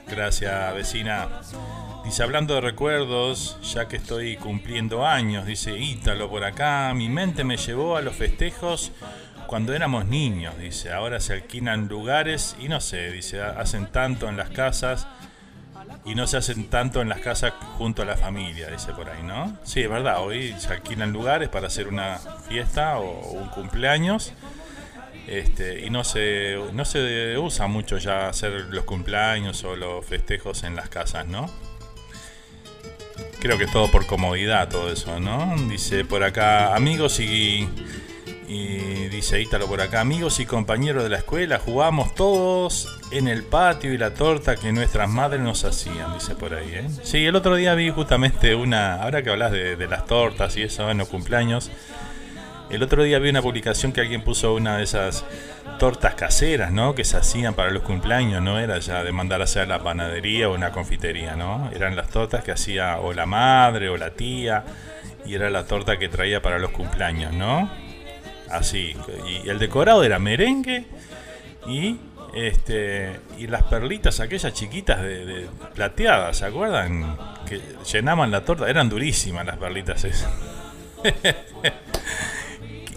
Gracias, 0.07 0.73
vecina. 0.73 1.29
Dice, 2.03 2.23
hablando 2.23 2.55
de 2.55 2.61
recuerdos, 2.61 3.59
ya 3.61 3.87
que 3.87 3.97
estoy 3.97 4.35
cumpliendo 4.37 5.05
años, 5.05 5.45
dice 5.45 5.77
Ítalo 5.77 6.27
por 6.27 6.43
acá, 6.43 6.91
mi 6.95 7.07
mente 7.07 7.43
me 7.43 7.57
llevó 7.57 7.97
a 7.97 8.01
los 8.01 8.15
festejos 8.15 8.91
cuando 9.45 9.73
éramos 9.73 10.05
niños, 10.05 10.57
dice, 10.57 10.91
ahora 10.93 11.19
se 11.19 11.33
alquilan 11.33 11.87
lugares 11.87 12.55
y 12.59 12.69
no 12.69 12.79
sé, 12.79 13.11
dice, 13.11 13.41
hacen 13.41 13.87
tanto 13.87 14.27
en 14.29 14.37
las 14.37 14.49
casas 14.49 15.07
y 16.05 16.15
no 16.15 16.27
se 16.27 16.37
hacen 16.37 16.69
tanto 16.69 17.01
en 17.01 17.09
las 17.09 17.19
casas 17.19 17.53
junto 17.77 18.01
a 18.01 18.05
la 18.05 18.17
familia, 18.17 18.69
dice 18.69 18.93
por 18.93 19.09
ahí, 19.09 19.23
¿no? 19.23 19.57
Sí, 19.63 19.81
es 19.81 19.89
verdad, 19.89 20.21
hoy 20.21 20.53
se 20.57 20.73
alquilan 20.73 21.11
lugares 21.11 21.49
para 21.49 21.67
hacer 21.67 21.87
una 21.87 22.19
fiesta 22.47 22.99
o 22.99 23.31
un 23.31 23.49
cumpleaños. 23.49 24.33
Este, 25.27 25.85
y 25.85 25.89
no 25.89 26.03
se, 26.03 26.59
no 26.73 26.83
se 26.83 27.37
usa 27.37 27.67
mucho 27.67 27.97
ya 27.99 28.27
hacer 28.27 28.51
los 28.71 28.83
cumpleaños 28.85 29.63
o 29.63 29.75
los 29.75 30.05
festejos 30.05 30.63
en 30.63 30.75
las 30.75 30.89
casas, 30.89 31.27
¿no? 31.27 31.49
creo 33.41 33.57
que 33.57 33.65
todo 33.65 33.89
por 33.89 34.05
comodidad, 34.05 34.69
todo 34.69 34.91
eso, 34.91 35.19
¿no? 35.19 35.55
Dice 35.67 36.05
por 36.05 36.23
acá, 36.23 36.75
amigos 36.75 37.19
y, 37.19 37.67
y 38.51 39.07
dice 39.07 39.39
Ítalo 39.39 39.65
por 39.67 39.79
acá, 39.79 40.01
amigos 40.01 40.41
y 40.41 40.45
compañeros 40.45 41.03
de 41.03 41.09
la 41.09 41.17
escuela, 41.17 41.57
jugamos 41.57 42.13
todos 42.15 42.99
en 43.11 43.29
el 43.29 43.43
patio 43.43 43.93
y 43.93 43.97
la 43.97 44.13
torta 44.13 44.57
que 44.57 44.73
nuestras 44.73 45.07
madres 45.07 45.39
nos 45.39 45.63
hacían, 45.63 46.13
dice 46.15 46.35
por 46.35 46.53
ahí, 46.53 46.69
¿eh? 46.73 46.87
Sí, 47.01 47.25
el 47.25 47.35
otro 47.37 47.55
día 47.55 47.75
vi 47.75 47.89
justamente 47.91 48.53
una, 48.53 49.01
ahora 49.03 49.23
que 49.23 49.29
hablas 49.29 49.53
de, 49.53 49.87
las 49.87 50.05
tortas 50.05 50.57
y 50.57 50.63
eso 50.63 50.91
en 50.91 50.97
los 50.97 51.07
cumpleaños, 51.07 51.71
el 52.69 52.83
otro 52.83 53.03
día 53.03 53.19
vi 53.19 53.29
una 53.29 53.41
publicación 53.41 53.93
que 53.93 54.01
alguien 54.01 54.21
puso 54.21 54.53
una 54.53 54.77
de 54.77 54.83
esas 54.83 55.23
tortas 55.79 56.15
caseras, 56.15 56.73
¿no? 56.73 56.93
Que 56.93 57.05
se 57.05 57.15
hacían 57.15 57.53
para 57.53 57.71
los 57.71 57.83
cumpleaños, 57.83 58.41
no 58.41 58.59
era 58.59 58.79
ya 58.79 59.01
de 59.01 59.13
mandar 59.13 59.39
a 59.39 59.45
hacer 59.45 59.69
la 59.69 59.81
panadería 59.81 60.49
o 60.49 60.55
una 60.55 60.71
confitería, 60.73 61.37
¿no? 61.37 61.71
Eran 61.73 61.95
las 61.95 62.09
tortas 62.09 62.43
que 62.43 62.51
hacía 62.51 62.99
o 62.99 63.13
la 63.13 63.25
madre 63.25 63.87
o 63.87 63.95
la 63.95 64.09
tía 64.09 64.65
y 65.25 65.35
era 65.35 65.49
la 65.49 65.63
torta 65.65 65.97
que 65.97 66.09
traía 66.09 66.41
para 66.41 66.59
los 66.59 66.71
cumpleaños, 66.71 67.31
¿no? 67.31 67.90
Así. 68.51 68.95
Y 69.27 69.49
el 69.49 69.59
decorado 69.59 70.03
era 70.03 70.19
merengue 70.19 70.85
y 71.67 71.97
este 72.33 73.19
y 73.37 73.47
las 73.47 73.63
perlitas 73.63 74.19
aquellas 74.19 74.53
chiquitas 74.53 75.01
de, 75.01 75.47
plateadas, 75.73 76.37
¿se 76.37 76.45
acuerdan? 76.45 77.17
Que 77.47 77.61
llenaban 77.91 78.31
la 78.31 78.45
torta, 78.45 78.69
eran 78.69 78.89
durísimas 78.89 79.45
las 79.45 79.57
perlitas 79.57 80.03
esas. 80.03 80.31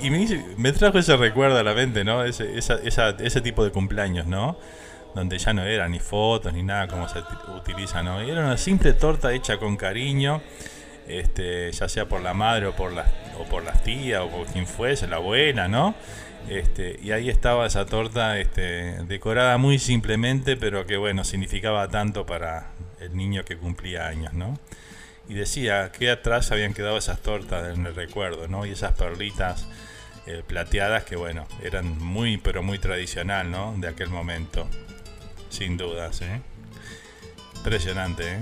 y 0.02 0.10
me, 0.10 0.72
trajo 0.72 0.98
ese 0.98 1.16
recuerdo 1.16 1.58
a 1.58 1.62
la 1.62 1.74
mente, 1.74 2.04
¿no? 2.04 2.24
Ese, 2.24 2.58
ese 2.58 3.40
tipo 3.40 3.64
de 3.64 3.70
cumpleaños, 3.70 4.26
¿no? 4.26 4.58
Donde 5.14 5.38
ya 5.38 5.52
no 5.52 5.62
era 5.64 5.88
ni 5.88 6.00
fotos 6.00 6.52
ni 6.52 6.62
nada 6.62 6.88
como 6.88 7.08
se 7.08 7.20
utiliza, 7.56 8.02
¿no? 8.02 8.20
era 8.20 8.40
una 8.40 8.56
simple 8.56 8.92
torta 8.94 9.32
hecha 9.32 9.58
con 9.58 9.76
cariño, 9.76 10.42
este, 11.08 11.70
ya 11.72 11.88
sea 11.88 12.06
por 12.08 12.20
la 12.20 12.34
madre 12.34 12.66
o 12.66 12.76
por 12.76 12.92
las, 12.92 13.08
o 13.38 13.44
por 13.44 13.64
las 13.64 13.82
tías 13.82 14.22
o 14.22 14.28
por 14.28 14.46
quien 14.46 14.66
fuese, 14.66 15.06
la 15.06 15.16
abuela, 15.16 15.68
¿no? 15.68 15.94
Este, 16.48 16.98
y 17.02 17.12
ahí 17.12 17.30
estaba 17.30 17.66
esa 17.66 17.86
torta 17.86 18.38
este, 18.38 19.02
decorada 19.04 19.56
muy 19.56 19.78
simplemente, 19.78 20.56
pero 20.56 20.86
que 20.86 20.96
bueno, 20.96 21.24
significaba 21.24 21.88
tanto 21.88 22.26
para 22.26 22.70
el 23.00 23.16
niño 23.16 23.44
que 23.44 23.56
cumplía 23.56 24.06
años, 24.06 24.34
¿no? 24.34 24.58
Y 25.28 25.34
decía 25.34 25.90
que 25.90 26.10
atrás 26.10 26.52
habían 26.52 26.74
quedado 26.74 26.98
esas 26.98 27.20
tortas 27.20 27.74
en 27.74 27.86
el 27.86 27.94
recuerdo, 27.94 28.46
¿no? 28.46 28.66
Y 28.66 28.70
esas 28.70 28.92
perlitas 28.92 29.66
eh, 30.26 30.42
plateadas 30.46 31.04
que 31.04 31.16
bueno, 31.16 31.46
eran 31.62 31.98
muy 31.98 32.36
pero 32.36 32.62
muy 32.62 32.78
tradicional, 32.78 33.50
¿no? 33.50 33.74
De 33.78 33.88
aquel 33.88 34.10
momento. 34.10 34.68
Sin 35.48 35.76
dudas, 35.76 36.20
¿eh? 36.20 36.40
Impresionante, 37.56 38.34
¿eh? 38.34 38.40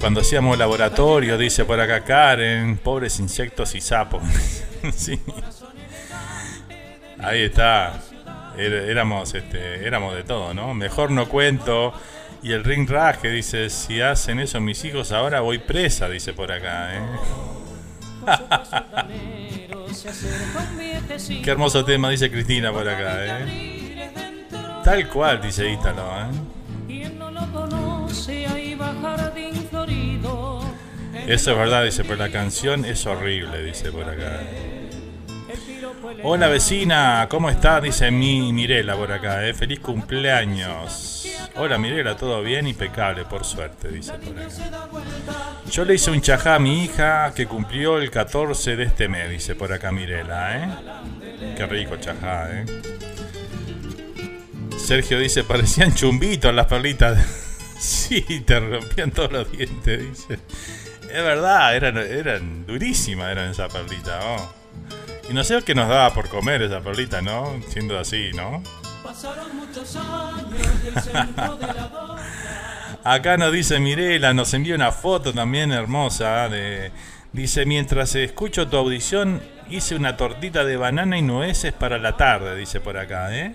Cuando 0.00 0.20
hacíamos 0.20 0.56
laboratorio, 0.56 1.36
dice 1.36 1.64
por 1.64 1.80
acá 1.80 2.04
Karen, 2.04 2.78
pobres 2.78 3.18
insectos 3.18 3.74
y 3.74 3.80
sapos. 3.80 4.22
sí. 4.94 5.20
Ahí 7.18 7.42
está. 7.42 8.00
Éramos, 8.56 9.34
este, 9.34 9.84
éramos 9.86 10.14
de 10.14 10.22
todo, 10.24 10.54
¿no? 10.54 10.72
Mejor 10.74 11.10
no 11.10 11.28
cuento. 11.28 11.92
Y 12.42 12.52
el 12.52 12.62
ring 12.62 12.88
raje 12.88 13.30
dice, 13.30 13.68
si 13.70 14.00
hacen 14.00 14.38
eso 14.38 14.60
mis 14.60 14.84
hijos, 14.84 15.10
ahora 15.10 15.40
voy 15.40 15.58
presa, 15.58 16.08
dice 16.08 16.32
por 16.32 16.52
acá, 16.52 16.94
¿eh? 16.94 17.00
Qué 21.42 21.50
hermoso 21.50 21.84
tema, 21.84 22.10
dice 22.10 22.30
Cristina 22.30 22.70
por 22.72 22.88
acá, 22.88 23.40
¿eh? 23.40 24.12
Tal 24.84 25.08
cual, 25.08 25.42
dice 25.42 25.68
Ítalo, 25.70 26.04
¿eh? 26.20 26.26
Eso 31.28 31.52
es 31.52 31.58
verdad, 31.58 31.84
dice, 31.84 32.04
por 32.04 32.16
la 32.16 32.30
canción 32.30 32.86
es 32.86 33.04
horrible, 33.04 33.62
dice 33.62 33.92
por 33.92 34.08
acá. 34.08 34.40
Hola 36.22 36.48
vecina, 36.48 37.26
¿cómo 37.28 37.50
está? 37.50 37.82
Dice 37.82 38.10
mi 38.10 38.50
Mirela 38.50 38.96
por 38.96 39.12
acá, 39.12 39.46
¿eh? 39.46 39.52
Feliz 39.52 39.80
cumpleaños. 39.80 41.26
Hola 41.56 41.76
Mirela, 41.76 42.16
todo 42.16 42.42
bien, 42.42 42.66
impecable, 42.66 43.26
por 43.26 43.44
suerte, 43.44 43.90
dice 43.90 44.14
por 44.14 44.38
acá. 44.38 44.88
Yo 45.70 45.84
le 45.84 45.96
hice 45.96 46.10
un 46.10 46.22
chajá 46.22 46.54
a 46.54 46.58
mi 46.58 46.84
hija 46.84 47.34
que 47.34 47.44
cumplió 47.44 47.98
el 47.98 48.10
14 48.10 48.76
de 48.76 48.84
este 48.84 49.06
mes, 49.08 49.28
dice 49.28 49.54
por 49.54 49.70
acá 49.70 49.92
Mirela, 49.92 50.56
¿eh? 50.56 51.54
Qué 51.58 51.66
rico 51.66 51.98
chajá, 51.98 52.48
¿eh? 52.52 52.64
Sergio 54.78 55.18
dice, 55.18 55.44
parecían 55.44 55.94
chumbitos 55.94 56.54
las 56.54 56.64
perlitas. 56.68 57.18
sí, 57.78 58.22
te 58.46 58.58
rompían 58.60 59.10
todos 59.10 59.30
los 59.30 59.52
dientes, 59.52 60.00
dice. 60.08 60.38
Es 61.10 61.22
verdad, 61.22 61.74
eran, 61.74 61.96
eran 61.96 62.66
durísimas, 62.66 63.30
eran 63.30 63.50
esas 63.50 63.72
perlitas, 63.72 64.22
¿no? 64.22 64.58
Y 65.30 65.34
no 65.34 65.44
sé 65.44 65.62
qué 65.62 65.74
nos 65.74 65.88
daba 65.88 66.12
por 66.14 66.28
comer 66.28 66.62
esa 66.62 66.80
perlita, 66.80 67.20
¿no? 67.20 67.60
Siendo 67.68 67.98
así, 67.98 68.30
¿no? 68.34 68.62
Acá 73.04 73.36
nos 73.36 73.52
dice 73.52 73.78
Mirela, 73.78 74.34
nos 74.34 74.52
envía 74.54 74.74
una 74.74 74.92
foto 74.92 75.32
también 75.32 75.72
hermosa. 75.72 76.48
De, 76.48 76.92
dice, 77.32 77.64
mientras 77.66 78.14
escucho 78.14 78.68
tu 78.68 78.76
audición, 78.76 79.42
hice 79.70 79.94
una 79.96 80.16
tortita 80.16 80.64
de 80.64 80.76
banana 80.76 81.18
y 81.18 81.22
nueces 81.22 81.72
para 81.72 81.98
la 81.98 82.16
tarde, 82.16 82.56
dice 82.56 82.80
por 82.80 82.96
acá, 82.96 83.34
¿eh? 83.36 83.54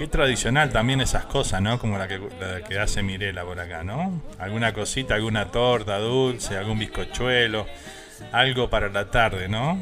Qué 0.00 0.08
tradicional 0.08 0.70
también 0.72 1.02
esas 1.02 1.26
cosas, 1.26 1.60
¿no? 1.60 1.78
Como 1.78 1.98
la 1.98 2.08
que, 2.08 2.78
hace 2.78 3.02
Mirela 3.02 3.44
por 3.44 3.60
acá, 3.60 3.84
¿no? 3.84 4.22
Alguna 4.38 4.72
cosita, 4.72 5.14
alguna 5.14 5.50
torta 5.50 5.98
dulce, 5.98 6.56
algún 6.56 6.78
bizcochuelo, 6.78 7.66
algo 8.32 8.70
para 8.70 8.88
la 8.88 9.10
tarde, 9.10 9.46
¿no? 9.46 9.78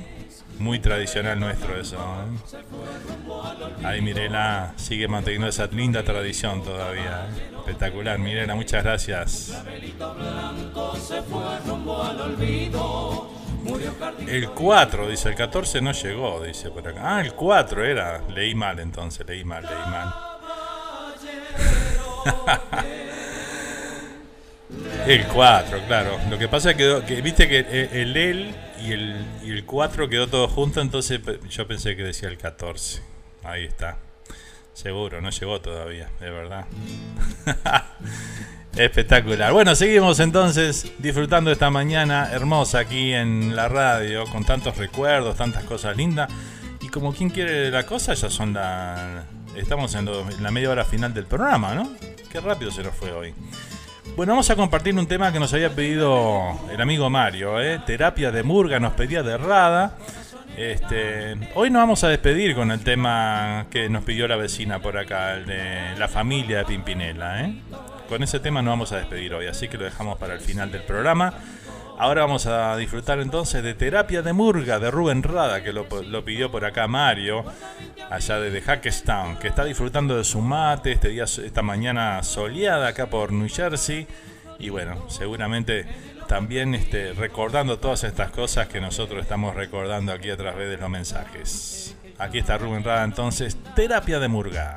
Muy 0.59 0.81
tradicional 0.81 1.39
nuestro 1.39 1.81
eso. 1.81 1.99
¿eh? 1.99 3.87
Ahí 3.87 4.03
Mirela 4.03 4.73
sigue 4.75 5.07
manteniendo 5.07 5.47
esa 5.47 5.67
linda 5.67 6.03
tradición 6.03 6.65
todavía. 6.65 7.29
¿eh? 7.29 7.53
Espectacular, 7.59 8.19
Mirela, 8.19 8.57
muchas 8.57 8.83
gracias. 8.83 9.63
El 14.27 14.51
4, 14.51 15.09
dice, 15.09 15.29
el 15.31 15.35
14 15.35 15.81
no 15.81 15.93
llegó, 15.93 16.43
dice 16.43 16.71
por 16.71 16.87
acá. 16.87 17.17
Ah, 17.17 17.21
el 17.21 17.35
4 17.35 17.85
era. 17.85 18.23
Leí 18.29 18.55
mal 18.55 18.79
entonces, 18.79 19.27
leí 19.27 19.45
mal, 19.45 19.63
leí 19.63 19.73
mal. 19.73 20.15
el 25.07 25.27
4, 25.27 25.81
claro. 25.87 26.19
Lo 26.31 26.39
que 26.39 26.49
pasa 26.49 26.71
es 26.71 26.77
que, 26.77 27.03
que 27.07 27.21
viste 27.21 27.49
que 27.49 27.59
el 27.93 28.17
él 28.17 28.55
y 28.81 28.93
el, 28.93 29.27
y 29.45 29.51
el 29.51 29.65
4 29.65 30.09
quedó 30.09 30.29
todo 30.29 30.49
junto, 30.49 30.81
entonces 30.81 31.21
yo 31.49 31.67
pensé 31.67 31.97
que 31.97 32.05
decía 32.05 32.29
el 32.29 32.39
14. 32.39 33.03
Ahí 33.45 33.65
está. 33.65 33.99
Seguro, 34.73 35.21
no 35.21 35.31
llegó 35.31 35.61
todavía, 35.61 36.09
de 36.21 36.31
verdad. 36.31 36.67
Espectacular. 38.77 39.53
Bueno, 39.53 39.75
seguimos 39.75 40.21
entonces 40.21 40.93
disfrutando 40.99 41.51
esta 41.51 41.69
mañana 41.71 42.31
hermosa 42.33 42.81
aquí 42.81 43.13
en 43.13 43.57
la 43.57 43.69
radio, 43.69 44.25
con 44.27 44.45
tantos 44.45 44.77
recuerdos, 44.77 45.37
tantas 45.37 45.65
cosas 45.65 45.97
lindas. 45.97 46.31
Y 46.81 46.89
como 46.89 47.13
quien 47.13 47.31
quiere 47.31 47.71
la 47.71 47.85
cosa, 47.85 48.15
ya 48.15 48.31
son 48.31 48.55
la... 48.55 49.25
Estamos 49.57 49.95
en, 49.95 50.09
la 50.41 50.51
media 50.51 50.71
hora 50.71 50.85
final 50.85 51.13
del 51.13 51.27
programa, 51.27 51.75
¿no? 51.75 51.91
Qué 52.31 52.41
rápido 52.41 52.71
se 52.71 52.85
nos 52.85 52.95
fue 52.95 53.11
hoy. 53.11 53.35
Bueno, 54.17 54.33
vamos 54.33 54.49
a 54.51 54.57
compartir 54.57 54.95
un 54.95 55.07
tema 55.07 55.33
que 55.33 55.41
nos 55.41 55.53
había 55.53 55.71
pedido 55.71 56.59
el 56.71 56.81
amigo 56.81 57.11
Mario, 57.11 57.61
¿eh? 57.61 57.81
Terapia 57.85 58.31
de 58.31 58.43
Murga 58.43 58.79
nos 58.79 58.93
pedía 58.93 59.23
de 59.23 59.37
Rada. 59.37 59.97
Este, 60.57 61.37
hoy 61.55 61.71
nos 61.71 61.83
vamos 61.83 62.05
a 62.05 62.09
despedir 62.09 62.55
con 62.55 62.71
el 62.71 62.81
tema 62.81 63.67
que 63.71 63.89
nos 63.89 64.05
pidió 64.05 64.27
la 64.27 64.37
vecina 64.37 64.81
por 64.81 64.99
acá, 64.99 65.35
el 65.35 65.47
de 65.47 65.97
la 65.97 66.09
familia 66.09 66.59
de 66.59 66.65
Pimpinela. 66.65 67.45
¿eh? 67.45 67.55
Con 68.09 68.23
ese 68.23 68.41
tema 68.41 68.63
nos 68.63 68.73
vamos 68.73 68.93
a 68.93 68.97
despedir 68.97 69.35
hoy, 69.35 69.47
así 69.49 69.69
que 69.69 69.77
lo 69.77 69.85
dejamos 69.85 70.17
para 70.19 70.33
el 70.33 70.41
final 70.41 70.73
del 70.73 70.83
programa. 70.83 71.35
Ahora 71.99 72.23
vamos 72.23 72.47
a 72.47 72.75
disfrutar 72.79 73.21
entonces 73.21 73.63
de 73.63 73.75
Terapia 73.75 74.23
de 74.23 74.33
Murga 74.33 74.79
de 74.79 74.91
Rubén 74.91 75.23
Rada, 75.23 75.63
que 75.63 75.75
lo, 75.75 75.87
pidió 76.25 76.51
por 76.51 76.65
acá 76.65 76.87
Mario, 76.89 77.45
allá 78.09 78.41
de 78.41 78.63
Hackestown, 78.63 79.37
que 79.37 79.49
está 79.49 79.63
disfrutando 79.65 80.17
de 80.17 80.25
su 80.25 80.41
mate 80.41 80.93
este 80.93 81.09
día, 81.09 81.25
esta 81.25 81.61
mañana 81.61 82.23
soleada 82.23 82.89
acá 82.89 83.11
por 83.11 83.31
New 83.31 83.49
Jersey. 83.49 84.07
Y 84.59 84.71
bueno, 84.71 85.11
seguramente 85.11 85.85
también 86.27 86.75
este, 86.75 87.13
recordando 87.13 87.79
todas 87.79 88.05
estas 88.05 88.31
cosas 88.31 88.69
que 88.69 88.81
nosotros 88.81 89.21
estamos 89.21 89.55
recordando 89.55 90.13
aquí 90.13 90.31
a 90.31 90.37
través 90.37 90.71
de 90.71 90.79
los 90.79 90.89
mensajes. 90.89 91.95
Aquí 92.17 92.39
está 92.39 92.57
Rubén 92.57 92.85
Rada 92.85 93.05
entonces, 93.05 93.59
Terapia 93.77 94.19
de 94.19 94.29
Murga. 94.29 94.77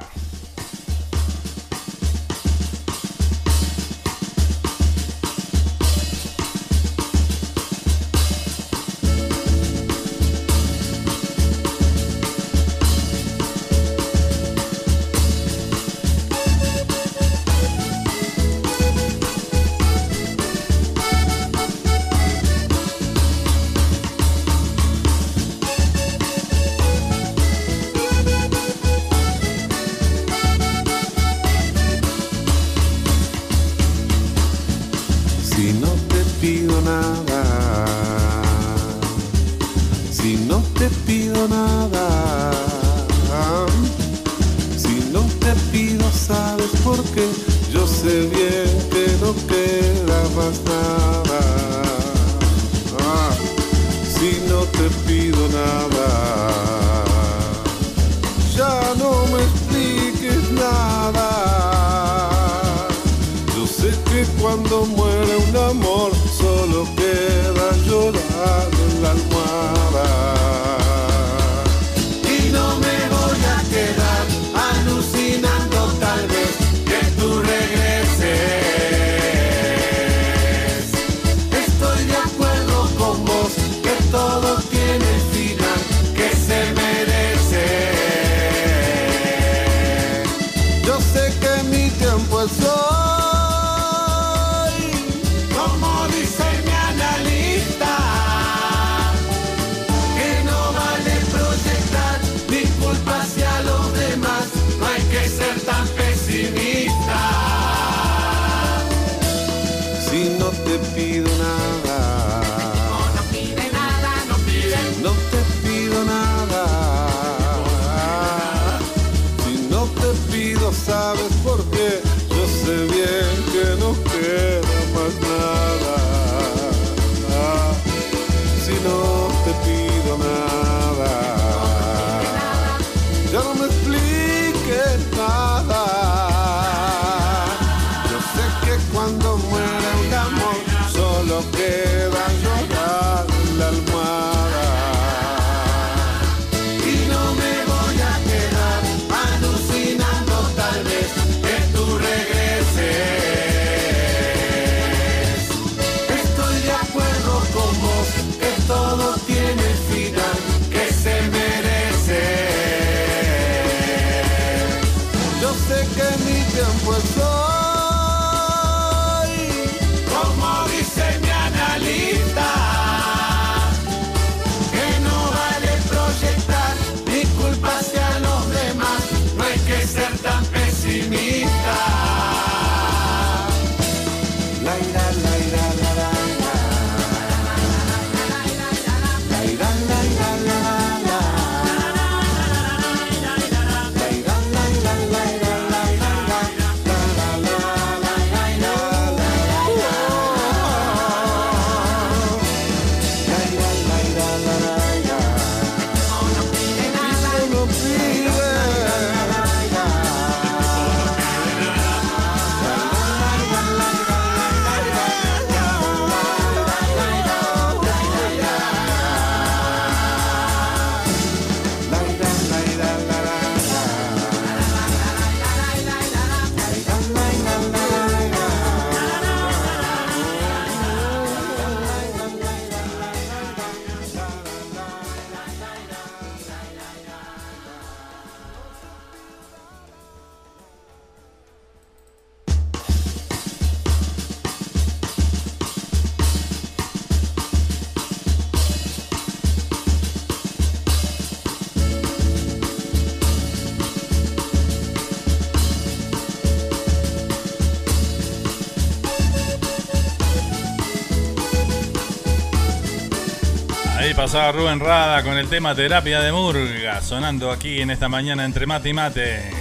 pasaba 264.22 264.52
Rubén 264.52 264.80
Rada 264.80 265.24
con 265.24 265.36
el 265.36 265.48
tema 265.48 265.74
terapia 265.74 266.22
de 266.22 266.32
murga, 266.32 267.02
sonando 267.02 267.50
aquí 267.50 267.82
en 267.82 267.90
esta 267.90 268.08
mañana 268.08 268.46
entre 268.46 268.68
mate 268.68 268.90
y 268.90 268.94
mate. 268.94 269.52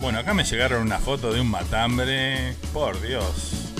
Bueno, 0.00 0.20
acá 0.20 0.32
me 0.32 0.42
llegaron 0.44 0.80
una 0.80 0.98
foto 0.98 1.34
de 1.34 1.40
un 1.42 1.50
matambre, 1.50 2.56
por 2.72 2.98
Dios. 3.02 3.74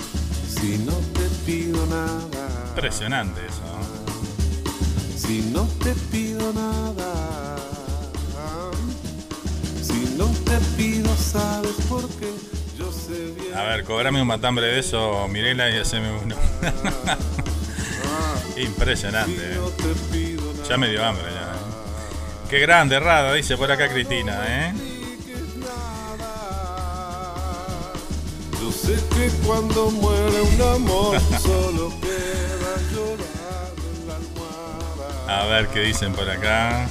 Si 0.47 0.77
no 0.77 0.93
te 0.93 1.27
pido 1.43 1.83
nada. 1.87 2.47
Impresionante 2.69 3.41
eso. 3.47 5.17
Si 5.17 5.41
no 5.51 5.67
te 5.83 5.95
pido 6.11 6.53
nada. 6.53 7.55
Si 9.81 10.15
no 10.15 10.27
te 10.27 10.59
pido, 10.77 11.09
sabes 11.15 11.73
por 11.89 12.07
qué 12.19 12.31
a 13.55 13.63
ver, 13.63 13.83
cobrame 13.83 14.21
un 14.21 14.27
matambre 14.27 14.67
de 14.67 14.79
eso, 14.79 15.27
Mirela, 15.27 15.69
y 15.69 15.77
haceme 15.77 16.11
uno. 16.11 16.35
Impresionante. 18.57 19.53
Eh. 19.53 20.37
Ya 20.67 20.77
me 20.77 20.89
dio 20.89 21.03
hambre 21.03 21.25
ya. 21.25 21.41
Eh. 21.41 22.49
Qué 22.49 22.59
grande, 22.59 22.99
Rada, 22.99 23.33
dice 23.33 23.57
por 23.57 23.71
acá 23.71 23.89
Cristina, 23.89 24.43
¿eh? 24.47 24.73
A 35.27 35.45
ver 35.45 35.67
qué 35.67 35.79
dicen 35.81 36.13
por 36.13 36.29
acá. 36.29 36.87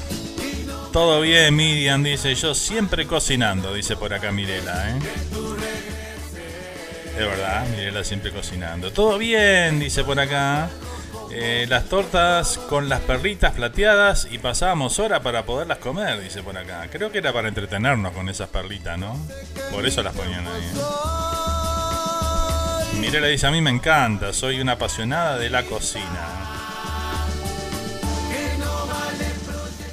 Todo 0.92 1.20
bien, 1.22 1.56
Miriam 1.56 2.02
dice, 2.02 2.34
yo 2.34 2.54
siempre 2.54 3.06
cocinando, 3.06 3.72
dice 3.72 3.96
por 3.96 4.12
acá 4.12 4.30
Mirela, 4.30 4.90
¿eh? 4.90 4.98
Es 7.12 7.18
verdad, 7.18 7.66
Mirela 7.68 8.04
siempre 8.04 8.30
cocinando. 8.30 8.90
Todo 8.92 9.18
bien, 9.18 9.78
dice 9.78 10.02
por 10.02 10.18
acá. 10.18 10.70
Eh, 11.30 11.66
las 11.68 11.84
tortas 11.84 12.58
con 12.58 12.90
las 12.90 13.00
perritas 13.00 13.52
plateadas 13.52 14.28
y 14.30 14.38
pasábamos 14.38 14.98
hora 14.98 15.22
para 15.22 15.44
poderlas 15.44 15.78
comer, 15.78 16.20
dice 16.20 16.42
por 16.42 16.56
acá. 16.58 16.88
Creo 16.90 17.10
que 17.10 17.18
era 17.18 17.32
para 17.32 17.48
entretenernos 17.48 18.12
con 18.12 18.28
esas 18.28 18.48
perlitas, 18.48 18.98
¿no? 18.98 19.16
Por 19.70 19.86
eso 19.86 20.02
las 20.02 20.14
ponían 20.14 20.46
ahí. 20.46 20.72
Mirela 23.00 23.28
dice, 23.28 23.46
a 23.46 23.50
mí 23.50 23.60
me 23.62 23.70
encanta, 23.70 24.32
soy 24.32 24.60
una 24.60 24.72
apasionada 24.72 25.38
de 25.38 25.48
la 25.48 25.62
cocina. 25.64 26.42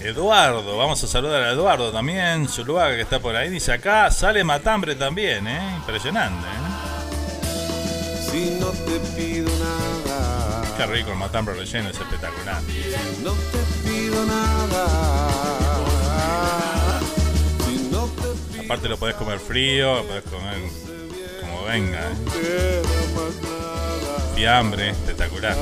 Eduardo, 0.02 0.78
vamos 0.78 1.04
a 1.04 1.08
saludar 1.08 1.44
a 1.44 1.52
Eduardo 1.52 1.92
también, 1.92 2.48
Zuluaga 2.48 2.96
que 2.96 3.02
está 3.02 3.20
por 3.20 3.36
ahí, 3.36 3.50
dice 3.50 3.74
acá, 3.74 4.10
sale 4.12 4.44
matambre 4.44 4.96
también, 4.96 5.48
¿eh? 5.48 5.76
impresionante. 5.78 6.48
¿eh? 6.48 6.89
Si 8.32 8.58
no 8.60 8.68
te 8.68 9.00
pido 9.16 9.50
nada. 9.58 10.64
Qué 10.78 10.86
rico 10.86 11.12
el 11.12 11.18
matambre 11.18 11.56
relleno, 11.56 11.90
es 11.90 11.98
espectacular. 12.00 12.62
no 13.24 13.32
te 13.34 13.90
pido 13.90 14.26
nada. 14.26 15.10
Aparte 18.64 18.88
lo 18.88 18.98
podés 18.98 19.16
comer 19.16 19.40
frío, 19.40 19.96
lo 19.96 20.04
podés 20.04 20.24
comer 20.26 20.58
como 21.42 21.64
venga, 21.64 22.00
¿eh? 22.00 22.82
Fiambre, 24.36 24.92
espectacular. 24.92 25.56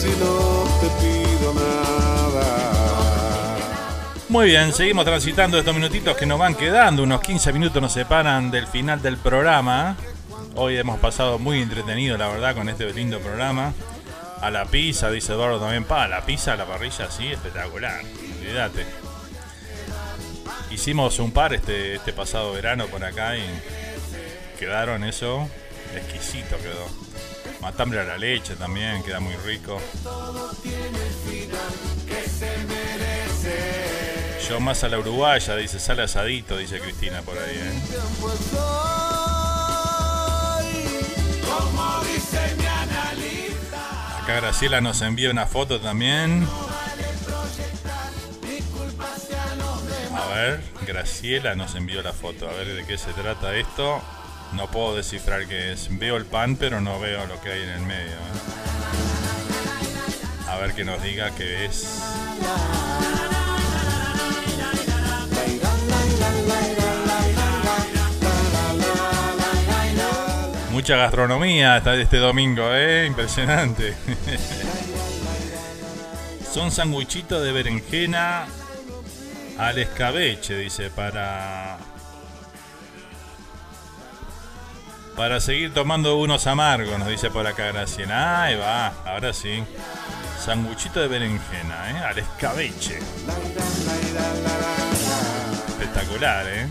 Si 0.00 0.08
no 0.08 0.64
te 0.80 0.88
pido 1.00 1.52
nada. 1.52 2.74
Muy 4.30 4.46
bien, 4.46 4.72
seguimos 4.72 5.04
transitando 5.04 5.58
estos 5.58 5.74
minutitos 5.74 6.16
que 6.16 6.24
nos 6.24 6.38
van 6.38 6.54
quedando. 6.54 7.02
Unos 7.02 7.20
15 7.20 7.52
minutos 7.52 7.82
nos 7.82 7.92
separan 7.92 8.50
del 8.50 8.66
final 8.66 9.02
del 9.02 9.18
programa. 9.18 9.96
Hoy 10.56 10.76
hemos 10.76 11.00
pasado 11.00 11.40
muy 11.40 11.60
entretenido, 11.60 12.16
la 12.16 12.28
verdad, 12.28 12.54
con 12.54 12.68
este 12.68 12.92
lindo 12.92 13.18
programa. 13.18 13.72
A 14.40 14.50
la 14.50 14.66
pizza, 14.66 15.10
dice 15.10 15.32
Eduardo 15.32 15.58
también. 15.58 15.84
Pa, 15.84 16.06
la 16.06 16.24
pizza, 16.24 16.52
a 16.52 16.56
la 16.56 16.64
parrilla, 16.64 17.10
sí, 17.10 17.26
espectacular. 17.26 18.02
Olvídate. 18.40 18.86
Hicimos 20.70 21.18
un 21.18 21.32
par 21.32 21.54
este, 21.54 21.96
este 21.96 22.12
pasado 22.12 22.52
verano 22.52 22.86
por 22.86 23.04
acá 23.04 23.36
y 23.36 23.42
quedaron 24.58 25.02
eso. 25.02 25.48
Exquisito 25.96 26.56
quedó. 26.58 26.86
Matambre 27.60 28.00
a 28.00 28.04
la 28.04 28.16
leche 28.16 28.54
también, 28.54 29.02
queda 29.02 29.18
muy 29.18 29.34
rico. 29.36 29.80
Yo 34.48 34.60
más 34.60 34.84
a 34.84 34.88
la 34.88 34.98
uruguaya, 34.98 35.56
dice, 35.56 35.80
sale 35.80 36.02
asadito, 36.02 36.56
dice 36.58 36.78
Cristina 36.78 37.22
por 37.22 37.38
ahí. 37.38 37.56
¿eh? 37.56 39.33
Acá 44.22 44.36
Graciela 44.36 44.80
nos 44.80 45.02
envía 45.02 45.30
una 45.30 45.46
foto 45.46 45.80
también. 45.80 46.48
A 50.16 50.34
ver, 50.34 50.62
Graciela 50.86 51.54
nos 51.54 51.74
envió 51.74 52.02
la 52.02 52.12
foto. 52.12 52.48
A 52.48 52.52
ver 52.52 52.74
de 52.74 52.86
qué 52.86 52.96
se 52.96 53.12
trata 53.12 53.54
esto. 53.54 54.00
No 54.52 54.70
puedo 54.70 54.96
descifrar 54.96 55.46
qué 55.46 55.72
es. 55.72 55.88
Veo 55.98 56.16
el 56.16 56.24
pan, 56.24 56.56
pero 56.56 56.80
no 56.80 56.98
veo 57.00 57.26
lo 57.26 57.40
que 57.40 57.52
hay 57.52 57.62
en 57.62 57.68
el 57.68 57.82
medio. 57.82 58.12
¿eh? 58.12 58.54
A 60.48 60.56
ver 60.56 60.74
que 60.74 60.84
nos 60.84 61.02
diga 61.02 61.30
qué 61.34 61.66
es. 61.66 62.00
Mucha 70.74 70.96
gastronomía 70.96 71.76
hasta 71.76 71.94
este 71.94 72.16
domingo, 72.16 72.64
¿eh? 72.72 73.06
Impresionante. 73.06 73.94
Son 76.52 76.72
sandwichitos 76.72 77.44
de 77.44 77.52
berenjena 77.52 78.46
al 79.56 79.78
escabeche, 79.78 80.58
dice, 80.58 80.90
para... 80.90 81.78
Para 85.16 85.38
seguir 85.38 85.72
tomando 85.72 86.18
unos 86.18 86.48
amargos, 86.48 86.98
nos 86.98 87.06
dice 87.06 87.30
por 87.30 87.46
acá 87.46 87.66
Graciela. 87.66 88.42
Ahí 88.42 88.56
va, 88.56 88.88
ahora 89.04 89.32
sí. 89.32 89.62
Sanguchito 90.44 90.98
de 90.98 91.06
berenjena, 91.06 91.90
¿eh? 91.92 91.98
Al 91.98 92.18
escabeche. 92.18 92.98
Espectacular, 95.68 96.46
¿eh? 96.48 96.66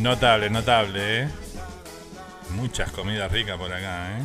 Notable, 0.00 0.48
notable, 0.48 1.22
¿eh? 1.22 1.28
Muchas 2.50 2.92
comidas 2.92 3.32
ricas 3.32 3.58
por 3.58 3.72
acá, 3.72 4.18
¿eh? 4.18 4.22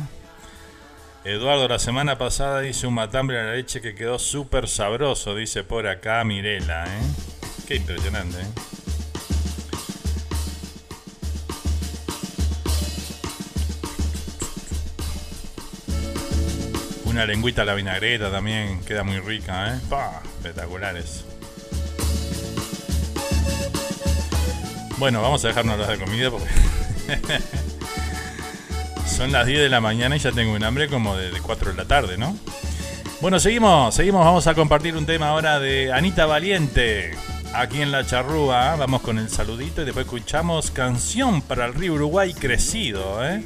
Eduardo, 1.24 1.66
la 1.66 1.80
semana 1.80 2.16
pasada 2.16 2.64
hice 2.64 2.86
un 2.86 2.94
matambre 2.94 3.40
a 3.40 3.44
la 3.44 3.52
leche 3.54 3.80
que 3.80 3.94
quedó 3.94 4.20
súper 4.20 4.68
sabroso, 4.68 5.34
dice 5.34 5.64
por 5.64 5.88
acá 5.88 6.22
Mirela, 6.22 6.84
¿eh? 6.86 7.02
Qué 7.66 7.74
impresionante, 7.74 8.40
¿eh? 8.40 8.46
Una 17.04 17.26
lengüita 17.26 17.62
a 17.62 17.64
la 17.64 17.74
vinagreta 17.74 18.30
también 18.30 18.80
queda 18.84 19.02
muy 19.02 19.18
rica, 19.18 19.74
¿eh? 19.74 19.80
Espectaculares. 20.38 21.24
Bueno, 25.04 25.20
vamos 25.20 25.44
a 25.44 25.48
dejarnos 25.48 25.74
hablar 25.74 25.98
de 25.98 26.02
comida 26.02 26.30
porque. 26.30 26.48
Son 29.06 29.32
las 29.32 29.44
10 29.44 29.60
de 29.60 29.68
la 29.68 29.82
mañana 29.82 30.16
y 30.16 30.18
ya 30.18 30.32
tengo 30.32 30.54
un 30.54 30.64
hambre 30.64 30.88
como 30.88 31.14
de 31.14 31.30
4 31.42 31.72
de 31.72 31.76
la 31.76 31.84
tarde, 31.84 32.16
¿no? 32.16 32.34
Bueno, 33.20 33.38
seguimos, 33.38 33.94
seguimos. 33.94 34.24
Vamos 34.24 34.46
a 34.46 34.54
compartir 34.54 34.96
un 34.96 35.04
tema 35.04 35.28
ahora 35.28 35.60
de 35.60 35.92
Anita 35.92 36.24
Valiente. 36.24 37.10
Aquí 37.52 37.82
en 37.82 37.92
la 37.92 38.06
charrúa, 38.06 38.76
vamos 38.76 39.02
con 39.02 39.18
el 39.18 39.28
saludito 39.28 39.82
y 39.82 39.84
después 39.84 40.06
escuchamos 40.06 40.70
Canción 40.70 41.42
para 41.42 41.66
el 41.66 41.74
Río 41.74 41.92
Uruguay 41.92 42.32
Crecido, 42.32 43.22
¿eh? 43.26 43.44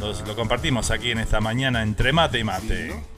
lo 0.00 0.34
compartimos 0.34 0.90
aquí 0.90 1.12
en 1.12 1.20
esta 1.20 1.40
mañana 1.40 1.84
entre 1.84 2.12
mate 2.12 2.40
y 2.40 2.44
mate. 2.44 3.17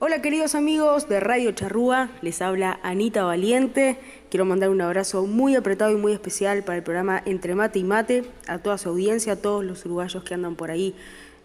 Hola 0.00 0.22
queridos 0.22 0.54
amigos 0.54 1.08
de 1.08 1.18
Radio 1.18 1.50
Charrúa, 1.50 2.08
les 2.22 2.40
habla 2.40 2.78
Anita 2.84 3.24
Valiente. 3.24 3.98
Quiero 4.30 4.44
mandar 4.44 4.70
un 4.70 4.80
abrazo 4.80 5.26
muy 5.26 5.56
apretado 5.56 5.90
y 5.90 5.96
muy 5.96 6.12
especial 6.12 6.62
para 6.62 6.78
el 6.78 6.84
programa 6.84 7.20
Entre 7.26 7.56
Mate 7.56 7.80
y 7.80 7.82
Mate, 7.82 8.24
a 8.46 8.58
toda 8.58 8.78
su 8.78 8.90
audiencia, 8.90 9.32
a 9.32 9.36
todos 9.42 9.64
los 9.64 9.84
uruguayos 9.84 10.22
que 10.22 10.34
andan 10.34 10.54
por 10.54 10.70
ahí 10.70 10.94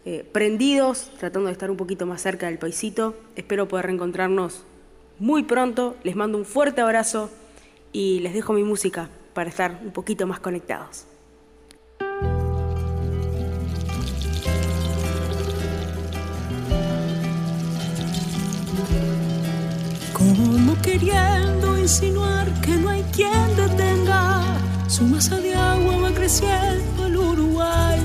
eh, 0.05 0.23
prendidos, 0.31 1.09
tratando 1.17 1.47
de 1.47 1.53
estar 1.53 1.71
un 1.71 1.77
poquito 1.77 2.05
más 2.05 2.21
cerca 2.21 2.45
del 2.45 2.59
paisito. 2.59 3.15
Espero 3.35 3.67
poder 3.67 3.87
reencontrarnos 3.87 4.65
muy 5.17 5.41
pronto. 5.41 5.95
Les 6.03 6.15
mando 6.15 6.37
un 6.37 6.45
fuerte 6.45 6.81
abrazo 6.81 7.31
y 7.91 8.19
les 8.19 8.35
dejo 8.35 8.53
mi 8.53 8.63
música 8.63 9.09
para 9.33 9.49
estar 9.49 9.79
un 9.83 9.91
poquito 9.93 10.27
más 10.27 10.39
conectados. 10.39 11.07
Queriendo 20.83 21.77
insinuar 21.79 22.45
que 22.61 22.75
no 22.75 22.89
hay 22.89 23.03
quien 23.15 23.55
detenga. 23.55 24.43
Su 24.87 25.05
masa 25.05 25.37
de 25.37 25.55
agua 25.55 25.95
va 26.03 26.11
creciendo 26.11 27.07
el 27.07 27.17
Uruguay. 27.17 28.01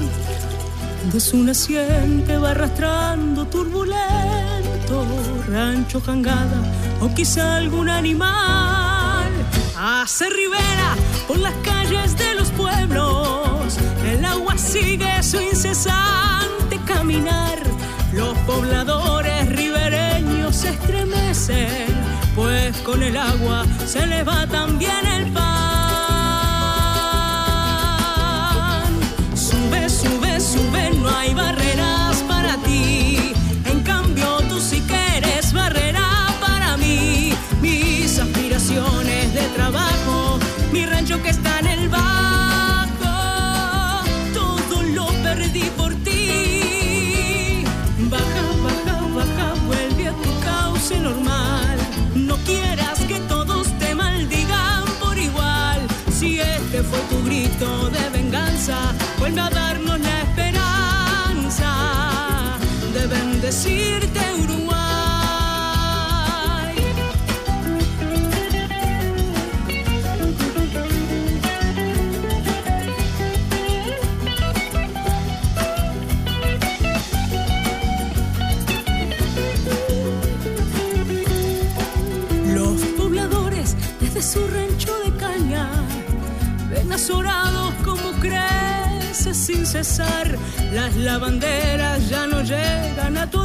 De 1.13 1.21
su 1.21 1.43
naciente 1.43 2.39
va 2.39 2.51
arrastrando 2.53 3.47
turbulento 3.47 5.05
rancho 5.49 6.01
jangada 6.01 6.61
o 7.01 7.13
quizá 7.15 7.57
algún 7.57 7.89
animal. 7.89 9.29
Hace 9.77 10.29
ribera 10.31 10.97
por 11.27 11.39
las 11.39 11.55
calles 11.65 12.17
de 12.17 12.35
los 12.35 12.51
pueblos. 12.51 13.77
El 14.05 14.25
agua 14.25 14.57
sigue 14.57 15.23
su 15.23 15.41
incesante 15.41 16.79
caminar. 16.87 17.59
Los 18.13 18.37
pobladores 18.39 19.49
ribereños 19.49 20.57
se 20.57 20.71
estremecen 20.71 21.98
pues 22.39 22.77
con 22.83 23.03
el 23.03 23.17
agua 23.17 23.67
se 23.85 24.07
le 24.07 24.23
va 24.23 24.47
también 24.47 25.05
el 25.17 25.33
pan. 25.33 25.49
Sube, 29.35 29.91
sube, 29.91 30.41
sube, 30.41 30.91
no 31.01 31.09
hay 31.09 31.35
barreras 31.35 31.68
vuelve 59.31 59.41
a 59.41 59.51
darnos 59.51 60.01
la 60.01 60.21
esperanza 60.23 61.71
de 62.95 63.07
bendecirte 63.07 64.21
Uruguay. 64.43 64.77
Los 82.55 82.81
pobladores 82.97 83.77
desde 84.01 84.23
su 84.23 84.47
rancho 84.49 84.99
de 85.01 85.11
caña 85.17 85.69
ven 86.71 86.93
a 86.93 86.97
orar 87.15 87.48
sin 89.37 89.67
cesar. 89.67 90.37
Las 90.73 90.95
lavanderas 90.97 92.09
ya 92.09 92.27
no 92.27 92.43
llegan 92.43 93.17
a 93.17 93.31
tu 93.31 93.39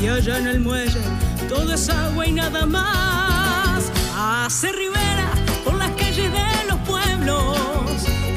y 0.00 0.08
allá 0.08 0.38
en 0.38 0.46
el 0.46 0.60
muelle 0.60 1.00
todo 1.48 1.74
es 1.74 1.88
agua 1.88 2.26
y 2.26 2.32
nada 2.32 2.64
más. 2.64 3.90
Hace 4.16 4.72
ribera 4.72 5.30
por 5.64 5.74
las 5.74 5.90
calles 5.90 6.32
de 6.32 6.68
los 6.68 6.78
pueblos, 6.80 7.56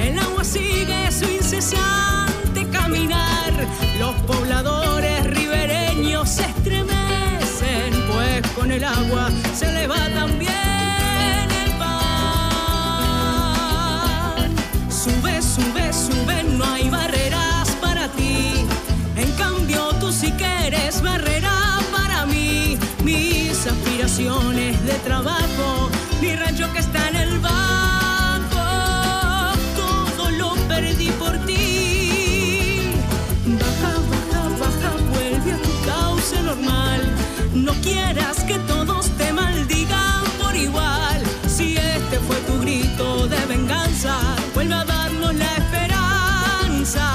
el 0.02 0.20
agua 0.20 0.44
sigue 0.44 1.12
su 1.12 1.26
incesante 1.26 2.68
caminar. 2.72 3.54
Los 4.00 4.16
pobladores 4.24 5.26
ribereños 5.26 6.30
se 6.30 6.44
estremecen, 6.44 7.94
pues 8.12 8.48
con 8.56 8.72
el 8.72 8.84
agua 8.84 9.30
se 9.56 9.72
le 9.72 9.88
va 9.88 10.10
también 10.10 10.53
de 24.94 25.00
trabajo, 25.00 25.90
mi 26.22 26.36
rancho 26.36 26.72
que 26.72 26.80
está 26.80 27.10
en 27.10 27.16
el 27.16 27.40
banco, 27.40 28.64
todo 29.76 30.30
lo 30.32 30.54
perdí 30.68 31.10
por 31.22 31.36
ti. 31.48 32.92
Baja, 33.62 33.94
baja, 34.12 34.42
baja, 34.62 34.92
vuelve 35.14 35.54
a 35.54 35.58
tu 35.58 35.74
cauce 35.90 36.42
normal. 36.44 37.02
No 37.54 37.74
quieras 37.82 38.44
que 38.44 38.60
todos 38.72 39.10
te 39.18 39.34
maldigan 39.34 40.24
por 40.42 40.56
igual. 40.56 41.22
Si 41.48 41.76
este 41.76 42.20
fue 42.28 42.38
tu 42.48 42.60
grito 42.62 43.28
de 43.28 43.44
venganza, 43.48 44.16
vuelve 44.54 44.76
a 44.76 44.86
darnos 44.86 45.34
la 45.34 45.52
esperanza 45.62 47.06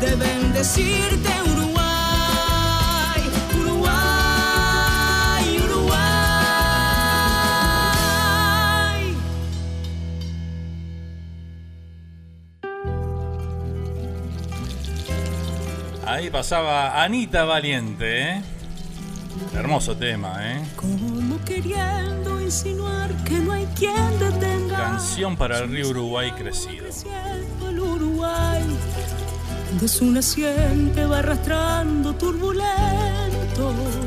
de 0.00 0.16
bendecirte 0.16 1.35
pasaba 16.36 17.02
Anita 17.02 17.46
Valiente, 17.46 18.20
¿eh? 18.20 18.42
Hermoso 19.54 19.96
tema, 19.96 20.36
¿eh? 20.42 20.62
Como 20.76 21.42
queriendo 21.46 22.42
insinuar 22.42 23.08
que 23.24 23.38
no 23.38 23.52
hay 23.52 23.64
quien 23.74 24.18
detenga 24.18 24.76
Canción 24.76 25.34
para 25.34 25.60
el 25.60 25.70
río 25.70 25.88
Uruguay 25.88 26.30
crecido. 26.32 26.88
el 27.66 27.80
Uruguay. 27.80 28.62
De 29.80 29.88
su 29.88 30.10
naciente 30.10 31.06
va 31.06 31.20
arrastrando 31.20 32.12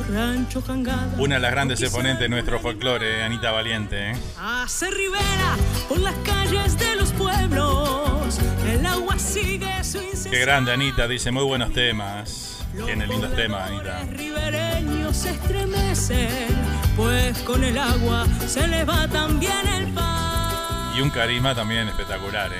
rancho 0.09 0.61
jangada. 0.61 1.09
Una 1.17 1.35
de 1.35 1.41
las 1.41 1.51
grandes 1.51 1.81
exponentes 1.81 2.21
de 2.21 2.29
nuestro 2.29 2.59
folclore, 2.59 3.23
Anita 3.23 3.51
Valiente, 3.51 4.11
¿eh? 4.11 4.15
Hace 4.39 4.89
ribera 4.91 5.57
por 5.87 5.99
las 5.99 6.15
calles 6.17 6.77
de 6.77 6.95
los 6.95 7.11
pueblos. 7.13 8.39
El 8.67 8.85
agua 8.85 9.17
sigue 9.17 9.83
su 9.83 9.97
incesante. 9.97 10.31
Qué 10.31 10.39
grande, 10.39 10.71
Anita, 10.73 11.07
dice 11.07 11.31
muy 11.31 11.43
buenos 11.43 11.73
temas. 11.73 12.63
Tiene 12.85 13.07
lindos 13.07 13.35
temas, 13.35 13.69
Anita. 13.69 14.03
ribereños 14.11 15.17
se 15.17 15.31
estremecen, 15.31 16.55
pues 16.95 17.39
con 17.39 17.63
el 17.63 17.77
agua 17.77 18.27
se 18.47 18.67
le 18.67 18.83
va 18.83 19.07
también 19.07 19.67
el 19.67 19.87
pan. 19.93 20.95
Y 20.95 21.01
un 21.01 21.09
carisma 21.09 21.55
también 21.55 21.87
espectacular, 21.87 22.51
¿eh? 22.53 22.57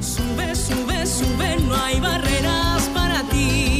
Sube, 0.00 0.54
sube, 0.54 1.06
sube, 1.06 1.56
no 1.60 1.74
hay 1.76 2.00
barreras 2.00 2.90
para 2.92 3.22
ti. 3.28 3.73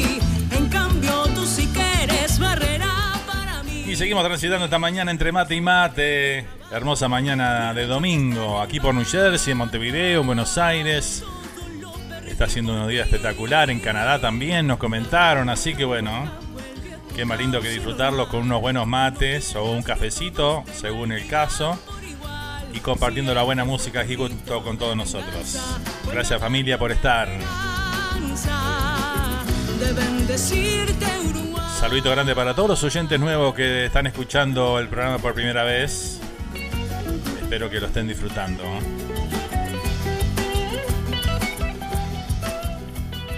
Seguimos 3.97 4.25
transitando 4.25 4.65
esta 4.65 4.79
mañana 4.79 5.11
entre 5.13 5.31
mate 5.31 5.55
y 5.55 5.61
mate. 5.61 6.47
Hermosa 6.73 7.07
mañana 7.07 7.73
de 7.73 7.87
domingo, 7.87 8.61
aquí 8.61 8.81
por 8.81 8.93
New 8.93 9.05
Jersey, 9.05 9.53
en 9.53 9.59
Montevideo, 9.59 10.23
en 10.23 10.27
Buenos 10.27 10.59
Aires. 10.59 11.23
Está 12.27 12.47
haciendo 12.47 12.73
unos 12.73 12.89
días 12.89 13.07
espectacular, 13.07 13.71
en 13.71 13.79
Canadá 13.79 14.21
también 14.21 14.67
nos 14.67 14.79
comentaron, 14.79 15.49
así 15.49 15.75
que 15.75 15.85
bueno, 15.85 16.29
qué 17.15 17.25
más 17.25 17.39
lindo 17.39 17.61
que 17.61 17.69
disfrutarlo 17.69 18.29
con 18.29 18.43
unos 18.43 18.61
buenos 18.61 18.87
mates 18.87 19.55
o 19.55 19.71
un 19.71 19.83
cafecito, 19.83 20.65
según 20.73 21.13
el 21.13 21.29
caso, 21.29 21.79
y 22.73 22.81
compartiendo 22.81 23.33
la 23.33 23.43
buena 23.43 23.65
música 23.65 24.01
aquí 24.01 24.17
junto 24.17 24.63
con 24.65 24.77
todos 24.77 24.97
nosotros. 24.97 25.57
Gracias 26.11 26.41
familia 26.41 26.79
por 26.79 26.91
estar. 26.91 27.29
Saludito 31.85 32.09
grande 32.11 32.35
para 32.35 32.55
todos 32.55 32.71
los 32.71 32.83
oyentes 32.85 33.21
nuevos 33.21 33.55
que 33.55 33.85
están 33.85 34.07
escuchando 34.07 34.79
el 34.79 34.89
programa 34.89 35.19
por 35.19 35.35
primera 35.35 35.65
vez. 35.65 36.19
Espero 37.43 37.69
que 37.69 37.79
lo 37.79 37.89
estén 37.89 38.09
disfrutando. 38.09 38.65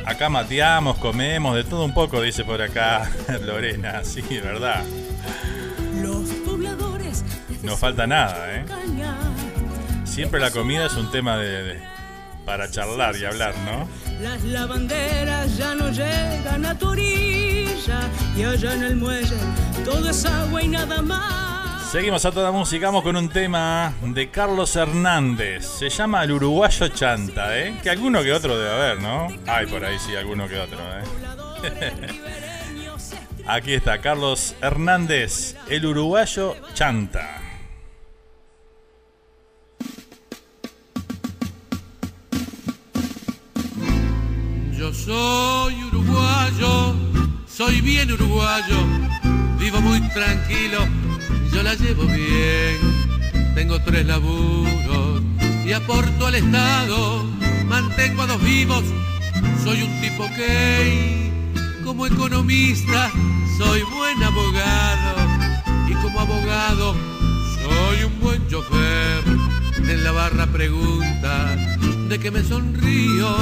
Acá 0.05 0.29
mateamos, 0.29 0.97
comemos, 0.99 1.57
de 1.57 1.65
todo 1.65 1.85
un 1.85 1.93
poco, 1.93 2.23
dice 2.23 2.45
por 2.45 2.63
acá 2.63 3.11
Lorena. 3.45 4.05
Sí, 4.05 4.23
verdad. 4.41 4.85
Los 6.01 6.29
pobladores 6.47 7.25
No 7.65 7.77
falta 7.77 8.07
nada, 8.07 8.55
¿eh? 8.55 8.65
Siempre 10.05 10.39
la 10.39 10.53
comida 10.53 10.87
es 10.87 10.95
un 10.95 11.11
tema 11.11 11.37
de, 11.37 11.65
de- 11.65 11.96
para 12.47 12.71
charlar 12.71 13.17
y 13.17 13.25
hablar, 13.25 13.55
¿no? 13.59 13.89
Las 14.23 14.43
lavanderas 14.45 15.59
ya 15.59 15.75
no 15.75 15.91
llegan 15.91 16.65
a 16.65 16.79
tu 16.79 16.89
orilla 16.89 18.09
y 18.37 18.45
allá 18.45 18.75
en 18.75 18.83
el 18.85 18.97
muelle 18.97 19.37
todo 19.85 20.09
es 20.09 20.25
agua 20.25 20.63
y 20.63 20.69
nada 20.69 21.03
más. 21.03 21.91
Seguimos 21.91 22.25
a 22.25 22.33
toda 22.33 22.53
música, 22.53 22.87
vamos 22.87 23.03
con 23.03 23.17
un 23.17 23.29
tema 23.29 23.93
de 24.03 24.31
Carlos 24.31 24.75
Hernández. 24.77 25.67
Se 25.67 25.89
llama 25.89 26.25
El 26.25 26.33
Uruguayo 26.33 26.89
Chanta, 26.89 27.59
¿eh? 27.59 27.79
Que 27.83 27.91
alguno 27.91 28.23
que 28.23 28.33
otro 28.33 28.59
debe 28.59 28.71
haber, 28.71 29.01
¿no? 29.01 29.29
Ay, 29.47 29.67
por 29.67 29.85
ahí 29.85 29.99
sí, 29.99 30.15
alguno 30.15 30.49
que 30.49 30.59
otro, 30.59 30.79
¿eh? 30.79 31.93
Aquí 33.47 33.75
está, 33.75 33.99
Carlos 33.99 34.55
Hernández, 34.61 35.57
El 35.69 35.87
Uruguayo 35.87 36.57
Chanta. 36.75 37.46
Yo 44.87 44.95
soy 44.95 45.83
uruguayo, 45.83 46.95
soy 47.49 47.81
bien 47.81 48.13
uruguayo, 48.13 48.77
vivo 49.59 49.81
muy 49.81 50.01
tranquilo, 50.11 50.79
yo 51.53 51.65
la 51.65 51.75
llevo 51.75 52.05
bien. 52.05 52.77
Tengo 53.57 53.81
tres 53.83 54.07
laburos 54.07 55.23
y 55.67 55.73
aporto 55.73 56.29
al 56.29 56.37
Estado, 56.37 57.25
mantengo 57.65 58.23
a 58.23 58.27
dos 58.29 58.41
vivos, 58.45 58.85
soy 59.65 59.83
un 59.83 60.01
tipo 60.01 60.25
que 60.37 61.33
como 61.83 62.07
economista 62.07 63.11
soy 63.59 63.83
buen 63.83 64.23
abogado 64.23 65.17
y 65.89 65.95
como 65.95 66.21
abogado 66.21 66.95
soy 67.57 68.05
un 68.05 68.21
buen 68.21 68.47
chofer. 68.47 69.25
En 69.79 70.05
la 70.05 70.13
barra 70.13 70.47
pregunta 70.47 71.57
de 72.09 72.19
que 72.19 72.31
me 72.31 72.43
sonrío, 72.43 73.37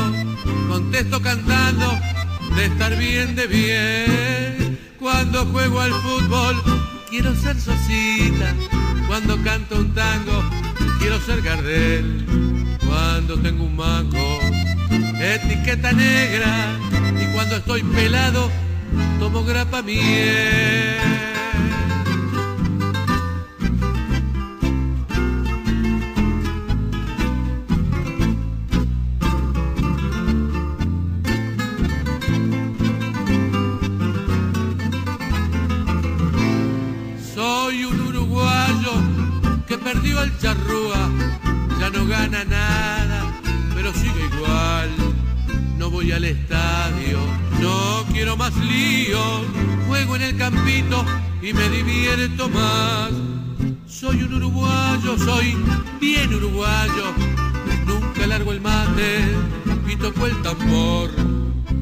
contesto 0.69 1.21
cantando 1.21 1.87
de 2.57 2.67
estar 2.67 2.97
bien 2.97 3.37
de 3.37 3.47
bien. 3.47 4.79
Cuando 4.99 5.45
juego 5.47 5.81
al 5.81 5.93
fútbol 5.93 6.63
quiero 7.11 7.35
ser 7.35 7.61
Sosita, 7.61 8.55
cuando 9.07 9.43
canto 9.43 9.77
un 9.77 9.93
tango 9.93 10.43
quiero 10.99 11.21
ser 11.21 11.43
Gardel. 11.43 12.25
Cuando 12.87 13.37
tengo 13.39 13.65
un 13.65 13.77
mango, 13.77 14.41
etiqueta 15.21 15.93
negra 15.93 16.79
y 17.21 17.35
cuando 17.35 17.57
estoy 17.57 17.83
pelado 17.83 18.51
tomo 19.19 19.45
grapa 19.45 19.83
miel. 19.83 21.34
Perdió 39.85 40.23
el 40.23 40.37
charrúa, 40.39 41.11
ya 41.79 41.91
no 41.91 42.07
gana 42.07 42.43
nada, 42.45 43.41
pero 43.75 43.93
sigue 43.93 44.31
igual. 44.35 44.91
No 45.79 45.91
voy 45.91 46.11
al 46.13 46.25
estadio, 46.25 47.19
no 47.61 48.05
quiero 48.11 48.35
más 48.37 48.57
lío, 48.57 49.21
juego 49.87 50.17
en 50.17 50.23
el 50.23 50.37
campito 50.39 51.05
y 51.43 51.53
me 51.53 51.69
divierto 51.69 52.49
más. 52.49 53.11
Soy 53.87 54.23
un 54.23 54.35
uruguayo, 54.35 55.19
soy 55.19 55.55
bien 56.01 56.35
uruguayo. 56.35 57.13
Nunca 57.87 58.27
largo 58.27 58.53
el 58.53 58.63
mate 58.63 59.21
y 59.87 59.97
toco 59.97 60.27
el 60.27 60.41
tambor. 60.41 61.11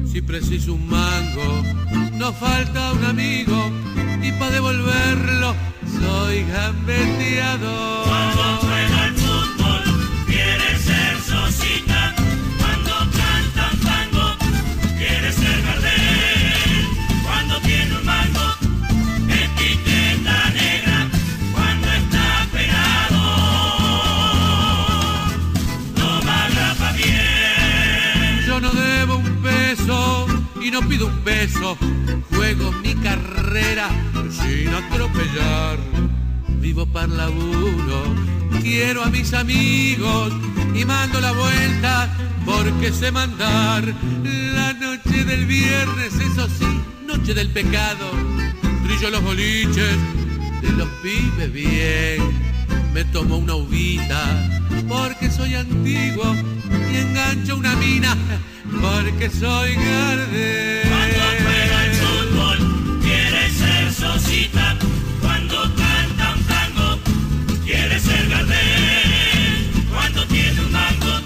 Si 0.05 0.21
preciso 0.21 0.73
un 0.73 0.89
mango, 0.89 1.63
no 2.13 2.33
falta 2.33 2.91
un 2.91 3.05
amigo. 3.05 3.71
Y 4.23 4.31
para 4.39 4.51
devolverlo, 4.51 5.53
soy 5.99 6.45
gambeteador. 6.45 8.32
No 30.73 30.81
pido 30.89 31.05
un 31.05 31.23
beso. 31.23 31.77
Juego 32.31 32.71
mi 32.83 32.95
carrera 32.95 33.89
sin 34.31 34.67
atropellar. 34.69 35.77
Vivo 36.59 36.87
para 36.87 37.07
laburo, 37.07 38.15
quiero 38.61 39.03
a 39.03 39.09
mis 39.11 39.33
amigos 39.33 40.33
y 40.73 40.83
mando 40.83 41.21
la 41.21 41.31
vuelta 41.31 42.09
porque 42.43 42.91
sé 42.91 43.11
mandar. 43.11 43.83
La 44.23 44.73
noche 44.73 45.23
del 45.23 45.45
viernes, 45.45 46.15
eso 46.15 46.47
sí, 46.47 46.81
noche 47.05 47.35
del 47.35 47.49
pecado. 47.49 48.11
Brillo 48.83 49.11
los 49.11 49.23
boliches 49.23 49.97
de 50.61 50.71
los 50.71 50.89
pibes 51.03 51.53
bien. 51.53 52.19
Me 52.95 53.03
tomo 53.05 53.37
una 53.37 53.53
uvita 53.53 54.23
porque 54.87 55.29
soy 55.29 55.53
antiguo 55.53 56.35
y 56.93 56.97
engancho 56.97 57.55
una 57.57 57.75
mina 57.75 58.15
porque 58.81 59.29
soy 59.29 59.73
Gardel. 59.75 60.87
Cuando 60.89 61.23
juega 61.43 61.85
el 61.85 61.93
fútbol, 61.93 62.57
quiere 63.01 63.49
ser 63.51 63.91
Sosita. 63.91 64.77
Cuando 65.21 65.61
canta 65.75 66.35
un 66.35 66.43
tango, 66.43 66.99
quiere 67.65 67.99
ser 67.99 68.29
Gardel. 68.29 69.85
Cuando 69.91 70.25
tiene 70.27 70.61
un 70.61 70.71
mango, 70.71 71.19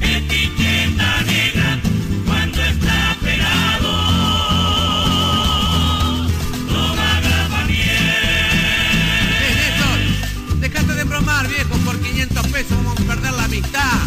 etiqueta 0.00 1.22
negra. 1.22 1.78
Cuando 2.26 2.62
está 2.62 3.16
pelado, 3.22 3.92
toma 6.68 7.20
grapa 7.20 7.64
miel. 7.66 9.00
Dejate 10.60 10.92
de 10.94 11.04
bromar, 11.04 11.46
viejo, 11.48 11.76
por 11.84 11.98
500 12.00 12.46
pesos 12.48 12.76
vamos 12.84 13.00
a 13.00 13.04
perder 13.04 13.32
la 13.32 13.44
amistad. 13.44 13.98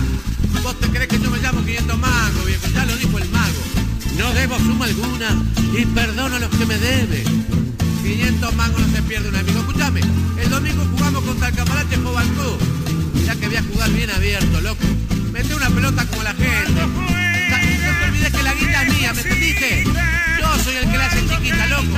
¿Vos 0.72 0.80
te 0.80 0.88
crees 0.88 1.10
que 1.10 1.20
yo 1.20 1.30
me 1.30 1.38
llamo 1.40 1.66
500 1.66 2.00
mangos, 2.00 2.46
viejo? 2.46 2.66
Ya 2.74 2.86
lo 2.86 2.96
dijo 2.96 3.18
el 3.18 3.28
mago. 3.28 3.62
No 4.18 4.32
debo 4.32 4.58
suma 4.58 4.86
alguna 4.86 5.44
y 5.78 5.86
perdono 5.86 6.38
a 6.38 6.40
los 6.40 6.50
que 6.50 6.66
me 6.66 6.78
deben. 6.78 7.26
500 8.02 8.56
mangos 8.56 8.80
no 8.80 8.96
se 8.96 9.02
pierde 9.04 9.28
un 9.28 9.36
amigo. 9.36 9.60
Escúchame, 9.60 10.00
el 10.42 10.50
domingo 10.50 10.88
jugamos 10.92 11.26
contra 11.26 11.50
el 11.50 11.56
Camarote 11.56 11.98
Jovalcú. 11.98 12.58
Ya 13.26 13.36
que 13.36 13.48
voy 13.48 13.58
a 13.58 13.64
jugar 13.64 13.90
bien 13.90 14.12
abierto, 14.12 14.62
loco. 14.62 14.86
Mete 15.34 15.54
una 15.56 15.70
pelota 15.72 16.06
como 16.06 16.24
la 16.24 16.34
gente. 16.36 16.72
No 16.72 16.88
te 18.00 18.06
olvides 18.06 18.32
que 18.32 18.44
la 18.44 18.54
guita 18.54 18.84
es 18.84 18.94
mía, 18.98 19.14
¿me 19.14 19.22
entendiste? 19.24 19.84
Yo 19.84 20.64
soy 20.64 20.76
el 20.78 20.90
que 20.90 20.98
la 20.98 21.06
hace 21.06 21.28
chiquita, 21.28 21.68
loco. 21.68 21.98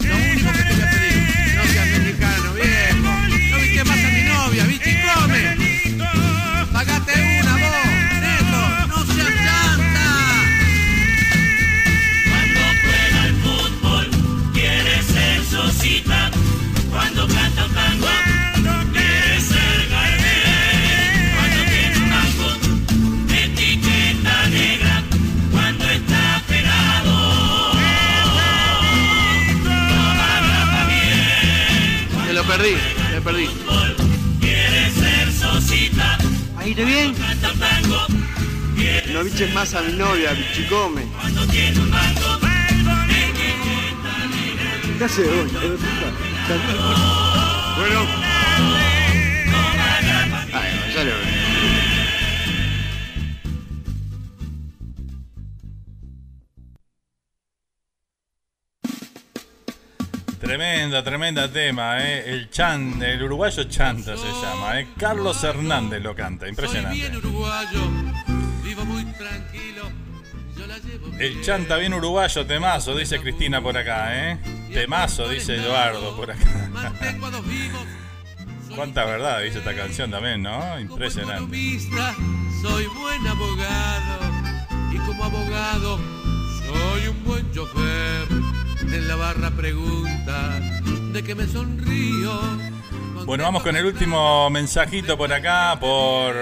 Lo 0.00 0.16
único 0.16 0.52
que 0.52 0.62
te 0.62 0.72
voy 0.72 0.82
a 0.82 0.90
pedir, 0.92 1.56
no 1.56 1.62
seas 1.72 1.98
mexicano, 1.98 2.54
viejo. 2.54 3.50
No 3.50 3.58
viste 3.58 3.84
más 3.84 3.98
a 3.98 4.08
mi 4.08 4.22
novia, 4.22 4.64
bichi, 4.64 4.96
come. 4.96 5.57
Perdí, 32.58 32.76
me 33.12 33.20
perdí. 33.20 33.48
Ahí 36.56 36.74
te 36.74 36.84
bien. 36.84 37.14
No 39.12 39.24
biches 39.24 39.54
más 39.54 39.74
a 39.74 39.82
mi 39.82 39.92
novia, 39.92 40.32
bichicome. 40.32 41.02
¿Qué 44.98 45.04
hace 45.04 45.22
hoy? 45.22 45.50
Bueno. 47.76 48.17
Tremenda, 60.88 61.04
tremenda 61.04 61.52
tema, 61.52 62.02
¿eh? 62.02 62.32
El 62.32 62.48
chan, 62.48 63.02
el 63.02 63.22
uruguayo 63.22 63.64
chanta 63.64 64.16
se 64.16 64.26
llama, 64.26 64.80
¿eh? 64.80 64.88
Carlos 64.96 65.44
Hernández 65.44 66.02
lo 66.02 66.14
canta, 66.14 66.48
impresionante. 66.48 67.10
vivo 68.64 68.84
muy 68.86 69.04
tranquilo. 69.12 69.82
El 71.18 71.42
chanta 71.42 71.76
bien 71.76 71.92
uruguayo, 71.92 72.46
temazo, 72.46 72.96
dice 72.96 73.20
Cristina 73.20 73.60
por 73.60 73.76
acá, 73.76 74.30
¿eh? 74.30 74.38
Temazo, 74.72 75.28
dice 75.28 75.56
Eduardo 75.56 76.16
por 76.16 76.30
acá. 76.30 76.70
Cuánta 78.74 79.04
verdad 79.04 79.42
dice 79.42 79.58
esta 79.58 79.74
canción 79.76 80.10
también, 80.10 80.42
¿no? 80.42 80.80
Impresionante. 80.80 81.54
Soy 82.62 82.86
buen 82.86 83.26
abogado 83.26 84.20
y 84.90 84.96
como 84.96 85.22
abogado 85.22 85.98
soy 86.64 87.08
un 87.08 87.24
buen 87.24 87.52
chofer. 87.52 88.67
En 88.80 89.08
la 89.08 89.16
barra 89.16 89.50
pregunta 89.50 90.60
de 91.12 91.22
que 91.22 91.34
me 91.34 91.46
sonrío. 91.46 92.32
Bueno, 93.26 93.44
vamos 93.44 93.62
con 93.62 93.76
el 93.76 93.84
último 93.84 94.48
mensajito 94.50 95.18
por 95.18 95.32
acá, 95.32 95.76
por, 95.78 96.34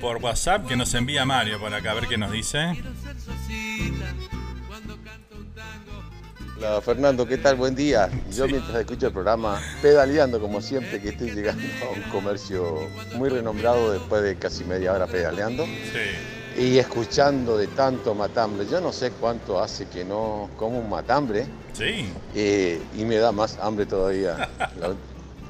por 0.00 0.16
WhatsApp, 0.16 0.66
que 0.66 0.74
nos 0.74 0.92
envía 0.94 1.24
Mario 1.24 1.60
por 1.60 1.72
acá, 1.72 1.92
a 1.92 1.94
ver 1.94 2.08
qué 2.08 2.18
nos 2.18 2.32
dice. 2.32 2.82
Hola 6.56 6.80
Fernando, 6.80 7.26
¿qué 7.26 7.38
tal? 7.38 7.56
Buen 7.56 7.74
día. 7.74 8.08
Yo 8.32 8.46
mientras 8.46 8.76
escucho 8.76 9.08
el 9.08 9.12
programa, 9.12 9.60
pedaleando 9.80 10.40
como 10.40 10.60
siempre 10.60 11.00
que 11.00 11.10
estoy 11.10 11.30
llegando 11.30 11.62
a 11.84 11.90
un 11.90 12.02
comercio 12.10 12.88
muy 13.16 13.28
renombrado 13.28 13.92
después 13.92 14.22
de 14.22 14.36
casi 14.36 14.64
media 14.64 14.92
hora 14.92 15.06
pedaleando. 15.06 15.66
Y 16.58 16.78
escuchando 16.78 17.56
de 17.56 17.66
tanto 17.68 18.14
matambre. 18.14 18.66
Yo 18.66 18.80
no 18.80 18.92
sé 18.92 19.10
cuánto 19.12 19.60
hace 19.60 19.86
que 19.86 20.04
no 20.04 20.50
como 20.56 20.78
un 20.78 20.90
matambre. 20.90 21.46
Sí. 21.72 22.12
Eh, 22.34 22.80
y 22.96 23.04
me 23.04 23.16
da 23.16 23.32
más 23.32 23.58
hambre 23.60 23.86
todavía. 23.86 24.48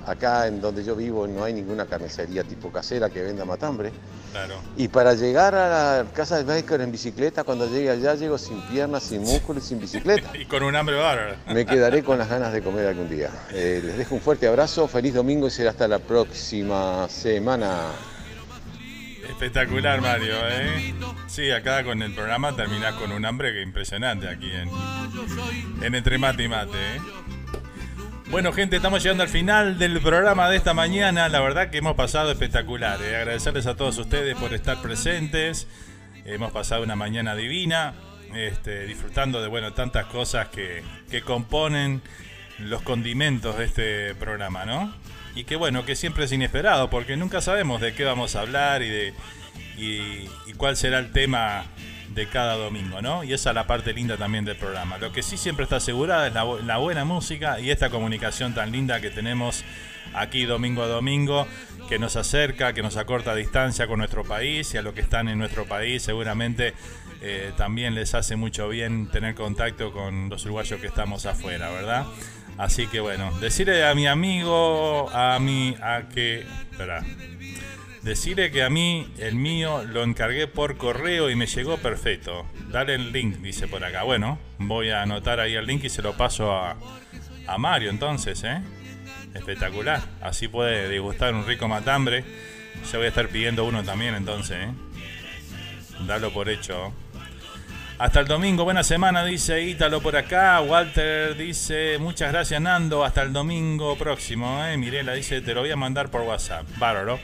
Acá 0.06 0.48
en 0.48 0.60
donde 0.60 0.82
yo 0.82 0.96
vivo 0.96 1.28
no 1.28 1.44
hay 1.44 1.52
ninguna 1.52 1.86
carnicería 1.86 2.42
tipo 2.42 2.72
casera 2.72 3.08
que 3.08 3.22
venda 3.22 3.44
matambre. 3.44 3.92
Claro. 4.32 4.54
Y 4.76 4.88
para 4.88 5.14
llegar 5.14 5.54
a 5.54 6.02
la 6.02 6.10
casa 6.12 6.38
del 6.38 6.46
médico 6.46 6.74
en 6.74 6.90
bicicleta, 6.90 7.44
cuando 7.44 7.68
llegue 7.68 7.90
allá 7.90 8.14
llego 8.14 8.38
sin 8.38 8.60
piernas, 8.62 9.04
sin 9.04 9.20
músculos 9.20 9.64
y 9.64 9.68
sin 9.68 9.80
bicicleta. 9.80 10.30
y 10.36 10.46
con 10.46 10.62
un 10.62 10.74
hambre 10.74 10.96
bárbaro. 10.96 11.36
Me 11.52 11.66
quedaré 11.66 12.02
con 12.02 12.18
las 12.18 12.28
ganas 12.28 12.52
de 12.52 12.62
comer 12.62 12.86
algún 12.86 13.08
día. 13.08 13.30
Eh, 13.52 13.80
les 13.84 13.98
dejo 13.98 14.14
un 14.14 14.20
fuerte 14.20 14.48
abrazo, 14.48 14.88
feliz 14.88 15.14
domingo 15.14 15.46
y 15.46 15.50
será 15.50 15.70
hasta 15.70 15.86
la 15.86 15.98
próxima 15.98 17.08
semana. 17.08 17.90
Espectacular, 19.32 20.00
Mario, 20.02 20.34
¿eh? 20.46 20.94
Sí, 21.26 21.50
acá 21.50 21.82
con 21.84 22.02
el 22.02 22.12
programa 22.12 22.54
terminás 22.54 22.94
con 22.94 23.10
un 23.12 23.24
hambre 23.24 23.62
impresionante 23.62 24.28
aquí 24.28 24.50
en, 24.50 24.70
en 25.82 25.94
Entre 25.94 26.18
Mate 26.18 26.44
y 26.44 26.48
Mate, 26.48 26.76
¿eh? 26.76 27.00
Bueno, 28.30 28.52
gente, 28.52 28.76
estamos 28.76 29.02
llegando 29.02 29.24
al 29.24 29.30
final 29.30 29.78
del 29.78 30.00
programa 30.00 30.48
de 30.48 30.56
esta 30.56 30.74
mañana. 30.74 31.28
La 31.28 31.40
verdad 31.40 31.70
que 31.70 31.78
hemos 31.78 31.96
pasado 31.96 32.30
espectacular. 32.30 33.00
¿eh? 33.02 33.16
Agradecerles 33.16 33.66
a 33.66 33.74
todos 33.74 33.98
ustedes 33.98 34.36
por 34.36 34.52
estar 34.54 34.80
presentes. 34.80 35.66
Hemos 36.24 36.52
pasado 36.52 36.82
una 36.82 36.94
mañana 36.94 37.34
divina, 37.34 37.94
este, 38.34 38.86
disfrutando 38.86 39.42
de 39.42 39.48
bueno 39.48 39.72
tantas 39.72 40.06
cosas 40.06 40.48
que, 40.48 40.82
que 41.10 41.22
componen 41.22 42.00
los 42.58 42.82
condimentos 42.82 43.58
de 43.58 43.64
este 43.64 44.14
programa, 44.14 44.64
¿no? 44.66 44.94
Y 45.34 45.44
que 45.44 45.56
bueno, 45.56 45.84
que 45.84 45.96
siempre 45.96 46.24
es 46.24 46.32
inesperado, 46.32 46.90
porque 46.90 47.16
nunca 47.16 47.40
sabemos 47.40 47.80
de 47.80 47.94
qué 47.94 48.04
vamos 48.04 48.36
a 48.36 48.40
hablar 48.40 48.82
y 48.82 48.88
de 48.88 49.14
y, 49.76 50.52
cuál 50.56 50.76
será 50.76 50.98
el 50.98 51.10
tema 51.12 51.64
de 52.10 52.26
cada 52.26 52.56
domingo, 52.56 53.00
¿no? 53.00 53.24
Y 53.24 53.32
esa 53.32 53.50
es 53.50 53.54
la 53.54 53.66
parte 53.66 53.92
linda 53.92 54.16
también 54.16 54.44
del 54.44 54.56
programa. 54.56 54.98
Lo 54.98 55.12
que 55.12 55.22
sí 55.22 55.36
siempre 55.36 55.64
está 55.64 55.76
asegurada 55.76 56.28
es 56.28 56.34
la, 56.34 56.76
buena 56.76 57.04
música 57.04 57.58
y 57.58 57.70
esta 57.70 57.88
comunicación 57.88 58.54
tan 58.54 58.70
linda 58.70 59.00
que 59.00 59.10
tenemos 59.10 59.64
aquí 60.14 60.44
domingo 60.44 60.82
a 60.82 60.86
domingo, 60.86 61.46
que 61.88 61.98
nos 61.98 62.16
acerca, 62.16 62.74
que 62.74 62.82
nos 62.82 62.96
acorta 62.98 63.34
distancia 63.34 63.86
con 63.86 63.98
nuestro 63.98 64.24
país 64.24 64.74
y 64.74 64.76
a 64.76 64.82
los 64.82 64.92
que 64.92 65.00
están 65.00 65.28
en 65.28 65.38
nuestro 65.38 65.64
país 65.64 66.02
seguramente 66.02 66.74
eh, 67.22 67.52
también 67.56 67.94
les 67.94 68.14
hace 68.14 68.36
mucho 68.36 68.68
bien 68.68 69.08
tener 69.08 69.34
contacto 69.34 69.92
con 69.92 70.28
los 70.28 70.44
uruguayos 70.44 70.80
que 70.80 70.88
estamos 70.88 71.24
afuera, 71.24 71.70
¿verdad? 71.70 72.04
Así 72.58 72.86
que 72.86 73.00
bueno, 73.00 73.32
decirle 73.40 73.84
a 73.84 73.94
mi 73.94 74.06
amigo, 74.06 75.10
a 75.10 75.38
mi, 75.38 75.74
a 75.82 76.08
que, 76.08 76.46
espera, 76.70 77.02
Decirle 78.02 78.50
que 78.50 78.64
a 78.64 78.68
mí 78.68 79.06
el 79.18 79.36
mío 79.36 79.84
lo 79.84 80.02
encargué 80.02 80.48
por 80.48 80.76
correo 80.76 81.30
y 81.30 81.36
me 81.36 81.46
llegó 81.46 81.78
perfecto. 81.78 82.44
Dale 82.68 82.96
el 82.96 83.12
link, 83.12 83.36
dice 83.36 83.68
por 83.68 83.84
acá. 83.84 84.02
Bueno, 84.02 84.40
voy 84.58 84.90
a 84.90 85.02
anotar 85.02 85.38
ahí 85.38 85.54
el 85.54 85.66
link 85.66 85.84
y 85.84 85.88
se 85.88 86.02
lo 86.02 86.16
paso 86.16 86.52
a, 86.52 86.76
a 87.46 87.58
Mario 87.58 87.90
entonces, 87.90 88.42
¿eh? 88.42 88.60
Espectacular. 89.34 90.02
Así 90.20 90.48
puede 90.48 90.88
degustar 90.88 91.32
un 91.32 91.46
rico 91.46 91.68
matambre. 91.68 92.24
Yo 92.90 92.98
voy 92.98 93.06
a 93.06 93.10
estar 93.10 93.28
pidiendo 93.28 93.64
uno 93.64 93.84
también 93.84 94.16
entonces, 94.16 94.56
¿eh? 94.58 94.72
Dalo 96.04 96.32
por 96.32 96.48
hecho. 96.48 96.92
Hasta 98.02 98.18
el 98.18 98.26
domingo, 98.26 98.64
buena 98.64 98.82
semana, 98.82 99.24
dice 99.24 99.62
Ítalo 99.62 100.00
por 100.00 100.16
acá. 100.16 100.60
Walter 100.60 101.36
dice, 101.36 101.98
muchas 102.00 102.32
gracias 102.32 102.60
Nando, 102.60 103.04
hasta 103.04 103.22
el 103.22 103.32
domingo 103.32 103.96
próximo. 103.96 104.60
¿eh? 104.64 104.76
Mirela 104.76 105.12
dice, 105.12 105.40
te 105.40 105.54
lo 105.54 105.60
voy 105.60 105.70
a 105.70 105.76
mandar 105.76 106.08
por 106.08 106.22
WhatsApp. 106.22 106.64
Bárbaro. 106.78 107.20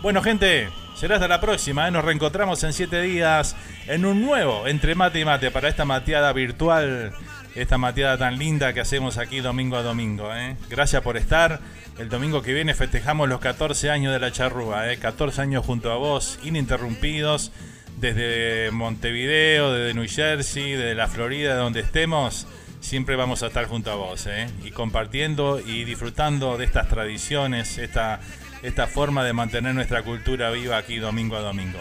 Bueno, 0.00 0.22
gente, 0.22 0.70
será 0.94 1.16
hasta 1.16 1.28
la 1.28 1.38
próxima. 1.38 1.86
¿eh? 1.86 1.90
Nos 1.90 2.02
reencontramos 2.02 2.64
en 2.64 2.72
siete 2.72 3.02
días 3.02 3.56
en 3.88 4.06
un 4.06 4.22
nuevo 4.22 4.66
Entre 4.66 4.94
Mate 4.94 5.20
y 5.20 5.26
Mate 5.26 5.50
para 5.50 5.68
esta 5.68 5.84
mateada 5.84 6.32
virtual, 6.32 7.12
esta 7.54 7.76
mateada 7.76 8.16
tan 8.16 8.38
linda 8.38 8.72
que 8.72 8.80
hacemos 8.80 9.18
aquí 9.18 9.40
domingo 9.40 9.76
a 9.76 9.82
domingo. 9.82 10.34
¿eh? 10.34 10.56
Gracias 10.70 11.02
por 11.02 11.18
estar. 11.18 11.60
El 11.98 12.08
domingo 12.08 12.40
que 12.40 12.54
viene 12.54 12.72
festejamos 12.72 13.28
los 13.28 13.40
14 13.40 13.90
años 13.90 14.14
de 14.14 14.20
la 14.20 14.32
charrúa, 14.32 14.90
¿eh? 14.90 14.96
14 14.96 15.42
años 15.42 15.66
junto 15.66 15.92
a 15.92 15.96
vos, 15.96 16.38
ininterrumpidos, 16.42 17.52
desde 17.96 18.70
Montevideo, 18.70 19.72
desde 19.72 19.94
New 19.94 20.08
Jersey, 20.08 20.72
desde 20.72 20.94
la 20.94 21.08
Florida, 21.08 21.56
donde 21.56 21.80
estemos 21.80 22.46
siempre 22.80 23.16
vamos 23.16 23.42
a 23.42 23.48
estar 23.48 23.66
junto 23.66 23.90
a 23.90 23.96
vos 23.96 24.26
¿eh? 24.28 24.46
y 24.62 24.70
compartiendo 24.70 25.58
y 25.58 25.84
disfrutando 25.84 26.56
de 26.56 26.66
estas 26.66 26.88
tradiciones, 26.88 27.78
esta 27.78 28.20
esta 28.62 28.86
forma 28.86 29.24
de 29.24 29.32
mantener 29.32 29.74
nuestra 29.74 30.02
cultura 30.02 30.50
viva 30.50 30.76
aquí 30.76 30.98
domingo 30.98 31.36
a 31.36 31.40
domingo. 31.40 31.78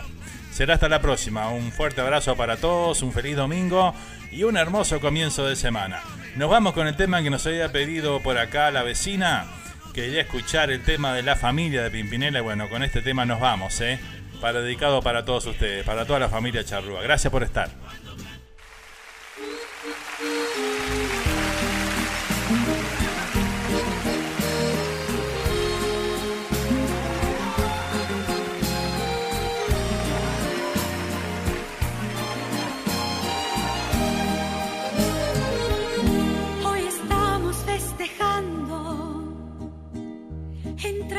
Será 0.51 0.75
hasta 0.75 0.87
la 0.87 1.01
próxima. 1.01 1.49
Un 1.49 1.71
fuerte 1.71 2.01
abrazo 2.01 2.35
para 2.35 2.57
todos, 2.57 3.01
un 3.01 3.11
feliz 3.11 3.35
domingo 3.35 3.93
y 4.31 4.43
un 4.43 4.57
hermoso 4.57 4.99
comienzo 4.99 5.45
de 5.45 5.55
semana. 5.55 6.01
Nos 6.35 6.49
vamos 6.49 6.73
con 6.73 6.87
el 6.87 6.95
tema 6.95 7.23
que 7.23 7.29
nos 7.29 7.45
había 7.47 7.71
pedido 7.71 8.21
por 8.21 8.37
acá 8.37 8.71
la 8.71 8.83
vecina. 8.83 9.47
Quería 9.93 10.21
escuchar 10.21 10.71
el 10.71 10.83
tema 10.83 11.13
de 11.13 11.23
la 11.23 11.35
familia 11.35 11.81
de 11.81 11.91
Pimpinela 11.91 12.41
bueno, 12.41 12.69
con 12.69 12.83
este 12.83 13.01
tema 13.01 13.25
nos 13.25 13.39
vamos, 13.39 13.79
¿eh? 13.81 13.99
Para 14.41 14.61
dedicado 14.61 15.01
para 15.01 15.25
todos 15.25 15.45
ustedes, 15.45 15.85
para 15.85 16.05
toda 16.05 16.19
la 16.19 16.29
familia 16.29 16.63
Charrúa. 16.63 17.01
Gracias 17.01 17.31
por 17.31 17.43
estar. 17.43 17.69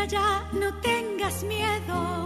ya, 0.09 0.49
no 0.53 0.73
tengas 0.81 1.43
miedo. 1.45 2.26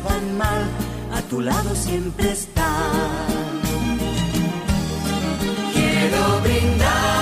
cosas 0.00 0.04
van 0.04 0.38
mal, 0.38 0.62
a 1.12 1.22
tu 1.28 1.40
lado 1.40 1.74
siempre 1.74 2.32
está. 2.32 2.70
Quiero 5.72 6.40
brindar. 6.42 7.19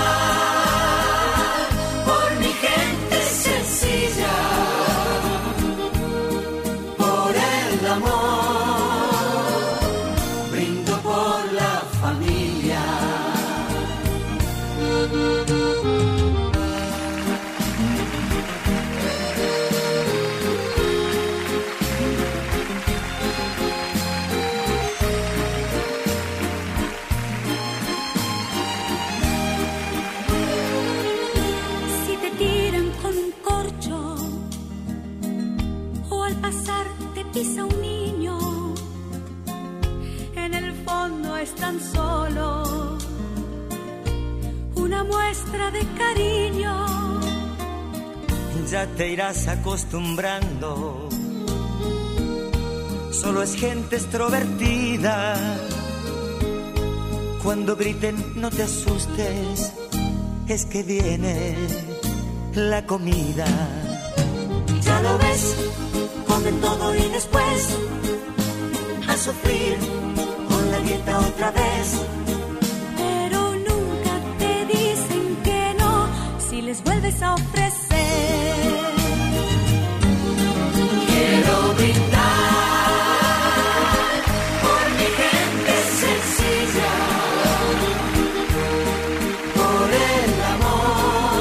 Te 48.87 49.09
irás 49.09 49.49
acostumbrando. 49.49 51.09
Solo 53.11 53.43
es 53.43 53.55
gente 53.55 53.97
extrovertida. 53.97 55.37
Cuando 57.43 57.77
griten 57.77 58.17
no 58.41 58.51
te 58.51 58.63
asustes, 58.63 59.73
es 60.49 60.65
que 60.67 60.83
viene 60.83 61.57
la 62.55 62.87
comida. 62.87 63.47
Ya 64.81 65.03
lo 65.03 65.19
ves, 65.19 65.57
comen 66.27 66.61
todo 66.61 66.95
y 66.95 67.09
después 67.09 67.77
a 69.09 69.17
sufrir 69.17 69.77
otra 71.17 71.51
vez. 71.51 72.01
Pero 72.97 73.53
nunca 73.53 74.13
te 74.39 74.67
dicen 74.67 75.37
que 75.43 75.75
no 75.79 76.09
si 76.39 76.63
les 76.63 76.83
vuelves 76.83 77.23
a 77.23 77.35
ofrecer. 77.35 77.78
Brindar 81.77 83.13
por 84.65 84.85
mi 84.99 85.09
gente 85.21 85.75
sencilla, 86.03 86.95
por 89.59 89.89
el 90.13 90.33
amor, 90.55 91.41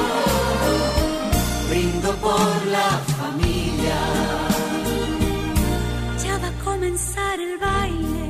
brindo 1.69 2.09
por 2.27 2.55
la 2.75 2.89
familia. 3.19 4.01
Ya 6.23 6.33
va 6.37 6.47
a 6.47 6.57
comenzar 6.63 7.35
el 7.39 7.53
baile 7.57 8.27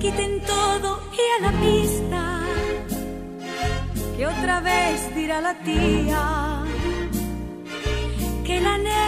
quiten 0.00 0.32
todo 0.42 0.90
y 1.12 1.22
a 1.36 1.38
la 1.46 1.52
pista. 1.64 2.22
Que 4.16 4.26
otra 4.26 4.60
vez 4.60 5.14
dirá 5.14 5.40
la 5.40 5.54
tía 5.60 6.64
que 8.44 8.60
la 8.60 8.76
nena 8.76 9.03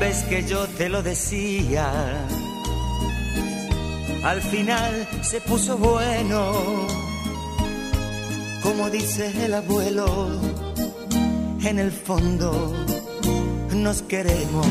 Ves 0.00 0.22
que 0.28 0.44
yo 0.44 0.66
te 0.68 0.88
lo 0.88 1.02
decía. 1.02 1.90
Al 4.24 4.40
final 4.40 5.08
se 5.22 5.40
puso 5.40 5.76
bueno, 5.76 6.86
como 8.62 8.90
dice 8.90 9.32
el 9.44 9.54
abuelo 9.54 10.28
en 11.62 11.78
el 11.78 11.92
fondo 11.92 12.72
nos 13.74 14.02
queremos. 14.02 14.66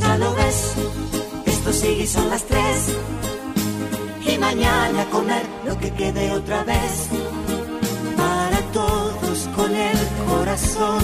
Ya 0.00 0.18
lo 0.18 0.34
ves, 0.34 0.74
esto 1.46 1.72
sigue 1.72 2.04
y 2.04 2.06
son 2.06 2.30
las 2.30 2.44
tres. 2.44 2.96
Y 4.26 4.38
mañana 4.38 5.04
comer 5.10 5.44
lo 5.66 5.78
que 5.78 5.90
quede 5.92 6.32
otra 6.32 6.64
vez. 6.64 7.08
Para 8.16 8.58
todos 8.72 9.48
con 9.56 9.74
el 9.74 9.98
corazón, 10.28 11.02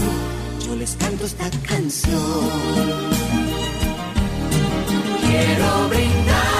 yo 0.71 0.77
les 0.77 0.97
esta 1.25 1.51
canción. 1.67 2.21
Quiero 5.21 5.89
brindar. 5.89 6.60